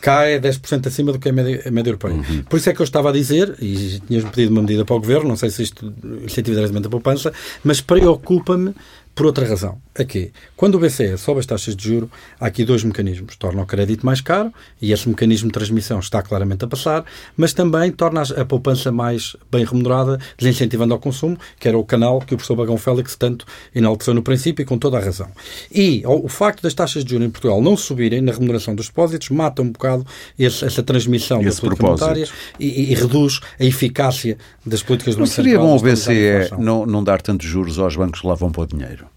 Cá 0.00 0.24
é 0.24 0.38
10% 0.38 0.86
acima 0.86 1.12
do 1.12 1.18
que 1.18 1.28
é 1.28 1.30
a 1.30 1.34
média, 1.34 1.62
a 1.66 1.70
média 1.70 1.90
europeia. 1.90 2.14
Uhum. 2.14 2.42
Por 2.48 2.56
isso 2.56 2.70
é 2.70 2.74
que 2.74 2.80
eu 2.80 2.84
estava 2.84 3.10
a 3.10 3.12
dizer, 3.12 3.54
e 3.60 4.00
tinhas 4.06 4.24
pedido 4.24 4.52
uma 4.52 4.62
medida 4.62 4.84
para 4.84 4.96
o 4.96 5.00
Governo, 5.00 5.28
não 5.28 5.36
sei 5.36 5.50
se 5.50 5.62
isto 5.62 5.92
incentiva 6.24 6.56
diretamente 6.56 6.86
a 6.86 6.90
poupança, 6.90 7.32
mas 7.62 7.80
preocupa-me 7.80 8.74
por 9.14 9.26
outra 9.26 9.46
razão. 9.46 9.78
Aqui, 9.98 10.32
quando 10.56 10.76
o 10.76 10.78
BCE 10.78 11.18
sobe 11.18 11.40
as 11.40 11.46
taxas 11.46 11.76
de 11.76 11.88
juro, 11.88 12.10
há 12.40 12.46
aqui 12.46 12.64
dois 12.64 12.82
mecanismos. 12.82 13.36
Torna 13.36 13.62
o 13.62 13.66
crédito 13.66 14.06
mais 14.06 14.20
caro, 14.20 14.52
e 14.80 14.92
esse 14.92 15.08
mecanismo 15.08 15.48
de 15.48 15.52
transmissão 15.52 15.98
está 15.98 16.22
claramente 16.22 16.64
a 16.64 16.68
passar, 16.68 17.04
mas 17.36 17.52
também 17.52 17.90
torna 17.90 18.22
a 18.22 18.44
poupança 18.44 18.90
mais 18.90 19.36
bem 19.50 19.64
remunerada, 19.64 20.18
desincentivando 20.38 20.94
ao 20.94 21.00
consumo, 21.00 21.36
que 21.58 21.68
era 21.68 21.76
o 21.76 21.84
canal 21.84 22.20
que 22.20 22.34
o 22.34 22.36
professor 22.36 22.56
Bagão 22.56 22.78
Félix 22.78 23.14
tanto 23.16 23.44
enalteceu 23.74 24.14
no 24.14 24.22
princípio 24.22 24.62
e 24.62 24.66
com 24.66 24.78
toda 24.78 24.96
a 24.96 25.00
razão. 25.00 25.28
E 25.70 26.02
o 26.06 26.28
facto 26.28 26.62
das 26.62 26.72
taxas 26.72 27.04
de 27.04 27.10
juros 27.10 27.26
em 27.26 27.30
Portugal 27.30 27.60
não 27.60 27.76
subirem 27.76 28.22
na 28.22 28.32
remuneração 28.32 28.74
dos 28.74 28.86
depósitos 28.86 29.28
mata 29.28 29.60
um 29.60 29.70
bocado 29.70 30.06
esse, 30.38 30.64
essa 30.64 30.82
transmissão 30.82 31.42
esse 31.42 31.56
da 31.56 31.60
política 31.60 31.86
monetária 31.86 32.28
e, 32.58 32.92
e, 32.92 32.94
reduz 32.94 33.40
a 33.58 33.64
eficácia 33.64 34.38
das 34.64 34.82
políticas 34.82 35.14
do 35.14 35.20
Não 35.20 35.26
seria 35.26 35.58
bom 35.58 35.76
o 35.76 35.80
BCE 35.80 36.56
não, 36.58 36.86
não 36.86 37.04
dar 37.04 37.20
tantos 37.20 37.46
juros 37.46 37.78
aos 37.78 37.96
bancos 37.96 38.20
que 38.20 38.26
lá 38.26 38.34
vão 38.34 38.50
para 38.50 38.62
o 38.62 38.66
dinheiro? 38.66 39.09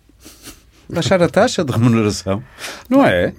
Baixar 0.93 1.21
a 1.21 1.29
taxa 1.29 1.63
de 1.63 1.71
remuneração, 1.71 2.43
não 2.89 3.05
é? 3.05 3.33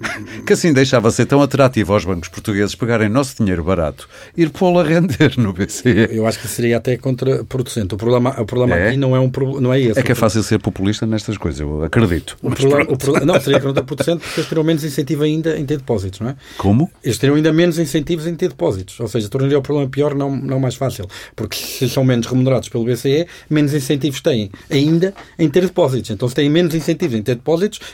Que 0.45 0.53
assim 0.53 0.73
deixava 0.73 1.09
ser 1.11 1.25
tão 1.25 1.41
atrativo 1.41 1.93
aos 1.93 2.05
bancos 2.05 2.29
portugueses 2.29 2.75
pegarem 2.75 3.09
nosso 3.09 3.35
dinheiro 3.37 3.63
barato 3.63 4.07
e 4.35 4.43
ir 4.43 4.49
pô-lo 4.49 4.79
a 4.79 4.83
render 4.83 5.33
no 5.37 5.53
BCE. 5.53 6.09
Eu 6.11 6.27
acho 6.27 6.39
que 6.39 6.47
seria 6.47 6.77
até 6.77 6.97
contraproducente. 6.97 7.95
O 7.95 7.97
problema, 7.97 8.39
o 8.39 8.45
problema 8.45 8.75
é? 8.75 8.89
aqui 8.89 8.97
não 8.97 9.15
é, 9.15 9.19
um, 9.19 9.31
não 9.59 9.73
é 9.73 9.79
esse. 9.79 9.99
É 9.99 10.03
que 10.03 10.11
é 10.11 10.15
fácil 10.15 10.43
ser 10.43 10.59
populista 10.59 11.05
nestas 11.05 11.37
coisas, 11.37 11.61
eu 11.61 11.83
acredito. 11.83 12.37
O 12.41 12.51
problema, 12.51 12.91
o 12.91 12.97
problema, 12.97 13.25
não, 13.25 13.39
seria 13.39 13.59
contraproducente 13.59 14.21
porque 14.21 14.39
eles 14.39 14.49
teriam 14.49 14.63
menos 14.63 14.83
incentivo 14.83 15.23
ainda 15.23 15.57
em 15.57 15.65
ter 15.65 15.77
depósitos, 15.77 16.19
não 16.19 16.29
é? 16.29 16.35
Como? 16.57 16.91
Eles 17.03 17.17
teriam 17.17 17.35
ainda 17.35 17.51
menos 17.51 17.79
incentivos 17.79 18.27
em 18.27 18.35
ter 18.35 18.49
depósitos. 18.49 18.99
Ou 18.99 19.07
seja, 19.07 19.29
tornaria 19.29 19.57
o 19.57 19.61
problema 19.61 19.89
pior, 19.89 20.13
não, 20.15 20.35
não 20.35 20.59
mais 20.59 20.75
fácil. 20.75 21.07
Porque 21.35 21.57
se 21.57 21.89
são 21.89 22.03
menos 22.03 22.27
remunerados 22.27 22.69
pelo 22.69 22.85
BCE, 22.85 23.27
menos 23.49 23.73
incentivos 23.73 24.21
têm 24.21 24.51
ainda 24.69 25.13
em 25.37 25.49
ter 25.49 25.61
depósitos. 25.61 26.11
Então, 26.11 26.27
se 26.27 26.35
têm 26.35 26.49
menos 26.49 26.73
incentivos 26.73 27.15
em 27.15 27.21
ter 27.21 27.35
depósitos, 27.35 27.44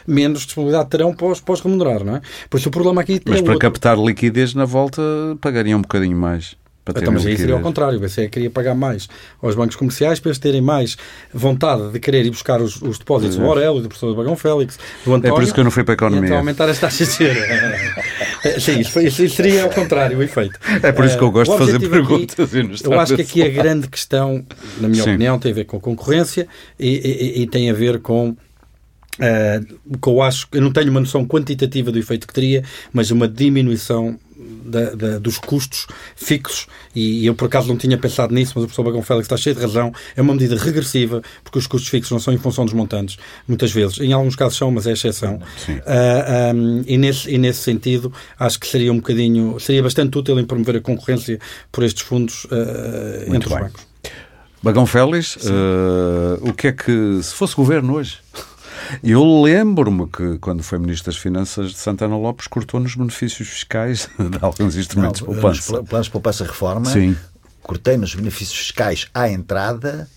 menos 0.08 0.45
disponibilidade 0.45 0.89
terão 0.89 1.14
para 1.14 1.28
os, 1.28 1.39
para 1.39 1.54
os 1.54 1.62
remunerar, 1.62 2.04
não 2.04 2.16
é? 2.16 2.22
Por 2.49 2.60
isso 2.60 2.70
o 2.70 2.72
problema 2.72 3.02
aqui 3.02 3.22
Mas 3.26 3.39
é 3.39 3.41
para 3.41 3.54
outro. 3.54 3.60
captar 3.60 3.97
liquidez 3.97 4.54
na 4.54 4.66
volta 4.66 5.02
pagariam 5.39 5.80
um 5.80 5.82
bocadinho 5.82 6.18
mais. 6.18 6.56
Então, 6.89 7.14
mas 7.14 7.26
aí 7.26 7.38
seria 7.38 7.54
ao 7.54 7.62
contrário. 7.62 7.97
O 7.97 8.02
BCE 8.02 8.28
queria 8.28 8.49
pagar 8.49 8.74
mais 8.74 9.08
aos 9.41 9.54
bancos 9.54 9.76
comerciais 9.76 10.20
para 10.20 10.30
eles 10.30 10.39
terem 10.39 10.62
mais 10.62 10.97
vontade 11.32 11.91
de 11.91 11.99
querer 11.99 12.26
ir 12.26 12.32
buscar 12.32 12.60
os, 12.60 12.82
os 12.82 12.97
depósitos 12.97 13.38
do 13.38 13.45
Aurélio, 13.45 13.82
do 13.82 13.88
professor 13.88 14.16
Bagão 14.16 14.36
Félix, 14.36 14.80
do 15.06 15.14
António. 15.14 15.34
É 15.34 15.36
por 15.36 15.43
isso 15.43 15.54
que 15.54 15.60
eu 15.60 15.64
não 15.64 15.72
fui 15.72 15.84
para 15.84 15.93
a 15.93 15.95
economia. 15.95 16.26
Então 16.26 16.38
aumentar 16.38 16.68
as 16.68 16.80
taxas 16.80 17.18
de 17.18 17.26
juros. 17.26 17.43
Sim, 18.60 18.80
isso, 18.80 18.99
isso, 18.99 19.30
seria 19.30 19.64
ao 19.64 19.70
contrário 19.70 20.18
o 20.18 20.24
efeito. 20.24 20.60
É 20.82 20.91
por 20.91 21.06
isso 21.06 21.18
que 21.18 21.24
eu 21.24 21.30
gosto 21.30 21.52
de 21.52 21.58
fazer 21.60 21.80
perguntas. 21.88 22.34
Aqui, 22.39 22.86
eu 22.86 22.99
acho 22.99 23.16
que 23.16 23.22
aqui 23.22 23.43
a 23.43 23.49
grande 23.49 23.88
questão, 23.88 24.43
na 24.80 24.88
minha 24.88 25.04
Sim. 25.04 25.12
opinião, 25.12 25.38
tem 25.38 25.52
a 25.52 25.56
ver 25.56 25.66
com 25.66 25.80
concorrência 25.80 26.47
e, 26.80 26.89
e, 27.38 27.41
e 27.43 27.47
tem 27.47 27.70
a 27.70 27.74
ver 27.74 27.99
com 27.99 28.36
Uh, 29.20 29.97
que 29.97 30.07
eu 30.07 30.22
acho, 30.22 30.47
eu 30.53 30.62
não 30.62 30.72
tenho 30.72 30.89
uma 30.89 31.01
noção 31.01 31.26
quantitativa 31.28 31.91
do 31.91 31.99
efeito 31.99 32.26
que 32.26 32.34
teria, 32.34 32.64
mas 32.93 33.12
uma 33.12 33.28
diminuição 33.28 34.18
da, 34.66 34.91
da, 34.91 35.20
dos 35.20 35.38
custos 35.38 35.88
fixos, 36.16 36.68
e 36.95 37.26
eu 37.26 37.36
por 37.36 37.45
acaso 37.45 37.68
não 37.68 37.78
tinha 37.78 37.97
pensado 37.97 38.34
nisso, 38.34 38.53
mas 38.55 38.64
o 38.64 38.68
professor 38.68 38.84
Bagão 38.84 39.01
Félix 39.01 39.26
está 39.26 39.38
cheio 39.38 39.55
de 39.55 39.62
razão, 39.62 39.93
é 40.16 40.22
uma 40.22 40.34
medida 40.34 40.55
regressiva, 40.55 41.22
porque 41.43 41.59
os 41.59 41.68
custos 41.68 41.89
fixos 41.89 42.12
não 42.12 42.20
são 42.20 42.34
em 42.34 42.38
função 42.38 42.66
dos 42.66 42.74
montantes, 42.74 43.18
muitas 43.47 43.72
vezes, 43.72 43.99
em 43.99 44.14
alguns 44.14 44.36
casos 44.36 44.57
são, 44.57 44.72
mas 44.72 44.88
é 44.88 44.93
exceção. 44.93 45.36
Uh, 45.36 45.82
ah, 45.86 46.51
um, 46.55 46.84
e, 46.88 46.97
nesse, 46.97 47.30
e 47.30 47.38
nesse 47.38 47.59
sentido, 47.59 48.12
acho 48.39 48.59
que 48.59 48.68
seria 48.68 48.91
um 48.91 48.97
bocadinho, 48.97 49.59
seria 49.59 49.84
bastante 49.84 50.18
útil 50.18 50.39
em 50.39 50.45
promover 50.45 50.78
a 50.78 50.82
concorrência 50.82 51.39
por 51.72 51.84
estes 51.84 52.03
fundos 52.03 52.45
uh, 52.45 53.36
entre 53.36 53.49
bem. 53.49 53.57
os 53.57 53.64
bancos. 53.64 53.91
Bagão 54.64 54.86
Félix, 54.86 55.38
uh, 55.38 56.38
o 56.41 56.53
que 56.53 56.68
é 56.68 56.72
que, 56.72 57.20
se 57.24 57.34
fosse 57.34 57.55
governo 57.55 57.95
hoje, 57.95 58.20
eu 59.04 59.42
lembro-me 59.42 60.08
que, 60.08 60.38
quando 60.39 60.64
foi 60.64 60.78
Ministro 60.78 61.12
das 61.12 61.20
Finanças 61.20 61.72
de 61.72 61.78
Santana 61.78 62.18
Lopes, 62.18 62.48
cortou 62.48 62.80
nos 62.80 62.96
benefícios 62.96 63.48
fiscais 63.48 64.10
de 64.18 64.38
alguns 64.42 64.76
instrumentos 64.76 65.22
de 65.22 65.26
poupança. 65.26 65.72
Nos 65.74 65.89
planos 65.89 66.08
de 66.08 66.12
poupança 66.12 66.44
reforma, 66.44 66.86
Sim. 66.86 67.16
cortei 67.62 67.98
nos 67.98 68.16
benefícios 68.16 68.58
fiscais 68.58 69.08
à 69.14 69.30
entrada 69.30 70.10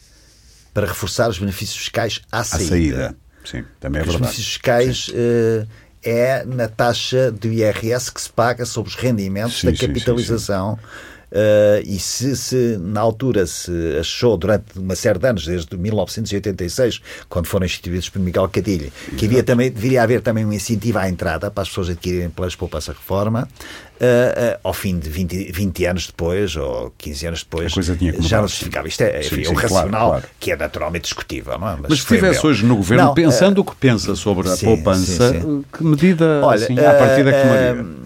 para 0.72 0.86
reforçar 0.86 1.28
os 1.28 1.38
benefícios 1.38 1.78
fiscais 1.78 2.20
à 2.30 2.42
saída. 2.42 2.64
À 2.64 2.68
saída. 2.68 3.16
Sim, 3.44 3.64
também 3.78 4.00
é 4.00 4.04
verdade. 4.04 4.08
Os 4.08 4.20
benefícios 4.20 4.46
fiscais 4.46 5.08
uh, 5.08 5.68
é 6.02 6.44
na 6.44 6.68
taxa 6.68 7.30
do 7.30 7.48
IRS 7.48 8.12
que 8.12 8.20
se 8.20 8.30
paga 8.30 8.66
sobre 8.66 8.90
os 8.90 8.96
rendimentos 8.96 9.60
sim, 9.60 9.70
da 9.70 9.76
capitalização. 9.76 10.76
Sim, 10.76 10.82
sim, 10.82 11.13
Uh, 11.34 11.82
e 11.84 11.98
se, 11.98 12.36
se, 12.36 12.78
na 12.80 13.00
altura 13.00 13.44
se 13.44 13.72
achou, 13.98 14.36
durante 14.36 14.78
uma 14.78 14.94
série 14.94 15.18
de 15.18 15.26
anos, 15.26 15.44
desde 15.44 15.76
1986, 15.76 17.00
quando 17.28 17.46
foram 17.46 17.66
instituídos 17.66 18.08
por 18.08 18.20
Miguel 18.20 18.48
Cadilho, 18.48 18.92
que 19.18 19.26
havia 19.26 19.42
também, 19.42 19.68
deveria 19.68 20.04
haver 20.04 20.20
também 20.20 20.46
um 20.46 20.52
incentivo 20.52 20.98
à 20.98 21.08
entrada 21.08 21.50
para 21.50 21.62
as 21.62 21.68
pessoas 21.68 21.90
adquirirem 21.90 22.30
planos 22.30 22.54
poupança 22.54 22.92
reforma, 22.92 23.48
uh, 23.94 24.04
uh, 24.04 24.60
ao 24.62 24.72
fim 24.72 24.96
de 24.96 25.10
20, 25.10 25.50
20, 25.50 25.86
anos 25.86 26.06
depois, 26.06 26.54
ou 26.54 26.94
15 26.96 27.26
anos 27.26 27.42
depois, 27.42 27.72
já 28.20 28.40
não 28.40 28.46
se 28.46 28.54
justificava. 28.54 28.86
Isto 28.86 29.02
é, 29.02 29.18
enfim, 29.18 29.36
sim, 29.36 29.44
sim, 29.44 29.50
um 29.50 29.54
racional 29.54 29.90
claro, 29.90 30.08
claro. 30.10 30.28
que 30.38 30.52
é 30.52 30.56
naturalmente 30.56 31.02
discutível. 31.02 31.58
Não 31.58 31.68
é? 31.68 31.72
Mas, 31.72 31.90
Mas 31.90 31.98
se 31.98 32.14
estivesse 32.14 32.46
hoje 32.46 32.64
no 32.64 32.76
governo, 32.76 33.06
não, 33.06 33.14
pensando 33.14 33.60
o 33.60 33.64
que 33.64 33.74
pensa 33.74 34.14
sobre 34.14 34.48
a 34.48 34.56
sim, 34.56 34.66
poupança, 34.66 35.34
que 35.72 35.84
medida 35.84 36.42
Olha, 36.44 36.64
assim, 36.64 36.78
à 36.78 36.94
partida 36.94 37.32
que 37.32 37.42
tomaria? 37.42 38.03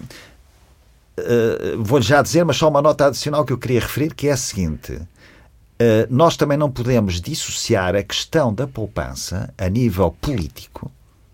Uh, 1.19 1.83
vou 1.83 2.01
já 2.01 2.21
dizer, 2.21 2.43
mas 2.43 2.57
só 2.57 2.67
uma 2.69 2.81
nota 2.81 3.07
adicional 3.07 3.45
que 3.45 3.53
eu 3.53 3.57
queria 3.57 3.79
referir, 3.79 4.13
que 4.13 4.27
é 4.27 4.31
a 4.31 4.37
seguinte. 4.37 4.93
Uh, 4.93 6.05
nós 6.09 6.35
também 6.35 6.57
não 6.57 6.69
podemos 6.69 7.21
dissociar 7.21 7.95
a 7.95 8.03
questão 8.03 8.53
da 8.53 8.67
poupança 8.67 9.53
a 9.57 9.69
nível 9.69 10.11
político, 10.11 10.91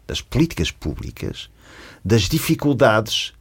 das 0.07 0.21
políticas 0.21 0.71
públicas, 0.71 1.49
das 2.03 2.23
dificuldades 2.23 3.33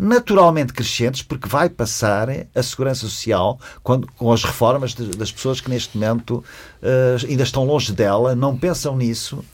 naturalmente 0.00 0.72
crescentes, 0.72 1.22
porque 1.22 1.48
vai 1.48 1.68
passar 1.68 2.28
a 2.54 2.62
segurança 2.62 3.00
social 3.00 3.58
quando, 3.82 4.06
com 4.12 4.32
as 4.32 4.44
reformas 4.44 4.94
de, 4.94 5.08
das 5.08 5.32
pessoas 5.32 5.60
que 5.60 5.68
neste 5.68 5.98
momento 5.98 6.44
uh, 6.82 7.26
ainda 7.28 7.42
estão 7.42 7.64
longe 7.64 7.92
dela, 7.92 8.36
não 8.36 8.56
pensam 8.56 8.96
nisso, 8.96 9.44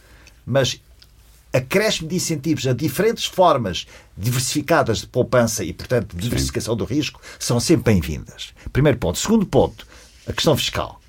mas 0.44 0.78
acréscimo 1.54 2.08
de 2.08 2.16
incentivos 2.16 2.66
a 2.66 2.72
diferentes 2.72 3.26
formas 3.26 3.86
diversificadas 4.16 4.98
de 4.98 5.06
poupança 5.06 5.62
e, 5.62 5.72
portanto, 5.72 6.16
de 6.16 6.22
diversificação 6.22 6.74
do 6.74 6.84
risco 6.84 7.20
são 7.38 7.60
sempre 7.60 7.92
bem-vindas. 7.92 8.52
Primeiro 8.72 8.98
ponto. 8.98 9.16
Segundo 9.18 9.46
ponto, 9.46 9.86
a 10.26 10.32
questão 10.32 10.56
fiscal. 10.56 11.00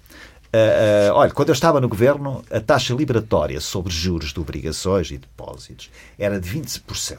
Uh, 0.53 1.11
uh, 1.11 1.15
olha, 1.15 1.31
quando 1.31 1.49
eu 1.49 1.53
estava 1.53 1.81
no 1.81 1.89
governo, 1.89 2.45
a 2.51 2.59
taxa 2.59 2.93
liberatória 2.93 3.59
sobre 3.59 3.91
juros 3.91 4.31
de 4.31 4.39
obrigações 4.39 5.09
e 5.09 5.17
depósitos 5.17 5.89
era 6.17 6.39
de 6.39 6.47
20%. 6.47 7.17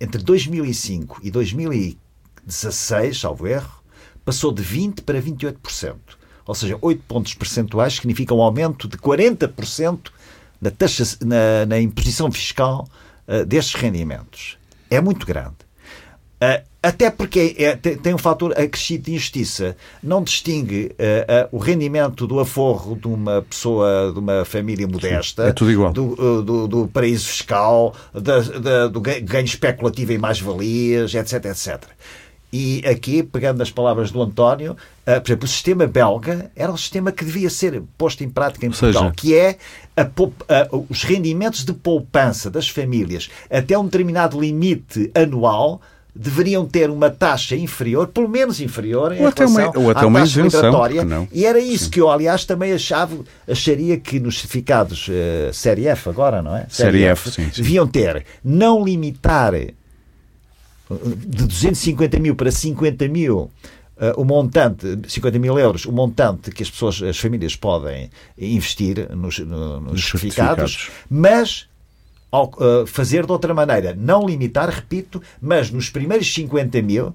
Entre 0.00 0.22
2005 0.22 1.20
e 1.22 1.30
2016, 1.30 3.20
salvo 3.20 3.46
erro, 3.46 3.84
passou 4.24 4.52
de 4.52 4.64
20% 4.64 5.02
para 5.02 5.20
28%. 5.20 5.96
Ou 6.46 6.54
seja, 6.54 6.78
8 6.80 7.02
pontos 7.06 7.34
percentuais 7.34 7.94
significam 7.94 8.38
um 8.38 8.42
aumento 8.42 8.88
de 8.88 8.96
40% 8.96 10.10
na, 10.64 10.70
taxa, 10.70 11.04
na, 11.22 11.66
na 11.66 11.78
imposição 11.78 12.32
fiscal 12.32 12.88
uh, 13.28 13.44
destes 13.44 13.74
rendimentos. 13.74 14.56
É 14.90 14.98
muito 14.98 15.26
grande. 15.26 15.56
Uh, 16.42 16.64
até 16.82 17.10
porque 17.10 17.54
é, 17.58 17.76
tem, 17.76 17.96
tem, 17.96 18.14
um 18.14 18.18
fator 18.18 18.52
acrescido 18.52 19.04
de 19.04 19.12
injustiça. 19.12 19.76
Não 20.02 20.22
distingue 20.22 20.92
uh, 20.92 21.46
uh, 21.46 21.56
o 21.56 21.58
rendimento 21.58 22.26
do 22.26 22.40
aforro 22.40 22.96
de 22.96 23.06
uma 23.06 23.42
pessoa, 23.42 24.10
de 24.12 24.18
uma 24.18 24.44
família 24.44 24.86
modesta, 24.86 25.44
Sim, 25.44 25.50
é. 25.50 25.92
Do, 25.92 26.42
do, 26.42 26.68
do 26.68 26.88
paraíso 26.88 27.28
fiscal, 27.28 27.94
da, 28.12 28.40
da, 28.40 28.88
do 28.88 29.00
ganho 29.00 29.44
especulativo 29.44 30.12
em 30.12 30.18
mais-valias, 30.18 31.14
etc, 31.14 31.44
etc. 31.46 31.84
E 32.56 32.86
aqui, 32.86 33.20
pegando 33.20 33.60
as 33.64 33.70
palavras 33.72 34.12
do 34.12 34.22
António, 34.22 34.74
uh, 34.74 35.20
por 35.20 35.26
exemplo, 35.26 35.44
o 35.44 35.48
sistema 35.48 35.88
belga 35.88 36.52
era 36.54 36.70
o 36.70 36.78
sistema 36.78 37.10
que 37.10 37.24
devia 37.24 37.50
ser 37.50 37.82
posto 37.98 38.22
em 38.22 38.30
prática 38.30 38.64
em 38.64 38.70
Portugal, 38.70 39.02
seja... 39.02 39.14
que 39.16 39.34
é 39.34 39.58
a, 39.96 40.02
a, 40.02 40.68
os 40.88 41.02
rendimentos 41.02 41.64
de 41.64 41.72
poupança 41.72 42.48
das 42.48 42.68
famílias 42.68 43.28
até 43.50 43.76
um 43.76 43.86
determinado 43.86 44.40
limite 44.40 45.10
anual 45.16 45.80
deveriam 46.14 46.64
ter 46.64 46.90
uma 46.90 47.10
taxa 47.10 47.56
inferior, 47.56 48.06
pelo 48.06 48.28
menos 48.28 48.60
inferior, 48.60 49.12
em 49.12 49.22
ou 49.22 49.26
até 49.26 49.44
relação 49.44 49.72
uma, 49.72 49.78
ou 49.80 49.90
até 49.90 50.04
à 50.04 50.06
uma 50.06 50.20
taxa 50.20 50.44
migratória. 50.44 51.28
E 51.32 51.44
era 51.44 51.58
isso 51.58 51.86
Sim. 51.86 51.90
que 51.90 52.00
eu, 52.00 52.08
aliás, 52.08 52.44
também 52.44 52.72
achava, 52.72 53.16
acharia 53.50 53.98
que 53.98 54.20
nos 54.20 54.36
certificados 54.36 55.08
uh, 55.08 55.52
Série 55.52 55.88
F 55.88 56.08
agora, 56.08 56.40
não 56.40 56.56
é? 56.56 56.66
Série, 56.68 56.98
Série 56.98 57.04
F, 57.06 57.28
F 57.30 57.34
sim, 57.34 57.50
sim. 57.50 57.62
deviam 57.62 57.84
ter, 57.84 58.24
não 58.44 58.84
limitar 58.84 59.54
de 60.90 61.46
250 61.46 62.18
mil 62.18 62.34
para 62.34 62.50
50 62.50 63.08
mil 63.08 63.50
Uh, 63.96 64.20
o 64.20 64.24
montante, 64.24 65.02
50 65.06 65.38
mil 65.38 65.56
euros, 65.56 65.84
o 65.84 65.92
montante 65.92 66.50
que 66.50 66.64
as 66.64 66.68
pessoas, 66.68 67.00
as 67.00 67.16
famílias 67.16 67.54
podem 67.54 68.10
investir 68.36 69.08
nos, 69.14 69.38
no, 69.38 69.80
nos 69.82 70.04
certificados, 70.04 70.72
certificados, 70.72 70.90
mas 71.08 71.68
ao, 72.32 72.48
uh, 72.56 72.84
fazer 72.88 73.24
de 73.24 73.30
outra 73.30 73.54
maneira, 73.54 73.94
não 73.96 74.26
limitar, 74.26 74.68
repito, 74.68 75.22
mas 75.40 75.70
nos 75.70 75.90
primeiros 75.90 76.34
50 76.34 76.82
mil 76.82 77.14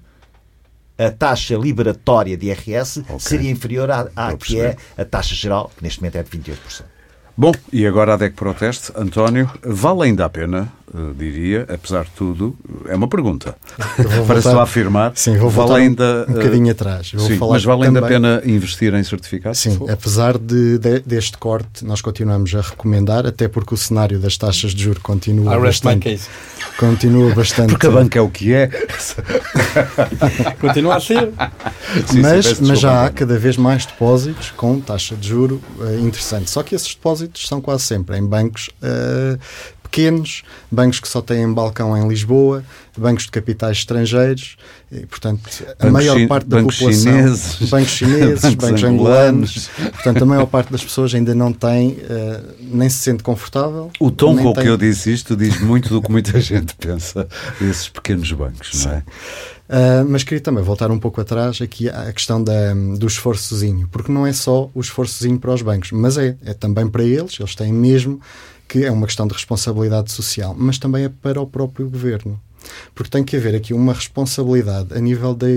a 0.97 1.11
taxa 1.11 1.57
liberatória 1.57 2.38
de 2.38 2.47
IRS 2.47 2.99
okay. 3.01 3.20
seria 3.20 3.51
inferior 3.51 3.91
à, 3.91 4.09
à 4.15 4.38
que 4.38 4.59
é 4.59 4.78
a 4.97 5.03
taxa 5.03 5.36
geral, 5.36 5.70
que 5.76 5.84
neste 5.84 5.99
momento 5.99 6.15
é 6.15 6.24
de 6.24 6.30
28%. 6.30 6.84
Bom, 7.36 7.53
e 7.72 7.88
agora 7.88 8.15
a 8.15 8.17
DEC 8.17 8.36
Proteste, 8.36 8.91
António, 8.95 9.49
vale 9.63 10.03
ainda 10.03 10.26
a 10.26 10.30
pena, 10.30 10.72
diria, 11.17 11.65
apesar 11.69 12.05
de 12.05 12.11
tudo, 12.11 12.55
é 12.87 12.95
uma 12.95 13.07
pergunta. 13.07 13.55
Para 14.25 14.41
só 14.41 14.61
afirmar, 14.61 15.11
sim, 15.15 15.37
vou 15.37 15.49
vale 15.49 15.83
ainda 15.83 16.25
um 16.27 16.33
bocadinho 16.33 16.67
uh, 16.67 16.71
atrás. 16.71 17.11
Sim, 17.15 17.37
mas 17.39 17.63
vale 17.63 17.85
ainda 17.85 17.99
a 17.99 18.07
pena 18.07 18.41
investir 18.45 18.93
em 18.93 19.03
certificados? 19.03 19.59
Sim, 19.59 19.79
apesar 19.89 20.37
de, 20.37 20.77
de, 20.77 20.99
deste 20.99 21.37
corte, 21.37 21.85
nós 21.85 22.01
continuamos 22.01 22.53
a 22.55 22.61
recomendar, 22.61 23.25
até 23.25 23.47
porque 23.47 23.73
o 23.73 23.77
cenário 23.77 24.19
das 24.19 24.37
taxas 24.37 24.73
de 24.73 24.83
juros 24.83 25.01
continua 25.01 25.55
I 25.55 25.59
bastante, 25.59 26.19
continua 26.77 27.33
bastante. 27.35 27.69
Porque 27.69 27.87
a 27.87 27.91
banca 27.91 28.19
é 28.19 28.21
o 28.21 28.29
que 28.29 28.53
é. 28.53 28.69
continua 30.59 30.95
a 30.95 30.99
ser. 30.99 31.31
Sim, 32.07 32.21
mas, 32.21 32.45
sim, 32.45 32.65
mas 32.67 32.79
já 32.79 33.05
há 33.05 33.09
cada 33.09 33.37
vez 33.37 33.57
mais 33.57 33.85
depósitos 33.85 34.51
com 34.51 34.79
taxa 34.79 35.15
de 35.15 35.27
juro 35.27 35.61
uh, 35.79 35.99
interessante. 35.99 36.49
Só 36.49 36.63
que 36.63 36.75
esses 36.75 36.93
depósitos 36.93 37.47
são 37.47 37.61
quase 37.61 37.83
sempre 37.83 38.17
em 38.17 38.25
bancos 38.25 38.69
uh, 38.81 39.39
pequenos, 39.89 40.43
bancos 40.71 40.99
que 40.99 41.07
só 41.07 41.21
têm 41.21 41.51
balcão 41.51 41.97
em 41.97 42.07
Lisboa, 42.07 42.63
bancos 42.97 43.25
de 43.25 43.31
capitais 43.31 43.77
estrangeiros, 43.77 44.57
e, 44.91 45.05
portanto, 45.05 45.41
a 45.79 45.85
bancos 45.85 45.91
maior 45.91 46.27
parte 46.27 46.47
da 46.47 46.57
bancos 46.57 46.77
população, 46.77 47.11
chineses, 47.11 47.69
bancos 47.69 47.91
chineses, 47.91 48.41
bancos, 48.41 48.55
bancos 48.55 48.83
angolanos, 48.83 49.69
portanto, 49.93 50.23
a 50.23 50.25
maior 50.25 50.45
parte 50.45 50.71
das 50.71 50.83
pessoas 50.83 51.13
ainda 51.13 51.33
não 51.33 51.51
tem, 51.51 51.91
uh, 51.91 52.55
nem 52.59 52.89
se 52.89 52.97
sente 52.97 53.23
confortável. 53.23 53.91
O 53.99 54.11
tom 54.11 54.37
com 54.37 54.53
tem... 54.53 54.63
que 54.63 54.69
eu 54.69 54.77
disse 54.77 55.11
isto 55.11 55.35
diz 55.35 55.59
muito 55.59 55.89
do 55.89 56.01
que 56.01 56.11
muita 56.11 56.37
gente 56.41 56.75
pensa 56.75 57.27
desses 57.59 57.89
pequenos 57.89 58.31
bancos, 58.31 58.69
Sim. 58.71 58.87
não 58.87 58.93
é? 58.95 59.03
Uh, 59.69 60.03
mas 60.09 60.23
queria 60.23 60.41
também 60.41 60.63
voltar 60.63 60.89
um 60.89 60.97
pouco 60.97 61.21
atrás 61.21 61.61
aqui 61.61 61.87
à 61.89 62.11
questão 62.11 62.43
da, 62.43 62.73
do 62.97 63.05
esforçozinho, 63.05 63.87
porque 63.91 64.11
não 64.11 64.25
é 64.25 64.33
só 64.33 64.69
o 64.73 64.81
esforçozinho 64.81 65.37
para 65.37 65.53
os 65.53 65.61
bancos, 65.61 65.91
mas 65.91 66.17
é, 66.17 66.35
é 66.43 66.55
também 66.55 66.87
para 66.87 67.03
eles, 67.03 67.39
eles 67.39 67.53
têm 67.53 67.71
mesmo 67.71 68.19
que 68.70 68.86
é 68.86 68.91
uma 68.91 69.07
questão 69.07 69.28
de 69.28 69.34
responsabilidade 69.34 70.11
social, 70.11 70.55
mas 70.57 70.78
também 70.78 71.03
é 71.03 71.09
para 71.09 71.41
o 71.41 71.47
próprio 71.47 71.89
governo. 71.89 72.39
Porque 72.93 73.09
tem 73.09 73.24
que 73.24 73.36
haver 73.36 73.55
aqui 73.55 73.74
uma 73.74 73.93
responsabilidade 73.93 74.93
a 74.93 74.99
nível 74.99 75.34
da. 75.34 75.47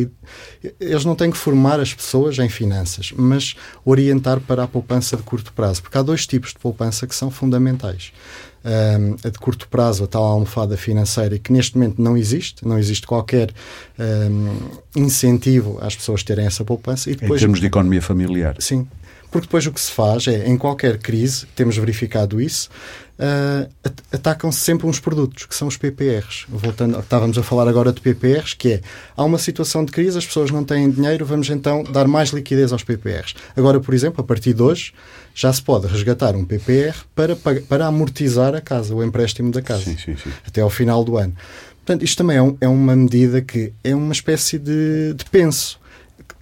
Eles 0.81 1.05
não 1.05 1.15
têm 1.15 1.31
que 1.31 1.37
formar 1.37 1.79
as 1.81 1.93
pessoas 1.93 2.39
em 2.39 2.49
finanças, 2.49 3.13
mas 3.15 3.55
orientar 3.85 4.41
para 4.41 4.63
a 4.63 4.69
poupança 4.69 5.17
de 5.17 5.23
curto 5.23 5.53
prazo. 5.53 5.83
Porque 5.83 5.99
há 5.99 6.03
dois 6.03 6.27
tipos 6.27 6.51
de 6.51 6.59
poupança 6.61 7.07
que 7.07 7.15
são 7.15 7.31
fundamentais 7.31 8.13
um, 8.65 9.17
a 9.25 9.31
de 9.31 9.39
curto 9.39 9.69
prazo, 9.69 10.05
a 10.05 10.07
tal 10.07 10.23
almofada 10.23 10.77
financeira, 10.77 11.39
que 11.39 11.53
neste 11.53 11.77
momento 11.77 12.01
não 12.01 12.17
existe, 12.17 12.67
não 12.67 12.79
existe 12.79 13.07
qualquer 13.07 13.51
um, 13.99 14.57
incentivo 14.97 15.79
às 15.81 15.97
pessoas 15.97 16.23
terem 16.23 16.47
essa 16.47 16.65
poupança. 16.65 17.11
E 17.11 17.15
depois, 17.15 17.41
em 17.41 17.45
termos 17.45 17.61
de 17.61 17.67
economia 17.67 18.01
familiar. 18.01 18.57
Sim, 18.59 18.87
porque 19.33 19.47
depois 19.47 19.67
o 19.67 19.73
que 19.73 19.81
se 19.81 19.91
faz 19.91 20.29
é, 20.29 20.47
em 20.47 20.59
qualquer 20.59 20.99
crise, 20.99 21.47
temos 21.57 21.77
verificado 21.79 22.39
isso, 22.39 22.69
uh, 23.19 23.91
atacam-se 24.13 24.61
sempre 24.61 24.87
uns 24.87 25.01
produtos, 25.01 25.47
que 25.47 25.55
são 25.55 25.67
os 25.67 25.77
PPRs. 25.79 26.45
Voltando, 26.51 27.01
estávamos 27.01 27.39
a 27.39 27.43
falar 27.43 27.67
agora 27.67 27.93
de 27.95 28.01
PPRs, 28.03 28.53
que 28.53 28.75
é, 28.75 28.81
há 29.17 29.25
uma 29.25 29.39
situação 29.39 29.87
de 29.87 29.91
crise, 29.91 30.19
as 30.19 30.27
pessoas 30.27 30.51
não 30.51 30.63
têm 30.63 30.91
dinheiro, 30.91 31.25
vamos 31.25 31.49
então 31.49 31.83
dar 31.83 32.07
mais 32.07 32.29
liquidez 32.29 32.73
aos 32.73 32.85
PPRs. 32.85 33.35
Agora, 33.57 33.81
por 33.81 33.95
exemplo, 33.95 34.21
a 34.21 34.25
partir 34.25 34.53
de 34.53 34.63
hoje, 34.63 34.93
já 35.35 35.51
se 35.51 35.63
pode 35.63 35.87
resgatar 35.87 36.37
um 36.37 36.45
PPR 36.45 36.95
para, 37.15 37.35
para 37.35 37.87
amortizar 37.87 38.55
a 38.55 38.61
casa, 38.61 38.95
o 38.95 39.03
empréstimo 39.03 39.51
da 39.51 39.63
casa, 39.63 39.85
sim, 39.85 39.97
sim, 39.97 40.15
sim. 40.15 40.31
até 40.47 40.61
ao 40.61 40.69
final 40.69 41.03
do 41.03 41.17
ano. 41.17 41.35
Portanto, 41.85 42.05
isto 42.05 42.19
também 42.19 42.37
é, 42.37 42.43
um, 42.43 42.57
é, 42.61 42.69
uma 42.69 42.95
medida 42.95 43.41
que 43.41 43.73
é 43.83 43.95
uma 43.95 44.13
espécie 44.13 44.59
de, 44.59 45.15
de 45.15 45.25
penso 45.25 45.81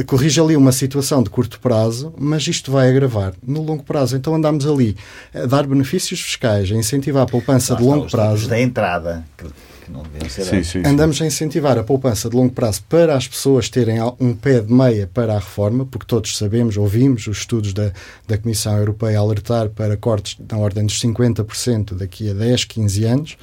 corrige 0.04 0.40
ali 0.40 0.56
uma 0.56 0.72
situação 0.72 1.22
de 1.22 1.30
curto 1.30 1.60
prazo, 1.60 2.12
mas 2.18 2.46
isto 2.46 2.70
vai 2.70 2.88
agravar 2.88 3.34
no 3.46 3.62
longo 3.62 3.82
prazo. 3.82 4.16
Então 4.16 4.34
andamos 4.34 4.66
ali 4.66 4.96
a 5.34 5.46
dar 5.46 5.66
benefícios 5.66 6.20
fiscais, 6.20 6.70
a 6.70 6.74
incentivar 6.74 7.22
a 7.22 7.26
poupança 7.26 7.74
de 7.76 7.82
longo 7.82 8.10
prazo. 8.10 8.48
da 8.48 8.60
entrada. 8.60 9.24
Que, 9.36 9.46
não 9.90 10.04
ser 10.28 10.44
sim, 10.44 10.62
sim, 10.62 10.82
andamos 10.86 11.16
sim. 11.16 11.24
a 11.24 11.26
incentivar 11.26 11.76
a 11.76 11.82
poupança 11.82 12.30
de 12.30 12.36
longo 12.36 12.52
prazo 12.52 12.82
para 12.88 13.16
as 13.16 13.26
pessoas 13.26 13.68
terem 13.68 13.98
um 14.20 14.34
pé 14.34 14.60
de 14.60 14.72
meia 14.72 15.10
para 15.12 15.34
a 15.34 15.38
reforma, 15.38 15.84
porque 15.84 16.06
todos 16.06 16.36
sabemos, 16.38 16.76
ouvimos 16.76 17.26
os 17.26 17.38
estudos 17.38 17.72
da, 17.72 17.92
da 18.26 18.38
Comissão 18.38 18.76
Europeia 18.78 19.18
alertar 19.18 19.68
para 19.68 19.96
cortes 19.96 20.38
na 20.48 20.58
ordem 20.58 20.86
dos 20.86 21.00
50% 21.00 21.94
daqui 21.94 22.30
a 22.30 22.34
10, 22.34 22.64
15 22.64 23.04
anos. 23.04 23.36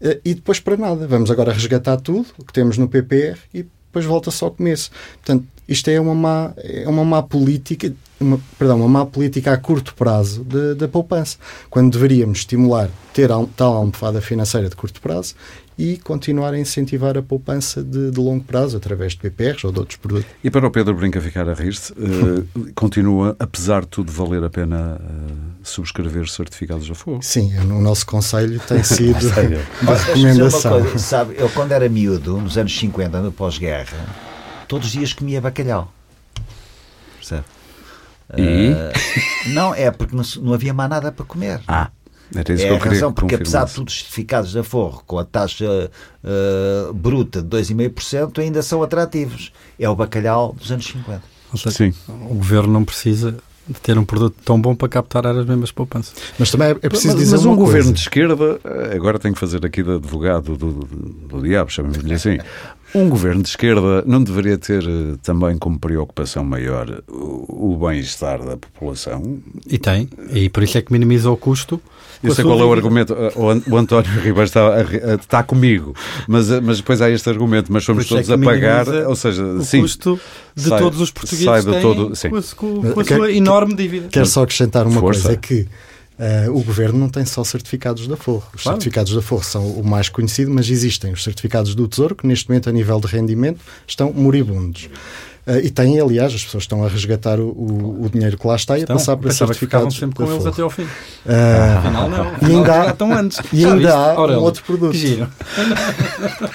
Eh, 0.00 0.20
e 0.24 0.34
depois 0.34 0.60
para 0.60 0.76
nada. 0.76 1.06
Vamos 1.06 1.30
agora 1.30 1.52
resgatar 1.52 1.96
tudo 1.98 2.26
o 2.38 2.44
que 2.44 2.52
temos 2.52 2.76
no 2.76 2.88
PPR 2.88 3.38
e 3.54 3.62
depois 3.62 4.04
volta-se 4.04 4.42
ao 4.42 4.50
começo. 4.50 4.90
Portanto, 5.14 5.46
isto 5.68 5.90
é 5.90 6.00
uma 6.00 6.14
má, 6.14 6.52
é 6.56 6.88
uma 6.88 7.04
má 7.04 7.22
política, 7.22 7.92
uma, 8.18 8.40
perdão, 8.58 8.78
uma 8.78 8.88
má 8.88 9.06
política 9.06 9.52
a 9.52 9.58
curto 9.58 9.94
prazo 9.94 10.44
da 10.76 10.88
poupança, 10.88 11.36
quando 11.68 11.92
deveríamos 11.92 12.38
estimular 12.38 12.88
ter 13.12 13.28
tal 13.56 13.74
almofada 13.74 14.20
financeira 14.20 14.68
de 14.68 14.76
curto 14.76 15.00
prazo 15.00 15.34
e 15.78 15.96
continuar 15.98 16.54
a 16.54 16.58
incentivar 16.58 17.16
a 17.16 17.22
poupança 17.22 17.84
de, 17.84 18.10
de, 18.10 18.18
longo 18.18 18.42
prazo 18.42 18.76
através 18.76 19.12
de 19.12 19.18
PPRs 19.18 19.64
ou 19.64 19.72
de 19.72 19.78
outros 19.78 19.96
produtos. 19.96 20.26
E 20.42 20.50
para 20.50 20.66
o 20.66 20.70
Pedro 20.70 20.94
Brinca 20.94 21.20
ficar 21.20 21.48
a 21.48 21.54
rir-se, 21.54 21.92
uh, 21.92 22.44
continua, 22.74 23.36
apesar 23.38 23.82
de 23.82 23.88
tudo, 23.88 24.10
valer 24.10 24.42
a 24.42 24.50
pena 24.50 25.00
uh, 25.00 25.34
subscrever 25.62 26.28
certificados 26.28 26.90
a 26.90 26.94
fogo? 26.94 27.20
Sim, 27.22 27.56
o 27.58 27.80
nosso 27.80 28.04
conselho 28.06 28.60
tem 28.66 28.82
sido 28.82 29.18
uma 29.82 29.94
recomendação. 29.94 30.80
Coisa, 30.80 30.98
sabe, 30.98 31.34
eu 31.38 31.48
quando 31.50 31.70
era 31.70 31.88
miúdo, 31.88 32.38
nos 32.38 32.58
anos 32.58 32.76
50, 32.76 33.20
no 33.20 33.30
pós-guerra, 33.30 33.96
todos 34.68 34.86
os 34.86 34.92
dias 34.92 35.12
comia 35.12 35.40
bacalhau. 35.40 35.92
Percebe? 37.16 37.44
E? 38.36 38.70
Uh, 38.70 39.52
não, 39.54 39.74
é 39.74 39.90
porque 39.90 40.14
não, 40.14 40.22
não 40.42 40.52
havia 40.52 40.74
mais 40.74 40.90
nada 40.90 41.10
para 41.10 41.24
comer. 41.24 41.60
Ah. 41.66 41.90
Era 42.34 42.52
isso 42.52 42.62
é 42.62 42.66
que 42.66 42.72
eu 42.72 42.76
a 42.76 42.78
razão, 42.78 43.12
porque 43.12 43.36
apesar 43.36 43.64
de 43.64 43.72
tudo 43.72 43.90
justificados 43.90 44.50
de 44.50 44.58
aforro 44.58 45.02
com 45.06 45.18
a 45.18 45.24
taxa 45.24 45.90
uh, 46.22 46.92
bruta 46.92 47.42
de 47.42 47.48
2,5%, 47.48 48.38
ainda 48.38 48.60
são 48.60 48.82
atrativos. 48.82 49.50
É 49.78 49.88
o 49.88 49.96
bacalhau 49.96 50.52
dos 50.52 50.70
anos 50.70 50.86
50. 50.86 51.22
Seja, 51.56 51.70
Sim. 51.70 51.94
O 52.06 52.34
governo 52.34 52.70
não 52.70 52.84
precisa 52.84 53.38
de 53.66 53.80
ter 53.80 53.98
um 53.98 54.04
produto 54.04 54.36
tão 54.44 54.60
bom 54.60 54.74
para 54.74 54.88
captar 54.88 55.26
as 55.26 55.46
mesmas 55.46 55.70
poupanças. 55.70 56.14
Mas 56.38 56.50
também 56.50 56.68
é 56.70 56.74
preciso 56.74 57.14
mas, 57.14 57.16
dizer 57.16 57.36
mas 57.36 57.44
um 57.46 57.56
coisa. 57.56 57.64
governo 57.64 57.92
de 57.92 58.00
esquerda, 58.00 58.60
agora 58.94 59.18
tenho 59.18 59.34
que 59.34 59.40
fazer 59.40 59.64
aqui 59.64 59.82
de 59.82 59.92
advogado 59.92 60.56
do, 60.56 60.72
do, 60.72 60.86
do 60.86 61.42
diabo, 61.42 61.70
chamemos-lhe 61.70 62.14
assim. 62.14 62.38
Um 62.94 63.08
governo 63.08 63.42
de 63.42 63.48
esquerda 63.48 64.02
não 64.06 64.22
deveria 64.22 64.56
ter 64.56 64.82
eh, 64.82 65.16
também 65.22 65.58
como 65.58 65.78
preocupação 65.78 66.44
maior 66.44 67.02
o, 67.08 67.72
o 67.72 67.76
bem-estar 67.76 68.44
da 68.44 68.56
população? 68.56 69.38
E 69.66 69.78
tem, 69.78 70.08
e 70.30 70.48
por 70.48 70.62
isso 70.62 70.78
é 70.78 70.82
que 70.82 70.92
minimiza 70.92 71.30
o 71.30 71.36
custo 71.36 71.80
eu 72.22 72.34
sei 72.34 72.44
qual 72.44 72.58
é 72.60 72.64
o 72.64 72.72
argumento. 72.72 73.14
O 73.66 73.76
António 73.76 74.10
Ribas 74.20 74.50
está, 74.50 74.68
está 75.14 75.42
comigo, 75.42 75.94
mas, 76.26 76.48
mas 76.60 76.78
depois 76.78 77.00
há 77.00 77.10
este 77.10 77.28
argumento, 77.28 77.72
mas 77.72 77.84
somos 77.84 78.06
é 78.06 78.08
todos 78.08 78.30
é 78.30 78.34
a 78.34 78.38
pagar, 78.38 78.88
ou 79.06 79.14
seja, 79.14 79.44
o 79.44 79.62
sim, 79.62 79.80
custo 79.80 80.20
de 80.54 80.68
sai, 80.68 80.78
todos 80.78 81.00
os 81.00 81.10
portugueses 81.10 81.44
sai 81.44 81.62
do 81.62 81.80
todo, 81.80 82.16
sim. 82.16 82.30
com 82.30 82.36
a, 82.36 82.42
com, 82.42 82.92
com 82.92 83.00
a 83.00 83.04
sua 83.04 83.32
enorme 83.32 83.74
dívida. 83.74 84.08
Quero 84.08 84.26
só 84.26 84.42
acrescentar 84.42 84.86
uma 84.86 85.00
Força. 85.00 85.22
coisa, 85.22 85.34
é 85.34 85.36
que 85.36 85.68
Uh, 86.18 86.50
o 86.50 86.64
governo 86.64 86.98
não 86.98 87.08
tem 87.08 87.24
só 87.24 87.44
certificados 87.44 88.08
da 88.08 88.16
Forro. 88.16 88.42
Os 88.52 88.62
claro. 88.62 88.76
certificados 88.76 89.14
da 89.14 89.22
Forro 89.22 89.44
são 89.44 89.64
o 89.64 89.84
mais 89.86 90.08
conhecido, 90.08 90.50
mas 90.50 90.68
existem 90.68 91.12
os 91.12 91.22
certificados 91.22 91.76
do 91.76 91.86
Tesouro, 91.86 92.16
que 92.16 92.26
neste 92.26 92.48
momento, 92.48 92.68
a 92.68 92.72
nível 92.72 92.98
de 92.98 93.06
rendimento, 93.06 93.60
estão 93.86 94.12
moribundos. 94.12 94.90
Uh, 95.46 95.58
e 95.62 95.70
têm, 95.70 95.98
aliás, 95.98 96.34
as 96.34 96.44
pessoas 96.44 96.64
estão 96.64 96.84
a 96.84 96.88
resgatar 96.88 97.38
o, 97.38 97.50
o, 97.50 98.04
o 98.04 98.10
dinheiro 98.10 98.36
que 98.36 98.46
lá 98.46 98.56
está 98.56 98.76
e 98.76 98.82
a 98.82 98.86
passar 98.86 99.16
para 99.16 99.30
certificados. 99.30 99.94
Que 99.94 100.00
sempre 100.00 100.16
com 100.16 100.30
eles 100.30 100.44
até 100.44 100.60
ao 100.60 100.68
fim. 100.68 100.82
Uh, 100.82 101.78
Afinal, 101.78 102.10
não. 102.10 102.26
E 102.42 102.52
ainda 102.52 102.74
há, 102.74 103.18
antes. 103.18 103.40
E 103.52 103.64
ainda 103.64 103.94
há 103.94 104.20
um 104.20 104.42
outro 104.42 104.64
produto. 104.64 104.96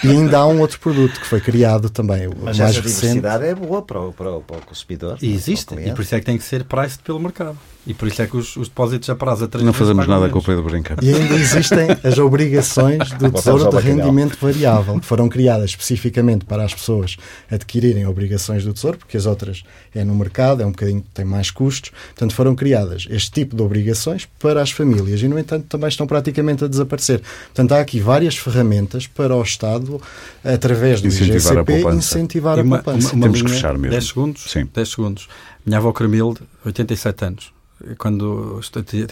e 0.04 0.10
ainda 0.10 0.40
há 0.40 0.46
um 0.46 0.60
outro 0.60 0.78
produto 0.80 1.22
que 1.22 1.26
foi 1.26 1.40
criado 1.40 1.90
também. 1.90 2.28
Mas 2.28 2.60
mais 2.60 2.60
essa 2.60 2.82
recente. 2.82 3.00
diversidade 3.00 3.46
é 3.46 3.56
boa 3.56 3.82
para 3.82 4.00
o, 4.00 4.14
para 4.14 4.30
o, 4.30 4.42
para 4.42 4.58
o 4.58 4.62
consumidor. 4.62 5.18
E 5.22 5.34
existe. 5.34 5.74
E 5.74 5.92
por 5.94 6.02
isso 6.02 6.14
é 6.14 6.20
que 6.20 6.26
tem 6.26 6.38
que 6.38 6.44
ser 6.44 6.66
priced 6.66 7.02
pelo 7.02 7.20
mercado. 7.20 7.58
E 7.86 7.94
por 7.94 8.08
isso 8.08 8.22
é 8.22 8.28
que 8.28 8.38
os, 8.38 8.56
os 8.56 8.70
depósitos 8.70 9.10
a 9.10 9.16
prazo 9.16 9.44
a 9.44 9.48
três 9.48 9.66
Não 9.66 9.74
fazemos 9.74 10.08
nada 10.08 10.30
com 10.30 10.40
o 10.40 10.42
Pedro 10.42 10.64
Brinca. 10.64 10.96
E 11.02 11.14
ainda 11.14 11.36
existem 11.36 11.88
as 12.02 12.18
obrigações 12.18 13.12
do 13.12 13.30
Tesouro 13.30 13.70
de 13.70 13.78
Rendimento 13.78 14.38
Variável, 14.40 15.00
que 15.00 15.06
foram 15.06 15.28
criadas 15.28 15.72
especificamente 15.72 16.46
para 16.46 16.64
as 16.64 16.74
pessoas 16.74 17.18
adquirirem 17.52 18.08
obrigações 18.08 18.64
do 18.64 18.74
Tesouro, 18.74 18.98
porque 18.98 19.18
as 19.18 19.26
outras 19.26 19.64
é 19.94 20.04
no 20.04 20.16
mercado, 20.16 20.64
é 20.64 20.66
um 20.66 20.72
bocadinho, 20.72 21.04
tem 21.14 21.26
mais 21.26 21.52
custos. 21.52 21.92
Portanto, 22.10 22.34
foram 22.34 22.56
criadas 22.56 23.06
este 23.10 23.32
tipo 23.32 23.56
de 23.56 23.62
obrigações 23.62 24.28
para 24.40 24.62
as 24.62 24.72
famílias 24.72 25.22
e, 25.22 25.28
no 25.28 25.38
entanto, 25.38 25.66
também 25.68 25.90
estão 25.90 26.08
praticamente 26.08 26.64
a 26.64 26.68
desaparecer. 26.68 27.22
Portanto, 27.48 27.74
há 27.74 27.82
aqui 27.82 28.00
várias 28.00 28.38
ferramentas 28.38 29.08
para 29.08 29.36
o 29.36 29.42
Estado, 29.42 30.02
através 30.42 31.02
do 31.02 31.08
incentivar 31.08 31.36
IGCP, 31.36 31.88
a 31.88 31.94
incentivar 31.94 32.60
a 32.60 32.64
poupança. 32.64 33.14
Uma, 33.14 33.26
uma 33.26 33.34
Temos 33.34 33.42
que 33.42 33.50
fechar 33.50 33.78
mesmo. 33.78 33.92
10 33.92 34.08
segundos? 34.08 34.44
Sim. 34.48 34.70
10 34.74 34.90
segundos. 34.90 35.28
Minha 35.66 35.80
avó 35.80 35.92
Cremilde, 35.92 36.42
87 36.66 37.26
anos 37.26 37.54
quando 37.98 38.60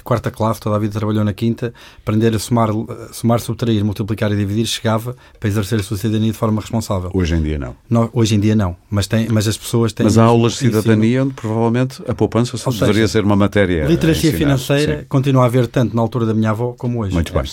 quarta 0.03 0.31
classe, 0.31 0.59
toda 0.59 0.75
a 0.75 0.79
vida 0.79 0.93
trabalhou 0.93 1.23
na 1.23 1.33
quinta, 1.33 1.73
aprender 1.99 2.33
a 2.35 2.39
somar, 2.39 2.69
somar, 3.11 3.39
subtrair, 3.39 3.83
multiplicar 3.83 4.31
e 4.31 4.35
dividir, 4.35 4.65
chegava 4.65 5.15
para 5.39 5.49
exercer 5.49 5.79
a 5.79 5.83
sua 5.83 5.97
cidadania 5.97 6.31
de 6.31 6.37
forma 6.37 6.61
responsável. 6.61 7.11
Hoje 7.13 7.35
em 7.35 7.41
dia 7.41 7.57
não. 7.57 7.75
não 7.89 8.09
hoje 8.13 8.35
em 8.35 8.39
dia 8.39 8.55
não, 8.55 8.75
mas, 8.89 9.07
tem, 9.07 9.27
mas 9.29 9.47
as 9.47 9.57
pessoas 9.57 9.93
têm... 9.93 10.05
Mas 10.05 10.17
há 10.17 10.23
aulas 10.23 10.53
de 10.53 10.59
cidadania 10.59 11.23
onde 11.23 11.33
provavelmente 11.33 12.01
a 12.07 12.13
poupança 12.13 12.55
Ou 12.65 12.73
deveria 12.73 12.93
seja, 12.93 13.07
ser 13.07 13.23
uma 13.23 13.35
matéria 13.35 13.85
Literacia 13.85 14.33
financeira 14.33 14.99
sim. 14.99 15.05
continua 15.07 15.43
a 15.43 15.45
haver 15.45 15.67
tanto 15.67 15.95
na 15.95 16.01
altura 16.01 16.25
da 16.25 16.33
minha 16.33 16.51
avó 16.51 16.73
como 16.77 17.01
hoje. 17.01 17.13
Muito 17.13 17.33
bem. 17.33 17.43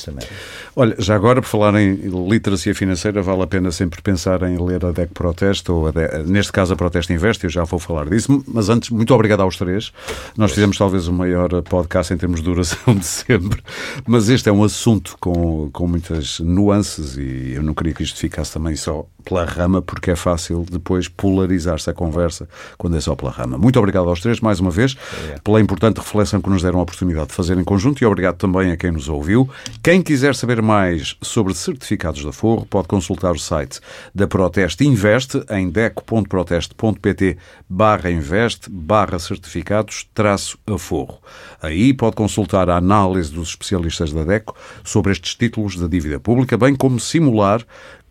Olha, 0.77 0.95
já 0.99 1.15
agora, 1.15 1.43
por 1.43 1.49
falar 1.49 1.75
em 1.81 1.95
literacia 2.29 2.75
financeira, 2.75 3.21
vale 3.21 3.43
a 3.43 3.47
pena 3.47 3.73
sempre 3.73 4.01
pensar 4.01 4.43
em 4.43 4.57
ler 4.65 4.85
a 4.85 4.93
DEC 4.93 5.11
Proteste, 5.13 5.71
ou 5.73 5.91
DEC, 5.91 6.25
neste 6.27 6.53
caso 6.53 6.73
a 6.73 6.77
Proteste 6.77 7.13
Investe, 7.13 7.45
eu 7.45 7.51
já 7.51 7.65
vou 7.65 7.79
falar 7.79 8.09
disso, 8.09 8.43
mas 8.47 8.69
antes, 8.69 8.91
muito 8.91 9.13
obrigado 9.15 9.41
aos 9.41 9.57
três. 9.57 9.93
Nós 10.37 10.53
fizemos 10.53 10.79
talvez 10.79 10.98
o 11.07 11.13
maior 11.13 11.63
podcast 11.63 12.13
em 12.13 12.17
termos 12.17 12.41
de 12.41 12.47
duração 12.47 12.95
de 12.97 13.05
sempre, 13.05 13.63
mas 14.07 14.29
este 14.29 14.49
é 14.49 14.53
um 14.53 14.65
assunto 14.65 15.17
com, 15.21 15.71
com 15.71 15.87
muitas 15.87 16.41
nuances 16.41 17.17
e 17.17 17.53
eu 17.55 17.63
não 17.63 17.75
queria 17.75 17.93
que 17.93 18.03
isto 18.03 18.19
ficasse 18.19 18.53
também 18.53 18.75
só 18.75 19.07
pela 19.25 19.45
rama, 19.45 19.83
porque 19.83 20.11
é 20.11 20.17
fácil 20.17 20.65
depois 20.71 21.07
polarizar-se 21.07 21.91
a 21.91 21.93
conversa 21.93 22.49
quando 22.79 22.97
é 22.97 23.01
só 23.01 23.15
pela 23.15 23.31
rama. 23.31 23.59
Muito 23.59 23.79
obrigado 23.79 24.09
aos 24.09 24.21
três, 24.21 24.41
mais 24.41 24.59
uma 24.59 24.71
vez, 24.71 24.97
pela 25.45 25.61
importante 25.61 25.99
reflexão 25.99 26.41
que 26.41 26.49
nos 26.49 26.63
deram 26.63 26.81
a 26.81 26.83
oportunidade 26.83 27.29
de 27.29 27.35
fazer 27.35 27.59
em 27.59 27.65
conjunto 27.65 28.03
e 28.03 28.07
obrigado 28.07 28.37
também 28.37 28.73
a 28.73 28.77
quem 28.77 28.91
nos 28.91 29.09
ouviu. 29.09 29.49
Quem 29.83 30.01
quiser 30.03 30.35
saber 30.35 30.63
mais 30.63 31.17
sobre 31.21 31.55
certificados 31.55 32.25
da 32.25 32.33
Forro, 32.33 32.65
pode 32.65 32.89
consultar 32.89 33.33
o 33.33 33.39
site 33.39 33.81
da 34.15 34.27
Proteste 34.27 34.87
Investe 34.87 35.43
em 35.51 35.69
deco.proteste.pt 35.69 37.37
barra 37.69 38.11
investe 38.11 38.71
barra 38.71 39.19
certificados 39.19 40.09
traço 40.15 40.59
aforro. 40.89 41.19
Aí 41.61 41.93
pode 41.93 42.17
consultar 42.17 42.71
a 42.71 42.77
análise 42.77 43.31
dos 43.31 43.51
especialistas 43.51 44.13
da 44.13 44.25
DECO 44.25 44.57
sobre 44.83 45.13
estes 45.13 45.35
títulos 45.35 45.77
da 45.77 45.87
dívida 45.87 46.19
pública, 46.19 46.57
bem 46.57 46.75
como 46.75 46.99
simular 46.99 47.65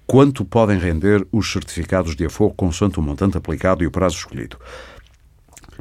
quanto 0.06 0.46
podem 0.46 0.78
render 0.78 1.28
os 1.32 1.52
certificados 1.52 2.16
de 2.16 2.26
aforro 2.26 2.54
consoante 2.54 3.00
o 3.00 3.02
montante 3.02 3.38
aplicado 3.38 3.84
e 3.84 3.88
o 3.88 3.92
prazo 3.92 4.18
escolhido. 4.18 4.58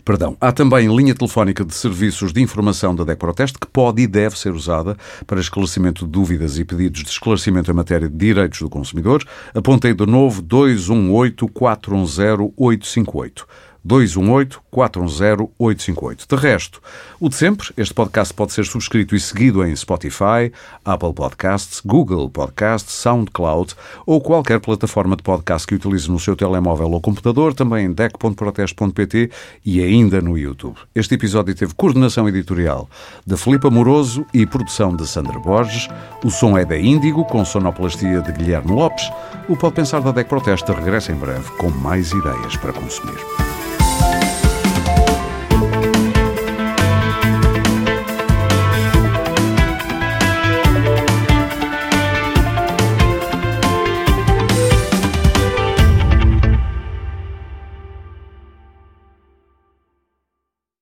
Perdão. 0.05 0.37
Há 0.41 0.53
também 0.53 0.95
linha 0.95 1.15
telefónica 1.15 1.65
de 1.65 1.75
serviços 1.75 2.33
de 2.33 2.41
informação 2.41 2.95
da 2.95 3.03
DEC 3.03 3.19
Proteste 3.19 3.59
que 3.59 3.67
pode 3.67 4.03
e 4.03 4.07
deve 4.07 4.39
ser 4.39 4.53
usada 4.53 4.97
para 5.27 5.41
esclarecimento 5.41 6.05
de 6.05 6.11
dúvidas 6.11 6.59
e 6.59 6.65
pedidos 6.65 7.03
de 7.03 7.09
esclarecimento 7.09 7.71
em 7.71 7.75
matéria 7.75 8.09
de 8.09 8.17
direitos 8.17 8.61
do 8.61 8.69
consumidor. 8.69 9.25
Apontei 9.55 9.95
de 9.95 10.07
novo 10.07 10.43
218 10.43 11.49
410 11.49 12.53
858. 12.57 13.47
218-410-858. 13.87 16.27
De 16.29 16.37
resto, 16.37 16.83
o 17.21 17.29
de 17.29 17.37
sempre, 17.37 17.69
este 17.77 17.95
podcast 17.95 18.35
pode 18.35 18.53
ser 18.53 18.65
subscrito 18.65 19.15
e 19.15 19.21
seguido 19.21 19.65
em 19.65 19.75
Spotify, 19.75 20.53
Apple 20.85 21.15
Podcasts, 21.15 21.81
Google 21.85 22.29
Podcasts, 22.29 22.93
SoundCloud 22.95 23.75
ou 24.05 24.21
qualquer 24.21 24.61
plataforma 24.61 25.17
de 25.17 25.23
podcast 25.23 25.67
que 25.67 25.75
utilize 25.75 26.11
no 26.11 26.19
seu 26.19 26.37
telemóvel 26.37 26.91
ou 26.91 27.01
computador, 27.01 27.55
também 27.55 27.87
em 27.87 27.93
deck.proteste.pt 27.93 29.31
e 29.65 29.83
ainda 29.83 30.21
no 30.21 30.37
YouTube. 30.37 30.77
Este 30.95 31.15
episódio 31.15 31.55
teve 31.55 31.75
coordenação 31.75 32.29
editorial 32.29 32.89
de 33.27 33.37
Filipe 33.37 33.67
Amoroso 33.67 34.27
e 34.35 34.47
produção 34.47 34.95
de 34.95 35.07
Sandra 35.07 35.39
Borges. 35.39 35.89
O 36.25 36.31
som 36.31 36.59
é 36.59 36.65
da 36.65 36.79
Índigo, 36.79 37.25
com 37.25 37.45
sonoplastia 37.45 38.21
de 38.21 38.33
Guilherme 38.33 38.73
Lopes. 38.73 39.11
O 39.49 39.57
Pode 39.57 39.77
Pensar 39.77 40.01
da 40.01 40.11
DEC 40.11 40.29
Proteste 40.29 40.73
regressa 40.73 41.13
em 41.13 41.17
breve 41.17 41.49
com 41.59 41.71
mais 41.71 42.11
ideias 42.11 42.57
para 42.57 42.73
consumir. 42.73 43.19